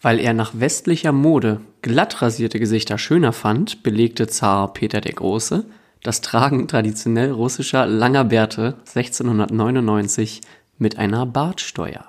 Weil 0.00 0.20
er 0.20 0.32
nach 0.32 0.52
westlicher 0.54 1.10
Mode 1.10 1.60
glatt 1.82 2.22
rasierte 2.22 2.60
Gesichter 2.60 2.98
schöner 2.98 3.32
fand, 3.32 3.82
belegte 3.82 4.28
Zar 4.28 4.72
Peter 4.72 5.00
der 5.00 5.14
Große 5.14 5.64
das 6.04 6.20
Tragen 6.20 6.68
traditionell 6.68 7.32
russischer 7.32 7.84
langer 7.86 8.24
Bärte 8.24 8.76
1699 8.94 10.40
mit 10.78 10.98
einer 10.98 11.26
Bartsteuer. 11.26 12.04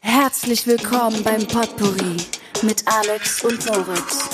Herzlich 0.00 0.66
willkommen 0.66 1.22
beim 1.22 1.46
Potpourri 1.46 2.16
mit 2.62 2.84
Alex 2.86 3.44
und 3.44 3.66
Moritz. 3.66 4.30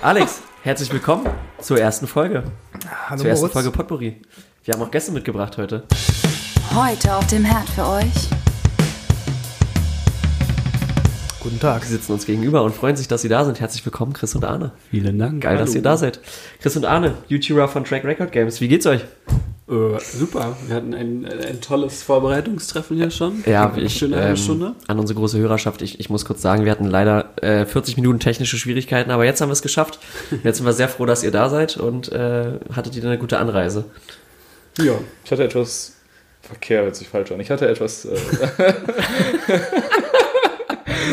Alex, 0.00 0.42
herzlich 0.62 0.92
willkommen 0.92 1.26
zur 1.60 1.80
ersten 1.80 2.06
Folge. 2.06 2.44
Hallo 3.08 3.20
zur 3.20 3.30
ersten 3.30 3.42
Moritz. 3.46 3.52
Folge 3.52 3.70
Potpourri. 3.72 4.22
Wir 4.64 4.74
haben 4.74 4.82
auch 4.82 4.92
Gäste 4.92 5.10
mitgebracht 5.10 5.58
heute. 5.58 5.82
Heute 6.72 7.16
auf 7.16 7.26
dem 7.26 7.44
Herd 7.44 7.68
für 7.70 7.84
euch 7.84 8.28
Guten 11.40 11.58
Tag. 11.58 11.82
Sie 11.82 11.92
sitzen 11.92 12.12
uns 12.12 12.26
gegenüber 12.26 12.62
und 12.62 12.74
freuen 12.74 12.94
sich, 12.94 13.08
dass 13.08 13.22
Sie 13.22 13.28
da 13.28 13.44
sind. 13.44 13.58
Herzlich 13.58 13.84
willkommen, 13.84 14.12
Chris 14.12 14.36
und 14.36 14.44
Arne. 14.44 14.70
Vielen 14.90 15.18
Dank. 15.18 15.42
Geil, 15.42 15.56
dass 15.56 15.74
ihr 15.74 15.82
da 15.82 15.96
seid. 15.96 16.20
Chris 16.60 16.76
und 16.76 16.84
Arne, 16.84 17.14
YouTuber 17.26 17.66
von 17.66 17.84
Track 17.84 18.04
Record 18.04 18.30
Games. 18.30 18.60
Wie 18.60 18.68
geht's 18.68 18.86
euch? 18.86 19.00
Äh, 19.68 20.00
super. 20.00 20.56
Wir 20.66 20.76
hatten 20.76 20.94
ein, 20.94 21.26
ein 21.26 21.60
tolles 21.60 22.02
Vorbereitungstreffen 22.02 22.96
hier 22.96 23.10
schon. 23.10 23.44
Ja, 23.46 23.72
ich 23.76 23.98
schöne 23.98 24.30
ähm, 24.30 24.36
Stunde. 24.36 24.74
an 24.86 24.98
unsere 24.98 25.18
große 25.18 25.38
Hörerschaft. 25.38 25.82
Ich, 25.82 26.00
ich 26.00 26.08
muss 26.08 26.24
kurz 26.24 26.40
sagen, 26.40 26.64
wir 26.64 26.72
hatten 26.72 26.86
leider 26.86 27.34
äh, 27.42 27.66
40 27.66 27.96
Minuten 27.96 28.18
technische 28.18 28.56
Schwierigkeiten, 28.56 29.10
aber 29.10 29.26
jetzt 29.26 29.40
haben 29.40 29.50
wir 29.50 29.54
es 29.54 29.62
geschafft. 29.62 29.98
Jetzt 30.42 30.56
sind 30.56 30.66
wir 30.66 30.72
sehr 30.72 30.88
froh, 30.88 31.04
dass 31.04 31.22
ihr 31.22 31.30
da 31.30 31.50
seid 31.50 31.76
und 31.76 32.10
äh, 32.10 32.52
hattet 32.74 32.96
ihr 32.96 33.04
eine 33.04 33.18
gute 33.18 33.38
Anreise. 33.38 33.84
Ja. 34.78 34.94
Ich 35.24 35.30
hatte 35.30 35.44
etwas. 35.44 35.94
Verkehr 36.40 36.84
hört 36.84 36.96
sich 36.96 37.08
falsch 37.08 37.30
an. 37.32 37.40
Ich 37.40 37.50
hatte 37.50 37.68
etwas. 37.68 38.06
Äh, 38.06 38.16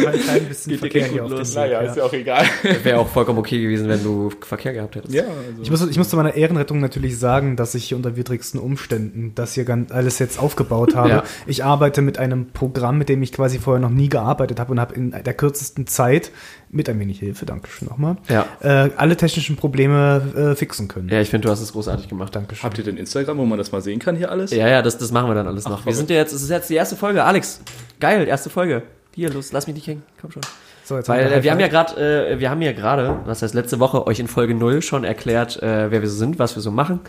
Ein 0.08 0.20
klein 0.20 0.46
bisschen 0.46 0.72
Geht 0.72 0.80
Verkehr 0.80 1.06
hier 1.08 1.24
auf 1.26 1.32
los. 1.32 1.40
dem 1.40 1.48
Weg, 1.50 1.56
naja, 1.56 1.84
ja. 1.84 1.90
ist 1.90 1.98
ja 1.98 2.04
auch 2.04 2.14
egal. 2.14 2.46
Wäre 2.84 3.00
auch 3.00 3.08
vollkommen 3.08 3.40
okay 3.40 3.62
gewesen, 3.62 3.88
wenn 3.88 4.04
du 4.04 4.32
Verkehr 4.42 4.74
gehabt 4.74 4.96
hättest. 4.96 5.14
Ja, 5.14 5.24
also. 5.24 5.62
Ich 5.62 5.70
muss, 5.72 5.88
ich 5.90 5.98
muss 5.98 6.10
zu 6.10 6.16
meiner 6.16 6.36
Ehrenrettung 6.36 6.80
natürlich 6.80 7.18
sagen, 7.20 7.56
dass 7.56 7.76
ich 7.76 7.86
hier 7.86 7.98
unter 7.98 8.16
widrigsten 8.16 8.60
Umständen 8.60 9.34
das 9.36 9.54
hier 9.54 9.66
ganz 9.66 9.92
alles 9.92 10.20
jetzt 10.20 10.40
aufgebaut 10.40 10.96
habe. 10.96 11.10
Ja. 11.10 11.24
Ich 11.48 11.64
arbeite 11.64 12.02
mit 12.02 12.18
einem 12.20 12.48
Programm, 12.52 12.98
mit 12.98 13.10
dem 13.10 13.22
ich 13.24 13.32
quasi 13.32 13.60
vorher 13.60 13.82
noch 13.82 13.90
nie 13.90 14.10
gearbeitet 14.10 14.60
habe 14.60 14.72
und 14.72 14.80
habe 14.80 14.94
in 14.96 15.12
der 15.12 15.34
kürzesten 15.34 15.88
Zeit 15.88 16.32
mit 16.70 16.90
ein 16.90 17.00
wenig 17.00 17.20
Hilfe, 17.20 17.46
Dankeschön 17.46 17.88
nochmal, 17.88 18.18
Ja. 18.28 18.46
äh, 18.62 18.90
alle 18.98 19.16
technischen 19.16 19.56
Probleme 19.56 20.52
äh, 20.54 20.56
fixen 20.56 20.88
können. 20.90 21.08
Ja, 21.10 21.22
ich 21.22 21.30
finde, 21.30 21.46
du 21.48 21.52
hast 21.52 21.62
es 21.62 21.72
großartig 21.72 22.10
gemacht. 22.10 22.36
Dankeschön. 22.36 22.64
Habt 22.64 22.78
ihr 22.78 22.84
denn 22.84 22.98
Instagram, 22.98 23.38
wo 23.38 23.46
man 23.46 23.58
das 23.58 23.72
mal 23.72 23.82
sehen 23.82 24.00
kann 24.00 24.18
hier 24.18 24.30
alles? 24.30 24.52
Ja, 24.52 24.68
ja, 24.68 24.82
das, 24.82 24.98
das 24.98 25.12
machen 25.12 25.30
wir 25.30 25.36
dann 25.36 25.48
alles 25.48 25.66
noch. 25.70 25.86
wir 25.86 25.94
sind 25.94 26.10
ja 26.10 26.18
jetzt, 26.18 26.34
es 26.34 26.42
ist 26.42 26.50
jetzt 26.50 26.70
die 26.70 26.76
erste 26.76 26.96
Folge. 26.98 27.24
Alex, 27.24 27.62
geil, 28.02 28.28
erste 28.28 28.50
Folge. 28.50 28.84
Hier, 29.16 29.30
los, 29.30 29.54
lass 29.54 29.66
mich 29.66 29.76
nicht 29.76 29.88
hängen. 29.88 30.04
Komm 30.20 30.32
schon. 30.32 30.42
So, 30.84 30.98
jetzt 30.98 31.08
Weil 31.08 31.30
wir 31.30 31.38
äh, 31.38 31.44
wir 31.44 31.52
haben 31.52 31.60
ja 31.62 31.70
gerade, 31.70 32.32
äh, 32.34 32.40
wir 32.40 32.50
haben 32.50 32.62
ja 32.62 32.74
gerade, 32.74 33.22
was 33.24 33.42
heißt 33.42 33.54
letzte 33.54 33.80
Woche, 33.80 34.06
euch 34.08 34.20
in 34.20 34.28
Folge 34.28 34.54
0 34.54 34.82
schon 34.82 35.06
erklärt, 35.06 35.64
äh, 35.64 35.90
wer 35.90 36.02
wir 36.02 36.10
so 36.10 36.18
sind, 36.18 36.38
was 36.38 36.56
wir 36.56 36.62
so 36.62 36.70
machen. 36.70 37.00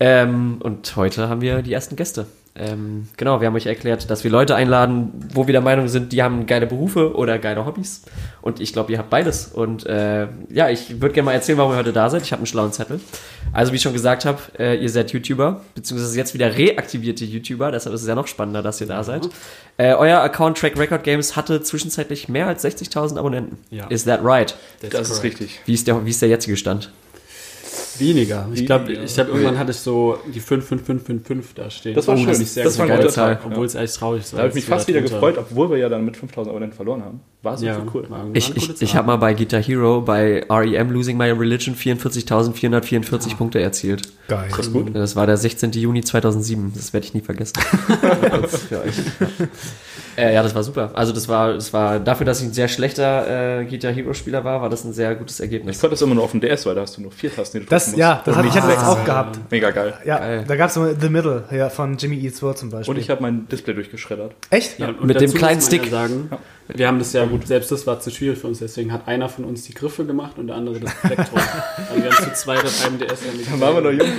Ähm, 0.00 0.58
und 0.60 0.96
heute 0.96 1.28
haben 1.28 1.40
wir 1.40 1.62
die 1.62 1.72
ersten 1.72 1.94
Gäste. 1.94 2.26
Ähm, 2.58 3.08
genau, 3.16 3.40
wir 3.40 3.46
haben 3.46 3.54
euch 3.54 3.66
erklärt, 3.66 4.08
dass 4.10 4.24
wir 4.24 4.30
Leute 4.30 4.54
einladen, 4.54 5.12
wo 5.32 5.46
wir 5.46 5.52
der 5.52 5.60
Meinung 5.60 5.88
sind, 5.88 6.12
die 6.12 6.22
haben 6.22 6.46
geile 6.46 6.66
Berufe 6.66 7.14
oder 7.14 7.38
geile 7.38 7.66
Hobbys. 7.66 8.02
Und 8.40 8.60
ich 8.60 8.72
glaube, 8.72 8.92
ihr 8.92 8.98
habt 8.98 9.10
beides. 9.10 9.48
Und 9.48 9.84
äh, 9.86 10.28
ja, 10.48 10.70
ich 10.70 11.00
würde 11.00 11.14
gerne 11.14 11.26
mal 11.26 11.32
erzählen, 11.32 11.58
warum 11.58 11.72
ihr 11.72 11.78
heute 11.78 11.92
da 11.92 12.08
seid. 12.08 12.22
Ich 12.22 12.32
habe 12.32 12.40
einen 12.40 12.46
schlauen 12.46 12.72
Zettel. 12.72 13.00
Also, 13.52 13.72
wie 13.72 13.76
ich 13.76 13.82
schon 13.82 13.92
gesagt 13.92 14.24
habe, 14.24 14.38
äh, 14.58 14.76
ihr 14.76 14.88
seid 14.88 15.12
YouTuber, 15.12 15.60
beziehungsweise 15.74 16.16
jetzt 16.16 16.34
wieder 16.34 16.56
reaktivierte 16.56 17.24
YouTuber. 17.24 17.70
Deshalb 17.72 17.94
ist 17.94 18.02
es 18.02 18.08
ja 18.08 18.14
noch 18.14 18.26
spannender, 18.26 18.62
dass 18.62 18.80
ihr 18.80 18.86
da 18.86 19.04
seid. 19.04 19.28
Äh, 19.76 19.94
euer 19.94 20.20
Account 20.20 20.56
Track 20.58 20.78
Record 20.78 21.04
Games 21.04 21.36
hatte 21.36 21.60
zwischenzeitlich 21.60 22.28
mehr 22.28 22.46
als 22.46 22.64
60.000 22.64 23.18
Abonnenten. 23.18 23.58
Ja. 23.70 23.86
Is 23.88 24.04
that 24.04 24.20
right? 24.22 24.54
das 24.90 25.10
ist 25.10 25.22
richtig. 25.22 25.60
Wie 25.66 25.74
ist 25.74 25.86
der, 25.86 26.04
wie 26.06 26.10
ist 26.10 26.22
der 26.22 26.28
jetzige 26.28 26.56
Stand? 26.56 26.90
Weniger. 27.98 28.46
Ich 28.52 28.66
glaube, 28.66 28.92
ich 28.92 29.18
habe 29.18 29.30
irgendwann 29.30 29.58
hatte 29.58 29.70
ich 29.70 29.78
so 29.78 30.18
die 30.34 30.40
55555 30.40 31.54
da 31.54 31.70
stehen. 31.70 31.94
Das 31.94 32.06
war 32.06 32.14
Oh, 32.14 32.18
schön. 32.18 32.26
Das, 32.28 32.40
ist 32.40 32.52
sehr 32.54 32.64
Das 32.64 32.78
war 32.78 32.86
gut. 32.86 32.92
ein 32.94 33.00
guter 33.00 33.10
Zahl, 33.12 33.38
Obwohl 33.44 33.64
es 33.64 33.74
echt 33.74 33.94
traurig 33.96 34.22
ist. 34.22 34.34
Da 34.34 34.38
habe 34.38 34.48
ich 34.48 34.54
mich 34.54 34.64
fast 34.66 34.86
wieder 34.88 35.00
gefreut, 35.00 35.36
obwohl 35.38 35.70
wir 35.70 35.78
ja 35.78 35.88
dann 35.88 36.04
mit 36.04 36.16
5000 36.16 36.50
Abonnenten 36.50 36.76
verloren 36.76 37.02
haben. 37.02 37.20
War 37.42 37.56
so 37.56 37.64
Ja, 37.64 37.78
cool. 37.94 38.04
war- 38.10 38.18
war 38.18 38.26
Ich, 38.34 38.48
eine 38.50 38.56
ich, 38.58 38.82
ich 38.82 38.94
habe 38.96 39.06
mal 39.06 39.16
bei 39.16 39.32
Guitar 39.34 39.62
Hero 39.62 40.00
bei 40.02 40.44
REM 40.50 40.90
Losing 40.90 41.16
My 41.16 41.30
Religion 41.30 41.74
44.444 41.74 43.36
Punkte 43.36 43.60
erzielt. 43.60 44.02
Geil. 44.28 44.48
Das 44.50 44.66
ist 44.66 44.72
gut. 44.72 44.94
Das 44.94 45.16
war 45.16 45.26
der 45.26 45.36
16. 45.38 45.72
Juni 45.72 46.02
2007. 46.02 46.72
Das 46.76 46.92
werde 46.92 47.06
ich 47.06 47.14
nie 47.14 47.20
vergessen. 47.22 47.54
Für 48.68 48.82
euch. 48.82 48.94
Äh, 50.16 50.34
ja, 50.34 50.42
das 50.42 50.54
war 50.54 50.62
super. 50.62 50.90
Also 50.94 51.12
das 51.12 51.28
war, 51.28 51.54
das 51.54 51.72
war 51.72 52.00
dafür, 52.00 52.24
dass 52.26 52.40
ich 52.40 52.46
ein 52.48 52.52
sehr 52.52 52.68
schlechter 52.68 53.60
äh, 53.60 53.64
Guitar 53.66 53.92
Hero 53.92 54.12
Spieler 54.14 54.44
war, 54.44 54.62
war 54.62 54.70
das 54.70 54.84
ein 54.84 54.92
sehr 54.92 55.14
gutes 55.14 55.36
Ich 55.40 55.44
Ergebnis. 55.44 55.80
konnte 55.80 55.94
das 55.94 56.02
immer 56.02 56.14
nur 56.14 56.24
auf 56.24 56.30
dem 56.32 56.40
DS, 56.40 56.64
weil 56.66 56.74
da 56.74 56.80
hast 56.82 56.96
du 56.96 57.02
nur 57.02 57.12
vier 57.12 57.34
Tasten, 57.34 57.58
die 57.60 57.64
du 57.64 57.70
Das, 57.70 57.86
drücken 57.86 58.00
ja, 58.00 58.14
musst. 58.14 58.26
das 58.28 58.36
Und 58.36 58.38
hatte 58.44 58.58
ich 58.58 58.64
sechs. 58.64 58.82
auch 58.84 59.04
gehabt. 59.04 59.38
Mega 59.50 59.70
geil. 59.70 59.94
Ja, 60.04 60.18
Geil. 60.18 60.44
da 60.46 60.56
gab 60.56 60.68
es 60.70 60.74
The 60.74 61.08
Middle 61.08 61.44
ja, 61.50 61.68
von 61.68 61.96
Jimmy 61.96 62.18
Eats 62.24 62.42
World 62.42 62.58
zum 62.58 62.70
Beispiel. 62.70 62.94
Und 62.94 63.00
ich 63.00 63.10
habe 63.10 63.22
mein 63.22 63.46
Display 63.48 63.74
durchgeschreddert. 63.74 64.32
Echt? 64.50 64.78
Ja, 64.78 64.92
Mit 65.00 65.20
dem 65.20 65.32
kleinen 65.34 65.60
Stick. 65.60 65.84
Ja 65.84 65.90
sagen, 65.90 66.30
wir 66.68 66.86
haben 66.88 66.98
das 66.98 67.12
ja 67.12 67.24
gut, 67.24 67.46
selbst 67.46 67.70
das 67.70 67.86
war 67.86 68.00
zu 68.00 68.10
schwierig 68.10 68.38
für 68.38 68.46
uns, 68.46 68.58
deswegen 68.58 68.92
hat 68.92 69.06
einer 69.06 69.28
von 69.28 69.44
uns 69.44 69.62
die 69.64 69.74
Griffe 69.74 70.04
gemacht 70.04 70.38
und 70.38 70.48
der 70.48 70.56
andere 70.56 70.80
das 70.80 70.94
Plektrum. 70.94 71.38
also 71.90 72.02
wir 72.02 72.10
haben 72.10 72.24
zu 72.24 72.32
zweit 72.34 72.64
auf 72.64 72.86
einem 72.86 72.98
DS 72.98 73.20
ja 73.24 73.56
Da 73.56 73.60
waren 73.60 73.74
wir 73.76 73.92
noch 73.92 73.98
jung. 73.98 74.12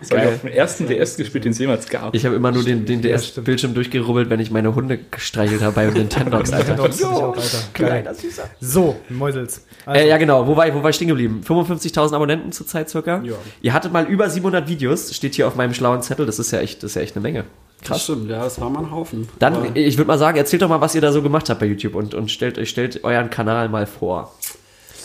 Das 0.00 0.10
habe 0.10 0.22
ich 0.22 0.28
auf 0.28 0.40
dem 0.40 0.50
ersten 0.50 0.86
DS 0.88 1.16
gespielt, 1.16 1.44
den 1.44 1.52
es 1.52 1.58
jemals 1.58 1.88
gab. 1.88 2.14
Ich 2.14 2.26
habe 2.26 2.34
immer 2.36 2.52
nur 2.52 2.64
den, 2.64 2.84
den 2.84 3.02
Ja, 3.02 3.16
DS-Bildschirm 3.16 3.74
durchgerubbelt, 3.74 4.30
wenn 4.30 4.40
ich 4.40 4.50
meine 4.50 4.74
Hunde 4.74 4.98
gestreichelt 5.10 5.62
habe 5.62 5.74
bei 5.74 5.86
Nintendox, 5.86 6.52
Alter. 6.52 6.82
Alter. 6.82 7.38
Geil. 7.74 8.14
Süßer. 8.14 8.50
So, 8.60 8.96
Mäusels. 9.08 9.64
Also, 9.86 10.00
Äh, 10.00 10.08
ja, 10.08 10.16
genau. 10.16 10.46
Wo 10.46 10.56
war 10.56 10.66
ich, 10.68 10.74
wo 10.74 10.82
war 10.82 10.90
ich 10.90 10.96
stehen 10.96 11.08
geblieben? 11.08 11.42
55.000 11.46 12.14
Abonnenten 12.14 12.52
zurzeit 12.52 12.88
circa. 12.88 13.22
Ja. 13.22 13.34
Ihr 13.62 13.72
hattet 13.72 13.92
mal 13.92 14.06
über 14.06 14.28
700 14.28 14.68
Videos, 14.68 15.14
steht 15.14 15.34
hier 15.34 15.46
auf 15.46 15.56
meinem 15.56 15.74
schlauen 15.74 16.02
Zettel. 16.02 16.26
Das 16.26 16.38
ist 16.38 16.50
ja 16.50 16.60
echt, 16.60 16.82
das 16.82 16.92
ist 16.92 16.94
ja 16.96 17.02
echt 17.02 17.16
eine 17.16 17.22
Menge. 17.22 17.44
Das 17.88 18.02
stimmt, 18.04 18.30
ja, 18.30 18.42
das 18.44 18.60
war 18.60 18.70
mal 18.70 18.80
ein 18.80 18.90
Haufen. 18.90 19.28
Dann, 19.38 19.54
Aber- 19.54 19.76
ich 19.76 19.96
würde 19.98 20.08
mal 20.08 20.18
sagen, 20.18 20.36
erzählt 20.38 20.62
doch 20.62 20.68
mal, 20.68 20.80
was 20.80 20.94
ihr 20.94 21.00
da 21.00 21.12
so 21.12 21.22
gemacht 21.22 21.48
habt 21.50 21.60
bei 21.60 21.66
YouTube 21.66 21.94
und, 21.94 22.14
und 22.14 22.30
stellt, 22.30 22.58
euch 22.58 22.70
stellt 22.70 23.04
euren 23.04 23.30
Kanal 23.30 23.68
mal 23.68 23.86
vor. 23.86 24.32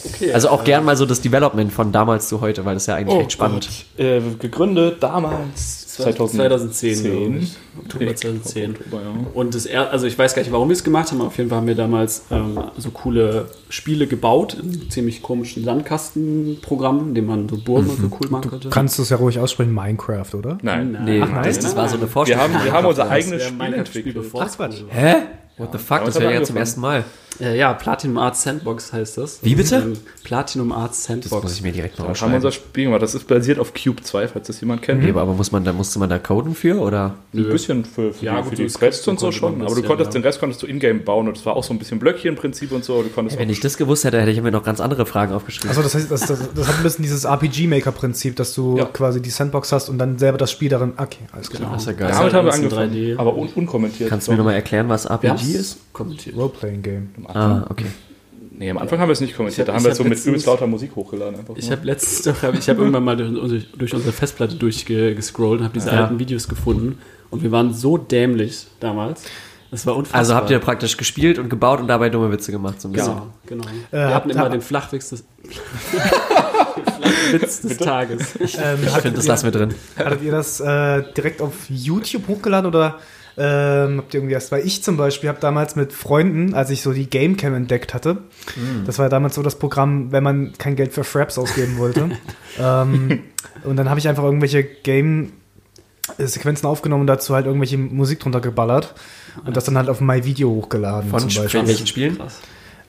okay, 0.06 0.31
Also 0.34 0.50
auch 0.50 0.62
äh, 0.62 0.66
gern 0.66 0.85
mal 0.85 0.95
so 0.95 1.06
das 1.06 1.22
Development 1.22 1.72
von 1.73 1.91
damals 1.91 2.28
zu 2.29 2.41
heute, 2.41 2.63
weil 2.66 2.75
das 2.75 2.84
ist 2.84 2.88
ja 2.88 2.95
eigentlich 2.95 3.16
Oh 3.18 3.22
echt 3.22 3.31
spannend. 3.34 3.69
Äh, 3.97 4.22
gegründet 4.39 5.03
damals 5.03 5.88
2010, 6.04 7.04
glaube 7.04 7.38
ich. 7.38 7.56
Oktober 7.78 8.16
2010. 8.16 8.72
Oktober, 8.72 9.02
ja. 9.04 9.14
Und 9.34 9.56
das 9.56 9.68
also 9.68 10.08
ich 10.08 10.18
weiß 10.18 10.34
gar 10.36 10.42
nicht, 10.42 10.52
warum 10.52 10.70
wir 10.70 10.74
es 10.74 10.84
gemacht 10.84 11.12
haben. 11.12 11.22
Auf 11.22 11.38
jeden 11.38 11.50
Fall 11.50 11.60
haben 11.60 11.68
wir 11.68 11.76
damals 11.76 12.24
ähm, 12.32 12.60
so 12.78 12.92
coole 12.92 13.46
Spiele 13.70 14.08
gebaut 14.08 14.56
in 14.62 14.90
ziemlich 14.90 15.22
komischen 15.22 15.64
Sandkastenprogrammen, 15.64 17.10
in 17.10 17.16
dem 17.16 17.26
man 17.26 17.48
so 17.50 17.58
Burgen 17.58 17.90
und 17.90 17.98
so 18.02 18.18
cool 18.20 18.30
machen 18.30 18.50
konnte. 18.50 18.70
Kannst 18.70 18.98
du 18.98 19.04
es 19.04 19.10
ja 19.10 19.18
ruhig 19.18 19.40
aussprechen, 19.40 19.74
Minecraft, 19.74 20.34
oder? 20.36 20.58
Nein. 20.62 20.98
Nee, 21.06 21.22
Ach, 21.24 21.30
nein? 21.32 21.44
das, 21.44 21.60
das 21.60 21.76
war 21.76 21.88
so 21.88 21.96
eine 21.96 22.04
Wir 22.04 22.08
Vorstellung. 22.10 22.44
haben, 22.44 22.64
wir 22.64 22.72
haben 22.72 22.86
unser 22.86 23.10
eigenes 23.10 23.44
Spiel 23.44 23.74
entwickelt. 23.74 24.18
Ach, 24.40 24.56
Quatsch. 24.56 24.81
Hä? 24.90 25.16
What 25.58 25.70
the 25.74 25.78
fuck? 25.78 26.00
Ja, 26.00 26.06
Das 26.06 26.20
wäre 26.20 26.34
ja 26.34 26.44
zum 26.44 26.56
wir 26.56 26.62
ersten 26.62 26.81
Mal. 26.81 27.04
Äh, 27.41 27.57
ja, 27.57 27.73
Platinum 27.73 28.17
Arts 28.17 28.44
Sandbox 28.44 28.91
heißt 28.94 29.17
das. 29.17 29.39
Wie 29.44 29.55
bitte? 29.55 29.75
Ähm, 29.77 29.94
Platinum 30.23 30.72
Arts 30.72 31.03
Das 31.03 31.09
muss 31.16 31.29
Sandbox. 31.29 31.53
ich 31.55 31.61
mir 31.63 31.72
direkt 31.72 31.97
mal 32.00 32.05
Wir 32.09 32.13
haben 32.22 32.33
unser 32.33 32.47
aufschreiben. 32.50 32.51
Spiel 32.69 32.83
gemacht. 32.85 33.01
Das 33.01 33.16
ist 33.16 33.27
basiert 33.27 33.59
auf 33.59 33.73
Cube 33.73 34.01
2, 34.03 34.27
falls 34.27 34.47
das 34.47 34.59
jemand 34.61 34.81
kennt. 34.81 35.01
Okay, 35.03 35.11
aber 35.17 35.33
muss 35.33 35.51
man, 35.51 35.63
da 35.63 35.72
musste 35.73 36.00
man 36.00 36.09
da 36.09 36.19
coden 36.19 36.53
für 36.55 36.79
oder? 36.79 37.16
Ein 37.33 37.44
bisschen 37.50 37.85
für, 37.85 38.13
für 38.13 38.25
Ja, 38.25 38.41
die, 38.41 38.50
für 38.50 38.55
die 38.55 38.66
Quests 38.67 39.07
und 39.07 39.19
so 39.19 39.31
schon. 39.31 39.53
ein 39.55 39.61
Aber 39.61 39.69
du 39.69 39.75
bisschen, 39.75 39.88
konntest 39.88 40.13
ja. 40.13 40.19
den 40.19 40.23
Rest 40.23 40.39
konntest 40.39 40.61
du 40.63 40.67
in-game 40.67 41.03
bauen 41.03 41.27
und 41.27 41.38
es 41.38 41.45
war 41.45 41.55
auch 41.55 41.63
so 41.63 41.73
ein 41.73 41.79
bisschen 41.79 42.00
Blöckchen-Prinzip 42.00 42.72
und 42.72 42.83
so. 42.83 43.01
Du 43.03 43.09
konntest 43.09 43.39
Wenn 43.39 43.50
ich 43.50 43.59
das 43.59 43.77
gewusst 43.77 44.03
hätte, 44.03 44.19
hätte 44.19 44.31
ich 44.31 44.42
mir 44.42 44.51
noch 44.51 44.63
ganz 44.63 44.80
andere 44.81 45.06
Fragen 45.06 45.33
aufgeschrieben. 45.33 45.69
Also 45.69 45.81
das 45.81 45.95
heißt, 45.95 46.12
das, 46.12 46.21
das, 46.25 46.39
das 46.53 46.68
hat 46.68 46.77
ein 46.77 46.83
bisschen 46.83 47.03
dieses 47.03 47.24
RPG-Maker-Prinzip, 47.25 48.35
dass 48.35 48.53
du 48.53 48.77
Ja. 48.77 48.85
quasi 48.85 49.21
die 49.21 49.30
Sandbox 49.30 49.71
hast 49.71 49.89
und 49.89 49.97
dann 49.97 50.18
selber 50.19 50.38
das 50.38 50.51
Spiel 50.51 50.69
darin. 50.69 50.94
Okay, 50.97 51.19
alles 51.31 51.50
klar. 51.50 51.71
Das 51.71 51.83
ist 51.83 51.88
ja 51.88 51.94
geil. 51.94 52.12
Damit 52.12 52.33
haben 52.33 52.45
wir 52.45 52.53
angefangen, 52.53 52.94
3D. 52.94 53.18
aber 53.18 53.35
un 53.35 53.50
unkommentiert. 53.56 54.09
Kannst 54.09 54.27
du 54.27 54.31
mir 54.31 54.38
nochmal 54.38 54.56
erklären, 54.56 54.89
was 54.89 55.06
Wir 55.06 55.12
RPG 55.31 55.53
ist? 55.53 55.77
kommentiert. 55.94 56.35
Role-Playing-Game. 56.38 57.09
Ah, 57.34 57.66
okay. 57.70 57.86
Nee, 58.52 58.72
am 58.72 58.78
Anfang 58.78 59.00
haben 59.00 59.08
wir 59.08 59.14
es 59.14 59.22
nicht 59.22 59.38
kommentiert. 59.38 59.68
Da 59.68 59.72
Ich 59.72 59.76
haben 59.78 59.84
wir 59.86 59.92
hab 59.92 59.98
so 59.98 60.04
mit 60.04 60.26
übelst 60.26 60.46
lauter 60.46 60.68
Musik 60.68 60.92
hochgeladen. 60.96 61.40
Einfach 61.40 61.56
Ich 61.56 61.72
habe 61.72 61.86
letztens 61.86 62.24
doch, 62.24 62.44
hab- 62.44 62.56
ich 62.58 62.68
habe 62.68 62.80
irgendwann 62.80 63.04
mal 63.06 63.16
durch 63.16 63.30
unsere, 63.30 63.62
durch 63.78 63.94
unsere 63.94 64.12
Festplatte 64.12 64.56
durchgescrollt 64.56 65.60
und 65.62 65.66
habe 65.66 65.74
diese 65.74 65.90
Ja. 65.92 66.02
alten 66.04 66.20
Videos 66.20 66.48
gefunden 66.50 66.98
und 67.30 67.42
wir 67.42 67.52
waren 67.54 67.74
so 67.74 67.98
dämlich 67.98 68.68
damals. 68.81 69.24
Das 69.72 69.86
war 69.86 69.96
unfassbar. 69.96 70.20
Also 70.20 70.34
habt 70.36 70.50
ihr 70.50 70.60
praktisch 70.60 70.98
gespielt 70.98 71.38
und 71.40 71.48
gebaut 71.48 71.80
und 71.80 71.88
dabei 71.88 72.10
dumme 72.10 72.31
Witze 72.31 72.52
gemacht, 72.52 72.81
so 72.81 72.88
ein 72.90 72.92
bisschen. 72.92 73.14
Genau, 73.46 73.64
genau. 73.64 73.64
Äh, 73.92 73.94
wir 73.98 74.00
habt- 74.08 74.14
hatten 74.16 74.30
immer 74.31 74.50
den 74.50 74.62
Flachwitz 74.62 75.10
des, 75.10 75.24
Flachwitz 77.00 77.62
des 77.62 77.78
Tages. 77.78 78.36
Ähm, 78.40 78.80
Ich 78.84 78.90
finde, 78.90 79.12
das 79.18 79.28
lassen 79.28 79.46
wir 79.46 79.52
drin. 79.52 79.74
Hattet 79.98 80.22
ihr 80.24 80.31
das 80.31 80.60
äh, 80.60 81.04
direkt 81.16 81.42
auf 81.42 81.54
YouTube 81.70 82.28
hochgeladen 82.28 82.66
oder 82.68 83.00
Ähm, 83.38 84.00
habt 84.00 84.14
ihr 84.14 84.20
irgendwie 84.20 84.34
erst, 84.34 84.52
weil 84.52 84.66
ich 84.66 84.84
zum 84.84 84.98
Beispiel 84.98 85.30
habe 85.30 85.40
damals 85.40 85.76
mit 85.76 85.94
Freunden, 85.94 86.54
als 86.54 86.70
ich 86.72 86.81
so 86.81 86.92
die 86.92 87.10
Gamecam 87.10 87.54
entdeckt 87.54 87.94
hatte, 87.94 88.18
das 88.86 88.98
war 88.98 89.06
ja 89.06 89.10
damals 89.10 89.36
so 89.36 89.44
das 89.44 89.58
Programm, 89.58 90.12
wenn 90.12 90.24
man 90.24 90.54
kein 90.58 90.76
Geld 90.76 90.92
für 90.94 91.04
Fraps 91.06 91.38
ausgeben 91.38 91.78
wollte. 91.78 92.10
ähm, 92.60 93.22
und 93.64 93.78
dann 93.78 93.90
habe 93.90 94.00
ich 94.00 94.08
einfach 94.10 94.24
irgendwelche 94.24 94.64
Game-Sequenzen 94.64 96.66
aufgenommen 96.68 97.02
und 97.02 97.08
dazu 97.08 97.34
halt 97.36 97.46
irgendwelche 97.46 97.78
Musik 97.78 98.20
drunter 98.20 98.42
geballert 98.42 98.94
und 99.46 99.56
das 99.56 99.64
dann 99.66 99.78
halt 99.78 99.90
auf 99.90 100.02
My 100.02 100.26
Video 100.26 100.50
hochgeladen. 100.50 101.10
Von 101.10 101.20
zum 101.20 101.30
Sp- 101.31 101.44
Beispiel. 101.44 101.68
welchen 101.68 101.88
Spielen? 101.88 102.18
Krass. 102.18 102.40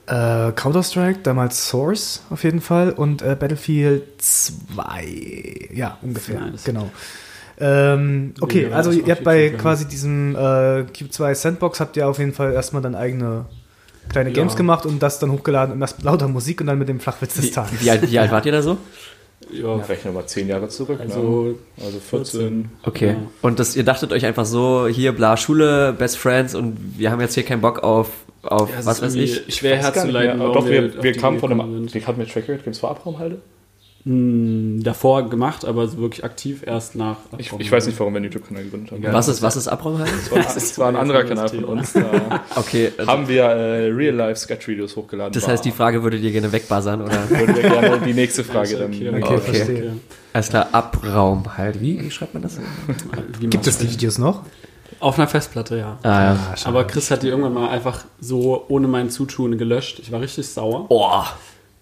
Äh, 0.07 0.51
Counter-Strike, 0.53 1.19
damals 1.23 1.69
Source 1.69 2.23
auf 2.29 2.43
jeden 2.43 2.59
Fall 2.59 2.91
und 2.91 3.21
äh, 3.21 3.35
Battlefield 3.39 4.03
2. 4.21 5.69
Ja, 5.73 5.97
ungefähr. 6.01 6.41
Nice. 6.41 6.63
Genau. 6.63 6.89
Ähm, 7.61 8.33
okay, 8.41 8.67
also 8.71 8.89
als 8.89 8.99
ihr 8.99 9.11
habt 9.13 9.23
bei 9.23 9.49
quasi 9.49 9.85
diesem 9.87 10.35
äh, 10.35 10.39
Q2 10.39 11.35
Sandbox 11.35 11.79
habt 11.79 11.95
ihr 11.97 12.07
auf 12.07 12.17
jeden 12.19 12.33
Fall 12.33 12.53
erstmal 12.53 12.81
dann 12.81 12.95
eigene 12.95 13.45
kleine 14.09 14.29
Ja. 14.29 14.35
Games 14.35 14.55
gemacht 14.55 14.85
und 14.85 15.01
das 15.01 15.19
dann 15.19 15.31
hochgeladen 15.31 15.73
und 15.73 15.79
das 15.79 16.01
lauter 16.01 16.27
Musik 16.27 16.59
und 16.61 16.67
dann 16.67 16.79
mit 16.79 16.89
dem 16.89 16.99
Flachwitz 16.99 17.35
des 17.35 17.45
Wie, 17.45 17.51
Tages. 17.51 17.81
wie, 17.83 17.91
alt, 17.91 18.11
wie 18.11 18.19
alt 18.19 18.31
wart 18.31 18.45
ihr 18.45 18.51
da 18.51 18.61
so? 18.61 18.77
Ja, 19.51 19.75
Ja, 19.77 19.83
rechne 19.83 20.11
mal 20.11 20.25
zehn 20.25 20.47
Jahre 20.47 20.67
zurück. 20.69 20.99
also 20.99 21.43
ne? 21.43 21.55
also 21.85 21.99
14. 21.99 22.69
Okay. 22.83 23.07
Ja. 23.09 23.15
Und 23.41 23.59
das, 23.59 23.75
ihr 23.75 23.83
dachtet 23.83 24.11
euch 24.11 24.25
einfach 24.25 24.45
so, 24.45 24.87
hier, 24.87 25.11
bla, 25.13 25.37
Schule, 25.37 25.93
Best 25.93 26.17
Friends 26.17 26.55
und 26.55 26.77
wir 26.97 27.11
haben 27.11 27.21
jetzt 27.21 27.33
hier 27.35 27.43
keinen 27.43 27.61
Bock 27.61 27.83
auf, 27.83 28.09
auf 28.43 28.69
Ja, 28.71 28.85
was 28.85 29.01
weiß 29.01 29.15
ich. 29.15 29.53
schwer 29.55 29.77
herzuleiten. 29.77 30.39
Doch, 30.39 30.67
wir, 30.67 30.85
auf 30.97 31.03
wir 31.03 31.13
kamen 31.13 31.39
von 31.39 31.51
einem. 31.51 31.93
Wir 31.93 32.07
hatten 32.07 32.19
mit 32.19 32.31
Track 32.31 32.47
Record 32.47 32.63
Games 32.63 32.79
vor 32.79 32.97
Davor 34.03 35.29
gemacht, 35.29 35.63
aber 35.63 35.87
so 35.87 35.99
wirklich 35.99 36.23
aktiv 36.25 36.63
erst 36.65 36.95
nach. 36.95 37.17
Ich, 37.37 37.51
ich 37.59 37.71
weiß 37.71 37.85
nicht, 37.85 37.99
warum 37.99 38.13
wir 38.13 38.17
einen 38.17 38.25
YouTube-Kanal 38.25 38.63
gegründet 38.63 38.91
haben. 38.91 39.03
Ja. 39.03 39.13
Was 39.13 39.27
ist, 39.27 39.43
was 39.43 39.55
ist 39.55 39.67
Abraumhalde? 39.67 40.11
Das 40.11 40.31
war, 40.31 40.37
das 40.55 40.79
war 40.79 40.87
ein 40.89 40.95
anderer 40.95 41.23
Kanal 41.23 41.47
von 41.49 41.63
uns. 41.65 41.93
Da 41.93 42.41
Okay, 42.55 42.91
also, 42.97 43.11
haben 43.11 43.27
wir 43.27 43.43
äh, 43.43 43.87
Real-Life-Sketch-Videos 43.91 44.95
hochgeladen. 44.95 45.33
das 45.33 45.47
heißt, 45.47 45.63
die 45.63 45.71
Frage 45.71 46.01
würdet 46.01 46.21
ihr 46.23 46.31
gerne 46.31 46.51
wegbuzzern, 46.51 47.01
oder? 47.01 47.29
würden 47.29 47.55
wir 47.55 47.61
gerne 47.61 47.99
die 48.03 48.13
nächste 48.13 48.43
Frage 48.43 48.77
dann. 48.77 48.91
Okay, 48.91 49.09
Okay, 49.09 49.23
Okay. 49.23 49.39
verstehe. 49.39 49.95
Alles 50.33 50.49
klar, 50.49 50.67
Abraumhalde. 50.71 51.79
Wie, 51.81 52.01
wie 52.01 52.09
schreibt 52.09 52.33
man 52.33 52.41
das? 52.41 52.59
Wie 53.39 53.47
Gibt 53.47 53.67
es 53.67 53.77
die 53.77 53.91
Videos 53.91 54.17
noch? 54.17 54.41
Auf 54.99 55.19
einer 55.19 55.27
Festplatte, 55.27 55.77
ja. 55.77 55.97
Ah, 56.03 56.07
ja. 56.23 56.37
schade. 56.57 56.67
Aber 56.69 56.85
Chris 56.85 57.11
hat 57.11 57.21
die 57.23 57.27
irgendwann 57.27 57.53
mal 57.53 57.69
einfach 57.69 58.05
so 58.19 58.65
ohne 58.67 58.87
mein 58.87 59.09
Zutun 59.11 59.57
gelöscht. 59.59 59.99
Ich 59.99 60.11
war 60.11 60.21
richtig 60.21 60.47
sauer. 60.47 60.85
Oh, 60.89 61.23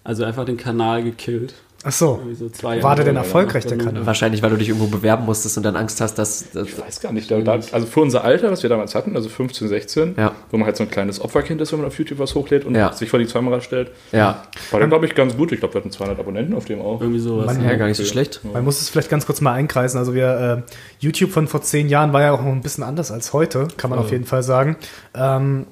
Also 0.04 0.24
einfach 0.24 0.44
den 0.44 0.56
Kanal 0.56 1.02
gekillt. 1.02 1.54
Ach 1.82 1.92
so. 1.92 2.20
So 2.34 2.50
zwei 2.50 2.82
War 2.82 2.94
der 2.94 3.06
denn 3.06 3.16
erfolgreich, 3.16 3.64
der. 3.64 3.78
Kanal? 3.78 4.04
wahrscheinlich, 4.04 4.42
weil 4.42 4.50
du 4.50 4.56
dich 4.56 4.68
irgendwo 4.68 4.88
bewerben 4.88 5.24
musstest 5.24 5.56
und 5.56 5.62
dann 5.62 5.76
Angst 5.76 6.00
hast, 6.02 6.14
dass... 6.18 6.50
dass 6.52 6.68
Ich 6.68 6.78
weiß 6.78 7.00
gar 7.00 7.10
nicht. 7.12 7.30
Da, 7.30 7.40
da, 7.40 7.52
also 7.52 7.86
für 7.86 8.00
unser 8.00 8.22
Alter, 8.22 8.50
was 8.50 8.62
wir 8.62 8.68
damals 8.68 8.94
hatten, 8.94 9.16
also 9.16 9.30
15, 9.30 9.66
16, 9.68 10.14
Ja. 10.18 10.32
wo 10.50 10.58
man 10.58 10.66
halt 10.66 10.76
so 10.76 10.82
ein 10.84 10.90
kleines 10.90 11.22
Opferkind 11.22 11.58
ist, 11.62 11.72
wenn 11.72 11.78
man 11.78 11.88
auf 11.88 11.98
YouTube 11.98 12.18
was 12.18 12.34
hochlädt 12.34 12.66
und 12.66 12.74
Ja. 12.74 12.92
sich 12.92 13.08
vor 13.08 13.18
die 13.18 13.24
Kamera 13.24 13.62
stellt, 13.62 13.92
ja, 14.12 14.42
war 14.70 14.80
dann, 14.80 14.90
glaube 14.90 15.06
ich, 15.06 15.14
ganz 15.14 15.34
gut. 15.36 15.52
Ich 15.52 15.60
glaube, 15.60 15.72
wir 15.74 15.80
hatten 15.80 15.90
200 15.90 16.18
Abonnenten 16.18 16.54
auf 16.54 16.66
dem 16.66 16.82
auch. 16.82 17.00
Irgendwie 17.00 17.20
sowas. 17.20 17.46
Mann, 17.46 17.64
ja, 17.64 17.74
gar 17.76 17.86
nicht 17.86 17.96
so 17.96 18.04
schlecht. 18.04 18.40
Man 18.44 18.62
muss 18.64 18.80
es 18.82 18.90
vielleicht 18.90 19.08
ganz 19.08 19.24
kurz 19.24 19.40
mal 19.40 19.54
einkreisen. 19.54 19.98
Also 19.98 20.12
wir, 20.14 20.64
äh, 20.68 20.72
YouTube 20.98 21.30
von 21.30 21.48
vor 21.48 21.62
zehn 21.62 21.88
Jahren 21.88 22.12
war 22.12 22.20
ja 22.20 22.32
auch 22.32 22.42
noch 22.42 22.52
ein 22.52 22.60
bisschen 22.60 22.84
anders 22.84 23.10
als 23.10 23.32
heute, 23.32 23.68
kann 23.78 23.88
man 23.88 23.98
auf 23.98 24.10
jeden 24.10 24.26
Fall 24.26 24.42
sagen. 24.42 24.76
Ähm, 25.14 25.66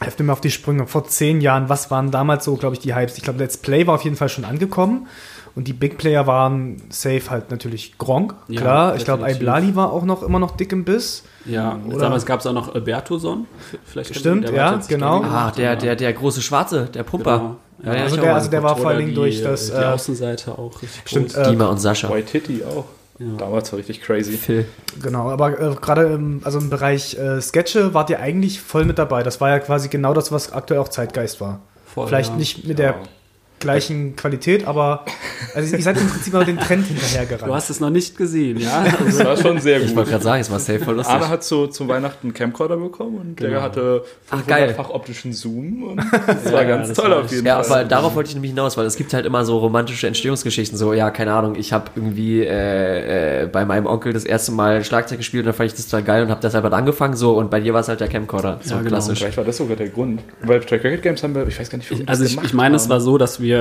helft 0.00 0.18
mir 0.18 0.24
mal 0.24 0.32
auf 0.32 0.40
die 0.40 0.50
Sprünge. 0.50 0.86
Vor 0.86 1.04
zehn 1.06 1.40
Jahren, 1.40 1.68
was 1.68 1.90
waren 1.90 2.10
damals 2.10 2.44
so, 2.44 2.56
glaube 2.56 2.74
ich, 2.76 2.80
die 2.80 2.94
Hypes? 2.94 3.16
Ich 3.18 3.22
glaube, 3.24 3.38
Let's 3.38 3.56
Play 3.58 3.86
war 3.86 3.94
auf 3.96 4.04
jeden 4.04 4.16
Fall 4.16 4.28
schon 4.30 4.44
angekommen. 4.44 5.06
Und 5.56 5.68
die 5.68 5.72
Big 5.72 5.98
Player 5.98 6.26
waren 6.26 6.82
safe 6.90 7.30
halt 7.30 7.50
natürlich 7.52 7.96
Gronk, 7.96 8.34
Ja, 8.48 8.60
klar. 8.60 8.96
Ich 8.96 9.04
glaube. 9.04 9.30
Iblali 9.30 9.76
war 9.76 9.92
auch 9.92 10.04
noch 10.04 10.22
immer 10.24 10.40
noch 10.40 10.56
dick 10.56 10.72
im 10.72 10.84
Biss. 10.84 11.22
Ja, 11.44 11.78
Oder- 11.86 11.98
damals 11.98 12.26
gab 12.26 12.40
es 12.40 12.46
auch 12.46 12.52
noch 12.52 12.74
Albertoson. 12.74 13.46
Vielleicht 13.84 14.16
Stimmt, 14.16 14.50
ja, 14.50 14.80
genau. 14.88 15.18
Ah, 15.18 15.20
gemacht, 15.20 15.58
der, 15.58 15.76
der, 15.76 15.94
der 15.96 16.12
große 16.12 16.42
Schwarze, 16.42 16.86
der 16.92 17.04
Pumper. 17.04 17.38
Genau. 17.38 17.56
Ja, 17.84 17.94
ja, 17.98 18.02
Also 18.04 18.16
ich 18.16 18.22
der- 18.22 18.34
also 18.34 18.50
der 18.50 18.62
war 18.62 18.76
vor 18.76 18.88
allen 18.90 18.98
Dingen 19.00 19.14
durch 19.14 19.42
das, 19.42 19.66
Die 19.66 19.72
äh, 19.76 19.84
Außenseite 19.84 20.58
auch 20.58 20.80
richtig 20.82 21.02
Stimmt, 21.04 21.34
groß. 21.34 21.46
äh, 21.46 21.50
Dima 21.50 21.66
und 21.66 21.78
Sascha. 21.78 22.08
White 22.12 22.26
Titty 22.32 22.62
auch. 22.64 22.86
Ja. 23.20 23.26
Damals 23.38 23.70
war 23.72 23.78
richtig 23.78 24.00
crazy. 24.02 24.32
Phil. 24.36 24.66
Genau, 25.00 25.30
aber 25.30 25.60
äh, 25.60 25.74
gerade 25.80 26.02
im, 26.06 26.40
also 26.42 26.58
im 26.58 26.68
Bereich 26.68 27.16
äh, 27.16 27.40
Sketche 27.40 27.94
wart 27.94 28.10
ihr 28.10 28.18
eigentlich 28.18 28.60
voll 28.60 28.84
mit 28.84 28.98
dabei. 28.98 29.22
Das 29.22 29.40
war 29.40 29.50
ja 29.50 29.60
quasi 29.60 29.88
genau 29.88 30.14
das, 30.14 30.32
was 30.32 30.52
aktuell 30.52 30.80
auch 30.80 30.88
Zeitgeist 30.88 31.40
war. 31.40 31.60
Voll, 31.86 32.08
Vielleicht 32.08 32.30
ja. 32.30 32.36
nicht 32.38 32.66
mit 32.66 32.80
der 32.80 32.96
gleichen 33.64 34.16
Qualität, 34.16 34.66
aber 34.66 35.04
also 35.54 35.76
ihr 35.76 35.82
seid 35.82 35.96
im 36.00 36.08
Prinzip 36.08 36.32
mal 36.32 36.44
dem 36.44 36.58
Trend 36.58 36.86
hinterhergerannt. 36.86 37.48
Du 37.50 37.54
hast 37.54 37.70
es 37.70 37.80
noch 37.80 37.90
nicht 37.90 38.16
gesehen, 38.16 38.60
ja? 38.60 38.84
Das 39.04 39.24
war 39.24 39.36
schon 39.36 39.58
sehr 39.60 39.80
Ich 39.80 39.88
gut. 39.88 39.96
wollte 39.96 40.10
gerade 40.12 40.24
sagen, 40.24 40.40
es 40.40 40.50
war 40.50 40.58
safe 40.60 40.80
voll 40.80 40.94
lustig. 40.96 41.14
Anna 41.14 41.28
hat 41.28 41.42
so 41.44 41.66
zum 41.66 41.88
Weihnachten 41.88 42.28
einen 42.28 42.34
Camcorder 42.34 42.76
bekommen 42.76 43.18
und 43.18 43.40
der 43.40 43.50
Genau. 43.50 43.62
hatte 43.62 44.04
Ach, 44.30 44.46
geil. 44.46 44.70
500-fach 44.70 44.90
optischen 44.90 45.32
Zoom 45.32 45.82
und 45.82 45.96
das 46.26 46.52
war 46.52 46.62
Ja, 46.62 46.68
ganz 46.68 46.88
das 46.88 46.96
toll 46.98 47.10
war 47.10 47.20
auf 47.20 47.30
jeden 47.32 47.46
Ja, 47.46 47.62
Fall. 47.62 47.80
aber 47.80 47.88
darauf 47.88 48.14
wollte 48.14 48.28
ich 48.28 48.34
nämlich 48.34 48.50
hinaus, 48.52 48.76
weil 48.76 48.86
es 48.86 48.96
gibt 48.96 49.12
halt 49.14 49.26
immer 49.26 49.44
so 49.44 49.58
romantische 49.58 50.06
Entstehungsgeschichten, 50.06 50.78
so, 50.78 50.92
ja, 50.92 51.10
keine 51.10 51.32
Ahnung, 51.32 51.54
ich 51.56 51.72
habe 51.72 51.90
irgendwie 51.96 52.42
äh, 52.42 53.42
äh, 53.42 53.46
bei 53.46 53.64
meinem 53.64 53.86
Onkel 53.86 54.12
das 54.12 54.24
erste 54.24 54.52
Mal 54.52 54.84
Schlagzeug 54.84 55.18
gespielt 55.18 55.42
und 55.42 55.46
dann 55.46 55.54
fand 55.54 55.68
ich 55.70 55.74
das 55.76 55.86
total 55.86 56.02
geil 56.04 56.22
und 56.24 56.30
habe 56.30 56.40
deshalb 56.42 56.64
halt 56.64 56.74
angefangen, 56.74 57.14
so, 57.16 57.36
und 57.36 57.50
bei 57.50 57.60
dir 57.60 57.72
war 57.74 57.80
es 57.80 57.88
halt 57.88 58.00
der 58.00 58.08
Camcorder, 58.08 58.58
so 58.62 58.70
Ja, 58.70 58.78
genau. 58.78 58.88
klassisch. 58.90 59.18
Vielleicht 59.20 59.36
war 59.36 59.44
das 59.44 59.56
sogar 59.56 59.76
der 59.76 59.88
Grund. 59.88 60.20
Weil 60.42 60.60
Track 60.60 60.84
Record 60.84 61.02
Games 61.02 61.22
haben 61.22 61.34
wir, 61.34 61.46
ich 61.48 61.58
weiß 61.58 61.70
gar 61.70 61.78
nicht, 61.78 61.90
wie 61.90 62.06
Also 62.06 62.22
das 62.24 62.32
ich, 62.32 62.42
ich 62.42 62.54
meine, 62.54 62.76
es 62.76 62.88
war 62.88 63.00
so, 63.00 63.18
dass 63.18 63.40
wir, 63.40 63.53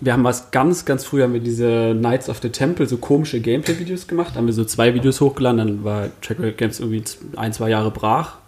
wir 0.00 0.12
haben 0.12 0.24
was 0.24 0.50
ganz, 0.50 0.84
ganz 0.84 1.04
früh 1.04 1.22
haben 1.22 1.32
wir 1.32 1.40
diese 1.40 1.94
Knights 1.98 2.28
of 2.28 2.38
the 2.42 2.50
Temple, 2.50 2.86
so 2.86 2.98
komische 2.98 3.40
Gameplay-Videos 3.40 4.06
gemacht. 4.06 4.32
Da 4.34 4.38
haben 4.38 4.46
wir 4.46 4.52
so 4.52 4.64
zwei 4.64 4.94
Videos 4.94 5.20
hochgeladen, 5.20 5.58
dann 5.58 5.84
war 5.84 6.08
Track 6.20 6.38
Record 6.38 6.58
Games 6.58 6.80
irgendwie 6.80 7.02
ein, 7.36 7.52
zwei 7.52 7.70
Jahre 7.70 7.90
brach. 7.90 8.38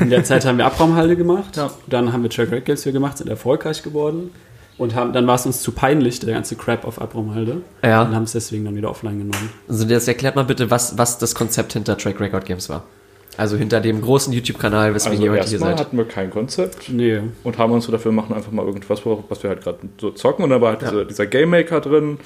In 0.00 0.10
der 0.10 0.24
Zeit 0.24 0.44
haben 0.46 0.58
wir 0.58 0.66
Abraumhalde 0.66 1.16
gemacht. 1.16 1.56
Ja. 1.56 1.70
Dann 1.86 2.12
haben 2.12 2.22
wir 2.22 2.30
Track 2.30 2.50
Record 2.50 2.64
Games 2.64 2.82
hier 2.82 2.92
gemacht, 2.92 3.18
sind 3.18 3.28
erfolgreich 3.28 3.82
geworden. 3.82 4.30
Und 4.76 4.94
haben, 4.96 5.12
dann 5.12 5.26
war 5.26 5.36
es 5.36 5.46
uns 5.46 5.62
zu 5.62 5.70
peinlich, 5.70 6.18
der 6.18 6.34
ganze 6.34 6.56
Crap 6.56 6.84
auf 6.84 7.00
Abraumhalde. 7.00 7.62
Ja. 7.84 8.02
Und 8.02 8.14
haben 8.14 8.24
es 8.24 8.32
deswegen 8.32 8.64
dann 8.64 8.74
wieder 8.74 8.90
offline 8.90 9.18
genommen. 9.18 9.50
Also 9.68 9.86
jetzt 9.86 10.08
erklärt 10.08 10.34
mal 10.34 10.44
bitte, 10.44 10.70
was, 10.70 10.98
was 10.98 11.18
das 11.18 11.34
Konzept 11.34 11.74
hinter 11.74 11.96
Track 11.96 12.18
Record 12.18 12.44
Games 12.44 12.68
war. 12.68 12.82
Also 13.36 13.56
hinter 13.56 13.80
dem 13.80 14.00
großen 14.00 14.32
YouTube-Kanal, 14.32 14.94
weswegen 14.94 15.18
Also 15.18 15.24
ihr 15.26 15.32
heute 15.32 15.48
hier 15.48 15.58
seid. 15.58 15.80
hatten 15.80 15.96
wir 15.96 16.04
kein 16.06 16.30
Konzept 16.30 16.88
Nee. 16.88 17.20
und 17.42 17.58
haben 17.58 17.72
uns 17.72 17.84
so 17.86 17.92
dafür 17.92 18.12
machen 18.12 18.34
einfach 18.34 18.52
mal 18.52 18.64
irgendwas, 18.64 19.04
wo- 19.04 19.24
was 19.28 19.42
wir 19.42 19.50
halt 19.50 19.62
gerade 19.62 19.78
so 20.00 20.10
zocken 20.10 20.44
und 20.44 20.50
da 20.50 20.60
war 20.60 20.70
halt 20.72 20.82
dieser, 20.82 21.04
dieser 21.04 21.26
Game 21.26 21.50
Maker 21.50 21.80
drin 21.80 22.18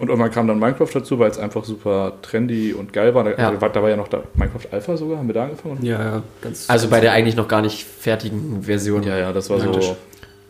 und 0.00 0.08
irgendwann 0.08 0.30
kam 0.30 0.46
dann 0.48 0.58
Minecraft 0.58 0.88
dazu, 0.92 1.18
weil 1.18 1.30
es 1.30 1.38
einfach 1.38 1.64
super 1.64 2.14
trendy 2.22 2.72
und 2.72 2.92
geil 2.92 3.14
war. 3.14 3.24
Da, 3.24 3.30
Ja. 3.30 3.50
da 3.52 3.82
war 3.82 3.88
ja 3.90 3.96
noch 3.96 4.08
da 4.08 4.22
Minecraft 4.34 4.66
Alpha 4.72 4.96
sogar, 4.96 5.18
haben 5.18 5.26
wir 5.28 5.34
da 5.34 5.44
angefangen? 5.44 5.78
Ja, 5.82 6.02
ja, 6.02 6.22
ganz. 6.40 6.68
Also 6.68 6.88
bei 6.88 7.00
der 7.00 7.12
eigentlich 7.12 7.36
noch 7.36 7.48
gar 7.48 7.62
nicht 7.62 7.84
fertigen 7.84 8.62
Version. 8.62 9.02
Ja, 9.02 9.16
ja, 9.18 9.32
das 9.32 9.50
war 9.50 9.58
Praktisch. 9.58 9.86
so 9.86 9.96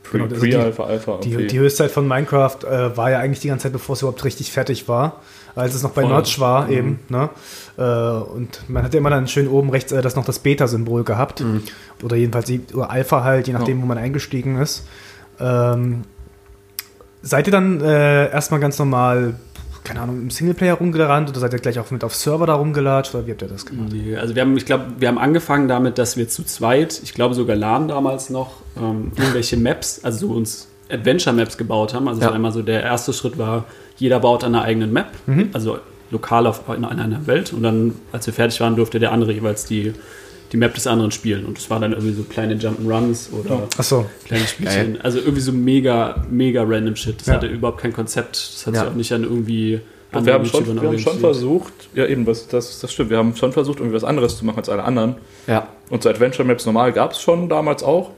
Pre- 0.02 0.18
Genau, 0.18 0.24
also 0.34 0.44
die- 0.44 0.50
Pre-Alpha, 0.52 0.84
Alpha. 0.84 1.18
Die, 1.24 1.46
die 1.46 1.58
Höchstzeit 1.58 1.90
von 1.90 2.06
Minecraft 2.06 2.58
äh, 2.64 2.94
war 2.96 3.10
ja 3.10 3.20
eigentlich 3.20 3.40
die 3.40 3.48
ganze 3.48 3.64
Zeit, 3.64 3.72
bevor 3.72 3.94
es 3.94 4.02
überhaupt 4.02 4.22
richtig 4.24 4.52
fertig 4.52 4.86
war. 4.86 5.22
Als 5.56 5.74
es 5.74 5.82
noch 5.84 5.90
bei 5.92 6.02
Voll. 6.02 6.10
Notch 6.10 6.40
war 6.40 6.66
Mhm. 6.66 6.72
eben. 6.72 6.98
Ne? 7.08 7.28
Äh, 7.76 7.82
und 7.82 8.68
man 8.68 8.82
hat 8.82 8.92
ja 8.94 8.98
immer 8.98 9.10
dann 9.10 9.28
schön 9.28 9.46
oben 9.48 9.70
rechts 9.70 9.92
äh, 9.92 10.02
das 10.02 10.16
noch 10.16 10.24
das 10.24 10.40
Beta-Symbol 10.40 11.04
gehabt. 11.04 11.40
Mhm. 11.40 11.62
Oder 12.02 12.16
jedenfalls 12.16 12.46
die 12.46 12.60
oder 12.74 12.90
Alpha 12.90 13.22
halt, 13.22 13.46
je 13.46 13.52
nachdem, 13.52 13.80
wo 13.82 13.86
man 13.86 13.98
eingestiegen 13.98 14.58
ist. 14.60 14.84
Ähm, 15.40 16.02
seid 17.22 17.46
ihr 17.46 17.52
dann 17.52 17.80
äh, 17.80 18.30
erstmal 18.30 18.60
ganz 18.60 18.78
normal, 18.78 19.34
keine 19.84 20.00
Ahnung, 20.00 20.22
im 20.22 20.30
Singleplayer 20.30 20.74
rumgerannt 20.74 21.28
oder 21.28 21.40
seid 21.40 21.52
ihr 21.52 21.58
gleich 21.58 21.78
auch 21.78 21.90
mit 21.90 22.04
auf 22.04 22.14
Server 22.14 22.46
da 22.46 22.54
rumgelatscht 22.54 23.14
oder 23.14 23.26
wie 23.26 23.30
habt 23.32 23.42
ihr 23.42 23.48
das 23.48 23.64
gemacht? 23.66 23.90
Nee, 23.92 24.16
also 24.16 24.34
wir 24.34 24.42
haben, 24.42 24.56
ich 24.56 24.66
glaube, 24.66 24.86
wir 24.98 25.08
haben 25.08 25.18
angefangen 25.18 25.68
damit, 25.68 25.98
dass 25.98 26.16
wir 26.16 26.28
zu 26.28 26.44
zweit, 26.44 27.00
ich 27.02 27.14
glaube 27.14 27.34
sogar 27.34 27.56
LAN 27.56 27.88
damals 27.88 28.30
noch, 28.30 28.56
ähm, 28.76 29.12
irgendwelche 29.16 29.56
Maps, 29.56 30.00
also 30.02 30.28
so 30.28 30.34
uns 30.34 30.68
Adventure-Maps 30.90 31.56
gebaut 31.56 31.94
haben. 31.94 32.08
Also 32.08 32.20
Ja. 32.20 32.28
war 32.28 32.36
immer 32.36 32.52
so, 32.52 32.60
der 32.62 32.82
erste 32.82 33.12
Schritt 33.12 33.38
war, 33.38 33.64
jeder 33.96 34.20
baut 34.20 34.44
an 34.44 34.54
einer 34.54 34.64
eigenen 34.64 34.92
Map, 34.92 35.08
also 35.52 35.78
lokal 36.10 36.46
auf, 36.46 36.62
in 36.76 36.84
einer 36.84 37.26
Welt. 37.26 37.52
Und 37.52 37.62
dann, 37.62 37.94
als 38.12 38.26
wir 38.26 38.34
fertig 38.34 38.60
waren, 38.60 38.76
durfte 38.76 38.98
der 39.00 39.12
andere 39.12 39.32
jeweils 39.32 39.64
die, 39.66 39.92
die 40.52 40.56
Map 40.56 40.74
des 40.74 40.86
anderen 40.86 41.10
spielen. 41.10 41.44
Und 41.46 41.56
das 41.58 41.70
war 41.70 41.80
dann 41.80 41.92
irgendwie 41.92 42.12
so 42.14 42.22
kleine 42.24 42.54
Jump'n'Runs 42.54 43.32
oder 43.32 43.66
Achso, 43.76 44.06
kleine 44.24 44.46
Spielchen. 44.46 45.00
Also 45.00 45.18
irgendwie 45.18 45.40
so 45.40 45.52
mega, 45.52 46.24
mega 46.30 46.62
random 46.62 46.94
Shit. 46.96 47.20
Das 47.20 47.26
Ja. 47.28 47.34
hatte 47.34 47.46
überhaupt 47.46 47.78
kein 47.80 47.92
Konzept. 47.92 48.36
Das 48.36 48.66
hat 48.66 48.74
Ja. 48.74 48.80
sich 48.80 48.90
auch 48.90 48.94
nicht 48.94 49.12
an 49.12 49.24
irgendwie 49.24 49.80
Und 50.12 50.26
wir 50.26 50.34
haben, 50.34 50.44
schon, 50.46 50.64
wir 50.80 50.88
haben 50.88 50.98
schon 51.00 51.18
versucht, 51.18 51.72
ja 51.94 52.06
eben, 52.06 52.24
was, 52.26 52.46
das, 52.46 52.78
das 52.78 52.92
stimmt, 52.92 53.10
wir 53.10 53.18
haben 53.18 53.34
schon 53.34 53.52
versucht, 53.52 53.80
irgendwie 53.80 53.96
was 53.96 54.04
anderes 54.04 54.38
zu 54.38 54.44
machen 54.44 54.58
als 54.58 54.68
alle 54.68 54.84
anderen. 54.84 55.16
Ja. 55.48 55.66
Und 55.90 56.04
so 56.04 56.08
Adventure 56.08 56.46
Maps 56.46 56.66
normal 56.66 56.92
gab 56.92 57.12
es 57.12 57.20
schon 57.20 57.48
damals 57.48 57.82
auch. 57.82 58.10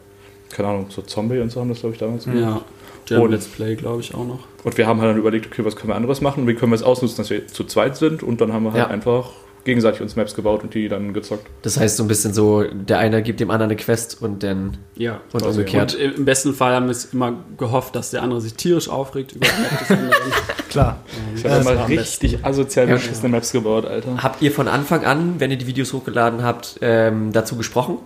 Keine 0.50 0.68
Ahnung, 0.68 0.86
so 0.90 1.00
Zombie 1.02 1.38
und 1.40 1.50
so 1.50 1.60
haben 1.60 1.70
das, 1.70 1.80
glaube 1.80 1.94
ich, 1.94 1.98
damals 1.98 2.24
gemacht. 2.24 2.40
Ja, 2.40 2.60
German 3.06 3.26
Und- 3.26 3.32
Let's 3.32 3.46
Play, 3.46 3.74
glaube 3.76 4.00
ich, 4.02 4.14
auch 4.14 4.26
noch. 4.26 4.40
Und 4.64 4.76
wir 4.76 4.86
haben 4.86 5.00
halt 5.00 5.10
dann 5.12 5.18
überlegt, 5.18 5.46
okay, 5.46 5.64
was 5.64 5.76
können 5.76 5.88
wir 5.90 5.96
anderes 5.96 6.20
machen? 6.20 6.46
Wie 6.46 6.54
können 6.54 6.72
wir 6.72 6.76
es 6.76 6.82
ausnutzen, 6.82 7.16
dass 7.18 7.30
wir 7.30 7.46
zu 7.46 7.64
zweit 7.64 7.96
sind? 7.96 8.22
Und 8.22 8.40
dann 8.40 8.52
haben 8.52 8.64
wir 8.64 8.72
halt 8.72 8.82
Ja. 8.84 8.88
einfach 8.88 9.30
gegenseitig 9.64 10.00
uns 10.00 10.14
Maps 10.14 10.36
gebaut 10.36 10.62
und 10.62 10.74
die 10.74 10.88
dann 10.88 11.12
gezockt. 11.12 11.44
Das 11.62 11.76
heißt 11.80 11.96
so 11.96 12.04
ein 12.04 12.08
bisschen 12.08 12.32
so, 12.32 12.62
der 12.62 12.98
eine 13.00 13.20
gibt 13.22 13.40
dem 13.40 13.50
anderen 13.50 13.70
eine 13.72 13.76
Quest 13.76 14.22
und 14.22 14.44
dann 14.44 14.76
Ja. 14.94 15.20
und 15.32 15.40
Quasi, 15.42 15.58
umgekehrt. 15.58 15.94
Und 15.96 16.00
im 16.18 16.24
besten 16.24 16.54
Fall 16.54 16.72
haben 16.72 16.86
wir 16.86 16.92
es 16.92 17.06
immer 17.12 17.34
gehofft, 17.58 17.96
dass 17.96 18.10
der 18.10 18.22
andere 18.22 18.40
sich 18.40 18.54
tierisch 18.54 18.88
aufregt 18.88 19.32
über 19.32 19.46
die 19.46 19.92
Map. 19.92 20.10
Klar. 20.70 20.98
Ich 21.34 21.42
Ja, 21.42 21.50
habe 21.50 21.60
immer 21.62 21.74
war 21.76 21.84
am 21.84 21.90
richtig 21.90 22.44
asozial 22.44 22.88
Ja. 22.88 22.94
beschissene 22.94 23.28
Maps 23.28 23.50
gebaut, 23.50 23.86
Alter. 23.86 24.22
Habt 24.22 24.40
ihr 24.40 24.52
von 24.52 24.68
Anfang 24.68 25.04
an, 25.04 25.34
wenn 25.38 25.50
ihr 25.50 25.56
die 25.58 25.66
Videos 25.66 25.92
hochgeladen 25.92 26.44
habt, 26.44 26.78
ähm, 26.80 27.32
dazu 27.32 27.56
gesprochen? 27.56 27.98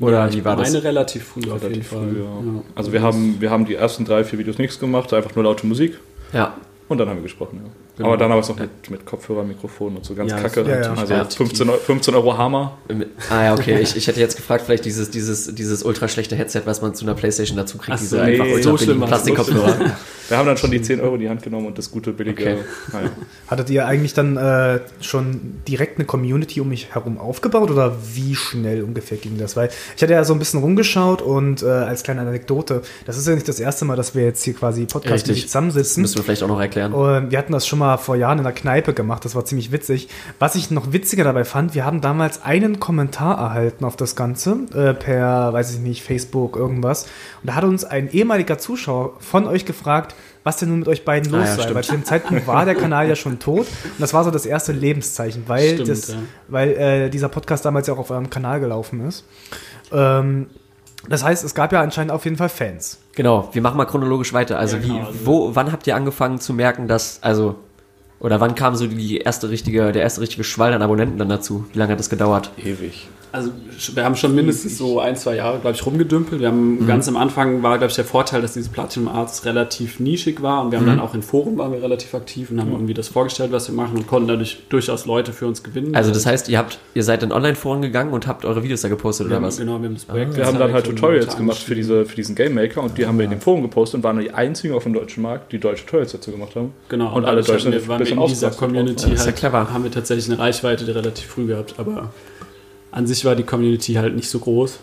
Oder 0.00 0.26
Ja, 0.26 0.32
wie 0.32 0.38
ich 0.38 0.44
war 0.44 0.56
das? 0.56 0.70
meine 0.72 0.84
relativ 0.84 1.24
früh 1.24 1.40
auf 1.40 1.46
jeden 1.46 1.58
Relativ 1.62 1.88
Fall. 1.88 2.08
früh, 2.08 2.20
ja. 2.22 2.62
Also 2.74 2.92
wir 2.92 3.02
haben, 3.02 3.40
wir 3.40 3.50
haben 3.50 3.64
die 3.64 3.74
ersten 3.74 4.04
drei, 4.04 4.22
vier 4.24 4.38
Videos 4.38 4.58
nichts 4.58 4.78
gemacht, 4.78 5.12
einfach 5.12 5.34
nur 5.34 5.44
laute 5.44 5.66
Musik. 5.66 5.98
Ja. 6.32 6.54
Und 6.88 6.98
dann 6.98 7.08
haben 7.08 7.16
wir 7.16 7.22
gesprochen, 7.24 7.60
ja. 7.64 7.70
Genau. 7.98 8.08
Aber 8.08 8.16
dann 8.16 8.30
haben 8.30 8.38
wir 8.38 8.42
es 8.42 8.48
noch 8.48 8.58
mit, 8.58 8.90
mit 8.90 9.04
Kopfhörer, 9.04 9.42
Mikrofon 9.44 9.96
und 9.96 10.04
so 10.04 10.14
ganz 10.14 10.30
Ja, 10.30 10.38
kacke. 10.40 10.62
ja, 10.62 10.80
ja. 10.82 10.94
Also 10.94 11.12
Ja. 11.14 11.24
15, 11.24 11.68
Euro- 11.68 11.78
15 11.78 12.14
Euro 12.14 12.38
Hammer. 12.38 12.78
Ah 13.28 13.44
ja, 13.44 13.54
okay. 13.54 13.78
Ich, 13.80 13.96
ich 13.96 14.06
hätte 14.06 14.20
jetzt 14.20 14.36
gefragt, 14.36 14.64
vielleicht 14.64 14.84
dieses, 14.84 15.10
dieses, 15.10 15.54
dieses 15.54 15.82
ultra 15.82 16.08
schlechte 16.08 16.36
Headset, 16.36 16.62
was 16.64 16.80
man 16.80 16.94
zu 16.94 17.04
einer 17.04 17.14
Playstation 17.14 17.56
dazu 17.56 17.76
kriegt, 17.76 17.90
Ach 17.92 17.98
so, 17.98 18.16
diese 18.16 18.24
nee, 18.24 18.32
einfach 18.40 18.46
ultra 18.46 18.62
so 18.62 18.70
billigen 18.76 18.92
schlimm. 18.98 19.08
Plastikkopfhörer. 19.08 19.76
Wir 20.28 20.36
haben 20.36 20.46
dann 20.46 20.58
schon 20.58 20.70
die 20.70 20.82
10 20.82 21.00
Euro 21.00 21.14
in 21.14 21.20
die 21.22 21.28
Hand 21.30 21.42
genommen 21.42 21.66
und 21.68 21.78
das 21.78 21.90
gute, 21.90 22.12
billige. 22.12 22.42
Okay. 22.42 22.56
Naja. 22.92 23.08
Hattet 23.46 23.70
ihr 23.70 23.86
eigentlich 23.86 24.12
dann 24.12 24.36
äh, 24.36 24.80
schon 25.00 25.54
direkt 25.66 25.96
eine 25.98 26.04
Community 26.04 26.60
um 26.60 26.68
mich 26.68 26.94
herum 26.94 27.16
aufgebaut 27.18 27.70
oder 27.70 27.96
wie 28.14 28.34
schnell 28.34 28.82
ungefähr 28.82 29.16
ging 29.16 29.38
das? 29.38 29.56
Weil 29.56 29.70
ich 29.96 30.02
hatte 30.02 30.12
ja 30.12 30.22
so 30.24 30.34
ein 30.34 30.38
bisschen 30.38 30.60
rumgeschaut 30.60 31.22
und 31.22 31.62
äh, 31.62 31.66
als 31.66 32.02
kleine 32.02 32.20
Anekdote, 32.20 32.82
das 33.06 33.16
ist 33.16 33.26
ja 33.26 33.34
nicht 33.34 33.48
das 33.48 33.58
erste 33.58 33.86
Mal, 33.86 33.96
dass 33.96 34.14
wir 34.14 34.22
jetzt 34.22 34.42
hier 34.44 34.52
quasi 34.52 34.84
Podcast 34.84 35.26
zusammensitzen. 35.26 36.02
Müssen 36.02 36.16
wir 36.18 36.24
vielleicht 36.24 36.42
auch 36.42 36.48
noch 36.48 36.60
erklären. 36.60 36.92
Und 36.92 37.30
wir 37.30 37.38
hatten 37.38 37.52
das 37.54 37.66
schon 37.66 37.78
mal 37.78 37.87
vor 37.96 38.16
Jahren 38.16 38.38
in 38.38 38.44
der 38.44 38.52
Kneipe 38.52 38.92
gemacht, 38.92 39.24
das 39.24 39.34
war 39.34 39.44
ziemlich 39.46 39.72
witzig. 39.72 40.08
Was 40.38 40.56
ich 40.56 40.70
noch 40.70 40.92
witziger 40.92 41.24
dabei 41.24 41.44
fand, 41.44 41.74
wir 41.74 41.86
haben 41.86 42.00
damals 42.02 42.42
einen 42.42 42.78
Kommentar 42.80 43.38
erhalten 43.38 43.84
auf 43.84 43.96
das 43.96 44.14
Ganze, 44.16 44.58
äh, 44.74 44.92
per, 44.92 45.52
weiß 45.52 45.72
ich 45.74 45.78
nicht, 45.80 46.02
Facebook, 46.02 46.56
irgendwas. 46.56 47.04
Und 47.42 47.46
da 47.48 47.54
hat 47.54 47.64
uns 47.64 47.84
ein 47.84 48.10
ehemaliger 48.10 48.58
Zuschauer 48.58 49.12
von 49.20 49.46
euch 49.46 49.64
gefragt, 49.64 50.14
was 50.44 50.56
denn 50.56 50.68
nun 50.70 50.80
mit 50.80 50.88
euch 50.88 51.04
beiden 51.04 51.32
Ah 51.34 51.38
los 51.38 51.48
ja, 51.48 51.54
sei. 51.56 51.62
stimmt. 51.62 51.74
Weil 51.76 51.84
zu 51.84 51.92
dem 51.92 52.04
Zeitpunkt 52.04 52.46
war 52.46 52.64
der 52.64 52.74
Kanal 52.74 53.08
ja 53.08 53.16
schon 53.16 53.38
tot. 53.38 53.66
Und 53.84 54.00
das 54.00 54.12
war 54.14 54.24
so 54.24 54.30
das 54.30 54.44
erste 54.46 54.72
Lebenszeichen, 54.72 55.44
weil, 55.46 55.74
Stimmt, 55.74 55.88
das, 55.88 56.08
ja. 56.08 56.16
weil 56.48 56.68
äh, 56.72 57.10
dieser 57.10 57.28
Podcast 57.28 57.64
damals 57.64 57.86
ja 57.86 57.94
auch 57.94 57.98
auf 57.98 58.10
eurem 58.10 58.28
Kanal 58.30 58.60
gelaufen 58.60 59.06
ist. 59.06 59.24
Ähm, 59.92 60.46
das 61.08 61.22
heißt, 61.22 61.44
es 61.44 61.54
gab 61.54 61.72
ja 61.72 61.80
anscheinend 61.80 62.10
auf 62.12 62.24
jeden 62.24 62.36
Fall 62.36 62.48
Fans. 62.48 62.98
Genau, 63.14 63.48
wir 63.52 63.62
machen 63.62 63.76
mal 63.76 63.84
chronologisch 63.84 64.32
weiter. 64.32 64.58
Also 64.58 64.76
Ja, 64.76 64.82
genau, 64.82 64.94
wie, 64.94 64.98
also- 65.00 65.18
wo, 65.24 65.54
wann 65.54 65.70
habt 65.72 65.86
ihr 65.86 65.94
angefangen 65.96 66.40
zu 66.40 66.52
merken, 66.52 66.88
dass, 66.88 67.22
also, 67.22 67.56
oder 68.20 68.40
wann 68.40 68.54
kam 68.54 68.74
so 68.74 68.86
die 68.86 69.18
erste 69.18 69.50
richtige, 69.50 69.92
der 69.92 70.02
erste 70.02 70.20
richtige 70.20 70.44
Schwall 70.44 70.72
an 70.72 70.82
Abonnenten 70.82 71.18
dann 71.18 71.28
dazu? 71.28 71.66
Wie 71.72 71.78
lange 71.78 71.92
hat 71.92 71.98
das 71.98 72.10
gedauert? 72.10 72.50
Ewig. 72.56 73.08
Also 73.30 73.50
wir 73.94 74.04
haben 74.04 74.16
schon 74.16 74.34
mindestens 74.34 74.78
so 74.78 75.00
ein, 75.00 75.16
zwei 75.16 75.36
Jahre, 75.36 75.58
glaube 75.58 75.76
ich, 75.76 75.84
rumgedümpelt. 75.84 76.40
Wir 76.40 76.48
haben 76.48 76.86
ganz 76.86 77.08
am 77.08 77.16
Anfang 77.16 77.62
war, 77.62 77.78
glaube 77.78 77.90
ich, 77.90 77.96
der 77.96 78.04
Vorteil, 78.04 78.40
dass 78.42 78.54
dieses 78.54 78.70
Platinum 78.70 79.08
Arts 79.08 79.44
relativ 79.44 80.00
nischig 80.00 80.42
war 80.42 80.62
und 80.62 80.72
wir 80.72 80.78
haben 80.78 80.86
dann 80.86 81.00
auch 81.00 81.14
in 81.14 81.22
Foren 81.22 81.58
waren 81.58 81.72
wir 81.72 81.82
relativ 81.82 82.14
aktiv 82.14 82.50
und 82.50 82.60
haben 82.60 82.72
irgendwie 82.72 82.94
das 82.94 83.08
vorgestellt, 83.08 83.52
was 83.52 83.68
wir 83.68 83.74
machen 83.74 83.96
und 83.96 84.06
konnten 84.06 84.28
dadurch 84.28 84.62
durchaus 84.68 85.06
Leute 85.06 85.32
für 85.32 85.46
uns 85.46 85.62
gewinnen. 85.62 85.94
Also 85.94 86.10
das 86.10 86.26
heißt, 86.26 86.48
ihr 86.48 86.58
habt, 86.58 86.78
ihr 86.94 87.04
seid 87.04 87.22
in 87.22 87.32
Online-Foren 87.32 87.82
gegangen 87.82 88.12
und 88.12 88.26
habt 88.26 88.44
eure 88.44 88.62
Videos 88.62 88.80
da 88.80 88.88
gepostet 88.88 89.26
wir 89.26 89.30
oder 89.30 89.36
haben, 89.36 89.44
was? 89.44 89.58
genau, 89.58 89.78
wir 89.78 89.88
haben 89.88 89.94
das 89.94 90.04
Projekt. 90.04 90.36
Wir 90.36 90.46
haben 90.46 90.58
dann 90.58 90.72
halt 90.72 90.86
Tutorials 90.86 91.36
gemacht 91.36 91.58
für, 91.58 91.74
diese, 91.74 92.04
für 92.06 92.16
diesen 92.16 92.34
Game 92.34 92.54
Maker 92.54 92.82
und 92.82 92.96
die 92.96 93.06
haben 93.06 93.18
wir 93.18 93.24
in 93.24 93.30
dem 93.30 93.40
Forum 93.40 93.62
gepostet 93.62 93.98
und 93.98 94.04
waren 94.04 94.18
die 94.18 94.30
einzigen 94.30 94.74
auf 94.74 94.84
dem 94.84 94.94
deutschen 94.94 95.22
Markt, 95.22 95.52
die 95.52 95.58
deutsche 95.58 95.84
Tutorials 95.84 96.12
dazu 96.12 96.30
gemacht 96.30 96.54
haben. 96.56 96.72
Genau, 96.88 97.14
Und 97.14 97.24
alle 97.24 97.42
Deutschen 97.42 97.72
wir, 97.72 97.80
sind 97.80 97.88
waren 97.88 98.02
in 98.02 98.26
dieser 98.26 98.50
Community 98.50 99.12
ist 99.12 99.20
ja 99.20 99.26
halt, 99.26 99.36
clever. 99.36 99.72
haben 99.72 99.84
wir 99.84 99.90
tatsächlich 99.90 100.30
eine 100.30 100.38
Reichweite 100.38 100.84
die 100.84 100.92
relativ 100.92 101.26
früh 101.26 101.46
gehabt, 101.46 101.74
aber 101.78 102.10
an 102.90 103.06
sich 103.06 103.24
war 103.24 103.34
die 103.36 103.42
Community 103.42 103.94
halt 103.94 104.16
nicht 104.16 104.28
so 104.30 104.38
groß. 104.38 104.78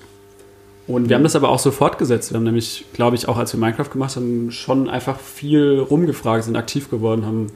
Und 0.87 1.09
wir 1.09 1.15
haben 1.15 1.23
das 1.23 1.35
aber 1.35 1.49
auch 1.49 1.57
so 1.59 1.71
fortgesetzt. 1.71 2.31
Wir 2.31 2.37
haben 2.37 2.43
nämlich, 2.43 2.85
glaube 2.93 3.15
ich, 3.15 3.27
auch 3.27 3.37
als 3.37 3.51
wir 3.53 3.59
Minecraft 3.59 3.89
gemacht 3.91 4.15
haben, 4.15 4.51
schon 4.51 4.87
einfach 4.87 5.19
viel 5.19 5.79
rumgefragt, 5.79 6.43
sind 6.43 6.55
aktiv 6.55 6.91
geworden, 6.91 7.25
haben 7.25 7.47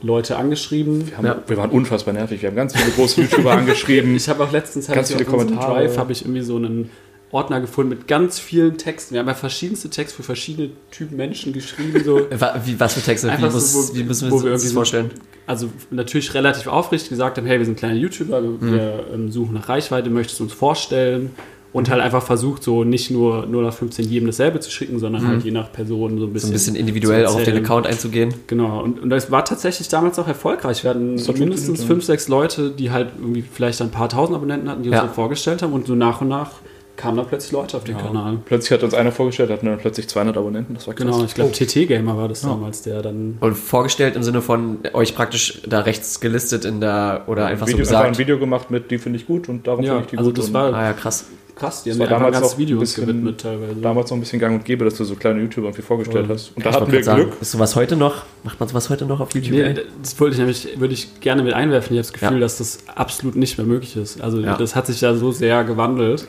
Leute 0.00 0.36
angeschrieben. 0.38 1.06
Wir, 1.08 1.18
haben, 1.18 1.26
Ja. 1.26 1.42
wir 1.46 1.56
waren 1.58 1.70
unfassbar 1.70 2.14
nervig. 2.14 2.40
Wir 2.40 2.48
haben 2.48 2.56
ganz 2.56 2.74
viele 2.74 2.90
große 2.92 3.20
YouTuber 3.22 3.50
angeschrieben. 3.58 4.14
Ich 4.16 4.28
habe 4.30 4.42
auch 4.44 4.52
letztens 4.52 4.86
Ganz 4.86 5.10
hab 5.10 5.20
ich 5.20 5.26
viele 5.26 5.36
Kommentare. 5.38 5.74
Drive 5.86 5.98
habe 5.98 6.12
ich 6.12 6.22
irgendwie 6.22 6.40
so 6.40 6.56
einen 6.56 6.88
Ordner 7.30 7.60
gefunden 7.60 7.90
mit 7.90 8.08
ganz 8.08 8.38
vielen 8.38 8.78
Texten. 8.78 9.12
Wir 9.14 9.20
haben 9.20 9.26
ja 9.28 9.34
verschiedenste 9.34 9.90
Texte 9.90 10.16
für 10.16 10.22
verschiedene 10.22 10.70
Typen 10.90 11.16
Menschen 11.16 11.52
geschrieben. 11.52 12.02
So. 12.04 12.18
Wie, 12.64 12.80
was 12.80 12.94
für 12.94 13.00
Texte? 13.02 13.30
Wie, 13.36 13.42
muss, 13.42 13.72
so, 13.72 13.78
wo- 13.92 13.94
wie 13.96 14.02
müssen 14.04 14.28
wir 14.28 14.34
uns 14.34 14.44
wir 14.44 14.50
das 14.52 14.62
irgendwie 14.62 14.74
vorstellen? 14.74 15.10
Also 15.46 15.68
natürlich 15.90 16.32
relativ 16.34 16.66
aufrichtig 16.68 17.10
gesagt 17.10 17.36
haben, 17.38 17.46
hey, 17.46 17.58
wir 17.58 17.66
sind 17.66 17.78
kleine 17.78 17.98
YouTuber, 17.98 18.42
wir, 18.42 18.48
Mhm. 18.50 18.72
wir 18.72 19.04
ähm, 19.14 19.30
suchen 19.30 19.54
nach 19.54 19.68
Reichweite, 19.68 20.08
möchtest 20.10 20.40
du 20.40 20.44
uns 20.44 20.52
vorstellen? 20.52 21.30
Und 21.70 21.90
halt 21.90 22.00
einfach 22.00 22.22
versucht, 22.22 22.62
so 22.62 22.82
nicht 22.82 23.10
nur 23.10 23.44
0 23.44 23.66
auf 23.66 23.76
15 23.76 24.08
jedem 24.08 24.26
dasselbe 24.26 24.58
zu 24.58 24.70
schicken, 24.70 24.98
sondern 24.98 25.28
halt 25.28 25.44
je 25.44 25.50
nach 25.50 25.70
Person 25.70 26.18
so 26.18 26.24
ein 26.24 26.30
Mhm. 26.32 26.32
So 26.32 26.32
bisschen, 26.32 26.48
ein 26.48 26.52
bisschen 26.54 26.76
individuell 26.76 27.26
auch 27.26 27.34
auf 27.34 27.44
den. 27.44 27.58
Account 27.58 27.86
einzugehen. 27.86 28.32
Genau, 28.46 28.82
und, 28.82 28.98
und 29.00 29.10
das 29.10 29.30
war 29.30 29.44
tatsächlich 29.44 29.86
damals 29.88 30.18
auch 30.18 30.26
erfolgreich. 30.26 30.82
Wir 30.82 30.90
hatten 30.90 31.18
hat 31.18 31.38
mindestens 31.38 31.84
fünf, 31.84 32.04
sechs 32.04 32.28
Leute, 32.28 32.70
die 32.70 32.90
halt 32.90 33.10
irgendwie 33.20 33.42
vielleicht 33.42 33.82
ein 33.82 33.90
paar 33.90 34.08
tausend 34.08 34.34
Abonnenten 34.36 34.66
hatten, 34.70 34.82
die 34.82 34.88
uns 34.88 34.96
Ja. 34.96 35.02
dann 35.04 35.12
vorgestellt 35.14 35.60
haben 35.60 35.74
und 35.74 35.86
so 35.86 35.94
nach 35.94 36.22
und 36.22 36.28
nach 36.28 36.52
kamen 36.98 37.16
da 37.16 37.22
plötzlich 37.22 37.52
Leute 37.52 37.76
auf 37.78 37.84
den 37.84 37.96
Kanal. 37.96 38.38
Plötzlich 38.44 38.72
hat 38.72 38.82
uns 38.82 38.92
einer 38.92 39.10
vorgestellt, 39.12 39.50
hatten 39.50 39.64
dann 39.64 39.78
plötzlich 39.78 40.06
200 40.08 40.36
Abonnenten. 40.36 40.74
Das 40.74 40.86
war 40.86 40.92
krass. 40.94 41.06
Genau, 41.06 41.24
ich 41.24 41.32
glaube, 41.34 41.50
Oh. 41.50 41.64
TT-Gamer 41.64 42.16
war 42.18 42.28
das 42.28 42.42
damals, 42.42 42.82
der 42.82 43.00
dann 43.00 43.38
Und 43.40 43.54
vorgestellt 43.56 44.16
im 44.16 44.22
Sinne 44.22 44.42
von 44.42 44.78
euch 44.92 45.14
praktisch 45.14 45.62
da 45.66 45.80
rechts 45.80 46.20
gelistet 46.20 46.66
in 46.66 46.80
der, 46.80 47.22
oder 47.28 47.46
einfach 47.46 47.66
Video, 47.66 47.84
so 47.84 47.94
einfach 47.94 48.04
ein 48.04 48.10
gesagt. 48.12 48.18
Video 48.18 48.38
gemacht 48.38 48.70
mit, 48.70 48.90
die 48.90 48.98
finde 48.98 49.18
ich 49.18 49.26
gut 49.26 49.48
und 49.48 49.66
darum 49.66 49.82
Ja, 49.84 49.92
finde 49.92 50.04
ich 50.04 50.10
die 50.10 50.18
also 50.18 50.30
gut. 50.30 50.38
das 50.38 50.46
und 50.48 50.54
war- 50.54 50.74
Ah 50.74 50.84
ja, 50.84 50.92
krass. 50.92 51.24
Krass, 51.58 51.82
die 51.82 51.90
haben 51.92 51.98
war 51.98 52.06
mir 52.06 52.10
damals 52.10 52.32
ganz 52.34 52.46
noch 52.46 52.52
ein 52.54 52.58
Videos 52.58 52.80
bisschen- 52.80 53.06
gewidmet 53.06 53.40
teilweise. 53.40 53.74
damals 53.80 54.10
noch 54.10 54.16
ein 54.16 54.20
bisschen 54.20 54.38
gang 54.38 54.54
und 54.56 54.64
gäbe, 54.64 54.84
dass 54.84 54.94
du 54.94 55.04
so 55.04 55.14
kleine 55.16 55.40
YouTuber 55.42 55.68
irgendwie 55.68 55.82
vorgestellt 55.82 56.26
hast. 56.28 56.52
Und 56.56 56.64
da 56.64 56.70
Ich 56.70 56.76
hatten 56.76 56.92
wir 56.92 57.04
sagen, 57.04 57.22
Glück. 57.24 57.32
ist 57.40 57.50
sowas 57.52 57.76
heute 57.76 57.96
noch? 57.96 58.22
Macht 58.44 58.60
man 58.60 58.68
sowas 58.68 58.88
heute 58.90 59.04
noch 59.06 59.20
auf 59.20 59.34
YouTube? 59.34 59.52
Nee, 59.52 59.74
das 60.02 60.18
wollte 60.20 60.34
ich 60.34 60.38
nämlich, 60.38 60.80
würde 60.80 60.94
ich 60.94 61.20
gerne 61.20 61.42
mit 61.42 61.52
einwerfen. 61.54 61.94
Ich 61.94 61.98
habe 61.98 62.06
das 62.06 62.12
Gefühl, 62.12 62.34
Ja. 62.36 62.40
dass 62.40 62.58
das 62.58 62.78
absolut 62.94 63.36
nicht 63.36 63.58
mehr 63.58 63.66
möglich 63.66 63.96
ist. 63.96 64.20
Also 64.20 64.40
Ja. 64.40 64.56
das 64.56 64.74
hat 64.76 64.86
sich 64.86 65.00
ja 65.00 65.14
so 65.14 65.32
sehr 65.32 65.64
gewandelt. 65.64 66.26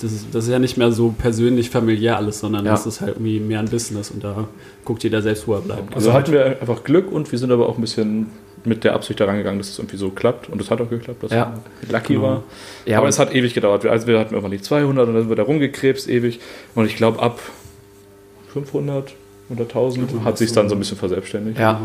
Das 0.00 0.12
ist, 0.12 0.26
das 0.32 0.44
ist 0.44 0.50
ja 0.50 0.58
nicht 0.58 0.76
mehr 0.76 0.92
so 0.92 1.14
persönlich 1.16 1.70
familiär 1.70 2.16
alles, 2.16 2.40
sondern 2.40 2.64
Ja. 2.66 2.72
das 2.72 2.86
ist 2.86 3.00
halt 3.00 3.12
irgendwie 3.16 3.40
mehr 3.40 3.60
ein 3.60 3.68
Business 3.68 4.10
und 4.10 4.22
da 4.22 4.46
guckt 4.84 5.02
jeder 5.04 5.22
selbst, 5.22 5.46
wo 5.48 5.54
er 5.54 5.60
bleibt. 5.60 5.94
Also 5.94 6.12
hatten 6.12 6.32
wir 6.32 6.44
einfach 6.60 6.84
Glück 6.84 7.10
und 7.10 7.30
wir 7.32 7.38
sind 7.38 7.50
aber 7.50 7.68
auch 7.68 7.76
ein 7.76 7.80
bisschen 7.80 8.26
mit 8.64 8.84
der 8.84 8.94
Absicht 8.94 9.18
daran 9.20 9.36
gegangen, 9.36 9.58
dass 9.58 9.68
es 9.70 9.78
irgendwie 9.78 9.96
so 9.96 10.10
klappt. 10.10 10.48
Und 10.48 10.60
es 10.60 10.70
hat 10.70 10.80
auch 10.80 10.88
geklappt, 10.90 11.22
dass 11.22 11.32
Ja. 11.32 11.54
lucky 11.90 12.14
Genau. 12.14 12.22
war. 12.22 12.42
Ja, 12.86 12.98
aber 12.98 13.08
es 13.08 13.18
hat 13.18 13.34
ewig 13.34 13.54
gedauert. 13.54 13.86
Also 13.86 14.06
wir 14.06 14.18
hatten 14.18 14.34
irgendwann 14.34 14.50
die 14.50 14.60
200 14.60 15.06
und 15.08 15.14
dann 15.14 15.22
sind 15.22 15.28
wir 15.30 15.36
da 15.36 15.42
rumgekrebst 15.44 16.08
ewig. 16.08 16.40
Und 16.74 16.86
ich 16.86 16.96
glaube, 16.96 17.20
ab 17.22 17.40
500, 18.52 19.14
100.000 19.54 20.24
hat 20.24 20.38
sich 20.38 20.52
dann 20.52 20.68
so 20.68 20.76
ein 20.76 20.78
bisschen 20.78 20.96
verselbstständigt. 20.98 21.58
Ja. 21.58 21.80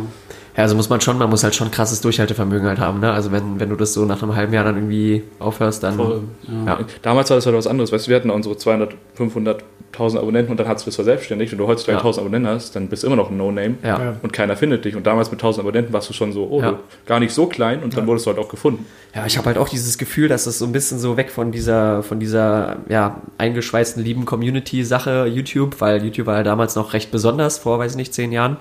ja, 0.56 0.64
also 0.64 0.76
muss 0.76 0.90
man 0.90 1.02
schon, 1.02 1.18
man 1.18 1.30
muss 1.30 1.44
halt 1.44 1.56
schon 1.56 1.72
krasses 1.72 2.02
Durchhaltevermögen 2.02 2.68
halt 2.68 2.80
haben, 2.80 3.00
ne? 3.00 3.12
Also 3.12 3.32
wenn, 3.32 3.60
wenn 3.60 3.70
du 3.70 3.76
das 3.76 3.94
so 3.94 4.06
nach 4.06 4.22
einem 4.22 4.36
halben 4.36 4.54
Jahr 4.54 4.64
dann 4.64 4.76
irgendwie 4.76 5.24
aufhörst, 5.40 5.84
dann. 5.84 5.96
Voll, 5.96 6.22
ja. 6.48 6.66
Ja. 6.66 6.80
Damals 7.02 7.30
war 7.30 7.38
das 7.38 7.46
halt 7.46 7.56
was 7.56 7.68
anderes. 7.68 7.92
Weißt 7.92 8.08
du, 8.08 8.10
wir 8.10 8.18
hatten 8.18 8.30
unsere 8.30 8.56
200, 8.56 8.94
500.000 9.18 10.18
Abonnenten 10.20 10.52
und 10.52 10.60
dann 10.60 10.68
hat 10.68 10.78
es 10.78 10.86
das 10.86 10.96
verselbstständigt. 10.96 11.52
Wenn 11.52 11.58
du 11.60 11.68
heutzutage 11.68 11.98
Ja. 11.98 12.02
1000 12.02 12.26
Abonnenten 12.26 12.50
hast, 12.50 12.76
dann 12.76 12.88
bist 12.88 13.04
du 13.04 13.08
immer 13.08 13.16
noch 13.16 13.32
ein 13.32 13.38
No-Name. 13.38 13.76
Ja. 13.84 14.16
Und 14.22 14.32
keiner 14.34 14.56
findet 14.56 14.86
dich. 14.86 14.96
Und 14.96 15.08
damals 15.08 15.32
mit 15.32 15.40
1000 15.40 15.66
Abonnenten 15.66 15.94
warst 15.94 16.10
du 16.10 16.14
schon 16.14 16.32
so, 16.34 16.48
oh, 16.50 16.62
Ja. 16.62 16.72
du, 16.72 16.78
gar 17.06 17.20
nicht 17.20 17.34
so 17.34 17.48
klein. 17.48 17.82
Und 17.82 17.96
dann 17.98 18.06
wurdest 18.06 18.26
du 18.26 18.32
halt 18.32 18.40
auch 18.40 18.50
gefunden. 18.50 18.86
Ja, 19.16 19.26
ich 19.26 19.38
habe 19.38 19.48
halt 19.48 19.58
auch 19.58 19.70
dieses 19.70 19.98
Gefühl, 19.98 20.28
dass 20.28 20.46
es 20.46 20.60
so 20.60 20.66
ein 20.66 20.74
bisschen 20.74 21.00
so 21.00 21.16
weg 21.16 21.32
von 21.32 21.52
dieser, 21.54 22.04
von 22.04 22.20
dieser, 22.20 22.78
ja, 22.90 23.22
eingeschweißten 23.38 24.04
lieben 24.04 24.26
Community-Sache 24.26 25.26
YouTube, 25.28 25.80
weil 25.80 26.04
YouTube 26.04 26.28
war 26.28 26.38
ja 26.38 26.44
damals 26.44 26.76
noch 26.76 26.92
recht 26.94 27.12
besonders, 27.12 27.55
vor, 27.58 27.80
weiß 27.80 27.92
ich 27.92 27.98
nicht, 27.98 28.14
zehn 28.14 28.32
Jahren. 28.32 28.58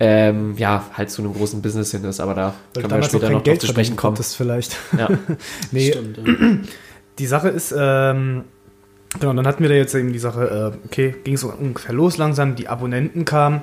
Ähm, 0.00 0.56
ja, 0.56 0.84
halt 0.94 1.10
zu 1.10 1.22
einem 1.22 1.34
großen 1.34 1.60
Business 1.60 1.90
hin 1.90 2.04
ist, 2.04 2.20
aber 2.20 2.34
da 2.34 2.54
Weil 2.74 2.82
können 2.82 2.84
wir 2.84 2.88
damals 2.88 3.12
noch 3.12 3.20
später 3.20 3.32
noch 3.32 3.38
drauf 3.38 3.44
Geld 3.44 3.60
zu 3.60 3.66
verdienen 3.66 3.84
sprechen 3.84 3.96
kommen. 3.96 4.14
konntest 4.14 4.36
vielleicht. 4.36 4.76
Ja. 4.96 5.08
nee, 5.72 5.90
Stimmt, 5.90 6.18
ja. 6.18 6.24
Die 7.18 7.26
Sache 7.26 7.48
ist, 7.48 7.74
ähm, 7.76 8.44
genau, 9.18 9.32
dann 9.32 9.46
hatten 9.46 9.62
wir 9.62 9.68
da 9.68 9.74
jetzt 9.74 9.94
eben 9.94 10.12
die 10.12 10.20
Sache, 10.20 10.72
äh, 10.74 10.86
okay, 10.86 11.16
ging 11.24 11.34
es 11.34 11.40
so 11.40 11.48
ungefähr 11.48 11.94
los 11.94 12.16
langsam, 12.16 12.54
die 12.54 12.68
Abonnenten 12.68 13.24
kamen. 13.24 13.62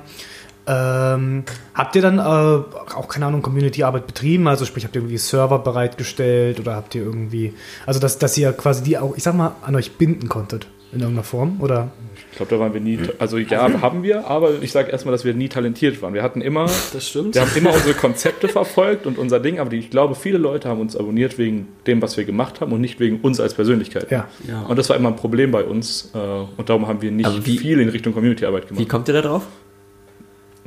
Ähm, 0.66 1.44
habt 1.74 1.94
ihr 1.94 2.02
dann 2.02 2.18
äh, 2.18 2.22
auch, 2.22 3.08
keine 3.08 3.26
Ahnung, 3.26 3.40
Community-Arbeit 3.40 4.06
betrieben? 4.06 4.48
Also 4.48 4.64
sprich, 4.64 4.84
habt 4.84 4.96
ihr 4.96 5.00
irgendwie 5.00 5.18
Server 5.18 5.60
bereitgestellt 5.60 6.58
oder 6.58 6.74
habt 6.74 6.94
ihr 6.94 7.02
irgendwie, 7.02 7.54
also 7.86 8.00
dass, 8.00 8.18
dass 8.18 8.36
ihr 8.36 8.52
quasi 8.52 8.82
die 8.82 8.98
auch, 8.98 9.16
ich 9.16 9.22
sag 9.22 9.34
mal, 9.34 9.52
an 9.62 9.76
euch 9.76 9.96
binden 9.96 10.28
konntet 10.28 10.66
in 10.92 11.00
irgendeiner 11.00 11.24
Form? 11.24 11.60
Oder? 11.60 11.88
Ich 12.36 12.38
glaube, 12.38 12.54
da 12.54 12.60
waren 12.60 12.74
wir 12.74 12.82
nie, 12.82 12.98
also 13.18 13.38
ja, 13.38 13.80
haben 13.80 14.02
wir, 14.02 14.26
aber 14.26 14.60
ich 14.60 14.70
sage 14.70 14.90
erstmal, 14.92 15.12
dass 15.12 15.24
wir 15.24 15.32
nie 15.32 15.48
talentiert 15.48 16.02
waren. 16.02 16.12
Wir 16.12 16.22
hatten 16.22 16.42
immer, 16.42 16.66
Das 16.92 17.08
stimmt. 17.08 17.34
wir 17.34 17.40
haben 17.40 17.50
immer 17.56 17.72
unsere 17.72 17.94
Konzepte 17.94 18.46
verfolgt 18.48 19.06
und 19.06 19.16
unser 19.16 19.40
Ding, 19.40 19.58
aber 19.58 19.70
die, 19.70 19.78
ich 19.78 19.88
glaube, 19.88 20.14
viele 20.14 20.36
Leute 20.36 20.68
haben 20.68 20.78
uns 20.82 20.94
abonniert 20.98 21.38
wegen 21.38 21.66
dem, 21.86 22.02
was 22.02 22.18
wir 22.18 22.24
gemacht 22.26 22.60
haben 22.60 22.72
und 22.72 22.82
nicht 22.82 23.00
wegen 23.00 23.20
uns 23.22 23.40
als 23.40 23.54
Persönlichkeit. 23.54 24.10
Ja. 24.10 24.28
Ja. 24.46 24.64
Und 24.64 24.78
das 24.78 24.90
war 24.90 24.96
immer 24.96 25.08
ein 25.08 25.16
Problem 25.16 25.50
bei 25.50 25.64
uns 25.64 26.10
äh, 26.14 26.18
und 26.18 26.68
darum 26.68 26.86
haben 26.86 27.00
wir 27.00 27.10
nicht 27.10 27.46
wie- 27.46 27.56
viel 27.56 27.80
in 27.80 27.88
Richtung 27.88 28.12
Community-Arbeit 28.12 28.64
Wie 28.64 28.74
gemacht. 28.74 28.88
kommt 28.90 29.08
ihr 29.08 29.14
da 29.14 29.22
drauf? 29.22 29.46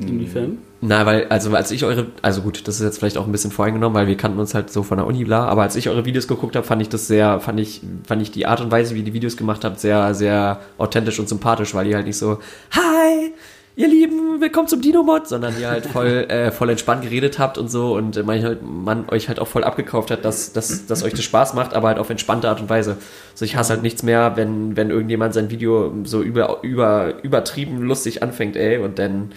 Inwiefern? 0.07 0.57
Na, 0.81 1.05
weil, 1.05 1.27
also 1.27 1.53
als 1.53 1.71
ich 1.71 1.83
eure, 1.83 2.07
also 2.21 2.41
gut, 2.41 2.67
das 2.67 2.75
ist 2.75 2.81
jetzt 2.81 2.99
vielleicht 2.99 3.17
auch 3.17 3.25
ein 3.25 3.31
bisschen 3.31 3.51
voreingenommen, 3.51 3.95
weil 3.95 4.07
wir 4.07 4.15
kannten 4.15 4.39
uns 4.39 4.53
halt 4.53 4.71
so 4.71 4.81
von 4.81 4.97
der 4.97 5.05
Uni, 5.07 5.25
bla, 5.25 5.45
aber 5.45 5.63
als 5.63 5.75
ich 5.75 5.89
eure 5.89 6.05
Videos 6.05 6.27
geguckt 6.27 6.55
habe, 6.55 6.65
fand 6.65 6.81
ich 6.81 6.87
das 6.87 7.07
sehr, 7.07 7.41
fand 7.41 7.59
ich, 7.59 7.81
fand 8.07 8.21
ich 8.21 8.31
die 8.31 8.45
Art 8.45 8.61
und 8.61 8.71
Weise, 8.71 8.95
wie 8.95 8.99
ihr 8.99 9.05
die 9.05 9.13
Videos 9.13 9.35
gemacht 9.35 9.65
habt, 9.65 9.79
sehr, 9.79 10.13
sehr 10.13 10.61
authentisch 10.77 11.19
und 11.19 11.27
sympathisch, 11.27 11.73
weil 11.75 11.87
ihr 11.87 11.97
halt 11.97 12.05
nicht 12.05 12.17
so, 12.17 12.39
hi, 12.71 13.33
ihr 13.79 13.87
Lieben, 13.87 14.41
willkommen 14.41 14.67
zum 14.67 14.81
Dino-Mod, 14.81 15.29
sondern 15.29 15.53
ihr 15.57 15.69
halt 15.69 15.85
voll, 15.85 16.07
äh, 16.29 16.51
voll 16.51 16.69
entspannt 16.69 17.01
geredet 17.03 17.39
habt 17.39 17.57
und 17.57 17.69
so 17.69 17.95
und 17.95 18.21
man, 18.25 18.43
halt, 18.43 18.59
man 18.61 19.07
euch 19.07 19.29
halt 19.29 19.39
auch 19.39 19.47
voll 19.47 19.63
abgekauft 19.63 20.11
hat, 20.11 20.25
dass, 20.25 20.51
dass, 20.51 20.85
dass 20.85 21.01
euch 21.01 21.13
das 21.13 21.23
Spaß 21.23 21.53
macht, 21.53 21.73
aber 21.73 21.87
halt 21.87 21.97
auf 21.97 22.09
entspannte 22.09 22.49
Art 22.49 22.59
und 22.59 22.69
Weise. 22.69 22.97
Also 23.31 23.45
ich 23.45 23.55
hasse 23.55 23.71
halt 23.71 23.81
nichts 23.81 24.03
mehr, 24.03 24.35
wenn, 24.35 24.75
wenn 24.75 24.89
irgendjemand 24.89 25.33
sein 25.33 25.49
Video 25.49 25.93
so 26.03 26.21
über, 26.21 26.59
über, 26.61 27.23
übertrieben 27.23 27.81
lustig 27.81 28.21
anfängt, 28.21 28.57
ey, 28.57 28.79
und 28.79 28.99
dann 28.99 29.31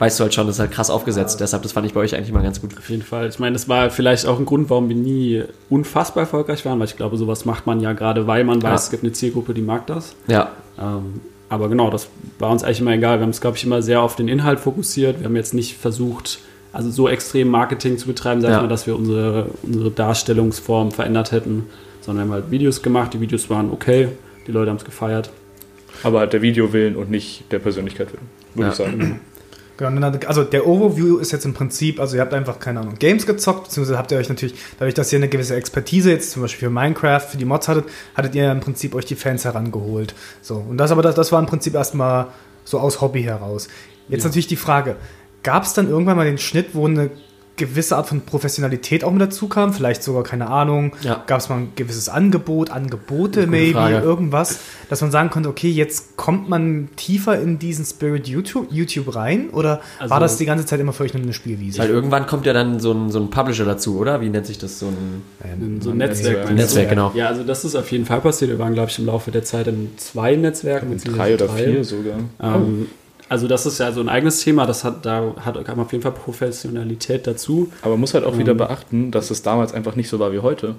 weißt 0.00 0.18
du 0.18 0.24
halt 0.24 0.34
schon, 0.34 0.48
das 0.48 0.56
ist 0.56 0.60
halt 0.60 0.72
krass 0.72 0.90
aufgesetzt. 0.90 1.38
Deshalb, 1.38 1.62
das 1.62 1.70
fand 1.70 1.86
ich 1.86 1.94
bei 1.94 2.00
euch 2.00 2.16
eigentlich 2.16 2.32
mal 2.32 2.42
ganz 2.42 2.60
gut. 2.60 2.76
Auf 2.76 2.90
jeden 2.90 3.02
Fall. 3.02 3.28
Ich 3.28 3.38
meine, 3.38 3.52
das 3.52 3.68
war 3.68 3.90
vielleicht 3.90 4.26
auch 4.26 4.40
ein 4.40 4.44
Grund, 4.44 4.70
warum 4.70 4.88
wir 4.88 4.96
nie 4.96 5.44
unfassbar 5.70 6.24
erfolgreich 6.24 6.64
waren, 6.64 6.80
weil 6.80 6.88
ich 6.88 6.96
glaube, 6.96 7.16
sowas 7.16 7.44
macht 7.44 7.64
man 7.66 7.78
ja 7.78 7.92
gerade, 7.92 8.26
weil 8.26 8.42
man 8.42 8.60
weiß, 8.60 8.70
Ja. 8.70 8.74
es 8.74 8.90
gibt 8.90 9.04
eine 9.04 9.12
Zielgruppe, 9.12 9.54
die 9.54 9.62
mag 9.62 9.86
das. 9.86 10.16
Ja, 10.26 10.50
Ähm, 10.80 11.20
aber 11.48 11.68
genau, 11.68 11.90
das 11.90 12.08
war 12.38 12.50
uns 12.50 12.64
eigentlich 12.64 12.80
immer 12.80 12.92
egal. 12.92 13.18
Wir 13.18 13.22
haben 13.22 13.28
uns, 13.30 13.40
glaube 13.40 13.56
ich, 13.56 13.64
immer 13.64 13.82
sehr 13.82 14.00
auf 14.02 14.16
den 14.16 14.28
Inhalt 14.28 14.60
fokussiert. 14.60 15.20
Wir 15.20 15.26
haben 15.26 15.36
jetzt 15.36 15.54
nicht 15.54 15.76
versucht, 15.76 16.40
also 16.72 16.90
so 16.90 17.08
extrem 17.08 17.48
Marketing 17.48 17.98
zu 17.98 18.06
betreiben, 18.06 18.40
sag 18.40 18.48
ich 18.50 18.54
Ja. 18.56 18.62
mal, 18.62 18.68
dass 18.68 18.86
wir 18.86 18.96
unsere, 18.96 19.46
unsere 19.62 19.90
Darstellungsform 19.90 20.90
verändert 20.90 21.32
hätten, 21.32 21.66
sondern 22.00 22.26
wir 22.28 22.34
haben 22.34 22.42
halt 22.42 22.50
Videos 22.50 22.82
gemacht. 22.82 23.14
Die 23.14 23.20
Videos 23.20 23.48
waren 23.50 23.70
okay, 23.70 24.08
die 24.46 24.52
Leute 24.52 24.70
haben 24.70 24.78
es 24.78 24.84
gefeiert. 24.84 25.30
Aber 26.02 26.20
halt 26.20 26.32
der 26.32 26.42
Video 26.42 26.72
willen 26.72 26.96
und 26.96 27.10
nicht 27.10 27.44
der 27.52 27.60
Persönlichkeit 27.60 28.08
willen, 28.12 28.26
würde 28.54 28.66
Ja. 28.66 28.70
ich 28.72 28.74
sagen. 28.76 29.20
Genau, 29.76 30.12
also 30.26 30.44
der 30.44 30.66
Overview 30.66 31.18
ist 31.18 31.32
jetzt 31.32 31.44
im 31.44 31.52
Prinzip, 31.52 31.98
also 31.98 32.14
ihr 32.14 32.22
habt 32.22 32.32
einfach, 32.32 32.60
keine 32.60 32.80
Ahnung, 32.80 32.94
Games 32.96 33.26
gezockt, 33.26 33.64
beziehungsweise 33.64 33.98
habt 33.98 34.12
ihr 34.12 34.18
euch 34.18 34.28
natürlich, 34.28 34.54
dadurch, 34.78 34.94
dass 34.94 35.12
ihr 35.12 35.18
eine 35.18 35.28
gewisse 35.28 35.56
Expertise 35.56 36.10
jetzt 36.10 36.30
zum 36.30 36.42
Beispiel 36.42 36.68
für 36.68 36.72
Minecraft, 36.72 37.20
für 37.20 37.36
die 37.38 37.44
Mods 37.44 37.66
hattet, 37.66 37.86
hattet 38.14 38.36
ihr 38.36 38.50
im 38.52 38.60
Prinzip 38.60 38.94
euch 38.94 39.04
die 39.04 39.16
Fans 39.16 39.44
herangeholt. 39.44 40.14
So, 40.42 40.56
und 40.56 40.76
das 40.76 40.92
aber, 40.92 41.02
das, 41.02 41.16
das 41.16 41.32
war 41.32 41.40
im 41.40 41.46
Prinzip 41.46 41.74
erstmal 41.74 42.28
so 42.64 42.78
aus 42.78 43.00
Hobby 43.00 43.24
heraus. 43.24 43.68
Jetzt 44.08 44.22
Ja. 44.22 44.28
natürlich 44.28 44.46
die 44.46 44.56
Frage, 44.56 44.94
gab 45.42 45.64
es 45.64 45.72
dann 45.74 45.88
irgendwann 45.88 46.16
mal 46.16 46.24
den 46.26 46.38
Schnitt, 46.38 46.68
wo 46.74 46.86
eine 46.86 47.10
gewisse 47.56 47.96
Art 47.96 48.08
von 48.08 48.20
Professionalität 48.22 49.04
auch 49.04 49.12
mit 49.12 49.22
dazu 49.22 49.48
kam? 49.48 49.72
Vielleicht 49.72 50.02
sogar, 50.02 50.22
keine 50.22 50.48
Ahnung, 50.48 50.92
Ja. 51.02 51.22
gab 51.26 51.40
es 51.40 51.48
mal 51.48 51.56
ein 51.58 51.72
gewisses 51.76 52.08
Angebot, 52.08 52.70
Angebote, 52.70 53.46
maybe, 53.46 53.74
Frage. 53.74 53.98
irgendwas, 53.98 54.58
dass 54.90 55.00
man 55.00 55.10
sagen 55.10 55.30
konnte, 55.30 55.48
okay, 55.48 55.70
jetzt 55.70 56.16
kommt 56.16 56.48
man 56.48 56.88
tiefer 56.96 57.38
in 57.40 57.58
diesen 57.58 57.84
Spirit 57.84 58.26
YouTube, 58.28 58.68
YouTube 58.70 59.14
rein? 59.14 59.50
Oder 59.50 59.80
Also- 59.98 60.10
war 60.10 60.20
das 60.20 60.36
die 60.36 60.46
ganze 60.46 60.66
Zeit 60.66 60.80
immer 60.80 60.92
für 60.92 61.04
euch 61.04 61.14
nur 61.14 61.22
eine 61.22 61.32
Spielwiese? 61.32 61.78
weil 61.78 61.90
irgendwann 61.90 62.26
kommt 62.26 62.46
ja 62.46 62.52
dann 62.52 62.80
so 62.80 62.92
ein, 62.92 63.10
so 63.10 63.20
ein 63.20 63.30
Publisher 63.30 63.64
dazu, 63.64 63.98
oder? 63.98 64.20
Wie 64.20 64.28
nennt 64.30 64.46
sich 64.46 64.58
das? 64.58 64.78
So 64.78 64.86
ein 64.86 65.22
So 65.80 65.90
ein 65.90 65.96
Netzwerk. 65.98 66.36
Netzwerk? 66.38 66.54
Netzwerk, 66.56 66.88
genau. 66.90 67.12
Ja, 67.14 67.28
also 67.28 67.44
das 67.44 67.64
ist 67.64 67.74
auf 67.76 67.90
jeden 67.92 68.06
Fall 68.06 68.20
passiert. 68.20 68.50
Wir 68.50 68.58
waren, 68.58 68.74
glaube 68.74 68.90
ich, 68.90 68.98
im 68.98 69.06
Laufe 69.06 69.30
der 69.30 69.44
Zeit 69.44 69.66
in 69.68 69.90
zwei 69.96 70.34
Netzwerken. 70.36 70.90
beziehungsweise 70.90 71.36
Drei 71.36 71.44
oder 71.44 71.46
drei. 71.54 71.64
vier 71.72 71.84
sogar. 71.84 72.14
Ähm, 72.42 72.86
also 73.28 73.48
das 73.48 73.66
ist 73.66 73.78
ja 73.78 73.90
so 73.92 74.00
ein 74.00 74.08
eigenes 74.08 74.40
Thema. 74.40 74.66
Das 74.66 74.84
hat, 74.84 75.04
da 75.06 75.34
hat, 75.44 75.62
kam 75.64 75.80
auf 75.80 75.90
jeden 75.92 76.02
Fall 76.02 76.12
Professionalität 76.12 77.26
dazu. 77.26 77.72
Aber 77.82 77.92
man 77.92 78.00
muss 78.00 78.14
halt 78.14 78.24
auch 78.24 78.38
wieder 78.38 78.54
beachten, 78.54 79.10
dass 79.10 79.30
es 79.30 79.42
damals 79.42 79.72
einfach 79.72 79.96
nicht 79.96 80.08
so 80.08 80.18
war 80.18 80.32
wie 80.32 80.40
heute. 80.40 80.74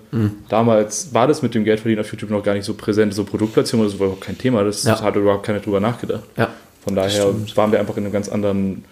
Damals 0.49 1.13
war 1.13 1.27
das 1.27 1.41
mit 1.41 1.55
dem 1.55 1.63
Geldverdienen 1.63 2.03
auf 2.03 2.11
YouTube 2.11 2.29
noch 2.29 2.43
gar 2.43 2.53
nicht 2.53 2.65
so 2.65 2.73
präsent. 2.73 3.13
So 3.13 3.23
Produktplatzierung, 3.23 3.85
das 3.85 3.99
war 3.99 4.05
überhaupt 4.07 4.23
kein 4.23 4.37
Thema. 4.37 4.63
Das 4.63 4.83
Ja. 4.83 5.01
hat 5.01 5.15
überhaupt 5.15 5.45
keiner 5.45 5.59
drüber 5.59 5.79
nachgedacht. 5.79 6.23
Ja. 6.37 6.49
Von 6.83 6.95
daher 6.95 7.33
waren 7.55 7.71
wir 7.71 7.79
einfach 7.79 7.97
in 7.97 8.03
einem 8.03 8.13
ganz 8.13 8.29
anderen 8.29 8.85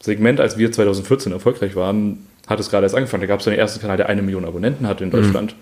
Segment, 0.00 0.40
als 0.40 0.58
wir 0.58 0.70
2014 0.70 1.32
erfolgreich 1.32 1.74
waren, 1.76 2.26
hat 2.46 2.60
es 2.60 2.70
gerade 2.70 2.84
erst 2.84 2.94
angefangen. 2.94 3.22
Da 3.22 3.26
gab 3.26 3.40
es 3.40 3.44
den 3.44 3.54
ersten 3.54 3.80
Kanal, 3.80 3.96
der 3.96 4.08
eine 4.08 4.22
Million 4.22 4.44
Abonnenten 4.44 4.86
hatte 4.86 5.04
in 5.04 5.10
Deutschland. 5.10 5.54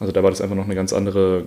Also 0.00 0.12
da 0.12 0.22
war 0.22 0.30
das 0.30 0.40
einfach 0.40 0.56
noch 0.56 0.64
eine 0.64 0.74
ganz 0.74 0.92
andere, 0.92 1.44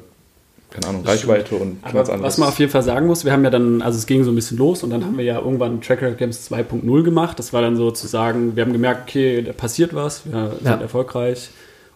keine 0.79 0.88
Ahnung, 0.89 1.05
Reichweite 1.05 1.55
und 1.55 1.77
Aber 1.81 1.93
ganz 1.93 2.10
anderes. 2.10 2.34
was 2.34 2.38
man 2.38 2.50
auf 2.50 2.60
jeden 2.60 2.72
Fall 2.72 2.84
sagen 2.84 3.07
muss, 3.07 3.25
wir 3.25 3.31
haben 3.31 3.43
ja 3.43 3.50
dann, 3.50 3.81
also 3.81 3.98
es 3.98 4.05
ging 4.05 4.24
so 4.24 4.31
ein 4.31 4.36
bisschen 4.36 4.57
los 4.57 4.84
und 4.84 4.89
dann 4.91 5.03
haben 5.03 5.17
wir 5.17 5.25
ja 5.25 5.39
irgendwann 5.39 5.81
Tracker 5.81 6.12
Games 6.12 6.50
2.0 6.51 7.03
gemacht. 7.03 7.39
Das 7.39 7.51
war 7.53 7.62
dann 7.62 7.75
so 7.75 7.89
zu 7.91 8.05
sagen, 8.07 8.55
wir 8.55 8.63
haben 8.63 8.74
gemerkt, 8.74 9.10
okay, 9.10 9.41
da 9.41 9.53
passiert 9.53 9.96
was, 9.96 10.24
wir 10.25 10.51
Ja. 10.63 10.72
sind 10.74 10.81
erfolgreich. 10.81 11.50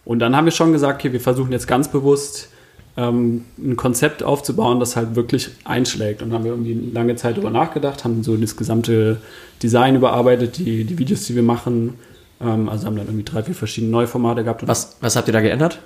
Und 0.04 0.18
dann 0.18 0.34
haben 0.36 0.46
wir 0.46 0.52
schon 0.52 0.72
gesagt, 0.72 1.00
okay, 1.00 1.12
wir 1.12 1.20
versuchen 1.20 1.52
jetzt 1.52 1.68
ganz 1.68 1.86
bewusst 1.88 2.48
ähm, 2.96 3.44
ein 3.56 3.76
Konzept 3.76 4.22
aufzubauen, 4.22 4.80
das 4.80 4.96
halt 4.96 5.14
wirklich 5.14 5.50
einschlägt. 5.64 6.22
Und 6.22 6.30
dann 6.30 6.38
haben 6.38 6.44
wir 6.44 6.50
irgendwie 6.52 6.90
lange 6.92 7.14
Zeit 7.16 7.36
darüber 7.36 7.50
nachgedacht, 7.50 8.04
haben 8.04 8.22
so 8.24 8.36
das 8.36 8.56
gesamte 8.56 9.18
Design 9.62 9.94
überarbeitet, 9.96 10.58
die, 10.58 10.84
die 10.84 10.98
Videos, 10.98 11.24
die 11.26 11.36
wir 11.36 11.42
machen. 11.44 11.94
Ähm, 12.40 12.68
also 12.68 12.86
haben 12.86 12.96
dann 12.96 13.06
irgendwie 13.06 13.24
drei, 13.24 13.42
vier 13.44 13.54
verschiedene 13.54 13.92
neue 13.92 14.08
Formate 14.08 14.42
gehabt. 14.42 14.66
Was, 14.66 14.96
was 15.00 15.14
habt 15.16 15.28
ihr 15.28 15.32
da 15.32 15.40
geändert? 15.40 15.78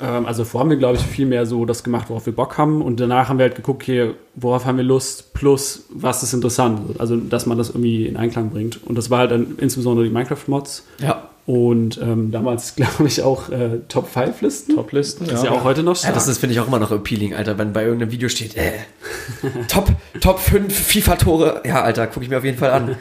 Ähm, 0.00 0.26
also 0.26 0.44
vorher 0.44 0.64
haben 0.64 0.70
wir, 0.70 0.76
glaube 0.76 0.96
ich, 0.96 1.02
viel 1.02 1.26
mehr 1.26 1.46
so 1.46 1.64
das 1.64 1.82
gemacht, 1.84 2.06
worauf 2.10 2.26
wir 2.26 2.34
Bock 2.34 2.58
haben. 2.58 2.82
Und 2.82 3.00
danach 3.00 3.28
haben 3.28 3.38
wir 3.38 3.44
halt 3.44 3.54
geguckt, 3.56 3.82
okay, 3.82 4.10
worauf 4.34 4.64
haben 4.64 4.76
wir 4.76 4.84
Lust, 4.84 5.34
plus 5.34 5.84
was 5.90 6.22
ist 6.22 6.32
interessant. 6.32 6.98
Also, 7.00 7.16
dass 7.16 7.46
man 7.46 7.58
das 7.58 7.70
irgendwie 7.70 8.06
in 8.06 8.16
Einklang 8.16 8.50
bringt. 8.50 8.80
Und 8.84 8.96
das 8.96 9.10
war 9.10 9.20
halt 9.20 9.30
dann 9.30 9.54
insbesondere 9.58 10.04
die 10.06 10.12
Minecraft-Mods. 10.12 10.84
Ja. 11.00 11.28
Und 11.46 12.00
ähm, 12.02 12.30
damals, 12.32 12.74
glaube 12.76 13.06
ich, 13.06 13.22
auch 13.22 13.50
äh, 13.50 13.80
Top-5-Listen. 13.88 14.74
Toplisten, 14.76 15.26
Das 15.26 15.40
ist 15.40 15.44
ja 15.44 15.50
auch 15.52 15.64
heute 15.64 15.82
noch 15.82 15.92
Ja, 15.92 15.96
stark. 15.96 16.14
das 16.14 16.26
ist, 16.28 16.38
finde 16.38 16.54
ich, 16.54 16.60
auch 16.60 16.66
immer 16.68 16.78
noch 16.78 16.90
appealing, 16.90 17.34
Alter, 17.34 17.58
wenn 17.58 17.72
bei 17.72 17.84
irgendeinem 17.84 18.10
Video 18.12 18.28
steht, 18.28 18.56
äh, 18.56 18.72
Top, 19.68 19.90
Top 20.20 20.38
5 20.40 20.72
FIFA-Tore. 20.74 21.62
Ja, 21.66 21.82
Alter, 21.82 22.06
gucke 22.06 22.24
ich 22.24 22.30
mir 22.30 22.38
auf 22.38 22.44
jeden 22.44 22.58
Fall 22.58 22.70
an. 22.70 22.96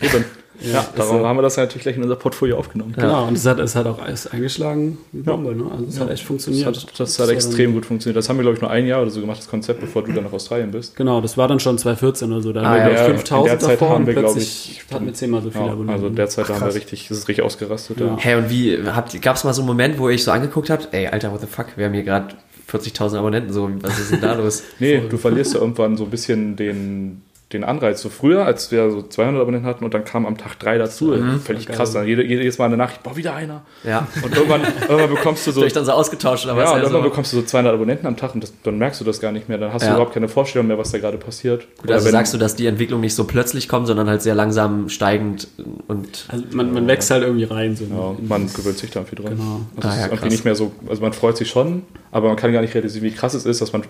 Eben. 0.00 0.24
Ja, 0.70 0.86
darum 0.96 1.18
so. 1.20 1.26
haben 1.26 1.36
wir 1.38 1.42
das 1.42 1.56
natürlich 1.56 1.82
gleich 1.82 1.96
in 1.96 2.02
unser 2.02 2.16
Portfolio 2.16 2.58
aufgenommen. 2.58 2.92
Genau, 2.96 3.26
und 3.26 3.36
es 3.36 3.46
hat, 3.46 3.58
es 3.58 3.74
hat 3.74 3.86
auch 3.86 3.98
alles 4.00 4.26
eingeschlagen 4.26 4.98
wie 5.12 5.22
Bombe. 5.22 5.54
Ne? 5.54 5.64
Also 5.70 5.84
es 5.88 5.98
hat 6.00 6.10
echt 6.10 6.22
funktioniert. 6.24 6.66
Das 6.76 6.82
hat, 6.84 7.00
das 7.00 7.18
hat 7.18 7.28
extrem 7.30 7.72
gut 7.72 7.86
funktioniert. 7.86 8.16
Das 8.16 8.28
haben 8.28 8.36
wir, 8.36 8.42
glaube 8.42 8.56
ich, 8.56 8.60
nur 8.60 8.70
ein 8.70 8.86
Jahr 8.86 9.02
oder 9.02 9.10
so 9.10 9.20
gemacht, 9.20 9.38
das 9.38 9.48
Konzept, 9.48 9.80
bevor 9.80 10.02
du 10.04 10.12
dann 10.12 10.24
nach 10.24 10.32
Australien 10.32 10.70
bist. 10.70 10.94
Genau, 10.96 11.20
das 11.20 11.36
war 11.36 11.48
dann 11.48 11.60
schon 11.60 11.78
2014 11.78 12.30
oder 12.32 12.42
so. 12.42 12.52
Da 12.52 12.62
Ah, 12.62 12.64
haben 12.64 12.74
wir, 12.74 12.78
ja, 12.80 12.84
glaube 12.86 12.94
ich, 12.94 13.00
ja, 13.00 13.14
5000 13.16 13.46
in 13.46 13.50
der 13.50 13.58
Zeit 13.60 13.72
davor 13.80 13.88
haben 13.90 14.00
und 14.02 14.06
wir, 14.06 14.14
plötzlich 14.14 14.82
ich, 14.88 14.94
hatten 14.94 15.06
wir 15.06 15.14
zehnmal 15.14 15.42
so 15.42 15.50
viele 15.50 15.64
Ja, 15.64 15.72
Abonnenten. 15.72 15.94
also 15.94 16.08
derzeit 16.08 16.48
haben 16.48 16.60
wir 16.60 16.74
richtig, 16.74 17.08
das 17.08 17.18
ist 17.18 17.28
richtig 17.28 17.44
ausgerastet. 17.44 18.00
Ja. 18.00 18.06
Ja. 18.06 18.16
Hä, 18.18 18.34
und 18.36 18.50
wie, 18.50 18.78
habt, 18.86 19.20
gab's 19.22 19.44
mal 19.44 19.52
so 19.54 19.62
einen 19.62 19.68
Moment, 19.68 19.98
wo 19.98 20.08
ihr 20.08 20.14
euch 20.14 20.24
so 20.24 20.30
angeguckt 20.30 20.70
habt, 20.70 20.88
ey, 20.92 21.06
Alter, 21.08 21.32
what 21.32 21.40
the 21.40 21.46
fuck, 21.46 21.66
wir 21.76 21.86
haben 21.86 21.94
hier 21.94 22.02
gerade 22.04 22.34
40.000 22.70 23.18
Abonnenten, 23.18 23.52
so, 23.52 23.68
was 23.82 23.98
ist 23.98 24.12
denn 24.12 24.20
da 24.20 24.32
los? 24.38 24.62
Nee, 24.78 25.02
du 25.08 25.18
verlierst 25.18 25.54
ja 25.54 25.60
irgendwann 25.60 25.96
so 25.96 26.04
ein 26.04 26.10
bisschen 26.10 26.56
den, 26.56 27.22
den 27.52 27.64
Anreiz. 27.64 28.00
So 28.02 28.08
früher, 28.08 28.44
als 28.46 28.70
wir 28.70 28.90
so 28.90 29.02
200 29.02 29.40
Abonnenten 29.42 29.68
hatten 29.68 29.84
und 29.84 29.94
dann 29.94 30.04
kam 30.04 30.26
am 30.26 30.38
Tag 30.38 30.58
drei 30.58 30.78
dazu. 30.78 31.14
Völlig 31.44 31.66
Geil. 31.66 31.76
krass. 31.76 31.92
Dann 31.92 32.06
jede, 32.06 32.24
jedes 32.24 32.58
Mal 32.58 32.66
eine 32.66 32.76
Nachricht, 32.76 33.02
boah, 33.02 33.16
wieder 33.16 33.34
einer. 33.34 33.62
Ja. 33.84 34.06
Und 34.22 34.34
irgendwann, 34.34 34.62
irgendwann 34.88 35.10
bekommst 35.10 35.46
du 35.46 35.52
so... 35.52 35.60
Vielleicht 35.60 35.76
dann 35.76 35.84
so 35.84 35.92
ausgetauscht, 35.92 36.46
aber 36.46 36.62
ja, 36.62 36.70
und 36.70 36.76
ja 36.76 36.82
irgendwann 36.82 37.02
so. 37.02 37.08
bekommst 37.10 37.32
du 37.32 37.36
so 37.38 37.42
200 37.44 37.74
Abonnenten 37.74 38.06
am 38.06 38.16
Tag 38.16 38.34
und 38.34 38.42
das, 38.42 38.52
dann 38.62 38.78
merkst 38.78 39.00
du 39.00 39.04
das 39.04 39.20
gar 39.20 39.32
nicht 39.32 39.48
mehr. 39.48 39.58
Dann 39.58 39.72
hast 39.72 39.82
Ja. 39.82 39.88
du 39.88 39.94
überhaupt 39.94 40.14
keine 40.14 40.28
Vorstellung 40.28 40.66
mehr, 40.68 40.78
was 40.78 40.90
da 40.92 40.98
gerade 40.98 41.18
passiert. 41.18 41.66
Gut, 41.78 41.90
also 41.90 42.08
sagst 42.10 42.32
du, 42.34 42.38
dass 42.38 42.54
die 42.56 42.66
Entwicklung 42.66 43.00
nicht 43.00 43.14
so 43.14 43.24
plötzlich 43.24 43.68
kommt, 43.68 43.86
sondern 43.86 44.08
halt 44.08 44.22
sehr 44.22 44.34
langsam 44.34 44.88
steigend 44.88 45.48
und 45.88 46.26
Also 46.28 46.44
man, 46.52 46.72
man 46.72 46.86
wächst 46.86 47.10
halt 47.10 47.22
irgendwie 47.22 47.44
rein. 47.44 47.76
So 47.76 47.84
Ja, 47.84 48.16
man 48.28 48.52
gewöhnt 48.52 48.78
sich 48.78 48.90
da 48.90 49.00
irgendwie 49.00 49.16
dran. 49.22 49.36
Genau. 49.36 49.60
Also 49.76 49.88
Ah, 49.88 49.96
ja, 49.98 50.06
ist 50.06 50.12
irgendwie 50.12 50.28
nicht 50.30 50.44
mehr 50.44 50.54
so, 50.54 50.72
also 50.88 51.02
man 51.02 51.12
freut 51.12 51.36
sich 51.36 51.48
schon, 51.50 51.82
aber 52.10 52.28
man 52.28 52.36
kann 52.36 52.52
gar 52.52 52.60
nicht 52.62 52.74
realisieren, 52.74 53.04
wie 53.04 53.10
krass 53.12 53.34
es 53.34 53.44
ist, 53.46 53.60
dass 53.60 53.72
man 53.72 53.82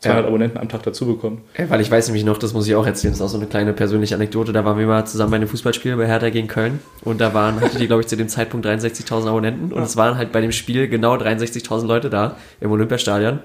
200 0.00 0.22
Ja. 0.24 0.28
Abonnenten 0.28 0.58
am 0.58 0.68
Tag 0.68 0.82
dazu 0.82 1.06
bekommt. 1.06 1.40
Ey, 1.54 1.68
weil 1.68 1.80
ich 1.80 1.90
weiß 1.90 2.06
nämlich 2.08 2.24
noch, 2.24 2.38
das 2.38 2.52
muss 2.54 2.66
ich 2.66 2.74
auch 2.74 2.86
erzählen, 2.86 3.12
das 3.12 3.20
ist 3.20 3.24
auch 3.26 3.28
so 3.30 3.36
eine 3.36 3.46
kleine 3.46 3.72
persönliche 3.72 4.14
Anekdote, 4.14 4.52
da 4.52 4.64
waren 4.64 4.78
wir 4.78 4.86
mal 4.86 5.04
zusammen 5.04 5.30
bei 5.32 5.36
einem 5.36 5.48
Fußballspiel 5.48 5.96
bei 5.96 6.06
Hertha 6.06 6.30
gegen 6.30 6.48
Köln 6.48 6.80
und 7.02 7.20
da 7.20 7.34
waren, 7.34 7.60
hatte 7.60 7.78
die, 7.78 7.86
glaube 7.86 8.02
ich, 8.02 8.08
zu 8.08 8.16
dem 8.16 8.28
Zeitpunkt 8.28 8.64
63.000 8.66 9.28
Abonnenten 9.28 9.72
und 9.72 9.82
es 9.82 9.96
waren 9.96 10.16
halt 10.16 10.32
bei 10.32 10.40
dem 10.40 10.52
Spiel 10.52 10.88
genau 10.88 11.14
63.000 11.16 11.86
Leute 11.86 12.08
da 12.10 12.36
im 12.60 12.70
Olympiastadion 12.70 13.40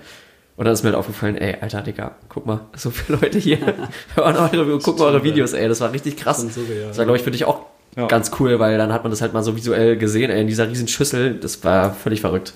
und 0.58 0.64
dann 0.66 0.74
ist 0.74 0.84
mir 0.84 0.90
halt 0.92 0.98
aufgefallen, 0.98 1.36
ey, 1.38 1.58
Alter, 1.60 1.82
Digga, 1.82 2.12
guck 2.30 2.46
mal, 2.46 2.62
so 2.76 2.90
viele 2.90 3.20
Leute 3.20 3.38
hier 3.38 3.58
hören 4.16 4.38
eure, 4.38 4.80
gucken 4.80 5.02
eure 5.02 5.24
Videos, 5.24 5.52
ey, 5.54 5.68
das 5.68 5.82
war 5.82 5.92
richtig 5.92 6.16
krass. 6.16 6.46
Das 6.46 6.98
war, 6.98 7.04
glaube 7.06 7.18
ich, 7.18 7.24
für 7.24 7.32
dich 7.32 7.44
auch 7.44 7.62
Ja. 7.98 8.08
ganz 8.08 8.32
cool, 8.40 8.60
weil 8.60 8.78
dann 8.78 8.94
hat 8.94 9.04
man 9.04 9.12
das 9.12 9.22
halt 9.22 9.34
mal 9.34 9.44
so 9.44 9.58
visuell 9.58 9.98
gesehen, 9.98 10.32
ey, 10.32 10.40
in 10.42 10.48
dieser 10.48 10.70
riesen 10.70 10.88
Schüssel, 10.88 11.34
das 11.36 11.62
war 11.66 11.94
völlig 11.94 12.22
verrückt. 12.22 12.54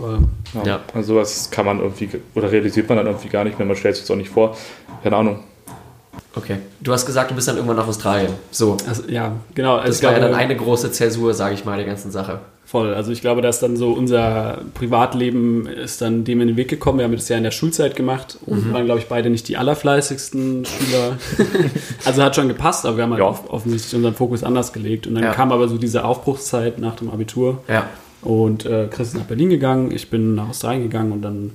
Voll. 0.00 0.18
Ja. 0.54 0.62
Ja. 0.66 0.80
Also 0.94 1.14
sowas 1.14 1.50
kann 1.50 1.66
man 1.66 1.78
irgendwie, 1.80 2.08
oder 2.34 2.50
realisiert 2.50 2.88
man 2.88 2.98
dann 2.98 3.06
irgendwie 3.06 3.28
gar 3.28 3.44
nicht 3.44 3.58
mehr, 3.58 3.66
man 3.66 3.76
stellt 3.76 3.96
sich 3.96 4.04
das 4.04 4.10
auch 4.10 4.16
nicht 4.16 4.30
vor. 4.30 4.56
Keine 5.02 5.16
Ahnung. 5.16 5.40
Okay. 6.34 6.56
Du 6.80 6.92
hast 6.92 7.06
gesagt, 7.06 7.30
du 7.30 7.34
bist 7.34 7.48
dann 7.48 7.56
irgendwann 7.56 7.76
nach 7.76 7.88
Australien. 7.88 8.32
So. 8.52 8.76
Also, 8.88 9.02
ja, 9.08 9.32
genau. 9.54 9.74
Also 9.76 9.88
Das 9.88 9.96
ich 9.98 10.02
war 10.04 10.12
ja 10.12 10.18
glaube, 10.18 10.32
dann 10.32 10.40
eine 10.40 10.56
große 10.56 10.92
Zäsur, 10.92 11.34
sage 11.34 11.54
ich 11.54 11.64
mal, 11.64 11.76
der 11.76 11.86
ganzen 11.86 12.10
Sache. 12.12 12.38
Voll. 12.64 12.94
Also 12.94 13.10
ich 13.10 13.20
glaube, 13.20 13.42
dass 13.42 13.58
dann 13.58 13.76
so 13.76 13.90
unser 13.92 14.58
Privatleben 14.74 15.66
ist 15.66 16.00
dann 16.02 16.22
dem 16.22 16.40
in 16.40 16.46
den 16.46 16.56
Weg 16.56 16.68
gekommen. 16.68 16.98
Wir 16.98 17.04
haben 17.04 17.16
das 17.16 17.28
ja 17.28 17.36
in 17.36 17.42
der 17.42 17.50
Schulzeit 17.50 17.96
gemacht 17.96 18.38
und 18.46 18.68
Mhm. 18.68 18.72
waren, 18.72 18.84
glaube 18.84 19.00
ich, 19.00 19.08
beide 19.08 19.28
nicht 19.28 19.48
die 19.48 19.56
allerfleißigsten 19.56 20.64
Schüler. 20.64 21.16
also 22.04 22.22
hat 22.22 22.36
schon 22.36 22.46
gepasst, 22.46 22.86
aber 22.86 22.96
wir 22.96 23.02
haben 23.04 23.10
halt 23.10 23.20
Ja. 23.20 23.26
off- 23.28 23.50
offensichtlich 23.50 23.92
unseren 23.96 24.14
Fokus 24.14 24.44
anders 24.44 24.72
gelegt. 24.72 25.08
Und 25.08 25.16
dann 25.16 25.24
Ja. 25.24 25.32
kam 25.32 25.50
aber 25.50 25.66
so 25.68 25.78
diese 25.78 26.04
Aufbruchszeit 26.04 26.78
nach 26.78 26.94
dem 26.94 27.10
Abitur. 27.10 27.58
Ja. 27.66 27.86
Und 28.22 28.66
äh, 28.66 28.88
Chris 28.90 29.08
ist 29.08 29.14
nach 29.14 29.24
Berlin 29.24 29.50
gegangen, 29.50 29.90
ich 29.92 30.10
bin 30.10 30.34
nach 30.34 30.50
Australien 30.50 30.82
gegangen 30.82 31.12
und 31.12 31.22
dann 31.22 31.52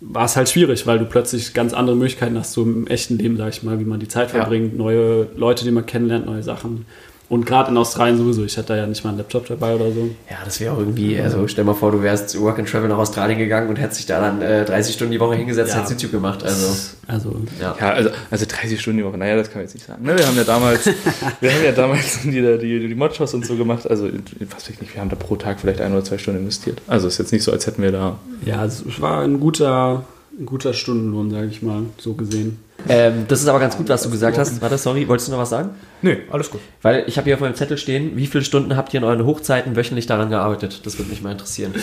war 0.00 0.26
es 0.26 0.36
halt 0.36 0.48
schwierig, 0.48 0.86
weil 0.86 0.98
du 0.98 1.06
plötzlich 1.06 1.54
ganz 1.54 1.72
andere 1.72 1.96
Möglichkeiten 1.96 2.38
hast, 2.38 2.52
so 2.52 2.62
im 2.62 2.86
echten 2.86 3.16
Leben, 3.18 3.36
sag 3.36 3.48
ich 3.50 3.62
mal, 3.62 3.80
wie 3.80 3.84
man 3.84 4.00
die 4.00 4.08
Zeit 4.08 4.32
Ja. 4.32 4.40
verbringt, 4.40 4.76
neue 4.76 5.28
Leute, 5.36 5.64
die 5.64 5.70
man 5.70 5.86
kennenlernt, 5.86 6.26
neue 6.26 6.42
Sachen. 6.42 6.84
Und 7.30 7.46
gerade 7.46 7.70
in 7.70 7.76
Australien 7.78 8.18
sowieso. 8.18 8.44
Ich 8.44 8.56
hatte 8.58 8.68
da 8.68 8.76
ja 8.76 8.86
nicht 8.86 9.02
mal 9.02 9.08
einen 9.10 9.18
Laptop 9.18 9.46
dabei 9.46 9.74
oder 9.74 9.90
so. 9.90 10.10
Ja, 10.30 10.36
das 10.44 10.60
wäre 10.60 10.74
auch 10.74 10.78
irgendwie, 10.78 11.18
also 11.18 11.48
stell 11.48 11.64
mal 11.64 11.72
vor, 11.74 11.90
du 11.90 12.02
wärst 12.02 12.38
Work 12.38 12.58
and 12.58 12.68
Travel 12.68 12.88
nach 12.88 12.98
Australien 12.98 13.38
gegangen 13.38 13.70
und 13.70 13.76
hättest 13.76 14.00
dich 14.00 14.06
da 14.06 14.20
dann 14.20 14.42
äh, 14.42 14.64
30 14.66 14.94
Stunden 14.94 15.12
die 15.12 15.18
Woche 15.20 15.34
hingesetzt 15.34 15.70
Ja. 15.70 15.76
und 15.76 15.80
hättest 15.86 16.02
YouTube 16.02 16.12
gemacht. 16.20 16.44
Also, 16.44 16.66
Also, 17.06 17.34
ja. 17.60 17.74
Ja, 17.80 17.90
also, 17.92 18.10
also 18.30 18.44
30 18.46 18.78
Stunden 18.80 18.98
die 18.98 19.04
Woche, 19.06 19.16
naja, 19.16 19.36
das 19.36 19.48
kann 19.48 19.56
man 19.56 19.64
jetzt 19.64 19.74
nicht 19.74 19.86
sagen. 19.86 20.04
Ne, 20.04 20.16
wir 20.18 20.26
haben 20.26 20.36
ja 20.36 20.44
damals, 20.44 20.84
wir 21.40 21.50
haben 21.50 21.64
ja 21.64 21.72
damals 21.72 22.20
die, 22.24 22.30
die, 22.58 22.88
die 22.88 22.94
Modshows 22.94 23.32
und 23.32 23.46
so 23.46 23.56
gemacht. 23.56 23.88
Also, 23.88 24.04
was 24.06 24.56
weiß 24.56 24.68
ich 24.70 24.80
nicht, 24.82 24.94
wir 24.94 25.00
haben 25.00 25.08
da 25.10 25.16
pro 25.16 25.36
Tag 25.36 25.60
vielleicht 25.60 25.80
ein 25.80 25.92
oder 25.92 26.04
zwei 26.04 26.18
Stunden 26.18 26.40
investiert. 26.40 26.82
Also, 26.86 27.08
ist 27.08 27.18
jetzt 27.18 27.32
nicht 27.32 27.42
so, 27.42 27.52
als 27.52 27.66
hätten 27.66 27.82
wir 27.82 27.90
da. 27.92 28.18
ja, 28.44 28.62
es 28.66 28.84
war 29.00 29.22
ein 29.22 29.40
guter, 29.40 30.04
ein 30.38 30.44
guter 30.46 30.74
Stundenlohn, 30.74 31.30
sage 31.30 31.46
ich 31.46 31.62
mal, 31.62 31.84
so 31.96 32.12
gesehen. 32.14 32.58
Ähm, 32.88 33.24
das 33.28 33.40
ist 33.40 33.48
aber 33.48 33.60
ganz 33.60 33.76
gut, 33.76 33.88
was 33.88 34.02
du 34.02 34.10
gesagt 34.10 34.38
hast. 34.38 34.60
Warte, 34.60 34.78
sorry, 34.78 35.08
wolltest 35.08 35.28
du 35.28 35.32
noch 35.32 35.38
was 35.38 35.50
sagen? 35.50 35.70
Nö, 36.02 36.16
alles 36.30 36.50
gut. 36.50 36.60
Weil 36.82 37.04
ich 37.06 37.16
habe 37.16 37.24
hier 37.26 37.34
auf 37.34 37.40
meinem 37.40 37.54
Zettel 37.54 37.78
stehen, 37.78 38.16
wie 38.16 38.26
viele 38.26 38.44
Stunden 38.44 38.76
habt 38.76 38.92
ihr 38.94 38.98
in 38.98 39.04
euren 39.04 39.24
Hochzeiten 39.24 39.76
wöchentlich 39.76 40.06
daran 40.06 40.30
gearbeitet? 40.30 40.80
Das 40.84 40.98
würde 40.98 41.10
mich 41.10 41.22
mal 41.22 41.32
interessieren. 41.32 41.74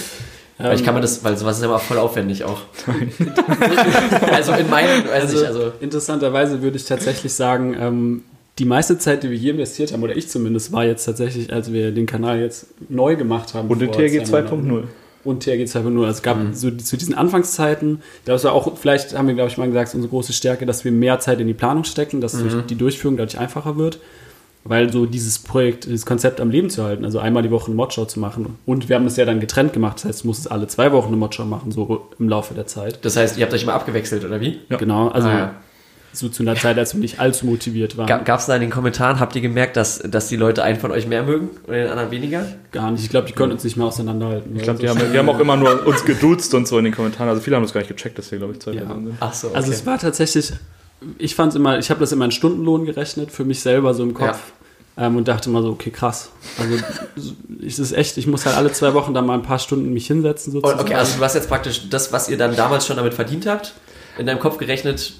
weil 0.57 0.75
ich 0.75 0.83
kann 0.83 0.93
mir 0.93 1.01
das, 1.01 1.23
weil 1.23 1.37
sowas 1.37 1.57
ist 1.57 1.63
immer 1.63 1.79
voll 1.79 1.97
aufwendig 1.97 2.43
auch. 2.43 2.61
also 4.31 4.53
in 4.53 4.69
meinen, 4.69 5.05
weiß 5.07 5.23
Also, 5.23 5.37
nicht, 5.37 5.47
also 5.47 5.71
interessanterweise 5.79 6.61
würde 6.61 6.77
ich 6.77 6.85
tatsächlich 6.85 7.33
sagen, 7.33 7.75
ähm, 7.79 8.23
die 8.59 8.65
meiste 8.65 8.97
Zeit, 8.97 9.23
die 9.23 9.31
wir 9.31 9.37
hier 9.37 9.53
investiert 9.53 9.93
haben, 9.93 10.03
oder 10.03 10.15
ich 10.15 10.29
zumindest, 10.29 10.71
war 10.71 10.85
jetzt 10.85 11.05
tatsächlich, 11.05 11.51
als 11.51 11.71
wir 11.71 11.91
den 11.91 12.05
Kanal 12.05 12.39
jetzt 12.39 12.67
neu 12.89 13.15
gemacht 13.15 13.53
haben. 13.53 13.69
Und 13.69 13.79
den 13.79 13.91
vor 13.91 13.97
TRG 13.97 14.23
zwei 14.23 14.41
Monaten. 14.43 14.71
2.0. 14.71 14.83
Und 15.23 15.43
TRG 15.43 15.63
2.0. 15.65 15.97
Also 15.99 16.05
es 16.09 16.21
gab 16.23 16.37
so 16.53 16.71
zu 16.71 16.97
diesen 16.97 17.13
Anfangszeiten, 17.13 18.01
das 18.25 18.43
war 18.43 18.53
auch, 18.53 18.77
vielleicht 18.77 19.17
haben 19.17 19.27
wir, 19.27 19.35
glaube 19.35 19.49
ich, 19.51 19.57
mal 19.57 19.67
gesagt, 19.67 19.93
unsere 19.93 20.09
große 20.09 20.33
Stärke, 20.33 20.65
dass 20.65 20.83
wir 20.85 20.91
mehr 20.91 21.19
Zeit 21.19 21.39
in 21.39 21.47
die 21.47 21.53
Planung 21.53 21.83
stecken, 21.83 22.21
dass 22.21 22.33
durch 22.37 22.65
die 22.65 22.75
Durchführung 22.75 23.17
dadurch 23.17 23.37
einfacher 23.39 23.77
wird. 23.77 23.99
Weil 24.63 24.93
so 24.93 25.07
dieses 25.07 25.39
Projekt, 25.39 25.85
dieses 25.85 26.05
Konzept 26.05 26.39
am 26.39 26.51
Leben 26.51 26.69
zu 26.69 26.83
halten, 26.83 27.03
also 27.03 27.17
einmal 27.17 27.41
die 27.41 27.49
Woche 27.49 27.65
eine 27.65 27.75
Modshow 27.75 28.05
zu 28.05 28.19
machen. 28.19 28.57
Und 28.67 28.89
wir 28.89 28.95
haben 28.95 29.05
das 29.05 29.17
ja 29.17 29.25
dann 29.25 29.39
getrennt 29.39 29.73
gemacht, 29.73 29.97
das 29.97 30.05
heißt, 30.05 30.23
du 30.23 30.27
musst 30.27 30.51
alle 30.51 30.67
zwei 30.67 30.91
Wochen 30.91 31.07
eine 31.07 31.17
Modshow 31.17 31.45
machen, 31.45 31.71
so 31.71 32.09
im 32.19 32.29
Laufe 32.29 32.53
der 32.53 32.67
Zeit. 32.67 33.03
das 33.03 33.17
heißt, 33.17 33.39
ihr 33.39 33.43
habt 33.43 33.53
euch 33.55 33.63
immer 33.63 33.73
abgewechselt, 33.73 34.23
oder 34.23 34.39
wie? 34.39 34.59
Ja. 34.69 34.77
Genau, 34.77 35.07
also 35.07 35.29
Ah, 35.29 35.37
ja. 35.39 35.53
So 36.13 36.27
zu 36.29 36.43
einer 36.43 36.55
Zeit, 36.55 36.77
als 36.77 36.93
wir 36.93 36.99
nicht 37.01 37.19
allzu 37.19 37.45
motiviert 37.45 37.97
waren. 37.97 38.07
Gab 38.25 38.39
es 38.39 38.45
da 38.45 38.55
in 38.55 38.61
den 38.61 38.69
Kommentaren, 38.69 39.19
habt 39.19 39.35
ihr 39.35 39.41
gemerkt, 39.41 39.77
dass, 39.77 39.99
dass 39.99 40.27
die 40.27 40.35
Leute 40.35 40.63
einen 40.63 40.79
von 40.79 40.91
euch 40.91 41.07
mehr 41.07 41.23
mögen 41.23 41.49
und 41.67 41.73
den 41.73 41.87
anderen 41.87 42.11
weniger? 42.11 42.45
Gar 42.71 42.91
nicht. 42.91 43.03
Ich 43.03 43.09
glaube, 43.09 43.27
die 43.27 43.33
konnten 43.33 43.53
uns 43.53 43.63
nicht 43.63 43.77
mehr 43.77 43.87
auseinanderhalten. 43.87 44.55
Ich 44.55 44.63
glaube, 44.63 44.79
die, 44.79 44.89
haben, 44.89 44.99
die 45.11 45.17
haben 45.17 45.29
auch 45.29 45.39
immer 45.41 45.55
nur 45.55 45.85
uns 45.87 46.03
geduzt 46.03 46.53
und 46.53 46.67
so 46.67 46.77
in 46.77 46.83
den 46.85 46.93
Kommentaren. 46.93 47.29
Also, 47.29 47.41
viele 47.41 47.55
haben 47.55 47.63
das 47.63 47.73
gar 47.73 47.79
nicht 47.81 47.89
gecheckt, 47.89 48.17
dass 48.17 48.29
wir, 48.31 48.37
glaube 48.39 48.53
ich, 48.53 48.59
zwei 48.59 48.71
Ja. 48.73 48.81
Personen 48.81 49.05
sind. 49.07 49.17
Ach 49.19 49.33
so, 49.33 49.47
okay. 49.47 49.55
Also 49.57 49.71
es 49.71 49.85
war 49.85 49.97
tatsächlich, 49.99 50.51
ich 51.17 51.35
fand 51.35 51.53
es 51.53 51.55
immer, 51.55 51.79
ich 51.79 51.89
habe 51.89 51.99
das 52.01 52.11
immer 52.11 52.25
in 52.25 52.31
Stundenlohn 52.31 52.85
gerechnet, 52.85 53.31
für 53.31 53.45
mich 53.45 53.61
selber 53.61 53.93
so 53.93 54.03
im 54.03 54.13
Kopf. 54.13 54.37
Ähm, 54.97 55.15
und 55.15 55.29
dachte 55.29 55.49
mal 55.49 55.61
so, 55.63 55.69
okay, 55.69 55.89
krass. 55.89 56.31
Also 56.59 56.75
es 57.65 57.79
ist 57.79 57.93
echt, 57.93 58.17
ich 58.17 58.27
muss 58.27 58.45
halt 58.45 58.57
alle 58.57 58.73
zwei 58.73 58.93
Wochen 58.93 59.13
da 59.13 59.21
mal 59.21 59.35
ein 59.35 59.41
paar 59.43 59.57
Stunden 59.59 59.93
mich 59.93 60.07
hinsetzen 60.07 60.53
Und, 60.53 60.61
sozusagen. 60.61 60.81
okay, 60.81 60.95
also 60.95 61.17
du 61.17 61.23
hast 61.23 61.33
jetzt 61.35 61.47
praktisch 61.47 61.89
das, 61.89 62.11
was 62.11 62.27
ihr 62.27 62.37
dann 62.37 62.57
damals 62.57 62.85
schon 62.85 62.97
damit 62.97 63.13
verdient 63.13 63.47
habt, 63.47 63.73
in 64.17 64.25
deinem 64.25 64.39
Kopf 64.39 64.57
gerechnet, 64.57 65.13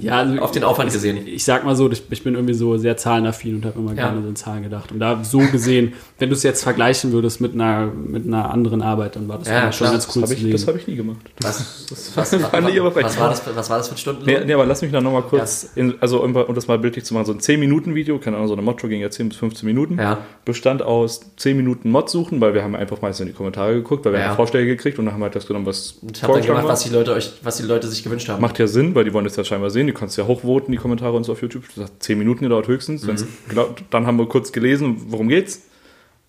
Ja, 0.00 0.18
also 0.18 0.40
auf 0.40 0.50
den 0.50 0.64
Aufwand 0.64 0.92
gesehen. 0.92 1.18
ich 1.26 1.44
sag 1.44 1.64
mal 1.64 1.74
so, 1.76 1.90
ich, 1.90 2.02
ich 2.10 2.22
bin 2.24 2.34
irgendwie 2.34 2.54
so 2.54 2.76
sehr 2.76 2.96
zahlenaffin 2.96 3.56
und 3.56 3.64
habe 3.64 3.78
immer 3.78 3.90
Ja. 3.94 4.08
gerne 4.08 4.22
so 4.22 4.28
in 4.28 4.36
Zahlen 4.36 4.62
gedacht. 4.62 4.92
Und 4.92 4.98
da 5.00 5.22
so 5.24 5.38
gesehen, 5.38 5.94
wenn 6.18 6.28
du 6.28 6.34
es 6.34 6.42
jetzt 6.42 6.62
vergleichen 6.62 7.12
würdest 7.12 7.40
mit 7.40 7.54
einer, 7.54 7.86
mit 7.86 8.26
einer 8.26 8.50
anderen 8.50 8.82
Arbeit, 8.82 9.16
dann 9.16 9.28
war 9.28 9.38
das 9.38 9.48
Ja, 9.48 9.72
schon 9.72 9.88
ganz 9.90 10.06
Das 10.06 10.16
cool 10.16 10.22
habe 10.22 10.36
zu 10.36 10.46
ich, 10.46 10.52
das 10.52 10.66
hab 10.66 10.76
ich 10.76 10.86
nie 10.86 10.96
gemacht. 10.96 11.18
Was, 11.40 11.86
Das 12.14 12.34
fand 12.34 12.68
ich 12.70 12.80
aber 12.80 12.94
was, 12.94 13.18
war 13.18 13.28
das, 13.30 13.42
was 13.54 13.70
war 13.70 13.78
das 13.78 13.88
für 13.88 13.94
ein 13.94 13.98
Stundenlohn? 13.98 14.34
Nee, 14.40 14.44
nee, 14.46 14.52
aber 14.54 14.66
lass 14.66 14.82
mich 14.82 14.92
da 14.92 15.00
nochmal 15.00 15.22
kurz, 15.22 15.70
in, 15.74 15.94
also 16.00 16.22
um, 16.22 16.34
um 16.34 16.54
das 16.54 16.66
mal 16.68 16.78
bildlich 16.78 17.04
zu 17.04 17.14
machen, 17.14 17.26
so 17.26 17.32
ein 17.32 17.40
10-Minuten-Video, 17.40 18.18
keine 18.18 18.36
Ahnung, 18.36 18.48
so 18.48 18.54
eine 18.54 18.62
Motto 18.62 18.88
ging 18.88 19.00
ja 19.00 19.10
10 19.10 19.28
bis 19.30 19.38
15 19.38 19.66
Minuten, 19.66 19.98
Ja. 19.98 20.18
bestand 20.44 20.82
aus 20.82 21.20
10 21.36 21.56
Minuten 21.56 21.90
Mod 21.90 22.10
suchen, 22.10 22.40
weil 22.40 22.54
wir 22.54 22.62
haben 22.62 22.74
einfach 22.74 23.00
meistens 23.02 23.22
in 23.26 23.32
die 23.32 23.36
Kommentare 23.36 23.74
geguckt, 23.74 24.04
weil 24.04 24.12
wir 24.12 24.20
Ja. 24.20 24.28
haben 24.28 24.36
Vorschläge 24.36 24.66
gekriegt 24.76 24.98
und 24.98 25.04
dann 25.06 25.14
haben 25.14 25.20
wir 25.20 25.24
halt 25.26 25.36
das 25.36 25.46
genommen, 25.46 25.66
was 25.66 25.92
Und 26.02 26.16
ich 26.16 26.22
habe 26.22 26.34
dann 26.34 26.42
gemacht, 26.46 26.64
was 26.68 26.82
die 26.84 26.90
Leute 26.90 27.12
euch, 27.12 27.32
was 27.42 27.56
die 27.56 27.62
Leute 27.64 27.86
sich 27.88 28.02
gewünscht 28.02 28.28
haben. 28.28 28.40
Macht 28.40 28.58
ja 28.58 28.66
Sinn, 28.66 28.94
weil 28.94 29.04
die 29.04 29.12
wollen 29.12 29.24
das 29.24 29.36
ja 29.36 29.44
scheinbar 29.44 29.61
sehen. 29.70 29.86
Die 29.86 29.92
kannst 29.92 30.16
ja 30.18 30.26
hochvoten, 30.26 30.72
die 30.72 30.78
Kommentare 30.78 31.12
und 31.12 31.24
so 31.24 31.32
auf 31.32 31.42
YouTube. 31.42 31.64
Das 31.74 31.84
hat 31.84 32.02
10 32.02 32.18
Minuten 32.18 32.44
gedauert 32.44 32.68
höchstens. 32.68 33.06
Wenn's 33.06 33.26
genau, 33.48 33.74
dann 33.90 34.06
haben 34.06 34.18
wir 34.18 34.26
kurz 34.26 34.52
gelesen, 34.52 35.02
worum 35.08 35.28
geht's. 35.28 35.62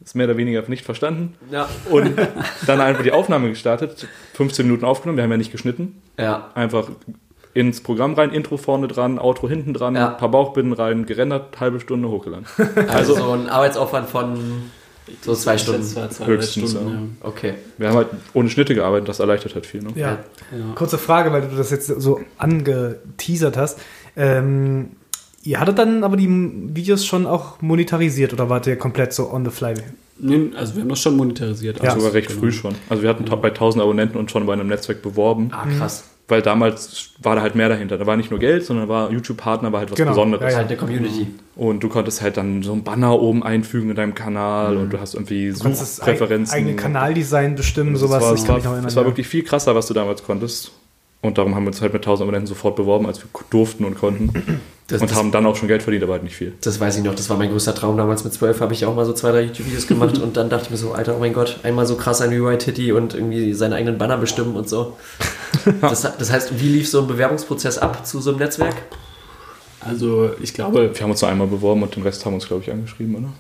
Ist 0.04 0.16
mehr 0.16 0.26
oder 0.28 0.36
weniger 0.36 0.62
nicht 0.68 0.84
verstanden. 0.84 1.36
Ja. 1.50 1.70
Und 1.90 2.14
dann 2.68 2.82
einfach 2.82 3.04
die 3.04 3.14
Aufnahme 3.14 3.50
gestartet. 3.50 4.08
15 4.34 4.66
Minuten 4.66 4.84
aufgenommen, 4.86 5.18
wir 5.18 5.24
haben 5.24 5.32
ja 5.32 5.38
nicht 5.38 5.52
geschnitten. 5.52 6.02
Ja. 6.20 6.50
Einfach 6.56 6.90
ins 7.54 7.82
Programm 7.82 8.14
rein, 8.16 8.32
Intro 8.32 8.58
vorne 8.58 8.88
dran, 8.88 9.18
Outro 9.20 9.48
hinten 9.48 9.74
dran, 9.74 9.96
Ja. 9.96 10.08
paar 10.10 10.30
Bauchbinden 10.30 10.74
rein, 10.74 11.06
gerendert, 11.06 11.60
halbe 11.60 11.80
Stunde 11.80 12.10
hochgeladen. 12.10 12.46
Also, 12.90 13.16
so 13.16 13.32
ein 13.32 13.48
Arbeitsaufwand 13.48 14.10
von 14.10 14.72
so 15.22 15.36
zwei 15.36 15.58
Stunden. 15.58 15.84
Zwei, 15.84 16.08
drei 16.08 16.26
Höchstens, 16.26 16.72
Stunden, 16.72 17.18
Okay. 17.22 17.56
Wir 17.78 17.90
haben 17.90 17.96
halt 17.98 18.08
ohne 18.34 18.50
Schnitte 18.50 18.76
gearbeitet, 18.76 19.10
das 19.10 19.20
erleichtert 19.20 19.56
halt 19.56 19.66
viel. 19.66 19.82
Ne? 19.82 19.90
Ja. 19.96 20.08
ja. 20.52 20.58
ja. 20.58 20.66
Kurze 20.76 20.98
Frage, 20.98 21.32
weil 21.32 21.42
du 21.42 21.56
das 21.56 21.72
jetzt 21.72 21.88
so 21.88 22.22
angeteasert 22.38 23.58
hast. 23.58 23.80
Ähm, 24.16 24.92
ihr 25.44 25.60
hattet 25.60 25.78
dann 25.80 26.04
aber 26.04 26.18
die 26.18 26.30
Videos 26.30 27.06
schon 27.06 27.26
auch 27.26 27.62
monetarisiert 27.62 28.34
oder 28.34 28.50
wart 28.50 28.68
ihr 28.68 28.78
komplett 28.78 29.14
so 29.14 29.32
on 29.32 29.46
the 29.46 29.52
fly? 29.52 29.74
Nee, 30.20 30.52
also 30.56 30.76
wir 30.76 30.82
haben 30.84 30.90
das 30.90 31.02
schon 31.02 31.18
monetarisiert. 31.18 31.78
Ja. 31.78 31.90
Also 31.90 32.00
Sogar 32.00 32.14
recht 32.14 32.28
genau. 32.30 32.40
früh 32.42 32.52
schon. 32.52 32.76
Also 32.90 33.02
wir 33.04 33.10
hatten 33.10 33.26
ta- 33.26 33.36
bei 33.36 33.50
1000 33.50 33.82
Abonnenten 33.84 34.18
und 34.18 34.30
schon 34.32 34.46
bei 34.46 34.54
einem 34.54 34.68
Netzwerk 34.68 35.02
beworben. 35.02 35.50
Ah, 35.52 35.66
krass. 35.78 36.04
Weil 36.30 36.42
damals 36.42 37.10
war 37.22 37.36
da 37.36 37.42
halt 37.42 37.54
mehr 37.56 37.68
dahinter. 37.68 37.98
Da 37.98 38.06
war 38.06 38.16
nicht 38.16 38.32
nur 38.32 38.40
Geld, 38.40 38.66
sondern 38.66 38.88
war 38.88 39.12
YouTube-Partner, 39.12 39.72
war 39.74 39.82
halt 39.82 39.92
was 39.92 39.98
Genau, 39.98 40.12
Besonderes. 40.12 40.52
ja. 40.54 40.58
Halt 40.60 40.70
eine 40.70 40.78
Community. 40.78 41.28
Und 41.56 41.84
du 41.84 41.90
konntest 41.90 42.22
halt 42.22 42.38
dann 42.38 42.64
so 42.64 42.72
ein 42.74 42.84
Banner 42.84 43.20
oben 43.20 43.44
einfügen 43.44 43.90
in 43.90 43.96
deinem 43.98 44.16
Kanal 44.16 44.78
und 44.78 44.90
du 44.92 45.00
hast 45.02 45.16
irgendwie 45.16 45.50
Du 45.50 45.74
Suchpräferenzen. 45.74 46.56
eigene 46.56 46.76
Kanaldesign 46.76 47.56
bestimmen, 47.56 47.98
sowas. 47.98 48.20
Das 48.20 48.24
war, 48.24 48.34
ich 48.36 48.40
das 48.44 48.64
kann 48.64 48.72
war, 48.78 48.82
das 48.82 48.96
war 48.96 49.06
wirklich 49.06 49.28
viel 49.28 49.44
krasser, 49.44 49.76
was 49.76 49.88
du 49.88 49.94
damals 49.94 50.24
konntest. 50.24 50.72
Und 51.22 51.38
darum 51.38 51.56
haben 51.56 51.64
wir 51.64 51.68
uns 51.70 51.82
halt 51.82 51.94
mit 51.94 52.02
1000 52.04 52.24
Abonnenten 52.24 52.48
sofort 52.48 52.76
beworben, 52.78 53.06
als 53.06 53.20
wir 53.22 53.28
durften 53.50 53.84
und 53.86 53.96
konnten. 53.96 54.62
Das, 54.94 55.02
und 55.02 55.10
das, 55.12 55.18
haben 55.18 55.32
dann 55.32 55.46
auch 55.46 55.56
schon 55.56 55.68
Geld 55.68 55.84
verdient, 55.84 56.04
aber 56.04 56.14
halt 56.14 56.24
nicht 56.24 56.36
viel. 56.36 56.54
das 56.62 56.80
weiß 56.80 56.98
ich 56.98 57.04
noch, 57.04 57.16
das 57.16 57.30
war 57.30 57.38
mein 57.38 57.50
größter 57.50 57.74
Traum. 57.74 57.98
Damals 57.98 58.24
mit 58.24 58.32
12 58.34 58.62
habe 58.62 58.74
ich 58.74 58.86
auch 58.86 58.96
mal 58.96 59.06
so 59.06 59.14
zwei, 59.14 59.32
drei 59.32 59.42
YouTube-Videos 59.42 59.88
gemacht 59.88 60.18
und 60.22 60.38
dann 60.38 60.50
dachte 60.50 60.66
ich 60.66 60.70
mir 60.70 60.78
so, 60.78 60.94
Alter, 60.94 61.16
oh 61.16 61.20
mein 61.20 61.34
Gott, 61.34 61.60
einmal 61.64 61.86
so 61.86 61.96
krass 61.96 62.22
ein 62.22 62.32
UI-Titty 62.32 62.92
und 62.92 63.14
irgendwie 63.14 63.54
seinen 63.54 63.74
eigenen 63.74 63.98
Banner 63.98 64.18
bestimmen 64.18 64.56
und 64.56 64.70
so. 64.70 64.96
Das, 65.82 66.02
das 66.02 66.32
heißt, 66.32 66.60
wie 66.60 66.68
lief 66.68 66.90
so 66.90 67.02
ein 67.02 67.08
Bewerbungsprozess 67.08 67.78
ab 67.78 68.06
zu 68.06 68.22
so 68.22 68.30
einem 68.32 68.40
Netzwerk? 68.40 68.76
Also 69.82 70.32
ich 70.42 70.54
glaube, 70.54 70.92
Wir 70.94 71.02
haben 71.02 71.12
uns 71.12 71.22
nur 71.22 71.30
einmal 71.30 71.48
beworben 71.48 71.84
und 71.84 71.96
den 71.96 72.04
Rest 72.04 72.26
haben 72.26 72.34
uns, 72.36 72.48
glaube 72.48 72.64
ich, 72.64 72.72
angeschrieben, 72.72 73.16
oder? 73.16 73.34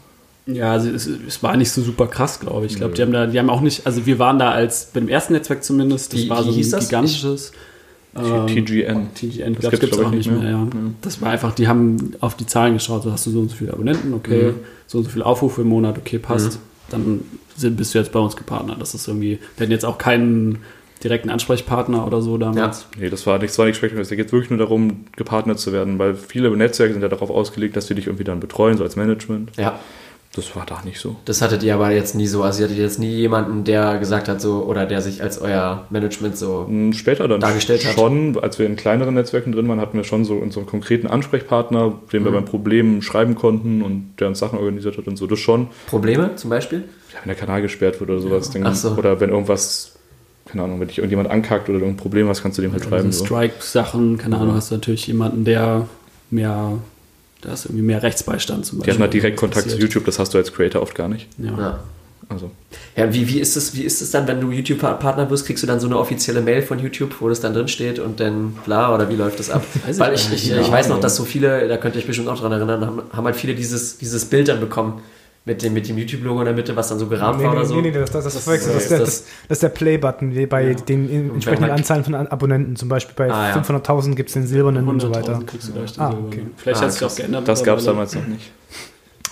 ja, 0.45 0.71
also 0.73 0.89
es, 0.89 1.07
es 1.07 1.41
war 1.41 1.55
nicht 1.55 1.71
so 1.71 1.81
super 1.81 2.07
krass, 2.07 2.39
glaube 2.39 2.65
ich. 2.65 2.73
Ich 2.73 2.77
glaube, 2.77 2.93
die 2.93 3.01
haben 3.01 3.13
da, 3.13 3.27
die 3.27 3.39
haben 3.39 3.49
auch 3.49 3.61
nicht, 3.61 3.85
also 3.85 4.05
wir 4.05 4.19
waren 4.19 4.39
da 4.39 4.51
als, 4.51 4.89
bei 4.93 4.99
dem 4.99 5.07
ersten 5.07 5.33
Netzwerk 5.33 5.63
zumindest, 5.63 6.13
das 6.13 6.19
Wie- 6.21 6.29
war 6.29 6.39
wie 6.39 6.43
so 6.43 6.49
ein 6.49 6.55
hieß 6.55 6.71
das? 6.71 7.51
Gigantisches. 8.15 8.49
ähm, 8.49 8.65
TGN. 8.65 9.13
TGN, 9.15 9.53
Das 9.55 9.71
das 9.71 9.79
gibt 9.79 9.93
es 9.93 9.99
auch 9.99 10.11
ich, 10.11 10.17
nicht 10.17 10.29
nicht 10.31 10.41
mehr. 10.41 10.57
mehr. 10.57 10.67
ja. 10.73 10.91
Das 11.01 11.21
war 11.21 11.29
einfach, 11.31 11.53
die 11.55 11.67
haben 11.67 12.13
auf 12.19 12.35
die 12.35 12.45
Zahlen 12.45 12.73
geschaut, 12.73 13.03
so 13.03 13.11
hast 13.11 13.25
du 13.25 13.31
so 13.31 13.39
und 13.39 13.49
so 13.49 13.55
viele 13.55 13.73
Abonnenten, 13.73 14.13
okay, 14.13 14.53
so 14.87 14.99
und 14.99 15.03
so 15.05 15.09
viele 15.09 15.25
Aufrufe 15.25 15.61
im 15.61 15.67
Monat, 15.69 15.97
okay, 15.97 16.19
passt. 16.19 16.59
Dann 16.89 17.21
sind, 17.55 17.77
bist 17.77 17.93
du 17.93 17.99
jetzt 17.99 18.11
bei 18.11 18.19
uns 18.19 18.35
gepartnert. 18.35 18.79
Das 18.81 18.93
ist 18.93 19.07
irgendwie, 19.07 19.39
wir 19.57 19.63
hatten 19.65 19.71
jetzt 19.71 19.85
auch 19.85 19.97
keinen 19.97 20.59
direkten 21.03 21.29
Ansprechpartner 21.29 22.05
oder 22.07 22.21
so 22.21 22.37
damals. 22.37 22.85
Nee, 22.99 23.09
das 23.09 23.25
war 23.27 23.37
nichts, 23.39 23.57
war 23.57 23.65
nichts 23.65 23.77
Spektakuläres. 23.77 24.09
Da 24.09 24.15
geht 24.15 24.31
wirklich 24.31 24.49
nur 24.51 24.59
darum, 24.59 25.05
gepartnert 25.15 25.59
zu 25.59 25.73
werden, 25.73 25.97
weil 25.99 26.15
viele 26.15 26.55
Netzwerke 26.55 26.93
sind 26.93 27.01
ja 27.01 27.09
darauf 27.09 27.29
ausgelegt, 27.29 27.75
dass 27.75 27.87
sie 27.87 27.95
dich 27.95 28.07
irgendwie 28.07 28.23
dann 28.23 28.39
betreuen, 28.39 28.77
so 28.77 28.83
als 28.83 28.95
Management. 28.95 29.51
Ja. 29.57 29.79
Das 30.35 30.55
war 30.55 30.65
da 30.65 30.81
nicht 30.83 30.99
so. 30.99 31.15
Das 31.25 31.43
hattet 31.43 31.61
ihr 31.61 31.75
aber 31.75 31.91
jetzt 31.91 32.15
nie 32.15 32.25
so. 32.25 32.41
Also 32.41 32.61
ihr 32.61 32.65
hattet 32.67 32.79
jetzt 32.79 32.97
nie 32.97 33.11
jemanden, 33.11 33.63
der 33.65 33.99
gesagt 33.99 34.27
hat, 34.27 34.41
so, 34.41 34.63
oder 34.63 34.87
der 34.87 34.99
sich 35.01 35.21
als 35.21 35.39
euer 35.39 35.85
Management 35.91 36.37
so. 36.37 36.65
Und 36.67 36.93
Später 36.93 37.27
dann 37.27 37.39
Dargestellt 37.39 37.85
hat. 37.85 37.93
schon, 37.93 38.35
als 38.41 38.57
wir 38.57 38.65
in 38.65 38.75
kleineren 38.75 39.13
Netzwerken 39.13 39.51
drin 39.51 39.67
waren, 39.67 39.79
hatten 39.79 39.95
wir 39.95 40.03
schon 40.03 40.25
so, 40.25 40.41
einen 40.41 40.51
konkreten 40.65 41.05
Ansprechpartner, 41.05 41.93
den 42.11 42.23
wir 42.23 42.31
Mhm. 42.31 42.35
beim 42.35 42.45
Problem 42.45 43.01
schreiben 43.03 43.35
konnten 43.35 43.83
und 43.83 44.15
der 44.19 44.27
uns 44.29 44.39
Sachen 44.39 44.57
organisiert 44.57 44.97
hat 44.97 45.05
und 45.07 45.17
so. 45.17 45.27
Das 45.27 45.37
schon. 45.37 45.67
Probleme 45.85 46.31
zum 46.35 46.49
Beispiel? 46.49 46.79
Ja, 47.13 47.19
wenn 47.23 47.27
der 47.27 47.35
Kanal 47.37 47.61
gesperrt 47.61 47.99
wird 47.99 48.09
oder 48.09 48.19
sowas. 48.19 48.49
Dann, 48.49 48.65
Ach 48.65 48.73
so. 48.73 48.89
Oder 48.97 49.19
wenn 49.19 49.29
irgendwas, 49.29 49.93
keine 50.47 50.63
Ahnung, 50.63 50.79
wenn 50.79 50.87
dich 50.87 50.97
irgendjemand 50.97 51.29
ankackt 51.29 51.69
oder 51.69 51.77
irgendein 51.77 51.97
Problem 52.01 52.27
hast, 52.27 52.41
kannst 52.41 52.57
du 52.57 52.63
dem 52.63 52.71
halt 52.71 52.83
schreiben. 52.83 53.05
Also 53.05 53.19
So. 53.19 53.25
Strike-Sachen, 53.25 54.17
keine 54.17 54.37
Ahnung, 54.39 54.55
hast 54.55 54.71
du 54.71 54.75
natürlich 54.75 55.05
jemanden, 55.05 55.45
der 55.45 55.87
mehr, 56.31 56.71
da 57.43 57.53
ist 57.53 57.65
irgendwie 57.65 57.83
mehr 57.83 58.01
Rechtsbeistand 58.03 58.65
zum 58.65 58.77
Die 58.77 58.79
Beispiel. 58.79 58.93
hatten 58.93 59.01
halt 59.03 59.13
direkt 59.13 59.37
Kontakt 59.37 59.69
zu. 59.69 59.77
YouTube, 59.77 60.05
das 60.05 60.19
hast 60.19 60.33
du 60.33 60.37
als 60.37 60.53
Creator 60.53 60.81
oft 60.81 60.95
gar 60.95 61.07
nicht. 61.07 61.27
Ja. 61.37 61.51
Ja. 61.57 61.79
Also. 62.29 62.49
Ja, 62.95 63.13
wie, 63.13 63.27
wie 63.27 63.39
ist 63.39 63.57
es, 63.57 63.75
wie 63.75 63.83
ist 63.83 64.01
es 64.01 64.11
dann, 64.11 64.27
wenn 64.27 64.39
du 64.39 64.49
YouTube-Partner 64.49 65.29
wirst, 65.29 65.45
kriegst 65.45 65.61
du 65.61 65.67
dann 65.67 65.79
so 65.79 65.87
eine 65.87 65.97
offizielle 65.97 66.41
Mail 66.41 66.61
von 66.61 66.79
YouTube, 66.79 67.15
wo 67.19 67.27
das 67.29 67.41
dann 67.41 67.53
drin 67.53 67.67
steht 67.67 67.99
und 67.99 68.19
dann 68.19 68.55
bla 68.65 68.95
oder 68.95 69.09
wie 69.09 69.15
läuft 69.15 69.39
das 69.39 69.49
ab? 69.49 69.63
Weiß 69.85 69.95
ich 69.97 69.99
Weil 70.01 70.13
ich, 70.13 70.27
ich, 70.33 70.49
ich 70.51 70.55
Ja, 70.67 70.71
weiß 70.71 70.87
noch, 70.87 70.99
dass 71.01 71.15
so 71.17 71.25
viele, 71.25 71.67
da 71.67 71.77
könnt 71.77 71.95
ihr 71.95 71.99
euch 71.99 72.07
bestimmt 72.07 72.29
auch 72.29 72.39
dran 72.39 72.53
erinnern, 72.53 72.85
haben, 72.85 73.01
haben 73.11 73.25
halt 73.25 73.35
viele 73.35 73.53
dieses, 73.55 73.97
dieses 73.97 74.25
Bild 74.25 74.47
dann 74.47 74.59
bekommen 74.61 75.01
mit 75.45 75.61
dem, 75.61 75.73
mit 75.73 75.87
dem 75.89 75.97
YouTube-Logo 75.97 76.39
in 76.39 76.45
der 76.45 76.53
Mitte, 76.53 76.75
was 76.75 76.87
dann 76.87 76.99
so 76.99 77.07
gerahmt 77.07 77.39
Nee, 77.39 77.43
war 77.45 77.51
nee, 77.53 77.57
oder 77.59 77.67
so. 77.67 77.75
nee, 77.75 77.81
nee, 77.81 77.91
das, 77.91 78.11
das, 78.11 78.23
das, 78.23 78.33
das, 78.33 78.45
ist 78.47 78.67
das- 78.67 78.87
das, 78.87 78.99
das 78.99 79.25
ist 79.49 79.63
der 79.63 79.69
Play-Button 79.69 80.47
bei 80.47 80.69
Ja. 80.69 80.73
den 80.73 81.09
entsprechenden 81.33 81.69
man- 81.69 81.77
Anzahlen 81.77 82.03
von 82.05 82.15
Abonnenten. 82.15 82.75
Zum 82.77 82.87
Beispiel 82.89 83.13
bei 83.15 83.29
Ah, 83.31 83.49
ja. 83.49 83.61
500.000 83.61 84.15
gibt 84.15 84.29
es 84.29 84.33
den 84.33 84.47
silbernen 84.47 84.87
und 84.87 84.99
so 85.01 85.13
weiter. 85.13 85.33
100.000 85.39 85.45
kriegst 85.45 85.67
du 85.67 85.73
gleich 85.73 85.91
den 85.93 86.01
Ah, 86.01 86.07
silbernen. 86.11 86.27
okay. 86.27 86.45
Vielleicht 86.57 86.81
Ah, 86.81 86.85
hat 86.85 86.91
sich 86.93 87.03
auch 87.03 87.15
geändert. 87.15 87.47
Das 87.47 87.63
gab 87.63 87.77
es 87.79 87.85
damals 87.85 88.15
noch 88.15 88.25
nicht. 88.27 88.51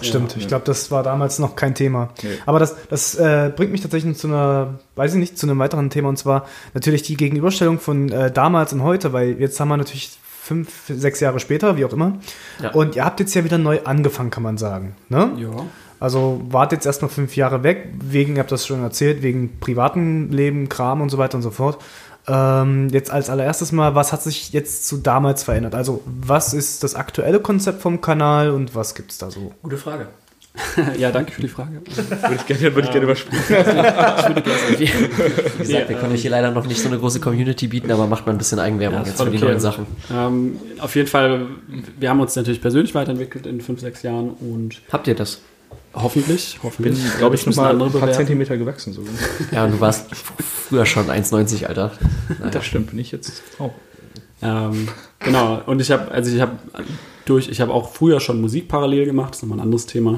Stimmt, 0.04 0.36
ich 0.36 0.48
glaube, 0.48 0.66
das 0.66 0.90
war 0.90 1.04
damals 1.04 1.38
noch 1.38 1.56
kein 1.56 1.76
Thema. 1.76 2.10
Nee. 2.24 2.30
Aber 2.48 2.58
das, 2.58 2.76
das 2.90 3.14
äh, 3.16 3.52
bringt 3.56 3.72
mich 3.72 3.82
tatsächlich 3.82 4.18
zu 4.18 4.28
einer, 4.28 4.80
weiß 4.96 5.14
ich 5.14 5.20
nicht, 5.20 5.38
zu 5.38 5.46
einem 5.46 5.60
weiteren 5.60 5.92
Thema 5.92 6.10
und 6.10 6.18
zwar 6.18 6.48
natürlich 6.74 7.04
die 7.04 7.16
Gegenüberstellung 7.16 7.80
von 7.80 8.10
äh, 8.12 8.32
damals 8.32 8.74
und 8.74 8.82
heute, 8.82 9.14
weil 9.14 9.40
jetzt 9.40 9.60
haben 9.60 9.68
wir 9.68 9.78
natürlich 9.78 10.18
fünf, 10.42 10.70
sechs 10.90 11.20
Jahre 11.20 11.40
später, 11.40 11.78
wie 11.78 11.86
auch 11.86 11.94
immer. 11.94 12.18
Ja. 12.64 12.72
Und 12.72 12.96
ihr 12.96 13.06
habt 13.06 13.20
jetzt 13.20 13.36
ja 13.36 13.44
wieder 13.44 13.60
neu 13.60 13.80
angefangen, 13.84 14.32
kann 14.32 14.42
man 14.42 14.58
sagen. 14.58 14.96
Ne? 15.10 15.34
Ja. 15.38 15.50
Also 16.02 16.42
wart 16.50 16.72
jetzt 16.72 16.88
erstmal 16.88 17.12
fünf 17.12 17.36
Jahre 17.36 17.62
weg, 17.62 17.90
wegen, 18.04 18.36
ihr 18.36 18.40
habt 18.40 18.52
das 18.52 18.66
schon 18.66 18.82
erzählt, 18.82 19.22
wegen 19.22 19.60
privaten 19.60 20.32
Leben, 20.32 20.68
Kram 20.68 21.00
und 21.00 21.10
so 21.10 21.20
weiter 21.20 21.36
und 21.36 21.44
so 21.44 21.52
fort. 21.52 21.78
Ähm, 22.28 22.90
jetzt 22.90 23.12
als 23.12 23.30
allererstes 23.30 23.72
mal, 23.72 23.94
was 23.94 24.12
hat 24.12 24.24
sich 24.24 24.52
jetzt 24.52 24.88
zu 24.88 24.98
damals 24.98 25.44
verändert? 25.44 25.76
Also, 25.76 26.02
was 26.06 26.56
ist 26.56 26.84
das 26.84 26.96
aktuelle 26.96 27.40
Konzept 27.40 27.84
vom 27.84 28.02
Kanal 28.02 28.50
und 28.50 28.74
was 28.74 28.96
gibt's 28.96 29.20
da 29.20 29.30
so? 29.30 29.52
Gute 29.62 29.78
Frage. 29.78 30.08
ja, 30.98 31.12
danke 31.12 31.32
für 31.34 31.42
die 31.42 31.48
Frage. 31.48 31.82
Würde 31.86 32.36
ich 32.36 32.46
gerne, 32.48 32.76
würde 32.76 32.88
ich 32.88 32.92
gerne 32.92 33.06
überspringen. 33.06 33.44
Wie 34.78 34.86
gesagt, 35.60 35.90
wir 35.90 35.98
können 35.98 36.14
euch 36.14 36.22
hier 36.24 36.32
leider 36.32 36.50
noch 36.50 36.66
nicht 36.66 36.82
so 36.82 36.90
eine 36.90 36.98
große 36.98 37.20
Community 37.20 37.68
bieten, 37.68 37.92
aber 37.92 38.08
macht 38.08 38.26
mal 38.26 38.32
ein 38.32 38.40
bisschen 38.40 38.58
Eigenwerbung 38.58 39.02
Ja, 39.02 39.06
jetzt 39.06 39.22
für 39.22 39.30
die 39.30 39.38
okay. 39.38 39.46
neuen 39.46 39.60
Sachen. 39.60 39.86
Ähm, 40.12 40.60
auf 40.80 40.96
jeden 40.96 41.08
Fall, 41.08 41.46
wir 42.00 42.10
haben 42.10 42.20
uns 42.20 42.36
natürlich 42.36 42.60
persönlich 42.60 42.96
weiterentwickelt 42.96 43.46
in 43.46 43.62
fünf, 43.62 43.82
sechs 43.82 44.02
Jahren 44.02 44.32
und 44.32 44.82
Habt 44.92 45.08
ihr 45.08 45.16
das? 45.16 45.42
Hoffentlich, 45.94 46.54
Bin, 46.54 46.64
hoffentlich. 46.64 47.18
glaube 47.18 47.36
ich, 47.36 47.46
nochmal 47.46 47.72
ein 47.74 47.80
paar 47.80 47.90
bewerten. 47.90 48.14
Zentimeter 48.14 48.58
gewachsen. 48.58 48.94
Sogar. 48.94 49.14
Ja, 49.52 49.66
und 49.66 49.72
du 49.74 49.80
warst 49.80 50.08
früher 50.16 50.86
schon 50.86 51.08
1,90, 51.08 51.66
Alter. 51.66 51.92
Naja. 52.40 52.50
Das 52.52 52.66
stimmt, 52.66 52.92
bin 52.92 53.00
ich 53.00 53.12
jetzt 53.12 53.42
auch. 53.60 53.72
Ähm, 54.44 54.88
genau, 55.20 55.62
und 55.68 55.82
ich 55.82 55.92
habe, 55.92 56.10
also 56.12 56.34
ich 56.36 56.42
habe 56.42 56.54
durch, 57.26 57.48
ich 57.50 57.62
habe 57.62 57.72
auch 57.72 57.94
früher 57.94 58.20
schon 58.20 58.42
Musik 58.42 58.68
parallel 58.68 59.06
gemacht, 59.06 59.30
das 59.32 59.38
ist 59.38 59.44
nochmal 59.44 59.60
ein 59.60 59.64
anderes 59.66 59.86
Thema. 59.86 60.18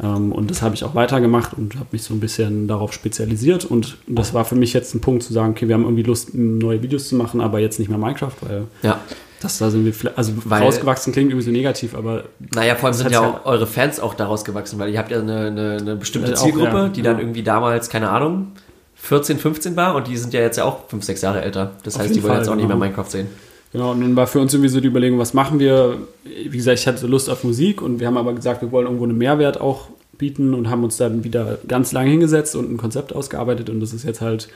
Ähm, 0.00 0.30
und 0.30 0.48
das 0.50 0.62
habe 0.62 0.74
ich 0.76 0.84
auch 0.84 0.94
weitergemacht 0.94 1.54
und 1.54 1.74
habe 1.74 1.88
mich 1.90 2.02
so 2.04 2.14
ein 2.14 2.20
bisschen 2.20 2.68
darauf 2.68 2.92
spezialisiert. 2.92 3.64
Und 3.64 3.96
das 4.06 4.32
war 4.32 4.44
für 4.44 4.54
mich 4.54 4.72
jetzt 4.72 4.94
ein 4.94 5.00
Punkt 5.00 5.24
zu 5.24 5.32
sagen, 5.32 5.50
okay, 5.52 5.66
wir 5.66 5.74
haben 5.74 5.82
irgendwie 5.82 6.04
Lust, 6.04 6.34
neue 6.34 6.80
Videos 6.82 7.08
zu 7.08 7.16
machen, 7.16 7.40
aber 7.40 7.58
jetzt 7.58 7.80
nicht 7.80 7.88
mehr 7.88 7.98
Minecraft, 7.98 8.36
weil 8.42 8.64
Ja. 8.82 9.00
Das 9.44 9.58
da 9.58 9.70
sind 9.70 9.84
wir, 9.84 9.92
vielleicht- 9.92 10.18
also 10.18 10.32
Weil- 10.44 10.62
rausgewachsen 10.62 11.12
klingt 11.12 11.30
irgendwie 11.30 11.44
so 11.46 11.50
negativ, 11.52 11.94
aber 11.94 12.24
Naja, 12.54 12.74
vor 12.74 12.86
allem 12.88 12.94
sind 12.94 13.10
ja 13.10 13.22
ja- 13.22 13.28
auch 13.28 13.46
eure 13.46 13.66
Fans 13.66 14.00
auch 14.00 14.14
daraus 14.14 14.44
gewachsen, 14.44 14.78
weil 14.78 14.90
ihr 14.92 14.98
habt 14.98 15.10
ja 15.10 15.20
eine, 15.20 15.46
eine, 15.46 15.76
eine 15.80 15.96
bestimmte 15.96 16.30
Ja, 16.32 16.36
auch, 16.36 16.42
Zielgruppe, 16.42 16.76
ja. 16.76 16.88
die 16.88 17.02
dann 17.02 17.18
irgendwie 17.18 17.42
damals, 17.42 17.88
keine 17.90 18.10
Ahnung, 18.10 18.52
14, 18.96 19.38
15 19.38 19.76
war 19.76 19.94
und 19.94 20.06
die 20.08 20.16
sind 20.16 20.32
ja 20.32 20.40
jetzt 20.40 20.56
ja 20.56 20.64
auch 20.64 20.88
5, 20.88 21.04
6 21.04 21.20
Jahre 21.22 21.42
älter. 21.42 21.72
Das 21.82 21.96
Auf 21.96 22.02
heißt, 22.02 22.14
die 22.14 22.22
wollen 22.22 22.32
Fall, 22.32 22.38
jetzt 22.40 22.48
auch 22.48 22.54
nicht 22.54 22.66
mehr 22.66 22.74
genau. 22.76 22.84
Minecraft 22.86 23.10
sehen. 23.10 23.26
Genau, 23.72 23.90
und 23.90 24.00
dann 24.00 24.14
war 24.16 24.26
für 24.26 24.40
uns 24.40 24.54
irgendwie 24.54 24.68
so 24.70 24.80
die 24.80 24.86
Überlegung, 24.88 25.18
was 25.18 25.34
machen 25.34 25.58
wir? 25.58 25.98
Wie 26.24 26.56
gesagt, 26.56 26.78
ich 26.78 26.86
hatte 26.86 26.98
so 26.98 27.06
Lust 27.06 27.28
auf 27.28 27.42
Musik 27.44 27.82
und 27.82 27.98
wir 28.00 28.06
haben 28.06 28.16
aber 28.16 28.32
gesagt, 28.32 28.62
wir 28.62 28.70
wollen 28.72 28.86
irgendwo 28.86 29.04
einen 29.04 29.18
Mehrwert 29.18 29.60
auch 29.60 29.88
bieten 30.16 30.54
und 30.54 30.70
haben 30.70 30.84
uns 30.84 30.96
dann 30.96 31.24
wieder 31.24 31.58
ganz 31.66 31.90
lange 31.92 32.08
hingesetzt 32.10 32.54
und 32.54 32.70
ein 32.72 32.76
Konzept 32.76 33.12
ausgearbeitet 33.14 33.68
und 33.68 33.80
das 33.80 33.92
ist 33.92 34.04
jetzt 34.04 34.20
halt 34.20 34.48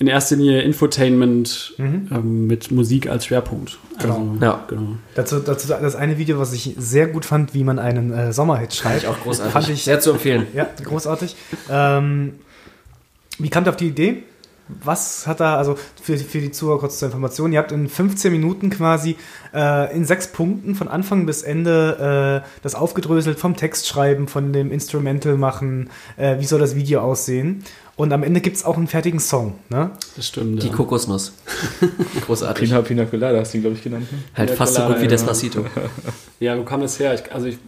in 0.00 0.06
erster 0.06 0.34
Linie 0.34 0.62
Infotainment 0.62 1.74
ähm, 1.78 2.46
mit 2.46 2.70
Musik 2.72 3.08
als 3.08 3.26
Schwerpunkt. 3.26 3.78
Genau. 4.00 4.14
Also, 4.32 4.44
Ja. 4.44 4.64
genau. 4.66 4.96
Dazu, 5.14 5.38
dazu 5.40 5.68
das 5.68 5.94
eine 5.94 6.16
Video, 6.18 6.38
was 6.38 6.52
ich 6.54 6.74
sehr 6.78 7.06
gut 7.06 7.24
fand, 7.26 7.52
wie 7.54 7.62
man 7.64 7.78
einen 7.78 8.10
äh, 8.10 8.32
Sommerhit 8.32 8.72
Fand 8.72 8.74
schreibt. 8.74 9.02
ich 9.02 9.08
auch 9.08 9.20
großartig. 9.22 9.52
Fand 9.52 9.68
ich 9.68 9.84
Sehr 9.84 10.00
zu 10.00 10.12
empfehlen. 10.12 10.46
Ja, 10.54 10.66
großartig. 10.82 11.36
Ähm, 11.70 12.32
wie 13.38 13.50
kamt 13.50 13.68
ihr 13.68 13.70
auf 13.70 13.76
die 13.76 13.88
Idee? 13.88 14.22
Was 14.84 15.26
hat 15.26 15.40
da, 15.40 15.56
also 15.56 15.76
für, 16.00 16.16
für 16.16 16.38
die 16.40 16.52
Zuhörer 16.52 16.78
kurz 16.78 17.00
zur 17.00 17.06
Information, 17.06 17.52
ihr 17.52 17.58
habt 17.58 17.72
in 17.72 17.88
15 17.88 18.30
Minuten 18.30 18.70
quasi 18.70 19.16
äh, 19.52 19.94
in 19.96 20.04
sechs 20.04 20.28
Punkten 20.28 20.76
von 20.76 20.86
Anfang 20.86 21.26
bis 21.26 21.42
Ende 21.42 22.42
äh, 22.46 22.48
das 22.62 22.76
aufgedröselt 22.76 23.38
vom 23.40 23.56
Textschreiben, 23.56 24.28
von 24.28 24.52
dem 24.52 24.70
Instrumental 24.70 25.36
machen, 25.36 25.90
äh, 26.16 26.38
wie 26.38 26.44
soll 26.44 26.60
das 26.60 26.76
Video 26.76 27.00
aussehen. 27.00 27.64
Und 28.00 28.14
am 28.14 28.22
Ende 28.22 28.40
gibt 28.40 28.56
es 28.56 28.64
auch 28.64 28.78
einen 28.78 28.86
fertigen 28.86 29.20
Song. 29.20 29.58
Ne? 29.68 29.90
Das 30.16 30.26
stimmt. 30.26 30.62
Die 30.62 30.68
ja. 30.68 30.72
Kokosnuss. 30.72 31.34
Großartig. 32.26 32.70
Pina, 32.70 32.80
Pina 32.80 33.04
Colada 33.04 33.38
hast 33.38 33.52
du 33.52 33.58
ihn, 33.58 33.60
glaube 33.60 33.76
ich, 33.76 33.82
genannt. 33.84 34.10
Ne? 34.10 34.18
Halt 34.34 34.48
Ja, 34.48 34.56
fast 34.56 34.72
so 34.72 34.80
Colada, 34.80 34.94
gut 34.94 35.02
wie 35.02 35.04
ja. 35.04 35.10
Despacito. 35.10 35.66
Ja, 36.40 36.56
wo 36.56 36.62
kam 36.62 36.80
das 36.80 36.98
her? 36.98 37.12
Ich, 37.12 37.30
also 37.30 37.48
ich, 37.48 37.58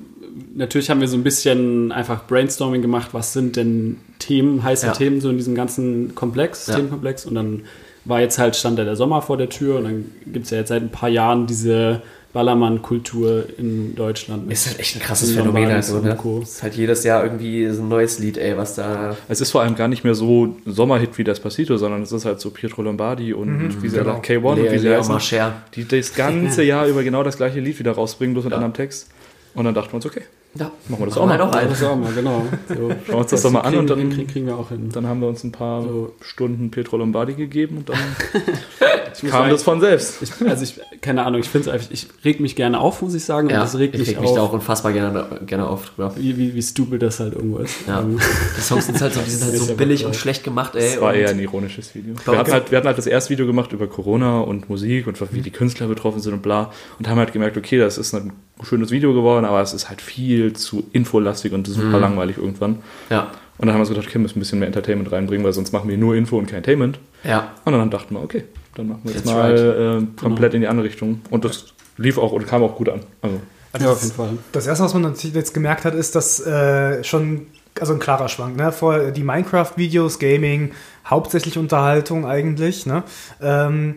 natürlich 0.55 0.89
haben 0.89 1.03
wir 1.03 1.09
so 1.09 1.19
ein 1.19 1.23
bisschen 1.23 1.93
einfach 1.93 2.27
Brainstorming 2.27 2.81
gemacht, 2.81 3.11
was 3.13 3.35
sind 3.35 3.57
denn 3.57 3.99
Themen, 4.21 4.63
heiße 4.63 4.87
Ja. 4.87 4.93
Themen 4.93 5.21
so 5.21 5.29
in 5.29 5.37
diesem 5.37 5.55
ganzen 5.55 6.15
Komplex, 6.15 6.67
Ja. 6.67 6.77
Themenkomplex. 6.77 7.27
Und 7.27 7.35
dann 7.35 7.65
war 8.07 8.23
jetzt 8.23 8.39
halt 8.39 8.57
stand 8.57 8.79
da 8.79 8.85
der 8.85 8.97
Sommer 8.97 9.21
vor 9.21 9.37
der 9.37 9.51
Tür 9.51 9.77
und 9.77 9.85
dann 9.85 10.05
gibt 10.25 10.47
es 10.47 10.51
ja 10.51 10.57
jetzt 10.57 10.69
seit 10.69 10.81
ein 10.81 10.91
paar 10.91 11.11
Jahren 11.11 11.47
diese 11.47 12.01
Ballermann-Kultur 12.33 13.45
in 13.59 13.95
Deutschland. 13.95 14.51
Ist 14.51 14.67
halt 14.67 14.81
echt 14.81 14.97
ein 14.97 15.01
krasses 15.01 15.33
Phänomen. 15.33 15.69
Also, 15.71 15.99
ne? 16.01 16.17
Ist 16.43 16.63
halt 16.63 16.75
jedes 16.75 17.05
Jahr 17.05 17.23
irgendwie 17.25 17.69
so 17.71 17.83
ein 17.83 17.89
neues 17.89 18.19
Lied, 18.19 18.39
ey, 18.39 18.57
was 18.57 18.75
da. 18.75 19.17
Es 19.29 19.41
ist 19.41 19.51
vor 19.51 19.63
allem 19.63 19.75
gar 19.75 19.89
nicht 19.89 20.05
mehr 20.05 20.15
so 20.15 20.57
Sommerhit 20.67 21.17
wie 21.19 21.25
Despacito, 21.25 21.77
sondern 21.77 22.03
es 22.03 22.13
ist 22.13 22.25
halt 22.25 22.41
so 22.41 22.51
Pietro 22.51 22.83
Lombardi 22.83 23.33
und 23.35 23.83
wie 23.83 23.89
sie 23.89 23.99
genau. 23.99 24.13
alle- 24.13 24.21
K1 24.23 24.45
und 24.45 24.73
wie 24.73 24.79
sie 24.79 24.89
Leo 24.89 24.99
heißen, 24.99 25.13
Marcher. 25.13 25.63
die 25.75 25.87
das 25.87 26.15
ganze 26.15 26.63
Jahr 26.65 26.87
über 26.87 27.03
genau 27.03 27.23
das 27.23 27.37
gleiche 27.37 27.61
Lied 27.61 27.79
wieder 27.79 27.93
rausbringen, 27.93 28.35
bloß 28.35 28.45
mit 28.45 28.53
Ja. 28.53 28.57
anderem 28.57 28.75
Text. 28.75 29.09
Und 29.55 29.65
dann 29.67 29.75
dachten 29.75 29.91
wir 29.93 29.97
uns, 29.97 30.07
okay, 30.07 30.23
Ja, 30.55 30.71
machen 30.89 31.01
wir 31.03 31.07
das 31.07 31.15
Machen 31.17 31.23
auch 31.23 31.27
mal. 31.29 31.39
doch 31.39 31.53
ein. 31.53 31.69
Das 31.69 31.83
auch 31.83 31.97
mal, 31.97 32.13
genau. 32.13 32.45
So, 32.69 32.75
Schauen 32.75 32.97
wir 33.07 33.15
uns 33.17 33.31
das 33.31 33.43
doch 33.43 33.51
mal 33.51 33.61
an 33.61 33.75
und 33.77 33.89
dann- 33.89 34.11
kriegen, 34.11 34.27
kriegen 34.27 34.47
wir 34.47 34.57
auch 34.59 34.69
hin. 34.69 34.91
Dann 34.93 35.07
haben 35.07 35.21
wir 35.21 35.29
uns 35.29 35.43
ein 35.45 35.53
paar 35.53 35.83
So. 35.83 36.13
Stunden 36.21 36.71
Pietro 36.71 36.99
Lombardi 36.99 37.33
gegeben 37.35 37.79
und 37.79 37.89
dann 37.89 37.97
kam 39.21 39.31
sagen, 39.31 39.51
das 39.51 39.63
von 39.63 39.81
selbst. 39.81 40.21
Ich, 40.23 40.33
also 40.47 40.63
ich, 40.63 40.79
keine 41.01 41.25
Ahnung, 41.25 41.41
ich 41.41 41.49
finde 41.49 41.69
es 41.69 41.75
einfach, 41.75 41.91
ich 41.91 42.07
reg 42.25 42.41
mich 42.41 42.55
gerne 42.57 42.81
auf, 42.81 43.01
muss 43.03 43.15
ich 43.15 43.25
sagen. 43.25 43.49
Ja, 43.49 43.57
und 43.57 43.63
das 43.63 43.79
regt 43.79 43.95
ich 43.95 44.01
mich 44.01 44.09
reg 44.11 44.21
mich 44.21 44.31
auf, 44.31 44.37
da 44.37 44.43
auch 44.43 44.53
unfassbar 44.53 44.93
gerne, 44.93 45.41
gerne 45.47 45.67
auf 45.67 45.87
drüber. 45.91 46.13
wie, 46.17 46.37
wie, 46.37 46.55
wie 46.55 46.63
stupid 46.63 47.01
das 47.03 47.21
halt 47.21 47.35
irgendwo 47.35 47.59
ist. 47.59 47.75
Ja. 47.87 48.01
Ähm, 48.01 48.19
Die 48.57 48.61
Songs 48.61 48.87
sind 48.87 49.01
halt 49.01 49.15
so, 49.15 49.21
die 49.25 49.31
sind 49.31 49.45
halt 49.51 49.59
so 49.59 49.75
billig 49.75 50.05
und 50.05 50.15
schlecht 50.17 50.45
gemacht, 50.45 50.75
ey. 50.77 50.83
Das 50.93 51.01
war 51.01 51.15
eher 51.15 51.31
ein 51.31 51.39
ironisches 51.39 51.95
Video. 51.95 52.15
Wir 52.25 52.37
hatten, 52.39 52.53
halt, 52.53 52.71
wir 52.71 52.77
hatten 52.79 52.89
halt 52.89 52.99
das 52.99 53.07
erste 53.07 53.31
Video 53.31 53.47
gemacht 53.47 53.73
über 53.73 53.87
Corona 53.87 54.41
und 54.41 54.69
Musik 54.69 55.07
und 55.07 55.19
wie 55.33 55.41
die 55.41 55.51
Künstler 55.51 55.87
betroffen 55.87 56.21
sind 56.21 56.35
und 56.35 56.43
bla. 56.43 56.71
Und 56.99 57.09
haben 57.09 57.19
halt 57.19 57.33
gemerkt, 57.33 57.57
okay, 57.57 57.79
das 57.79 57.97
ist 57.97 58.15
ein 58.15 58.33
schönes 58.63 58.91
Video 58.91 59.13
geworden, 59.15 59.45
aber 59.45 59.61
es 59.61 59.73
ist 59.73 59.89
halt 59.89 60.01
viel 60.01 60.42
zu 60.51 60.85
infolastig 60.93 61.53
und 61.53 61.67
super 61.67 61.87
Mhm. 61.97 62.01
langweilig 62.01 62.37
irgendwann. 62.39 62.79
ja, 63.11 63.31
Und 63.59 63.67
dann 63.67 63.75
haben 63.75 63.77
wir 63.77 63.81
uns 63.81 63.89
gedacht, 63.91 64.07
okay, 64.07 64.15
wir 64.15 64.21
müssen 64.23 64.39
ein 64.39 64.41
bisschen 64.41 64.59
mehr 64.59 64.67
Entertainment 64.67 65.13
reinbringen, 65.13 65.45
weil 65.45 65.53
sonst 65.53 65.73
machen 65.73 65.89
wir 65.89 65.97
nur 65.99 66.15
Info 66.17 66.39
und 66.39 66.47
kein 66.47 66.57
Entertainment. 66.57 66.99
ja. 67.23 67.53
Und 67.65 67.73
dann 67.73 67.91
dachten 67.91 68.15
wir, 68.15 68.23
okay, 68.23 68.45
dann 68.75 68.89
machen 68.89 69.01
wir 69.05 69.13
jetzt 69.13 69.25
That's 69.27 69.35
mal 69.37 70.03
äh, 70.03 70.21
komplett 70.21 70.55
in 70.55 70.63
die 70.63 70.69
andere 70.69 70.87
Richtung. 70.87 71.21
Und 71.31 71.45
das 71.45 71.67
lief 71.99 72.19
auch 72.19 72.33
und 72.33 72.47
kam 72.47 72.63
auch 72.63 72.75
gut 72.77 72.89
an. 72.89 73.01
Also, 73.21 73.41
ja, 73.79 73.93
auf 73.93 74.03
jeden 74.03 74.15
Fall. 74.15 74.31
Das 74.53 74.67
erste, 74.67 74.85
was 74.85 74.93
man 74.95 75.03
natürlich 75.03 75.37
jetzt 75.37 75.53
gemerkt 75.55 75.85
hat, 75.85 75.95
ist, 75.95 76.15
dass 76.15 76.45
äh, 76.45 77.05
schon 77.05 77.47
also 77.81 77.93
ein 77.95 77.99
klarer 78.01 78.29
Schwank. 78.29 78.57
Ne? 78.57 78.71
Vor 78.73 79.11
die 79.13 79.23
Minecraft-Videos, 79.23 80.19
Gaming, 80.19 80.73
hauptsächlich 81.07 81.57
Unterhaltung 81.59 82.27
eigentlich. 82.27 82.85
Ne? 82.87 83.03
Ähm, 83.41 83.97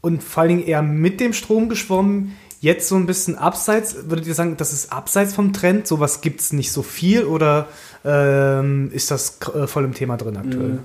und 0.00 0.22
vor 0.22 0.42
allen 0.42 0.48
Dingen 0.56 0.66
eher 0.66 0.82
mit 0.82 1.20
dem 1.20 1.32
Strom 1.32 1.68
geschwommen. 1.68 2.36
Jetzt 2.60 2.88
so 2.88 2.96
ein 2.96 3.06
bisschen 3.06 3.36
abseits. 3.36 4.10
Würdet 4.10 4.26
ihr 4.26 4.34
sagen, 4.34 4.56
das 4.58 4.72
ist 4.72 4.92
abseits 4.92 5.34
vom 5.34 5.52
Trend? 5.52 5.86
Sowas 5.86 6.20
gibt 6.20 6.40
es 6.40 6.52
nicht 6.52 6.72
so 6.72 6.82
viel 6.82 7.24
oder 7.24 7.68
ähm, 8.04 8.90
ist 8.92 9.10
das 9.10 9.38
äh, 9.54 9.66
voll 9.66 9.84
im 9.84 9.94
Thema 9.94 10.16
drin 10.18 10.36
aktuell? 10.36 10.78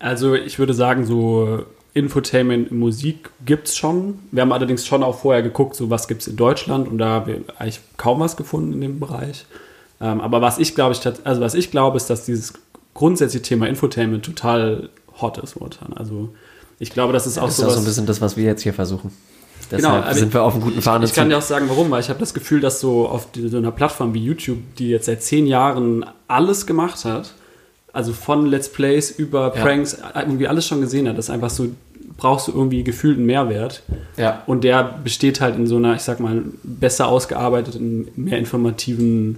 Also 0.00 0.34
ich 0.34 0.58
würde 0.58 0.74
sagen, 0.74 1.06
so 1.06 1.64
Infotainment 1.94 2.70
in 2.70 2.78
Musik 2.78 3.30
gibt 3.44 3.68
es 3.68 3.76
schon. 3.76 4.18
Wir 4.32 4.42
haben 4.42 4.52
allerdings 4.52 4.86
schon 4.86 5.02
auch 5.02 5.20
vorher 5.20 5.42
geguckt, 5.42 5.76
so 5.76 5.88
was 5.90 6.08
gibt 6.08 6.22
es 6.22 6.28
in 6.28 6.36
Deutschland 6.36 6.88
und 6.88 6.98
da 6.98 7.06
haben 7.06 7.26
wir 7.26 7.42
eigentlich 7.58 7.80
kaum 7.96 8.20
was 8.20 8.36
gefunden 8.36 8.72
in 8.72 8.80
dem 8.80 9.00
Bereich. 9.00 9.46
Ähm, 10.00 10.20
aber 10.20 10.40
was 10.40 10.58
ich 10.58 10.74
glaube, 10.74 10.94
ich, 10.94 11.06
also 11.24 11.40
was 11.40 11.54
ich 11.54 11.70
glaube, 11.70 11.96
ist, 11.96 12.10
dass 12.10 12.24
dieses 12.24 12.54
grundsätzliche 12.94 13.42
Thema 13.42 13.68
Infotainment 13.68 14.24
total 14.24 14.88
hot 15.20 15.38
ist 15.38 15.56
momentan. 15.56 15.92
Also 15.92 16.30
ich 16.78 16.90
glaube, 16.90 17.12
das 17.12 17.26
ist 17.26 17.38
auch 17.38 17.46
Das 17.46 17.58
ist 17.58 17.64
auch 17.64 17.70
so 17.70 17.78
ein 17.78 17.84
bisschen 17.84 18.06
das, 18.06 18.20
was 18.20 18.36
wir 18.36 18.44
jetzt 18.44 18.62
hier 18.62 18.74
versuchen. 18.74 19.12
Genau, 19.70 19.88
Deshalb 19.88 20.04
aber 20.06 20.14
sind 20.14 20.34
wir 20.34 20.42
auf 20.42 20.54
einem 20.54 20.62
guten 20.62 20.82
Faden 20.82 21.04
Ich 21.04 21.14
kann 21.14 21.28
dir 21.28 21.38
auch 21.38 21.42
sagen, 21.42 21.66
warum, 21.68 21.90
weil 21.90 22.00
ich 22.00 22.08
habe 22.08 22.18
das 22.18 22.34
Gefühl, 22.34 22.60
dass 22.60 22.80
so 22.80 23.08
auf 23.08 23.28
so 23.34 23.56
einer 23.56 23.70
Plattform 23.70 24.14
wie 24.14 24.24
YouTube, 24.24 24.58
die 24.78 24.88
jetzt 24.90 25.06
seit 25.06 25.22
zehn 25.22 25.46
Jahren 25.46 26.04
alles 26.28 26.66
gemacht 26.66 27.04
hat, 27.04 27.32
also 27.92 28.12
von 28.12 28.46
Let's 28.46 28.68
Plays 28.68 29.10
über 29.10 29.52
Ja. 29.54 29.62
Pranks, 29.62 29.98
irgendwie 30.14 30.48
alles 30.48 30.66
schon 30.66 30.80
gesehen 30.80 31.08
hat, 31.08 31.16
das 31.18 31.26
ist 31.26 31.30
einfach 31.30 31.50
so, 31.50 31.68
brauchst 32.16 32.48
du 32.48 32.52
irgendwie 32.52 32.82
gefühlt 32.84 33.16
einen 33.16 33.26
Mehrwert. 33.26 33.82
Ja. 34.16 34.42
Und 34.46 34.64
der 34.64 34.82
besteht 35.02 35.40
halt 35.40 35.56
in 35.56 35.66
so 35.66 35.76
einer, 35.76 35.94
ich 35.94 36.02
sag 36.02 36.20
mal, 36.20 36.42
besser 36.62 37.08
ausgearbeiteten, 37.08 38.08
mehr 38.16 38.38
informativen 38.38 39.36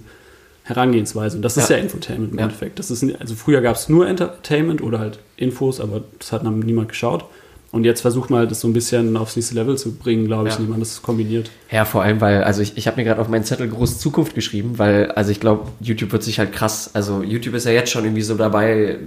Herangehensweise. 0.64 1.36
Und 1.36 1.42
das 1.42 1.56
ist 1.56 1.68
Ja. 1.70 1.76
ja, 1.76 1.82
Infotainment 1.82 2.32
im 2.32 2.38
Ja. 2.38 2.44
Endeffekt. 2.44 2.78
Das 2.78 2.90
ist, 2.90 3.04
also 3.20 3.34
früher 3.34 3.60
gab 3.60 3.76
es 3.76 3.88
nur 3.88 4.06
Entertainment 4.08 4.80
oder 4.82 4.98
halt 4.98 5.18
Infos, 5.36 5.80
aber 5.80 6.02
das 6.18 6.32
hat 6.32 6.44
dann 6.44 6.60
niemand 6.60 6.88
geschaut. 6.88 7.24
Und 7.72 7.84
jetzt 7.84 8.02
versucht 8.02 8.28
man 8.28 8.40
halt, 8.40 8.50
das 8.50 8.60
so 8.60 8.68
ein 8.68 8.74
bisschen 8.74 9.16
aufs 9.16 9.34
nächste 9.34 9.54
Level 9.54 9.78
zu 9.78 9.92
bringen, 9.94 10.26
glaube 10.26 10.48
ich, 10.48 10.54
Ja. 10.54 10.60
wie 10.60 10.66
man 10.68 10.78
das 10.78 11.00
kombiniert. 11.00 11.50
Ja, 11.70 11.86
vor 11.86 12.02
allem, 12.02 12.20
weil, 12.20 12.44
also 12.44 12.60
ich, 12.60 12.76
ich 12.76 12.86
habe 12.86 12.98
mir 12.98 13.04
gerade 13.04 13.20
auf 13.20 13.28
meinen 13.28 13.44
Zettel 13.44 13.66
groß 13.66 13.98
Zukunft 13.98 14.34
geschrieben, 14.34 14.74
weil, 14.78 15.10
also 15.12 15.30
ich 15.30 15.40
glaube, 15.40 15.68
YouTube 15.80 16.12
wird 16.12 16.22
sich 16.22 16.38
halt 16.38 16.52
krass, 16.52 16.90
also 16.92 17.22
YouTube 17.22 17.54
ist 17.54 17.64
ja 17.64 17.72
jetzt 17.72 17.90
schon 17.90 18.04
irgendwie 18.04 18.20
so 18.22 18.34
dabei, 18.34 18.98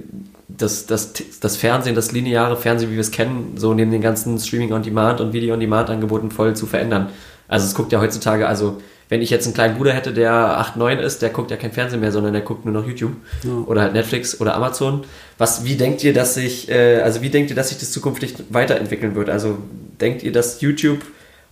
das, 0.47 0.87
das, 0.87 1.13
das 1.39 1.57
Fernsehen, 1.57 1.93
das 1.95 2.11
lineare 2.11 2.57
Fernsehen, 2.57 2.89
wie 2.89 2.95
wir 2.95 3.01
es 3.01 3.11
kennen, 3.11 3.53
so 3.55 3.73
neben 3.75 3.91
den 3.91 4.01
ganzen 4.01 4.39
Streaming-on-Demand 4.39 5.21
und 5.21 5.31
Video-on-Demand-Angeboten 5.33 6.31
voll 6.31 6.55
zu 6.55 6.65
verändern. 6.65 7.09
Also 7.47 7.67
es 7.67 7.75
guckt 7.75 7.91
ja 7.91 8.01
heutzutage, 8.01 8.47
also 8.47 8.81
wenn 9.09 9.21
ich 9.21 9.29
jetzt 9.29 9.45
einen 9.45 9.53
kleinen 9.53 9.77
Bruder 9.77 9.93
hätte, 9.93 10.13
der 10.13 10.33
8, 10.33 10.77
9 10.77 10.99
ist, 10.99 11.21
der 11.21 11.29
guckt 11.29 11.51
ja 11.51 11.57
kein 11.57 11.71
Fernsehen 11.71 11.99
mehr, 11.99 12.11
sondern 12.11 12.33
der 12.33 12.41
guckt 12.41 12.65
nur 12.65 12.73
noch 12.73 12.87
YouTube 12.87 13.13
Ja. 13.43 13.51
oder 13.67 13.81
halt 13.81 13.93
Netflix 13.93 14.39
oder 14.41 14.55
Amazon. 14.55 15.03
Was, 15.37 15.63
wie 15.65 15.75
denkt 15.75 16.03
ihr, 16.03 16.13
dass 16.13 16.33
sich, 16.33 16.69
äh, 16.69 17.01
also 17.01 17.21
wie 17.21 17.29
denkt 17.29 17.49
ihr, 17.51 17.55
dass 17.55 17.69
sich 17.69 17.77
das 17.77 17.91
zukünftig 17.91 18.33
weiterentwickeln 18.49 19.15
wird? 19.15 19.29
Also 19.29 19.57
denkt 20.01 20.23
ihr, 20.23 20.31
dass 20.31 20.61
YouTube 20.61 20.99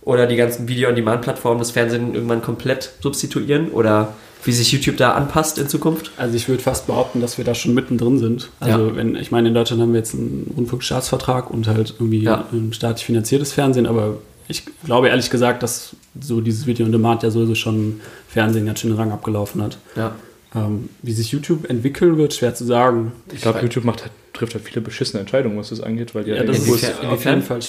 oder 0.02 0.26
die 0.26 0.36
ganzen 0.36 0.68
Video-on-Demand-Plattformen 0.68 1.58
das 1.60 1.70
Fernsehen 1.70 2.14
irgendwann 2.14 2.42
komplett 2.42 2.90
substituieren 3.00 3.68
oder 3.70 4.14
wie 4.42 4.52
sich 4.52 4.70
YouTube 4.72 4.98
da 4.98 5.12
anpasst 5.12 5.56
in 5.58 5.68
Zukunft? 5.68 6.10
Also 6.18 6.36
ich 6.36 6.48
würde 6.50 6.62
fast 6.62 6.86
behaupten, 6.86 7.22
dass 7.22 7.38
wir 7.38 7.44
da 7.46 7.54
schon 7.54 7.72
mittendrin 7.72 8.18
sind. 8.18 8.50
Also 8.60 8.88
Ja. 8.88 8.96
wenn, 8.96 9.16
ich 9.16 9.30
meine, 9.30 9.48
in 9.48 9.54
Deutschland 9.54 9.80
haben 9.80 9.92
wir 9.94 10.00
jetzt 10.00 10.12
einen 10.14 10.52
Rundfunkstaatsvertrag 10.56 11.50
und 11.50 11.66
halt 11.66 11.94
irgendwie 11.98 12.22
Ja. 12.24 12.44
ein 12.52 12.72
staatlich 12.74 13.06
finanziertes 13.06 13.52
Fernsehen, 13.54 13.86
aber 13.86 14.18
ich 14.48 14.64
glaube 14.84 15.08
ehrlich 15.08 15.30
gesagt, 15.30 15.62
dass 15.62 15.96
so 16.20 16.40
dieses 16.40 16.66
Video 16.66 16.84
on 16.86 16.92
Demand 16.92 17.22
ja 17.22 17.30
sowieso 17.30 17.54
schon 17.54 18.00
Fernsehen 18.28 18.66
ganz 18.66 18.80
schön 18.80 18.90
den 18.90 18.96
Rang 18.98 19.12
abgelaufen 19.12 19.62
hat. 19.62 19.78
Ja. 19.96 20.14
Ähm, 20.54 20.88
wie 21.02 21.12
sich 21.12 21.32
YouTube 21.32 21.68
entwickeln 21.68 22.16
wird, 22.16 22.32
schwer 22.34 22.54
zu 22.54 22.64
sagen. 22.64 23.12
Ich 23.32 23.40
glaube, 23.42 23.58
YouTube 23.60 23.84
macht 23.84 24.02
halt, 24.02 24.12
trifft 24.32 24.54
halt 24.54 24.64
viele 24.64 24.80
beschissene 24.80 25.20
Entscheidungen, 25.20 25.58
was 25.58 25.70
das 25.70 25.80
angeht, 25.80 26.14
weil 26.14 26.22
die, 26.24 26.30
Ja, 26.30 26.38
halt 26.38 26.48
das 26.48 26.64
in 26.64 26.70
USA, 26.70 26.88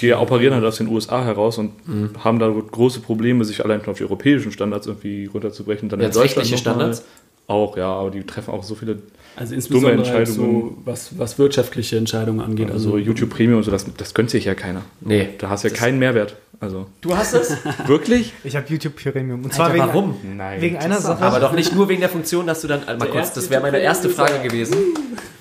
die 0.02 0.14
operieren 0.14 0.54
halt 0.54 0.64
aus 0.66 0.78
den 0.78 0.88
USA 0.90 1.24
heraus 1.24 1.58
und 1.58 1.72
Mhm. 1.88 2.12
haben 2.24 2.38
da 2.38 2.48
große 2.50 3.00
Probleme, 3.00 3.44
sich 3.44 3.64
allein 3.66 3.80
schon 3.82 3.90
auf 3.92 3.98
die 3.98 4.04
europäischen 4.04 4.52
Standards 4.52 4.86
irgendwie 4.86 5.26
runterzubrechen. 5.26 5.90
Dann 5.90 6.00
in 6.00 6.06
Jetzt 6.06 6.16
Deutschland 6.16 6.48
Standards? 6.48 7.04
Auch, 7.48 7.78
ja, 7.78 7.88
aber 7.92 8.10
die 8.12 8.24
treffen 8.24 8.52
auch 8.52 8.64
so 8.64 8.74
viele, 8.76 8.98
Also 9.36 9.54
insbesondere 9.54 9.98
halt 9.98 10.28
Entscheidungen. 10.28 10.62
so, 10.76 10.78
was, 10.86 11.18
was 11.20 11.38
wirtschaftliche 11.38 11.98
Entscheidungen 11.98 12.40
angeht. 12.42 12.72
also 12.72 12.92
so 12.92 12.98
YouTube 12.98 13.30
Premium 13.30 13.58
und 13.58 13.64
so, 13.64 13.70
das, 13.72 13.86
das 13.98 14.14
gönnt 14.16 14.30
sich 14.32 14.46
ja 14.46 14.56
keiner. 14.56 14.82
Nee. 15.02 15.30
Da 15.38 15.50
hast 15.50 15.64
du 15.64 15.68
ja 15.70 15.74
keinen 15.74 16.00
Mehrwert. 16.00 16.36
Also, 16.60 16.88
Du 17.02 17.16
hast 17.16 17.34
es? 17.34 17.56
wirklich? 17.88 18.34
Ich 18.44 18.56
habe 18.56 18.66
YouTube 18.70 18.96
Premium. 18.96 19.44
Und 19.44 19.54
zwar 19.54 19.66
Alter, 19.68 19.76
wegen, 19.76 19.88
warum? 19.88 20.18
Nein. 20.38 20.62
wegen 20.62 20.78
einer 20.78 21.00
Sache. 21.00 21.24
Aber 21.24 21.40
doch 21.40 21.54
nicht 21.54 21.74
nur 21.76 21.90
wegen 21.90 22.02
der 22.02 22.10
Funktion, 22.10 22.48
dass 22.48 22.62
du 22.62 22.68
dann. 22.68 22.86
Mal 22.86 23.08
kurz, 23.10 23.34
das 23.34 23.50
wäre 23.50 23.62
meine 23.62 23.80
erste. 23.80 24.10
Frage 24.10 24.40
gewesen. 24.40 24.76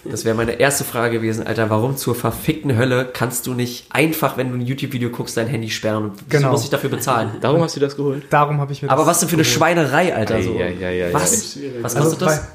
Das 0.05 0.25
wäre 0.25 0.35
meine 0.37 0.53
erste 0.53 0.85
Frage 0.85 1.17
gewesen, 1.19 1.47
Alter. 1.47 1.71
Warum 1.71 1.97
zur 1.97 2.15
verfickten 2.15 2.77
Hölle 2.77 3.09
kannst 3.11 3.47
du 3.47 3.55
nicht 3.55 3.87
einfach, 3.91 4.37
wenn 4.37 4.51
du 4.51 4.57
ein 4.59 4.61
YouTube-Video 4.61 5.09
guckst, 5.11 5.37
dein 5.37 5.47
Handy 5.47 5.71
sperren? 5.71 6.05
Und 6.11 6.29
Genau. 6.31 6.51
muss 6.51 6.65
ich 6.65 6.71
dafür 6.71 6.91
bezahlen? 6.91 7.31
Darum 7.41 7.63
hast 7.63 7.77
du 7.77 7.81
das 7.81 7.97
geholt? 7.97 8.25
Darum 8.31 8.61
habe 8.61 8.73
ich 8.73 8.83
mir 8.83 8.91
Aber 8.91 9.01
das 9.03 9.09
was 9.11 9.21
denn 9.21 9.29
für 9.31 9.37
eine 9.37 9.43
geholt. 9.45 9.57
Schweinerei, 9.57 10.15
Alter? 10.15 10.43
So. 10.43 10.57
Ei, 10.57 10.75
ei, 10.81 10.85
ei, 10.85 11.05
ei, 11.07 11.13
was? 11.15 11.59
Was 11.81 11.97
Also 11.97 12.11
kostet 12.19 12.23
das? 12.23 12.49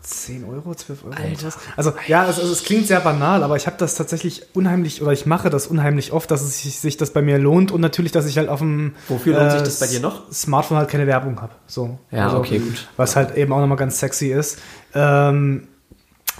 Bei 0.00 0.08
10 0.08 0.44
Euro, 0.44 0.74
12 0.74 1.04
Euro. 1.04 1.14
Alter. 1.14 1.50
Also 1.76 1.92
ja, 2.06 2.28
es, 2.28 2.38
also, 2.38 2.52
es 2.52 2.64
klingt 2.64 2.86
sehr 2.86 3.00
banal, 3.00 3.42
aber 3.42 3.56
ich 3.56 3.66
habe 3.66 3.76
das 3.78 3.94
tatsächlich 3.94 4.42
unheimlich, 4.54 5.02
oder 5.02 5.12
ich 5.12 5.26
mache 5.26 5.50
das 5.50 5.66
unheimlich 5.66 6.12
oft, 6.12 6.30
dass 6.30 6.42
es 6.42 6.62
sich, 6.62 6.78
sich 6.78 6.96
das 6.96 7.12
bei 7.12 7.22
mir 7.22 7.38
lohnt 7.38 7.70
und 7.72 7.80
natürlich, 7.80 8.12
dass 8.12 8.26
ich 8.26 8.38
halt 8.38 8.48
auf 8.48 8.60
dem 8.60 8.94
Wofür 9.08 9.38
lohnt 9.38 9.52
sich 9.52 9.62
das 9.62 9.80
bei 9.80 9.86
dir 9.86 10.00
noch? 10.00 10.30
Smartphone 10.32 10.78
halt 10.78 10.88
keine 10.88 11.06
Werbung 11.06 11.40
habe. 11.40 11.52
So. 11.66 11.98
Ja, 12.10 12.26
Also, 12.26 12.38
okay, 12.38 12.58
gut. 12.58 12.88
Was 12.96 13.16
halt 13.16 13.36
eben 13.36 13.52
auch 13.52 13.60
nochmal 13.60 13.78
ganz 13.78 13.98
sexy 13.98 14.28
ist. 14.28 14.58
Ähm, 14.94 15.68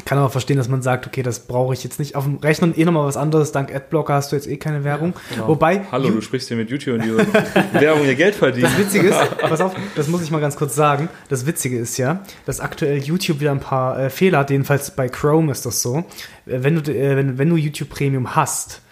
kann 0.04 0.18
aber 0.18 0.30
verstehen, 0.30 0.56
dass 0.56 0.68
man 0.68 0.82
sagt, 0.82 1.06
okay, 1.06 1.22
das 1.22 1.40
brauche 1.40 1.74
ich 1.74 1.84
jetzt 1.84 1.98
nicht. 1.98 2.14
Auf 2.14 2.24
dem 2.24 2.36
Rechner 2.36 2.76
eh 2.76 2.84
nochmal 2.84 3.06
was 3.06 3.16
anderes. 3.16 3.52
Dank 3.52 3.74
Adblocker 3.74 4.14
hast 4.14 4.32
du 4.32 4.36
jetzt 4.36 4.46
eh 4.48 4.56
keine 4.56 4.84
Werbung. 4.84 5.14
genau. 5.30 5.48
Wobei, 5.48 5.82
Hallo, 5.90 6.10
du 6.10 6.20
sprichst 6.20 6.48
hier 6.48 6.56
mit 6.56 6.70
YouTube 6.70 7.00
und 7.00 7.04
die 7.04 7.16
Werbung 7.80 8.06
ihr 8.06 8.14
Geld 8.14 8.34
verdienen. 8.34 8.70
Das 8.70 8.78
Witzige 8.78 9.08
ist, 9.08 9.38
pass 9.38 9.60
auf, 9.60 9.74
das 9.94 10.08
muss 10.08 10.22
ich 10.22 10.30
mal 10.30 10.40
ganz 10.40 10.56
kurz 10.56 10.74
sagen. 10.74 11.08
Das 11.28 11.46
Witzige 11.46 11.78
ist 11.78 11.96
ja, 11.98 12.22
dass 12.46 12.60
aktuell 12.60 12.98
YouTube 12.98 13.40
wieder 13.40 13.52
ein 13.52 13.60
paar 13.60 13.98
äh, 13.98 14.10
Fehler 14.10 14.38
hat. 14.38 14.50
Jedenfalls 14.50 14.90
bei 14.92 15.08
Chrome 15.08 15.52
ist 15.52 15.66
das 15.66 15.82
so. 15.82 15.98
Äh, 16.46 16.62
wenn, 16.62 16.82
du, 16.82 16.92
äh, 16.92 17.16
wenn, 17.16 17.38
wenn 17.38 17.48
du 17.48 17.56
YouTube 17.56 17.90
Premium 17.90 18.34
hast, 18.36 18.82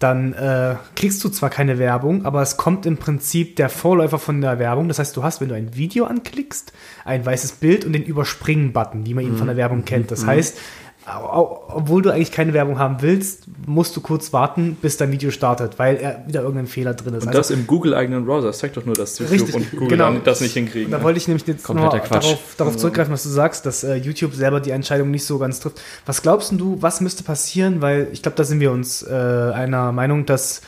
dann 0.00 0.32
äh, 0.32 0.74
kriegst 0.96 1.22
du 1.22 1.28
zwar 1.28 1.50
keine 1.50 1.78
Werbung, 1.78 2.24
aber 2.24 2.42
es 2.42 2.56
kommt 2.56 2.86
im 2.86 2.96
Prinzip 2.96 3.54
der 3.56 3.68
Vorläufer 3.68 4.18
von 4.18 4.40
der 4.40 4.58
Werbung. 4.58 4.88
Das 4.88 4.98
heißt, 4.98 5.16
du 5.16 5.22
hast, 5.22 5.40
wenn 5.40 5.48
du 5.50 5.54
ein 5.54 5.76
Video 5.76 6.06
anklickst, 6.06 6.72
ein 7.04 7.24
weißes 7.24 7.52
Bild 7.52 7.84
und 7.84 7.92
den 7.92 8.02
Überspringen-Button, 8.02 9.06
wie 9.06 9.14
man 9.14 9.24
ihn 9.24 9.36
von 9.36 9.46
der 9.46 9.56
Werbung 9.56 9.84
kennt. 9.84 10.10
Das 10.10 10.26
heißt, 10.26 10.56
au- 10.56 10.58
au- 10.58 10.89
obwohl 11.06 12.02
du 12.02 12.10
eigentlich 12.10 12.30
keine 12.30 12.52
Werbung 12.52 12.78
haben 12.78 12.96
willst, 13.00 13.44
musst 13.66 13.96
du 13.96 14.00
kurz 14.00 14.32
warten, 14.32 14.76
bis 14.80 14.96
dein 14.96 15.10
Video 15.12 15.30
startet, 15.30 15.78
weil 15.78 15.96
er 15.96 16.24
wieder 16.26 16.42
irgendein 16.42 16.66
Fehler 16.66 16.94
drin 16.94 17.14
ist. 17.14 17.26
Und 17.26 17.34
das 17.34 17.50
im 17.50 17.66
Google-eigenen 17.66 18.26
Browser. 18.26 18.48
Das 18.48 18.58
zeigt 18.58 18.76
doch 18.76 18.84
nur, 18.84 18.94
dass 18.94 19.18
YouTube 19.18 19.32
Richtig, 19.32 19.54
und 19.54 19.70
Google 19.70 19.88
genau. 19.88 20.12
das 20.22 20.40
nicht 20.40 20.52
hinkriegen. 20.52 20.90
Da 20.90 21.02
wollte 21.02 21.18
ich 21.18 21.26
nämlich 21.26 21.46
jetzt 21.46 21.64
Kompletter 21.64 21.96
noch 21.96 22.04
Quatsch. 22.04 22.24
darauf, 22.24 22.54
darauf 22.56 22.76
zurückgreifen, 22.76 23.12
was 23.12 23.22
du 23.22 23.30
sagst, 23.30 23.64
dass 23.64 23.82
äh, 23.82 23.96
YouTube 23.96 24.34
selber 24.34 24.60
die 24.60 24.70
Entscheidung 24.70 25.10
nicht 25.10 25.24
so 25.24 25.38
ganz 25.38 25.60
trifft. 25.60 25.80
Was 26.04 26.22
glaubst 26.22 26.52
du, 26.52 26.76
was 26.80 27.00
müsste 27.00 27.24
passieren? 27.24 27.80
Weil 27.80 28.08
ich 28.12 28.22
glaube, 28.22 28.36
da 28.36 28.44
sind 28.44 28.60
wir 28.60 28.70
uns 28.70 29.02
äh, 29.02 29.14
einer 29.14 29.92
Meinung, 29.92 30.26
dass 30.26 30.60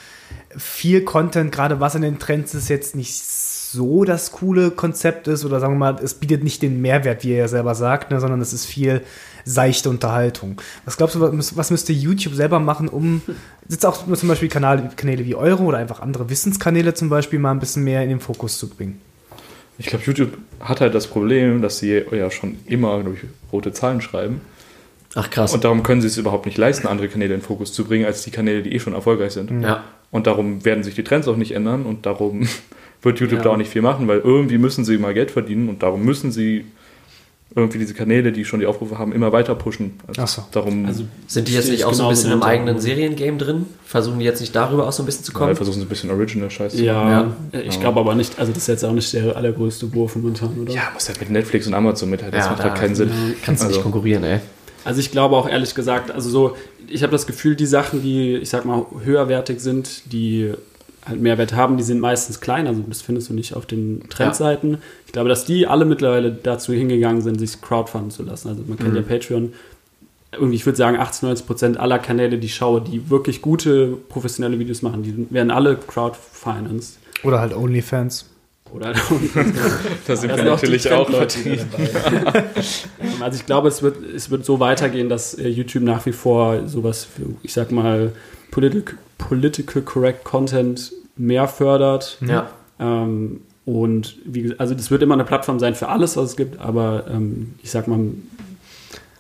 viel 0.57 1.03
Content, 1.03 1.53
gerade 1.53 1.81
was 1.81 1.95
in 1.95 2.03
den 2.03 2.19
Trends 2.19 2.55
ist, 2.55 2.69
jetzt 2.69 2.95
nicht 2.95 3.23
so 3.73 4.05
das 4.05 4.33
coole 4.33 4.71
Konzept 4.71 5.29
ist 5.29 5.45
oder 5.47 5.59
sagen 5.59 5.75
wir 5.75 5.79
mal, 5.79 5.97
es 6.03 6.15
bietet 6.15 6.45
nicht 6.45 6.61
den 6.61 6.83
Mehrwert, 6.83 7.25
wie 7.25 7.33
er 7.33 7.39
ja 7.39 7.49
selber 7.49 7.75
sagt, 7.75 8.11
ne, 8.11 8.21
sondern 8.21 8.41
es 8.43 8.53
ist 8.53 8.67
viel 8.67 9.01
seichte 9.45 9.89
Unterhaltung. 9.89 10.61
Was 10.85 10.99
glaubst 10.99 11.17
du, 11.17 11.21
was, 11.21 11.57
was 11.57 11.71
müsste 11.71 11.93
YouTube 11.93 12.35
selber 12.35 12.61
machen, 12.61 12.89
um 12.89 13.23
jetzt 13.69 13.87
auch 13.87 14.05
zum 14.15 14.29
Beispiel 14.29 14.49
Kanäle, 14.49 14.91
Kanäle 14.95 15.25
wie 15.25 15.35
Euro 15.35 15.65
oder 15.65 15.79
einfach 15.79 16.01
andere 16.01 16.29
Wissenskanäle 16.29 16.93
zum 16.93 17.09
Beispiel 17.09 17.39
mal 17.39 17.51
ein 17.51 17.61
bisschen 17.61 17.83
mehr 17.83 18.03
in 18.03 18.11
den 18.11 18.21
Fokus 18.21 18.59
zu 18.59 18.69
bringen? 18.69 19.01
Ich 19.79 19.87
glaube, 19.87 20.05
YouTube 20.05 20.37
hat 20.61 20.83
halt 20.83 20.95
das 20.95 21.07
Problem, 21.07 21.63
dass 21.63 21.79
sie 21.79 22.05
ja 22.11 22.31
schon 22.31 22.59
immer, 22.67 23.01
glaube 23.01 23.17
ich, 23.17 23.25
rote 23.51 23.73
Zahlen 23.73 24.03
schreiben. 24.03 24.43
Ach 25.15 25.31
krass. 25.31 25.55
Und 25.55 25.65
darum 25.65 25.83
können 25.83 26.03
sie 26.03 26.09
es 26.09 26.19
überhaupt 26.19 26.45
nicht 26.45 26.59
leisten, 26.59 26.87
andere 26.87 27.09
Kanäle 27.09 27.35
in 27.35 27.41
den 27.41 27.45
Fokus 27.45 27.73
zu 27.73 27.85
bringen, 27.85 28.05
als 28.05 28.23
die 28.23 28.31
Kanäle, 28.31 28.63
die 28.63 28.75
eh 28.75 28.79
schon 28.79 28.93
erfolgreich 28.93 29.33
sind. 29.33 29.63
ja. 29.63 29.83
Und 30.11 30.27
darum 30.27 30.63
werden 30.67 30.85
sich 30.85 30.95
die 30.95 31.05
Trends 31.05 31.27
auch 31.27 31.37
nicht 31.37 31.53
ändern 31.53 31.87
und 31.87 32.05
darum 32.05 32.47
wird 33.03 33.21
YouTube 33.21 33.39
Ja. 33.39 33.45
da 33.45 33.51
auch 33.51 33.57
nicht 33.57 33.71
viel 33.71 33.83
machen, 33.83 34.09
weil 34.09 34.19
irgendwie 34.21 34.59
müssen 34.59 34.85
sie 34.85 34.99
mal 34.99 35.15
Geld 35.15 35.31
verdienen 35.31 35.69
und 35.69 35.83
darum 35.83 36.05
müssen 36.05 36.31
sie 36.33 36.65
irgendwie 37.55 37.79
diese 37.79 37.93
Kanäle, 37.93 38.33
die 38.33 38.47
schon 38.47 38.61
die 38.61 38.67
Aufrufe 38.67 38.99
haben, 38.99 39.13
immer 39.13 39.31
weiter 39.31 39.55
pushen. 39.55 40.01
Also 40.07 40.23
Ach 40.23 40.29
so. 40.29 40.43
Darum 40.53 40.87
Also 40.87 41.05
Sind 41.27 41.49
die 41.49 41.53
jetzt 41.53 41.69
nicht 41.69 41.81
ich 41.81 41.85
auch 41.85 41.93
so 41.93 42.05
ein 42.05 42.09
bisschen 42.09 42.33
im 42.33 42.43
eigenen 42.43 42.81
Seriengame 42.81 43.37
drin? 43.37 43.67
Versuchen 43.85 44.21
die 44.21 44.25
jetzt 44.25 44.41
nicht 44.41 44.57
darüber 44.57 44.89
auch 44.89 44.93
so 44.93 45.03
ein 45.03 45.07
bisschen 45.07 45.25
zu 45.25 45.33
ja, 45.33 45.39
kommen? 45.39 45.55
versuchen 45.55 45.75
sie 45.81 45.83
ein 45.85 45.89
bisschen 45.89 46.11
Original-Scheiß 46.11 46.75
zu 46.77 46.83
Ja, 46.83 47.11
Ja. 47.53 47.61
ich 47.61 47.79
glaube 47.79 48.01
aber 48.01 48.15
nicht, 48.15 48.39
also 48.39 48.53
das 48.53 48.63
ist 48.63 48.69
jetzt 48.69 48.85
auch 48.87 48.93
nicht 48.95 49.13
der 49.13 49.37
allergrößte 49.37 49.93
Wurf 49.95 50.17
momentan, 50.17 50.59
oder? 50.63 50.73
Ja, 50.73 50.85
muss 50.95 51.07
halt 51.09 51.21
mit 51.21 51.29
Netflix 51.29 51.67
und 51.67 51.75
Amazon 51.75 52.09
mithalten. 52.09 52.39
Das 52.39 52.47
Ja, 52.47 52.53
macht 52.53 52.63
halt 52.63 52.73
da- 52.75 52.79
keinen 52.79 52.95
Sinn. 52.95 53.11
Kannst 53.45 53.63
du 53.63 53.67
nicht 53.67 53.77
Also- 53.77 53.83
konkurrieren, 53.83 54.25
ey. 54.25 54.39
Also 54.85 55.01
ich 55.01 55.11
glaube 55.13 55.37
auch 55.37 55.47
ehrlich 55.49 55.75
gesagt, 55.75 56.11
also 56.11 56.31
so, 56.31 56.57
ich 56.89 57.03
habe 57.03 57.13
das 57.13 57.27
Gefühl, 57.27 57.55
die 57.55 57.67
Sachen, 57.67 58.03
die, 58.03 58.37
ich 58.37 58.49
sag 58.49 58.65
mal, 58.65 58.87
höherwertig 59.05 59.61
sind, 59.61 60.11
die 60.11 60.53
halt 61.07 61.21
Mehrwert 61.21 61.55
haben, 61.55 61.77
die 61.77 61.83
sind 61.83 62.01
meistens 62.01 62.41
klein, 62.41 62.67
also 62.67 62.83
das 62.89 63.03
findest 63.03 63.29
du 63.29 63.35
nicht 63.35 63.55
auf 63.57 63.67
den 63.67 64.09
Trendseiten. 64.09 64.79
Ich 65.07 65.13
glaube, 65.13 65.29
dass 65.29 65.45
die 65.45 65.67
alle 65.67 65.85
mittlerweile 65.85 66.31
dazu 66.31 66.73
hingegangen 66.73 67.23
sind, 67.23 67.39
sich 67.39 67.61
crowdfunden 67.61 68.11
zu 68.11 68.23
lassen. 68.23 68.49
Also 68.49 68.63
man 68.67 68.79
kennt 68.79 68.95
ja 68.95 69.03
Patreon. 69.03 69.53
Irgendwie, 70.33 70.57
ich 70.57 70.65
würde 70.65 70.79
sagen, 70.79 70.97
80, 70.97 71.23
90 71.25 71.47
Prozent 71.47 71.77
aller 71.79 71.99
Kanäle, 71.99 72.39
die 72.39 72.47
ich 72.47 72.55
schaue, 72.55 72.81
die 72.81 73.11
wirklich 73.11 73.43
gute 73.43 73.99
professionelle 74.09 74.59
Videos 74.59 74.81
machen, 74.81 75.03
die 75.03 75.27
werden 75.31 75.51
alle 75.51 75.77
crowdfinanced. 75.77 76.99
Oder 77.23 77.41
halt 77.41 77.55
OnlyFans. 77.55 78.27
Oder 78.73 78.87
halt 78.87 78.97
Da 80.07 80.17
sind 80.17 80.31
Da 80.31 80.37
wir 80.37 80.43
sind 80.43 80.49
auch 80.49 80.61
die 80.61 80.67
natürlich 80.67 80.91
auch 80.91 81.11
vertreten. 81.11 81.69
also 83.21 83.39
ich 83.39 83.45
glaube, 83.45 83.69
es 83.69 83.83
wird, 83.83 83.97
es 84.03 84.31
wird 84.31 84.45
so 84.47 84.61
weitergehen, 84.61 85.09
dass 85.11 85.35
äh, 85.35 85.49
YouTube 85.49 85.83
nach 85.83 86.07
wie 86.07 86.13
vor 86.13 86.67
sowas 86.67 87.05
für, 87.05 87.25
ich 87.43 87.53
sag 87.53 87.71
mal, 87.71 88.13
political, 88.53 88.95
political 89.19 89.83
correct 89.83 90.23
Content 90.23 90.93
mehr 91.17 91.49
fördert. 91.49 92.19
Ja. 92.25 92.49
Ähm, 92.79 93.41
und 93.65 94.17
wie, 94.25 94.43
gesagt, 94.43 94.61
also 94.61 94.75
das 94.75 94.91
wird 94.93 95.03
immer 95.03 95.15
eine 95.15 95.25
Plattform 95.25 95.59
sein 95.59 95.75
für 95.75 95.89
alles, 95.89 96.17
was 96.17 96.31
es 96.31 96.37
gibt, 96.37 96.61
aber 96.61 97.05
ähm, 97.11 97.55
ich 97.63 97.71
sag 97.71 97.87
mal, 97.89 97.99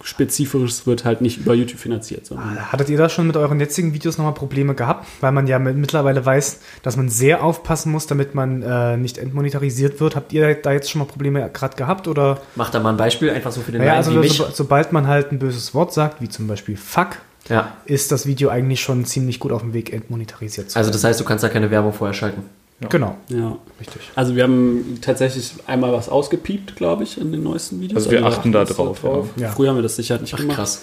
spezifisches 0.05 0.85
wird 0.85 1.05
halt 1.05 1.21
nicht 1.21 1.38
über 1.38 1.55
YouTube 1.55 1.79
finanziert, 1.79 2.27
sondern 2.27 2.73
Hattet 2.73 2.88
ihr 2.88 2.99
da 2.99 3.09
schon 3.09 3.29
mit 3.29 3.37
euren 3.37 3.61
jetzigen 3.61 3.95
Videos 3.95 4.18
nochmal 4.18 4.35
Probleme 4.35 4.75
gehabt? 4.75 5.07
Weil 5.21 5.31
man 5.31 5.47
ja 5.47 5.61
mit- 5.61 5.77
mittlerweile 5.77 6.27
weiß, 6.27 6.61
dass 6.83 6.97
man 6.97 7.09
sehr 7.09 7.45
aufpassen 7.45 7.92
muss, 7.92 8.09
damit 8.09 8.35
man 8.35 8.62
äh, 8.62 8.97
nicht 8.97 9.16
entmonetarisiert 9.18 10.01
wird. 10.01 10.16
Habt 10.16 10.33
ihr 10.33 10.55
da 10.61 10.73
jetzt 10.73 10.90
schon 10.90 10.99
mal 10.99 11.05
Probleme 11.05 11.49
gerade 11.53 11.77
gehabt? 11.77 12.09
Oder? 12.09 12.40
Mach 12.57 12.71
da 12.71 12.81
mal 12.81 12.90
ein 12.90 12.97
Beispiel, 12.97 13.31
einfach 13.31 13.53
so 13.53 13.61
für 13.61 13.71
den 13.71 13.79
Naja, 13.81 13.92
Laien 13.92 13.99
also 14.05 14.12
wie 14.14 14.27
mich. 14.27 14.33
so, 14.37 14.47
sobald 14.53 14.92
man 14.92 15.07
halt 15.07 15.31
ein 15.31 15.38
böses 15.38 15.73
Wort 15.73 15.92
sagt, 15.95 16.21
wie 16.21 16.29
zum 16.29 16.49
Beispiel 16.49 16.77
Fuck, 16.77 17.18
Ja. 17.49 17.77
ist 17.87 18.13
das 18.13 18.27
Video 18.27 18.49
eigentlich 18.51 18.81
schon 18.81 19.05
ziemlich 19.05 19.41
gut 19.41 19.53
auf 19.53 19.63
dem 19.63 19.75
Weg, 19.75 19.93
entmonetarisiert 19.93 20.71
zu 20.71 20.77
Also 20.79 20.89
werden. 20.89 20.93
das 20.95 21.05
heißt, 21.05 21.21
du 21.21 21.25
kannst 21.25 21.43
da 21.45 21.49
keine 21.49 21.71
Werbung 21.71 21.93
vorher 21.93 22.15
schalten. 22.15 22.43
Genau, 22.89 23.17
ja. 23.29 23.57
richtig. 23.79 24.01
Also 24.17 24.35
wir 24.35 24.43
haben 24.43 24.99
tatsächlich 25.03 25.53
einmal 25.67 25.93
was 25.93 26.09
ausgepiept, 26.09 26.75
glaube 26.77 27.05
ich, 27.05 27.21
in 27.21 27.31
den 27.31 27.43
neuesten 27.43 27.81
Videos. 27.81 27.97
Also 27.97 28.11
wir 28.11 28.25
achten 28.27 28.51
da 28.51 28.61
jetzt 28.63 28.77
drauf, 28.77 29.01
ja. 29.37 29.51
Früher 29.51 29.69
haben 29.71 29.77
wir 29.77 29.83
das 29.83 29.97
sicher 29.97 30.19
nicht 30.19 30.35
Ach 30.35 30.39
gemacht. 30.39 30.57
krass. 30.57 30.83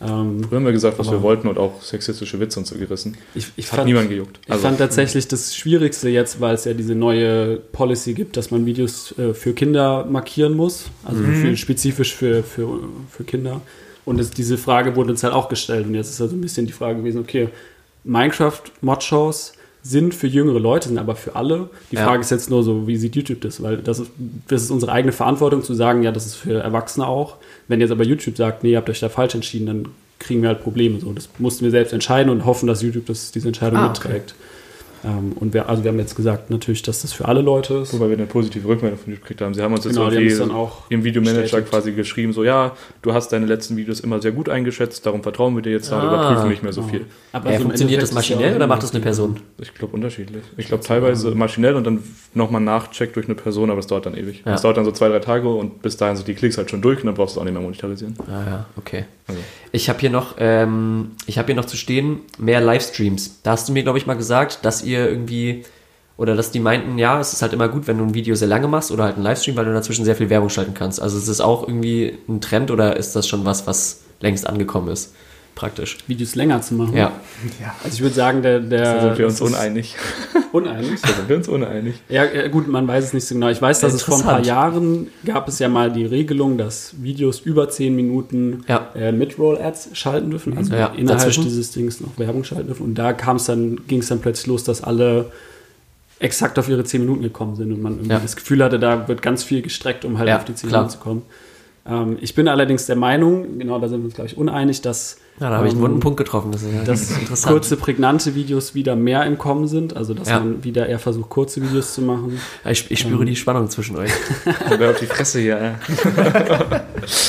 Ähm, 0.00 0.42
Früher 0.48 0.56
haben 0.58 0.64
wir 0.64 0.72
gesagt, 0.72 0.98
was 0.98 1.10
wir 1.10 1.20
wollten 1.22 1.46
und 1.48 1.58
auch 1.58 1.82
sexistische 1.82 2.40
Witze 2.40 2.58
und 2.58 2.66
so 2.66 2.76
gerissen. 2.76 3.16
ich, 3.34 3.48
ich 3.56 3.70
Hat 3.70 3.84
niemand 3.84 4.08
gejuckt. 4.08 4.40
Ich 4.48 4.54
fand 4.56 4.78
tatsächlich 4.78 5.28
das 5.28 5.54
Schwierigste 5.54 6.08
jetzt, 6.08 6.40
weil 6.40 6.54
es 6.54 6.64
ja 6.64 6.72
diese 6.72 6.94
neue 6.94 7.56
Policy 7.58 8.14
gibt, 8.14 8.36
dass 8.38 8.50
man 8.50 8.64
Videos 8.64 9.14
äh, 9.18 9.34
für 9.34 9.52
Kinder 9.52 10.06
markieren 10.06 10.54
muss, 10.56 10.84
also 11.04 11.22
viel 11.22 11.56
spezifisch 11.58 12.14
für, 12.14 12.42
für, 12.42 12.80
für 13.10 13.24
Kinder. 13.24 13.60
Und 14.04 14.20
es, 14.20 14.30
diese 14.30 14.58
Frage 14.58 14.96
wurde 14.96 15.10
uns 15.10 15.22
halt 15.24 15.32
auch 15.34 15.48
gestellt. 15.48 15.86
Und 15.86 15.94
jetzt 15.94 16.10
ist 16.10 16.20
halt 16.20 16.30
so 16.30 16.36
ein 16.36 16.40
bisschen 16.40 16.66
die 16.66 16.72
Frage 16.72 16.98
gewesen, 16.98 17.20
okay, 17.20 17.48
Minecraft-Mod-Shows 18.04 19.54
sind 19.82 20.14
für 20.14 20.26
jüngere 20.26 20.58
Leute, 20.58 20.88
sind 20.88 20.98
aber 20.98 21.14
für 21.14 21.36
alle. 21.36 21.68
Die 21.90 21.96
Ja. 21.96 22.04
Frage 22.04 22.22
ist 22.22 22.30
jetzt 22.30 22.48
nur 22.48 22.62
so, 22.62 22.86
wie 22.86 22.96
sieht 22.96 23.16
YouTube 23.16 23.42
das? 23.42 23.62
Weil 23.62 23.78
das 23.78 23.98
ist, 23.98 24.10
das 24.48 24.62
ist 24.62 24.70
unsere 24.70 24.92
eigene 24.92 25.12
Verantwortung 25.12 25.62
zu 25.62 25.74
sagen, 25.74 26.02
ja, 26.02 26.10
das 26.10 26.24
ist 26.26 26.36
für 26.36 26.60
Erwachsene 26.62 27.06
auch. 27.06 27.36
Wenn 27.68 27.80
jetzt 27.80 27.90
aber 27.90 28.04
YouTube 28.04 28.36
sagt, 28.36 28.62
nee, 28.64 28.70
ihr 28.72 28.78
habt 28.78 28.88
euch 28.88 29.00
da 29.00 29.10
falsch 29.10 29.34
entschieden, 29.34 29.66
dann 29.66 29.88
kriegen 30.18 30.40
wir 30.40 30.48
halt 30.48 30.62
Probleme. 30.62 31.00
So, 31.00 31.12
das 31.12 31.28
mussten 31.38 31.64
wir 31.64 31.70
selbst 31.70 31.92
entscheiden 31.92 32.30
und 32.30 32.46
hoffen, 32.46 32.66
dass 32.66 32.80
YouTube 32.80 33.06
das, 33.06 33.30
diese 33.30 33.48
Entscheidung 33.48 33.78
Ah, 33.78 33.88
mitträgt. 33.88 34.34
Und 35.38 35.52
wir, 35.54 35.68
also 35.68 35.84
wir 35.84 35.90
haben 35.90 35.98
jetzt 35.98 36.14
gesagt, 36.16 36.50
natürlich, 36.50 36.82
dass 36.82 37.02
das 37.02 37.12
für 37.12 37.26
alle 37.26 37.40
Leute 37.42 37.74
ist. 37.74 37.92
Wobei 37.92 38.08
wir 38.08 38.16
eine 38.16 38.26
positive 38.26 38.66
Rückmeldung 38.66 38.98
von 38.98 39.08
YouTube 39.10 39.22
gekriegt 39.24 39.40
haben. 39.42 39.54
Sie 39.54 39.62
haben 39.62 39.72
uns 39.74 39.84
jetzt 39.84 39.94
Genau, 39.94 40.08
irgendwie 40.10 40.26
es 40.32 40.38
dann 40.38 40.50
auch 40.50 40.82
im 40.88 41.04
Videomanager 41.04 41.42
bestätigt. 41.42 41.70
quasi 41.70 41.92
geschrieben, 41.92 42.32
so 42.32 42.44
ja, 42.44 42.72
du 43.02 43.12
hast 43.12 43.28
deine 43.32 43.46
letzten 43.46 43.76
Videos 43.76 44.00
immer 44.00 44.20
sehr 44.22 44.32
gut 44.32 44.48
eingeschätzt, 44.48 45.04
darum 45.06 45.22
vertrauen 45.22 45.54
wir 45.54 45.62
dir 45.62 45.72
jetzt 45.72 45.90
da 45.92 46.00
und 46.00 46.06
Ah. 46.08 46.14
überprüfen 46.14 46.48
nicht 46.48 46.62
mehr 46.62 46.72
so 46.72 46.80
Genau. 46.82 46.92
viel. 46.92 47.06
Aber 47.32 47.52
Ja, 47.52 47.58
funktioniert 47.60 48.02
das 48.02 48.10
ja 48.10 48.14
maschinell 48.14 48.56
oder 48.56 48.66
macht 48.66 48.82
das 48.82 48.92
eine 48.92 49.00
Person? 49.02 49.40
Ich 49.60 49.74
glaube 49.74 49.94
unterschiedlich. 49.94 50.42
Ich 50.56 50.68
glaube 50.68 50.82
teilweise 50.84 51.30
maschinell 51.32 51.74
und 51.74 51.84
dann 51.84 52.02
nochmal 52.34 52.60
nachcheckt 52.60 53.16
durch 53.16 53.26
eine 53.26 53.34
Person, 53.34 53.70
aber 53.70 53.78
das 53.80 53.86
dauert 53.86 54.06
dann 54.06 54.16
ewig. 54.16 54.42
Ja. 54.44 54.52
Das 54.52 54.62
dauert 54.62 54.76
dann 54.76 54.84
so 54.84 54.92
zwei, 54.92 55.08
drei 55.08 55.18
Tage 55.20 55.48
und 55.48 55.82
bis 55.82 55.96
dahin 55.96 56.16
sind 56.16 56.28
die 56.28 56.34
Klicks 56.34 56.56
halt 56.58 56.70
schon 56.70 56.80
durch 56.82 57.00
und 57.00 57.06
dann 57.06 57.14
brauchst 57.14 57.36
du 57.36 57.40
auch 57.40 57.44
nicht 57.44 57.52
mehr 57.54 57.62
monetarisieren. 57.62 58.16
Ah 58.26 58.44
ja, 58.50 58.66
okay. 58.76 59.04
Also. 59.26 59.40
Ich 59.72 59.88
habe 59.88 59.98
hier 60.00 60.10
noch, 60.10 60.34
ähm, 60.38 61.12
ich 61.26 61.38
habe 61.38 61.46
hier 61.46 61.54
noch 61.56 61.64
zu 61.64 61.76
stehen, 61.76 62.20
mehr 62.38 62.60
Livestreams. 62.60 63.40
Da 63.42 63.52
hast 63.52 63.68
du 63.68 63.72
mir, 63.72 63.82
glaube 63.82 63.98
ich, 63.98 64.06
mal 64.06 64.14
gesagt, 64.14 64.60
dass 64.62 64.84
ihr 64.84 64.93
irgendwie, 65.00 65.64
oder 66.16 66.36
dass 66.36 66.50
die 66.50 66.60
meinten, 66.60 66.98
ja, 66.98 67.20
es 67.20 67.32
ist 67.32 67.42
halt 67.42 67.52
immer 67.52 67.68
gut, 67.68 67.86
wenn 67.86 67.98
du 67.98 68.04
ein 68.04 68.14
Video 68.14 68.34
sehr 68.34 68.48
lange 68.48 68.68
machst 68.68 68.90
oder 68.90 69.04
halt 69.04 69.16
einen 69.16 69.24
Livestream, 69.24 69.56
weil 69.56 69.64
du 69.64 69.72
dazwischen 69.72 70.04
sehr 70.04 70.16
viel 70.16 70.30
Werbung 70.30 70.48
schalten 70.48 70.74
kannst. 70.74 71.00
Also 71.02 71.18
ist 71.18 71.28
es 71.28 71.40
auch 71.40 71.66
irgendwie 71.66 72.18
ein 72.28 72.40
Trend 72.40 72.70
oder 72.70 72.96
ist 72.96 73.16
das 73.16 73.26
schon 73.26 73.44
was, 73.44 73.66
was 73.66 74.02
längst 74.20 74.46
angekommen 74.46 74.88
ist? 74.88 75.14
Praktisch. 75.54 75.98
Videos 76.08 76.34
länger 76.34 76.60
zu 76.62 76.74
machen. 76.74 76.96
Ja. 76.96 77.12
Ja. 77.60 77.74
Also 77.84 77.94
ich 77.94 78.00
würde 78.02 78.14
sagen, 78.14 78.42
der, 78.42 78.58
der 78.58 78.94
Da 78.94 79.00
sind 79.02 79.18
wir 79.18 79.26
uns 79.26 79.40
uneinig. 79.40 79.94
uneinig. 80.52 81.00
Da 81.00 81.08
sind 81.08 81.28
wir 81.28 81.36
uns 81.36 81.48
uneinig. 81.48 81.94
Ja, 82.08 82.24
ja, 82.24 82.48
gut, 82.48 82.66
man 82.66 82.88
weiß 82.88 83.04
es 83.04 83.12
nicht 83.12 83.24
so 83.26 83.34
genau. 83.36 83.48
Ich 83.48 83.62
weiß, 83.62 83.78
dass 83.80 83.94
es 83.94 84.02
vor 84.02 84.16
ein 84.18 84.22
paar. 84.24 84.42
Jahren 84.44 85.08
gab 85.24 85.46
es 85.46 85.60
ja 85.60 85.68
mal 85.68 85.92
die 85.92 86.04
Regelung, 86.06 86.58
dass 86.58 86.94
Videos 87.00 87.38
über 87.40 87.68
10 87.68 87.94
Minuten 87.94 88.64
Ja. 88.66 88.88
äh, 88.96 89.12
mit 89.12 89.38
Roll-Ads 89.38 89.90
schalten 89.92 90.30
dürfen, 90.30 90.56
also 90.58 90.74
Ja, 90.74 90.86
innerhalb 90.88 91.20
dazwischen. 91.20 91.44
dieses 91.44 91.70
Dings 91.70 92.00
noch 92.00 92.18
Werbung 92.18 92.42
schalten 92.42 92.66
dürfen. 92.66 92.82
Und 92.84 92.94
da 92.96 93.12
kam 93.12 93.36
es 93.36 93.44
dann, 93.44 93.86
ging 93.86 94.00
es 94.00 94.08
dann 94.08 94.20
plötzlich 94.20 94.48
los, 94.48 94.64
dass 94.64 94.82
alle 94.82 95.30
exakt 96.18 96.58
auf 96.58 96.68
ihre 96.68 96.84
10 96.84 97.00
Minuten 97.02 97.22
gekommen 97.22 97.54
sind 97.54 97.72
und 97.72 97.80
man 97.82 97.92
irgendwie 97.94 98.10
Ja. 98.10 98.18
das 98.18 98.34
Gefühl 98.34 98.62
hatte, 98.64 98.78
da 98.80 99.06
wird 99.08 99.22
ganz 99.22 99.44
viel 99.44 99.62
gestreckt, 99.62 100.04
um 100.04 100.18
halt 100.18 100.28
Ja, 100.28 100.36
auf 100.38 100.44
die 100.44 100.54
10 100.54 100.68
klar. 100.70 100.82
Minuten 100.82 100.98
zu 100.98 101.02
kommen. 101.02 101.22
Ähm, 101.86 102.16
ich 102.20 102.34
bin 102.34 102.48
allerdings 102.48 102.86
der 102.86 102.96
Meinung, 102.96 103.58
genau 103.58 103.78
da 103.78 103.88
sind 103.88 104.00
wir 104.00 104.04
uns, 104.06 104.14
glaube 104.14 104.28
ich, 104.30 104.36
uneinig, 104.38 104.80
dass 104.80 105.18
Ja, 105.38 105.50
da 105.50 105.56
habe 105.58 105.66
ich 105.66 105.72
einen 105.72 105.80
ähm, 105.82 105.88
wunden 105.88 106.00
Punkt 106.00 106.16
getroffen. 106.16 106.50
Das 106.52 106.62
ist 106.62 106.72
ja 106.72 106.82
dass 106.82 107.10
interessant. 107.20 107.52
kurze, 107.52 107.76
prägnante 107.76 108.34
Videos 108.34 108.74
wieder 108.74 108.96
mehr 108.96 109.24
im 109.26 109.36
Kommen 109.36 109.68
sind. 109.68 109.94
Also, 109.96 110.14
dass 110.14 110.28
Ja. 110.30 110.38
man 110.40 110.64
wieder 110.64 110.86
eher 110.88 110.98
versucht, 110.98 111.28
kurze 111.28 111.60
Videos 111.62 111.92
zu 111.94 112.00
machen. 112.02 112.40
ich, 112.70 112.90
ich 112.90 113.00
spüre 113.00 113.24
die 113.26 113.36
Spannung 113.36 113.68
zwischen 113.68 113.96
euch. 113.96 114.10
Wer 114.78 114.90
auf 114.90 114.98
die 115.00 115.06
Fresse 115.06 115.40
hier. 115.40 115.74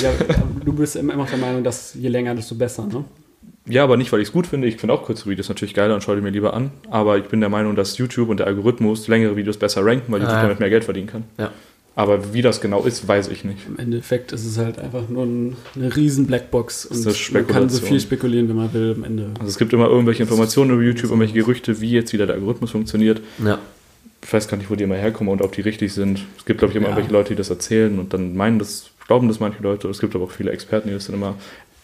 Ja, 0.02 0.10
du 0.64 0.72
bist 0.74 0.96
immer 0.96 1.16
noch 1.16 1.30
der 1.30 1.38
Meinung, 1.38 1.64
dass 1.64 1.94
je 1.96 2.08
länger, 2.08 2.34
desto 2.34 2.56
besser, 2.56 2.86
ne? 2.86 3.04
Ja, 3.68 3.84
aber 3.84 3.98
nicht, 3.98 4.12
weil 4.14 4.22
ich 4.22 4.28
es 4.30 4.32
gut 4.32 4.48
finde. 4.48 4.68
Ich 4.68 4.78
finde 4.78 4.94
auch 4.94 5.04
kurze 5.04 5.28
Videos 5.30 5.50
natürlich 5.50 5.74
geiler 5.74 5.96
und 5.96 6.02
schaue 6.02 6.16
die 6.16 6.22
mir 6.22 6.30
lieber 6.30 6.54
an. 6.54 6.72
Aber 6.90 7.18
ich 7.18 7.26
bin 7.26 7.40
der 7.42 7.50
Meinung, 7.50 7.76
dass 7.76 7.98
YouTube 7.98 8.30
und 8.30 8.38
der 8.40 8.48
Algorithmus 8.48 9.08
längere 9.08 9.36
Videos 9.36 9.58
besser 9.58 9.84
ranken, 9.86 10.12
weil 10.14 10.20
YouTube 10.22 10.34
Ah, 10.36 10.42
ja. 10.42 10.44
damit 10.44 10.60
mehr 10.60 10.70
Geld 10.70 10.84
verdienen 10.86 11.08
kann. 11.08 11.24
Ja. 11.38 11.50
Aber 11.98 12.34
wie 12.34 12.42
das 12.42 12.60
genau 12.60 12.84
ist, 12.84 13.08
weiß 13.08 13.30
ich 13.30 13.46
nicht. 13.46 13.60
Im 13.68 13.80
Endeffekt 13.80 14.34
ist 14.34 14.46
es 14.46 14.58
halt 14.58 14.80
einfach 14.80 15.08
nur 15.08 15.24
ein, 15.26 15.56
eine 15.76 15.96
riesen 15.96 16.28
Blackbox 16.28 16.86
und 16.88 17.34
man 17.34 17.48
kann 17.48 17.70
so 17.70 17.82
viel 17.86 18.00
spekulieren, 18.02 18.50
wenn 18.50 18.58
man 18.58 18.74
will 18.74 18.96
am 18.98 19.06
Ende. 19.06 19.30
Also 19.40 19.48
es 19.50 19.58
gibt 19.58 19.72
immer 19.72 19.88
irgendwelche 19.88 20.24
Informationen 20.24 20.72
über 20.72 20.84
YouTube, 20.84 21.06
irgendwelche 21.12 21.34
Gerüchte, 21.36 21.80
wie 21.80 21.92
jetzt 21.92 22.12
wieder 22.12 22.26
der 22.26 22.36
Algorithmus 22.36 22.72
funktioniert. 22.72 23.22
Ja. 23.44 23.60
Ich 24.22 24.34
weiß 24.34 24.48
gar 24.50 24.58
nicht, 24.58 24.70
wo 24.70 24.76
die 24.76 24.84
immer 24.84 24.96
herkommen 24.96 25.32
und 25.32 25.42
ob 25.42 25.54
die 25.54 25.62
richtig 25.62 25.94
sind. 25.94 26.26
Es 26.38 26.44
gibt, 26.46 26.60
glaube 26.60 26.72
ich, 26.72 26.76
immer 26.76 26.88
Ja. 26.88 26.92
irgendwelche 26.92 27.14
Leute, 27.14 27.30
die 27.30 27.36
das 27.38 27.50
erzählen 27.50 27.98
und 27.98 28.12
dann 28.14 28.36
meinen 28.36 28.60
das, 28.60 28.90
glauben 29.08 29.28
das 29.30 29.40
manche 29.40 29.64
Leute. 29.64 29.88
Es 29.88 30.00
gibt 30.00 30.16
aber 30.16 30.26
auch 30.26 30.32
viele 30.32 30.52
Experten, 30.52 30.90
die 30.90 30.94
das 30.96 31.06
dann 31.06 31.16
immer. 31.16 31.36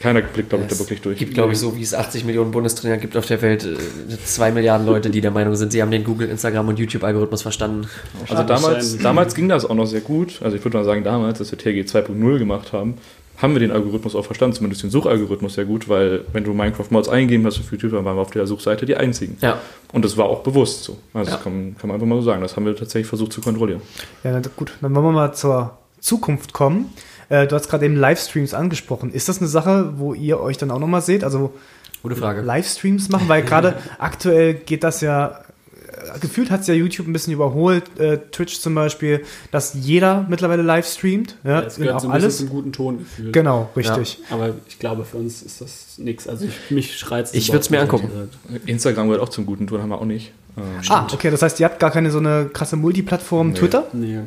Keiner 0.01 0.21
blickt, 0.21 0.49
glaube 0.49 0.63
ich, 0.63 0.69
da 0.69 0.73
Es 0.75 0.79
wirklich 0.79 1.01
durch. 1.01 1.17
gibt, 1.19 1.33
glaube 1.33 1.53
ich, 1.53 1.59
so 1.59 1.75
wie 1.77 1.81
es 1.81 1.93
80 1.93 2.25
Millionen 2.25 2.51
Bundestrainer 2.51 2.97
gibt 2.97 3.15
auf 3.15 3.25
der 3.27 3.41
Welt, 3.41 3.63
äh, 3.63 3.77
zwei 4.25 4.51
Milliarden 4.51 4.85
Leute, 4.87 5.09
die 5.09 5.21
der 5.21 5.31
Meinung 5.31 5.55
sind, 5.55 5.71
sie 5.71 5.81
haben 5.81 5.91
den 5.91 6.03
Google, 6.03 6.29
Instagram 6.29 6.67
und 6.69 6.79
YouTube-Algorithmus 6.79 7.41
verstanden. 7.43 7.87
Also 8.29 8.43
damals, 8.43 8.97
damals 8.97 9.35
ging 9.35 9.47
das 9.47 9.63
auch 9.65 9.75
noch 9.75 9.85
sehr 9.85 10.01
gut. 10.01 10.41
Also 10.43 10.57
ich 10.57 10.63
würde 10.65 10.77
mal 10.77 10.83
sagen, 10.83 11.03
damals, 11.03 11.39
als 11.39 11.51
wir 11.51 11.57
TG 11.59 11.81
2.0 11.83 12.39
gemacht 12.39 12.73
haben, 12.73 12.95
haben 13.37 13.53
wir 13.53 13.59
den 13.59 13.71
Algorithmus 13.71 14.15
auch 14.15 14.25
verstanden, 14.25 14.55
zumindest 14.55 14.83
den 14.83 14.91
Suchalgorithmus 14.91 15.55
sehr 15.55 15.65
gut, 15.65 15.89
weil 15.89 16.21
wenn 16.31 16.43
du 16.43 16.53
Minecraft-Mods 16.53 17.09
eingeben 17.09 17.43
hast 17.45 17.59
auf 17.59 17.71
YouTube, 17.71 17.91
dann 17.91 18.05
waren 18.05 18.15
wir 18.15 18.21
auf 18.21 18.29
der 18.29 18.45
Suchseite 18.45 18.85
die 18.85 18.95
einzigen. 18.95 19.37
Ja. 19.41 19.57
Und 19.93 20.05
das 20.05 20.15
war 20.17 20.25
auch 20.25 20.41
bewusst 20.43 20.83
so. 20.83 20.97
Also 21.13 21.31
Ja. 21.31 21.37
das 21.37 21.43
kann, 21.43 21.75
kann 21.79 21.87
man 21.87 21.95
einfach 21.95 22.05
mal 22.07 22.15
so 22.17 22.21
sagen. 22.23 22.41
Das 22.43 22.55
haben 22.55 22.65
wir 22.65 22.75
tatsächlich 22.75 23.07
versucht 23.07 23.33
zu 23.33 23.41
kontrollieren. 23.41 23.81
Ja, 24.23 24.39
gut, 24.55 24.73
dann 24.81 24.93
wollen 24.93 25.05
wir 25.05 25.11
mal 25.11 25.33
zur 25.33 25.75
Zukunft 25.99 26.53
kommen. 26.53 26.91
Äh, 27.31 27.47
du 27.47 27.55
hast 27.55 27.69
gerade 27.69 27.85
eben 27.85 27.95
Livestreams 27.95 28.53
angesprochen. 28.53 29.11
Ist 29.13 29.29
das 29.29 29.39
eine 29.39 29.47
Sache, 29.47 29.93
wo 29.97 30.13
ihr 30.13 30.39
euch 30.39 30.57
dann 30.57 30.69
auch 30.69 30.79
nochmal 30.79 31.01
seht? 31.01 31.23
Also 31.23 31.53
Gute 32.03 32.15
Frage. 32.15 32.41
Livestreams 32.41 33.09
machen? 33.09 33.29
Weil 33.29 33.41
gerade 33.43 33.75
aktuell 33.99 34.53
geht 34.55 34.83
das 34.83 35.01
ja, 35.01 35.39
äh, 36.15 36.19
gefühlt 36.19 36.49
hat 36.51 36.61
es 36.61 36.67
ja 36.67 36.73
YouTube 36.73 37.07
ein 37.07 37.13
bisschen 37.13 37.31
überholt, 37.31 37.83
äh, 37.99 38.17
Twitch 38.31 38.59
zum 38.59 38.73
Beispiel, 38.75 39.23
dass 39.51 39.75
jeder 39.75 40.25
mittlerweile 40.27 40.61
live 40.63 40.85
streamt. 40.87 41.37
Ja, 41.43 41.61
Es 41.61 41.75
gehört 41.77 41.95
auch 41.95 41.99
so 42.01 42.07
ein 42.09 42.13
alles. 42.13 42.37
zum 42.39 42.49
guten 42.49 42.73
Ton 42.73 42.97
gefühlt. 42.99 43.33
Genau, 43.33 43.69
richtig. 43.75 44.17
Aber 44.31 44.49
ich 44.67 44.79
glaube, 44.79 45.05
für 45.05 45.17
uns 45.17 45.41
ist 45.43 45.61
das 45.61 45.97
nichts. 45.99 46.27
Also 46.27 46.45
ich, 46.45 46.71
mich 46.71 46.97
schreit 46.97 47.29
Ich 47.33 47.53
würd's 47.53 47.69
mir 47.69 47.79
angucken. 47.79 48.09
Instagram 48.65 49.07
gehört 49.07 49.21
auch 49.23 49.29
zum 49.29 49.45
guten 49.45 49.67
Ton, 49.67 49.81
haben 49.81 49.89
wir 49.89 49.99
auch 50.01 50.05
nicht. 50.05 50.31
Ähm, 50.57 50.63
Ah, 50.89 51.07
okay, 51.13 51.29
das 51.31 51.41
heißt, 51.43 51.59
ihr 51.61 51.65
habt 51.65 51.79
gar 51.79 51.91
keine 51.91 52.11
so 52.11 52.17
eine 52.17 52.49
krasse 52.51 52.75
Multiplattform 52.75 53.49
Nee. 53.51 53.53
Twitter? 53.59 53.85
Nee. 53.93 54.19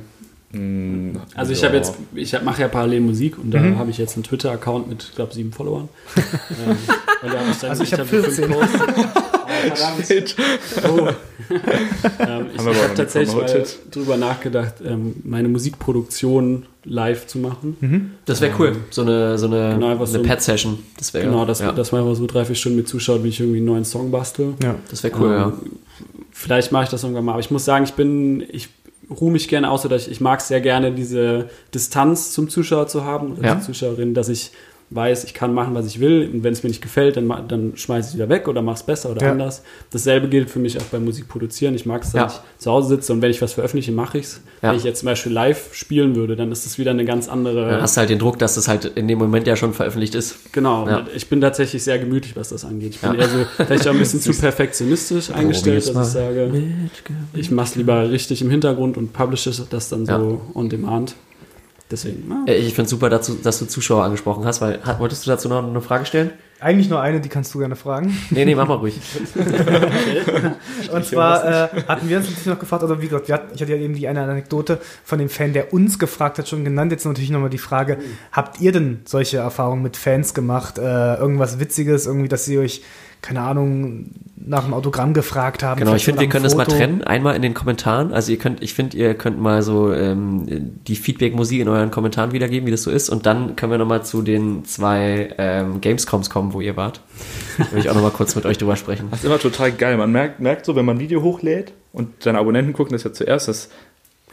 Mh, 0.55 1.21
Also 1.35 1.53
ich 1.53 1.61
ja. 1.61 1.69
habe 1.69 1.77
jetzt, 1.77 1.95
ich 2.15 2.41
mache 2.43 2.63
ja 2.63 2.69
parallel 2.69 3.01
Musik 3.01 3.39
und 3.39 3.51
da 3.53 3.61
Mhm. 3.61 3.79
habe 3.79 3.91
ich 3.91 3.99
jetzt 3.99 4.15
einen 4.15 4.23
Twitter-Account 4.25 4.89
mit, 4.89 5.03
ich 5.11 5.15
glaube, 5.15 5.35
sieben 5.35 5.53
Followern. 5.53 5.89
ähm, 6.17 6.77
und 7.23 7.33
da 7.33 7.41
hab 7.41 7.51
ich 7.51 7.59
dann, 7.59 7.71
Also 7.71 7.83
ich 7.83 7.93
hab 7.93 8.01
hab 8.01 8.09
so 8.09 8.17
fünf 8.23 8.35
14. 8.37 8.51
Posts. 8.51 8.79
Oh, 9.67 9.77
verdammt. 9.77 10.37
Oh. 10.85 11.09
ähm, 12.21 12.47
ich 12.55 12.59
habe 12.61 12.77
tatsächlich 12.97 13.35
mal 13.35 13.65
drüber 13.91 14.17
nachgedacht, 14.17 14.75
ähm, 14.85 15.15
meine 15.25 15.49
Musikproduktion 15.49 16.67
live 16.85 17.27
zu 17.27 17.39
machen. 17.39 17.77
Mhm. 17.81 18.11
Das 18.27 18.41
wäre 18.41 18.55
cool. 18.59 18.77
So 18.91 19.03
eine, 19.03 19.39
so 19.39 19.47
eine, 19.47 19.75
Genau, 19.75 19.89
eine 19.97 20.07
so- 20.07 20.23
Pad-Session. 20.23 20.79
Das 20.99 21.15
wäre 21.15 21.25
Genau, 21.27 21.45
dass, 21.47 21.61
ja. 21.61 21.73
dass 21.73 21.93
man 21.93 22.03
einfach 22.03 22.17
so 22.17 22.27
drei, 22.27 22.45
vier 22.45 22.57
Stunden 22.57 22.77
mit 22.79 22.89
zuschaut, 22.89 23.25
wie 23.25 23.29
ich 23.29 23.41
irgendwie 23.41 23.59
einen 23.59 23.67
neuen 23.67 23.85
Song 23.85 24.11
bastel. 24.11 24.55
Ja. 24.63 24.75
das 24.91 25.03
wäre 25.03 25.15
cool, 25.19 25.31
ja. 25.31 25.45
Ähm, 25.47 25.53
Vielleicht 26.33 26.73
mache 26.73 26.85
ich 26.85 26.91
das 26.91 27.03
irgendwann 27.05 27.25
mal. 27.25 27.33
Aber 27.33 27.41
ich 27.41 27.51
muss 27.51 27.65
sagen, 27.65 27.85
ich 27.85 27.95
bin, 27.95 28.45
ich 28.51 28.69
ruhe 29.11 29.31
mich 29.31 29.49
gerne 29.49 29.71
aus, 29.71 29.85
oder 29.85 29.97
ich, 29.97 30.11
ich 30.11 30.21
mag 30.21 30.41
es 30.41 30.49
sehr 30.49 30.61
gerne, 30.61 30.93
diese 30.93 31.49
Distanz 31.75 32.33
zum 32.33 32.49
Zuschauer 32.49 32.87
zu 32.87 33.05
haben 33.05 33.33
oder 33.37 33.49
Ja. 33.49 33.55
zur 33.61 33.67
Zuschauerin, 33.75 34.15
dass 34.15 34.29
ich 34.29 34.51
weiß, 34.95 35.25
ich 35.25 35.35
kann 35.35 35.53
machen, 35.55 35.75
was 35.75 35.87
ich 35.87 36.01
will. 36.01 36.31
Und 36.33 36.45
wenn 36.45 36.53
es 36.53 36.63
mir 36.63 36.69
nicht 36.69 36.83
gefällt, 36.83 37.17
dann, 37.17 37.29
dann 37.49 37.73
schmeiße 37.77 38.09
ich 38.09 38.13
es 38.13 38.15
wieder 38.15 38.29
weg 38.29 38.47
oder 38.49 38.63
mache 38.63 38.77
es 38.77 38.83
besser 38.83 39.11
oder 39.11 39.23
Ja. 39.23 39.33
anders. 39.33 39.63
Dasselbe 39.91 40.29
gilt 40.29 40.51
für 40.51 40.59
mich 40.59 40.79
auch 40.79 40.85
beim 40.85 41.05
Musik 41.05 41.29
produzieren. 41.29 41.75
Ich 41.75 41.87
mag 41.87 42.03
es, 42.03 42.13
dass 42.13 42.21
Ja. 42.35 42.41
ich 42.57 42.61
zu 42.63 42.71
Hause 42.71 42.89
sitze 42.89 43.13
und 43.13 43.23
wenn 43.23 43.31
ich 43.31 43.43
was 43.43 43.55
veröffentliche, 43.55 43.93
mache 43.93 44.19
ich 44.19 44.25
es. 44.25 44.41
Ja. 44.63 44.71
Wenn 44.71 44.77
ich 44.79 44.85
jetzt 44.85 45.01
zum 45.01 45.07
Beispiel 45.07 45.33
live 45.33 45.75
spielen 45.75 46.15
würde, 46.17 46.37
dann 46.37 46.53
ist 46.53 46.65
das 46.67 46.79
wieder 46.79 46.93
eine 46.93 47.05
ganz 47.05 47.29
andere. 47.29 47.69
Dann 47.71 47.83
hast 47.83 47.97
du 47.97 48.01
halt 48.01 48.11
den 48.11 48.19
Druck, 48.19 48.39
dass 48.39 48.55
das 48.55 48.69
halt 48.69 48.85
in 48.85 49.09
dem 49.09 49.19
Moment 49.19 49.47
ja 49.47 49.57
schon 49.57 49.75
veröffentlicht 49.75 50.15
ist. 50.15 50.53
Genau, 50.53 50.89
ich 51.15 51.29
bin 51.29 51.41
tatsächlich 51.41 51.83
sehr 51.83 51.99
gemütlich, 51.99 52.37
was 52.37 52.51
das 52.51 52.65
angeht. 52.65 52.95
Ich 52.95 53.01
bin 53.01 53.15
eher 53.15 53.29
so, 53.29 53.39
vielleicht 53.65 53.87
auch 53.89 53.93
ein 53.93 53.99
bisschen 53.99 54.21
zu 54.21 54.33
perfektionistisch 54.33 55.31
eingestellt, 55.31 55.89
dass 55.95 56.09
ich 56.09 56.13
sage, 56.13 56.53
ich 57.35 57.51
mache 57.51 57.67
es 57.69 57.75
lieber 57.77 58.11
richtig 58.11 58.43
im 58.43 58.51
Hintergrund 58.51 58.97
und 58.97 59.13
publishe 59.13 59.51
das 59.69 59.89
dann 59.89 60.07
so 60.07 60.41
on 60.55 60.69
demand. 60.69 61.15
Deswegen, 61.91 62.31
ja. 62.47 62.55
Ich 62.55 62.75
finde 62.75 62.89
super, 62.89 63.11
dazu, 63.11 63.35
dass 63.35 63.59
du 63.59 63.67
Zuschauer 63.67 64.05
angesprochen 64.05 64.45
hast, 64.47 64.61
weil 64.63 64.83
hat, 64.83 65.01
wolltest 65.01 65.27
du 65.27 65.31
dazu 65.31 65.49
noch 65.49 65.63
eine 65.63 65.81
Frage 65.83 66.07
stellen? 66.07 66.31
Eigentlich 66.61 66.89
nur 66.89 67.01
eine, 67.01 67.21
die 67.21 67.29
kannst 67.29 67.53
du 67.53 67.59
gerne 67.59 67.77
fragen. 67.77 68.17
Nee, 68.31 68.47
nee, 68.47 68.55
mach 68.55 68.67
mal 68.67 68.77
ruhig. 68.77 68.99
Und 70.93 71.05
zwar 71.05 71.45
äh, 71.45 71.69
hatten 71.87 72.09
wir 72.09 72.17
uns 72.17 72.27
natürlich 72.27 72.47
noch 72.47 72.59
gefragt, 72.59 72.83
oder 72.85 73.03
wie 73.03 73.09
gesagt, 73.09 73.29
wir 73.29 73.35
hatten, 73.35 73.55
ich 73.55 73.61
hatte 73.61 73.73
ja 73.73 73.79
eben 73.79 73.95
die 73.95 74.09
eine 74.09 74.23
Anekdote 74.23 74.81
von 75.05 75.19
dem 75.19 75.29
Fan, 75.29 75.53
der 75.53 75.75
uns 75.75 75.99
gefragt 75.99 76.39
hat, 76.39 76.49
schon 76.49 76.65
genannt. 76.65 76.91
Jetzt 76.91 77.05
natürlich 77.05 77.29
nochmal 77.29 77.51
die 77.51 77.59
Frage, 77.59 77.99
habt 78.33 78.63
ihr 78.63 78.73
denn 78.73 79.03
solche 79.05 79.37
Erfahrungen 79.39 79.83
mit 79.83 79.99
Fans 79.99 80.33
gemacht? 80.33 80.79
Äh, 80.79 81.17
irgendwas 81.17 81.61
Witziges, 81.61 82.07
irgendwie, 82.07 82.29
dass 82.29 82.47
sie 82.47 82.59
euch, 82.59 82.81
keine 83.25 83.41
Ahnung, 83.41 84.11
nach 84.37 84.65
einem 84.65 84.75
Autogramm 84.75 85.15
gefragt 85.15 85.63
haben? 85.63 85.79
Genau, 85.81 85.95
ich 85.95 86.05
finde, 86.05 86.21
wir 86.21 86.29
können 86.29 86.45
einem 86.45 86.51
das 86.51 86.57
mal 86.57 86.67
Foto? 86.67 86.77
trennen. 86.77 87.03
Einmal 87.05 87.35
in 87.35 87.41
den 87.41 87.55
Kommentaren. 87.55 88.13
Also 88.13 88.31
ihr 88.31 88.39
könnt, 88.39 88.63
ich 88.63 88.75
finde, 88.75 88.99
ihr 88.99 89.15
könnt 89.15 89.41
mal 89.41 89.63
so 89.63 89.95
ähm, 89.95 90.45
die 90.87 90.95
Feedback-Musik 90.95 91.61
in 91.61 91.69
euren 91.69 91.91
Kommentaren 91.91 92.33
wiedergeben, 92.33 92.67
wie 92.67 92.71
das 92.71 92.83
so 92.83 92.91
ist. 92.91 93.09
Und 93.09 93.25
dann 93.25 93.57
können 93.57 93.73
wir 93.73 93.79
nochmal 93.79 94.05
zu 94.05 94.21
den 94.21 94.67
zwei 94.67 95.31
ähm, 95.39 95.81
Gamescoms 95.81 96.29
kommen, 96.29 96.53
wo 96.53 96.61
ihr 96.61 96.77
wart. 96.77 97.01
Da 97.57 97.73
will 97.73 97.79
ich 97.79 97.89
auch 97.89 97.95
nochmal 97.95 98.11
kurz 98.11 98.37
mit 98.37 98.45
euch 98.45 98.59
drüber 98.59 98.77
sprechen. 98.77 99.09
Das 99.11 99.21
ist 99.21 99.25
immer 99.25 99.39
total 99.39 99.73
geil. 99.73 99.97
Man 99.97 100.13
merkt, 100.13 100.41
merkt 100.41 100.67
so, 100.67 100.77
wenn 100.77 100.85
man 100.85 100.99
ein 100.99 101.01
Video 101.01 101.23
hochlädt 101.23 101.73
und 101.95 102.23
seine 102.23 102.39
Abonnenten 102.39 102.75
gucken 102.75 102.93
das 102.93 103.05
ja 103.05 103.13
zuerst, 103.15 103.49
dass 103.49 103.71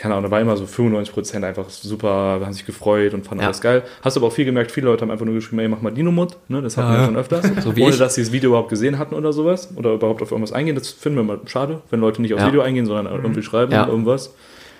keine 0.01 0.15
Ahnung, 0.15 0.25
da 0.29 0.31
war 0.31 0.41
immer 0.41 0.57
so 0.57 0.65
95% 0.65 1.43
einfach 1.43 1.69
super, 1.69 2.09
haben 2.43 2.53
sich 2.53 2.65
gefreut 2.65 3.13
und 3.13 3.23
fanden 3.23 3.41
Ja. 3.43 3.47
alles 3.49 3.61
geil. 3.61 3.83
Hast 4.01 4.17
aber 4.17 4.25
auch 4.27 4.33
viel 4.33 4.45
gemerkt, 4.45 4.71
viele 4.71 4.87
Leute 4.87 5.03
haben 5.03 5.11
einfach 5.11 5.25
nur 5.25 5.35
geschrieben, 5.35 5.59
ey, 5.59 5.67
mach 5.67 5.81
mal 5.81 5.91
Dino-Mod, 5.91 6.37
ne, 6.47 6.59
das 6.63 6.75
hatten 6.75 6.89
wir 6.89 6.95
Ja. 6.95 6.99
ja 7.01 7.05
schon 7.05 7.17
öfters. 7.17 7.45
So 7.63 7.75
wie 7.75 7.83
ohne 7.83 7.91
ich. 7.91 7.99
dass 7.99 8.15
sie 8.15 8.21
das 8.23 8.31
Video 8.31 8.49
überhaupt 8.49 8.69
gesehen 8.69 8.97
hatten 8.97 9.13
oder 9.13 9.31
sowas. 9.31 9.69
Oder 9.75 9.93
überhaupt 9.93 10.23
auf 10.23 10.31
irgendwas 10.31 10.53
eingehen. 10.53 10.75
Das 10.75 10.89
finden 10.89 11.19
wir 11.19 11.23
mal 11.23 11.39
schade, 11.45 11.81
wenn 11.91 11.99
Leute 11.99 12.21
nicht 12.21 12.33
aufs 12.33 12.41
Ja. 12.41 12.47
Video 12.47 12.61
eingehen, 12.61 12.87
sondern 12.87 13.05
irgendwie 13.13 13.43
schreiben 13.43 13.71
Ja. 13.71 13.87
irgendwas. 13.87 14.33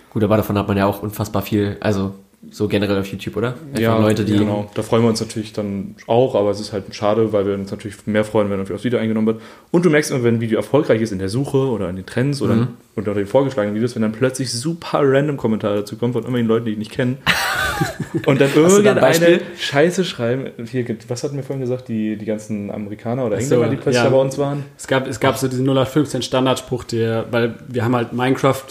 Gut, 0.09 0.23
aber 0.23 0.37
davon 0.37 0.57
hat 0.57 0.67
man 0.67 0.75
ja 0.77 0.87
auch 0.87 1.03
unfassbar 1.03 1.43
viel, 1.43 1.77
also 1.81 2.13
so 2.49 2.67
generell 2.67 2.99
auf 2.99 3.05
YouTube, 3.05 3.37
oder? 3.37 3.55
Einfach 3.73 3.99
Leute, 4.01 4.25
die. 4.25 4.33
Genau, 4.37 4.69
da 4.73 4.81
freuen 4.81 5.03
wir 5.03 5.09
uns 5.09 5.21
natürlich 5.21 5.53
dann 5.53 5.95
auch, 6.07 6.33
aber 6.33 6.49
es 6.49 6.59
ist 6.59 6.73
halt 6.73 6.93
schade, 6.95 7.31
weil 7.33 7.45
wir 7.45 7.53
uns 7.53 7.69
natürlich 7.69 8.07
mehr 8.07 8.23
freuen, 8.23 8.49
wenn 8.49 8.59
aufs 8.61 8.83
Video 8.83 8.97
eingenommen 8.99 9.27
wird. 9.27 9.41
Und 9.69 9.85
du 9.85 9.91
merkst 9.91 10.09
immer, 10.09 10.23
wenn 10.23 10.35
ein 10.35 10.41
Video 10.41 10.57
erfolgreich 10.57 11.01
ist 11.01 11.11
in 11.11 11.19
der 11.19 11.29
Suche 11.29 11.57
oder 11.57 11.89
in 11.89 11.97
den 11.97 12.05
Trends 12.05 12.41
oder 12.41 12.55
Mhm. 12.55 12.67
unter 12.95 13.13
den 13.13 13.27
vorgeschlagenen 13.27 13.75
Videos, 13.75 13.93
wenn 13.95 14.01
dann 14.01 14.11
plötzlich 14.11 14.51
super 14.51 15.01
random 15.03 15.37
Kommentare 15.37 15.77
dazu 15.77 15.97
kommen 15.97 16.13
von 16.13 16.23
irgendwelchen 16.23 16.47
Leuten, 16.47 16.65
die 16.65 16.71
ich 16.71 16.77
nicht 16.79 16.91
kenne. 16.91 17.17
Und 18.25 18.41
dann 18.41 18.49
irgendeine? 18.53 19.41
Scheiße 19.57 20.03
schreiben. 20.03 20.47
Hier, 20.69 20.85
was 21.07 21.23
hatten 21.23 21.35
wir 21.35 21.43
vorhin 21.43 21.61
gesagt? 21.61 21.87
Die, 21.87 22.17
die 22.17 22.25
ganzen 22.25 22.71
Amerikaner 22.71 23.25
oder 23.25 23.37
Ach 23.37 23.41
so, 23.41 23.55
Engländer, 23.55 23.75
die 23.75 23.81
plötzlich 23.81 24.03
ja. 24.03 24.09
bei 24.09 24.17
uns 24.17 24.37
waren? 24.37 24.65
Es 24.77 24.87
gab, 24.87 25.07
es 25.07 25.19
gab 25.19 25.37
so 25.37 25.47
diesen 25.47 25.65
0815 25.65 26.21
Standardspruch, 26.23 26.83
der, 26.85 27.25
weil 27.31 27.55
wir 27.67 27.85
haben 27.85 27.95
halt 27.95 28.13
Minecraft, 28.13 28.63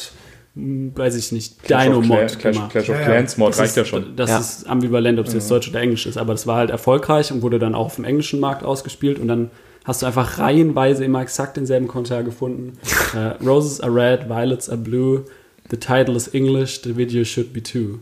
weiß 0.54 1.14
ich 1.16 1.32
nicht, 1.32 1.62
Clash 1.62 1.88
of 1.88 2.02
Dino-Mod 2.02 2.38
Clash, 2.38 2.54
gemacht. 2.54 2.70
Clash 2.72 2.88
of 2.90 2.96
Ja, 2.96 3.00
ja. 3.00 3.06
Clans 3.06 3.36
Mod 3.36 3.50
Das 3.50 3.58
reicht 3.60 3.70
ist, 3.70 3.76
ja 3.76 3.84
schon. 3.84 4.16
Das 4.16 4.30
Ja. 4.30 4.38
ist 4.38 4.68
ambivalent, 4.68 5.18
ob 5.18 5.26
es 5.26 5.32
jetzt 5.34 5.50
Deutsch 5.50 5.68
oder 5.68 5.80
Englisch 5.80 6.06
ist, 6.06 6.18
aber 6.18 6.32
das 6.34 6.46
war 6.46 6.56
halt 6.56 6.70
erfolgreich 6.70 7.30
und 7.32 7.42
wurde 7.42 7.58
dann 7.58 7.74
auch 7.74 7.86
auf 7.86 7.94
dem 7.96 8.04
englischen 8.04 8.40
Markt 8.40 8.64
ausgespielt 8.64 9.18
und 9.18 9.28
dann 9.28 9.50
hast 9.84 10.02
du 10.02 10.06
einfach 10.06 10.38
reihenweise 10.38 11.04
immer 11.04 11.22
exakt 11.22 11.56
denselben 11.56 11.86
Kommentar 11.88 12.22
gefunden. 12.24 12.72
äh, 13.14 13.42
Roses 13.44 13.80
are 13.80 13.94
red, 13.94 14.28
violets 14.28 14.68
are 14.68 14.76
blue, 14.78 15.24
the 15.70 15.76
title 15.76 16.16
is 16.16 16.28
English, 16.28 16.80
the 16.82 16.96
video 16.96 17.22
should 17.24 17.52
be 17.52 17.62
too. 17.62 18.00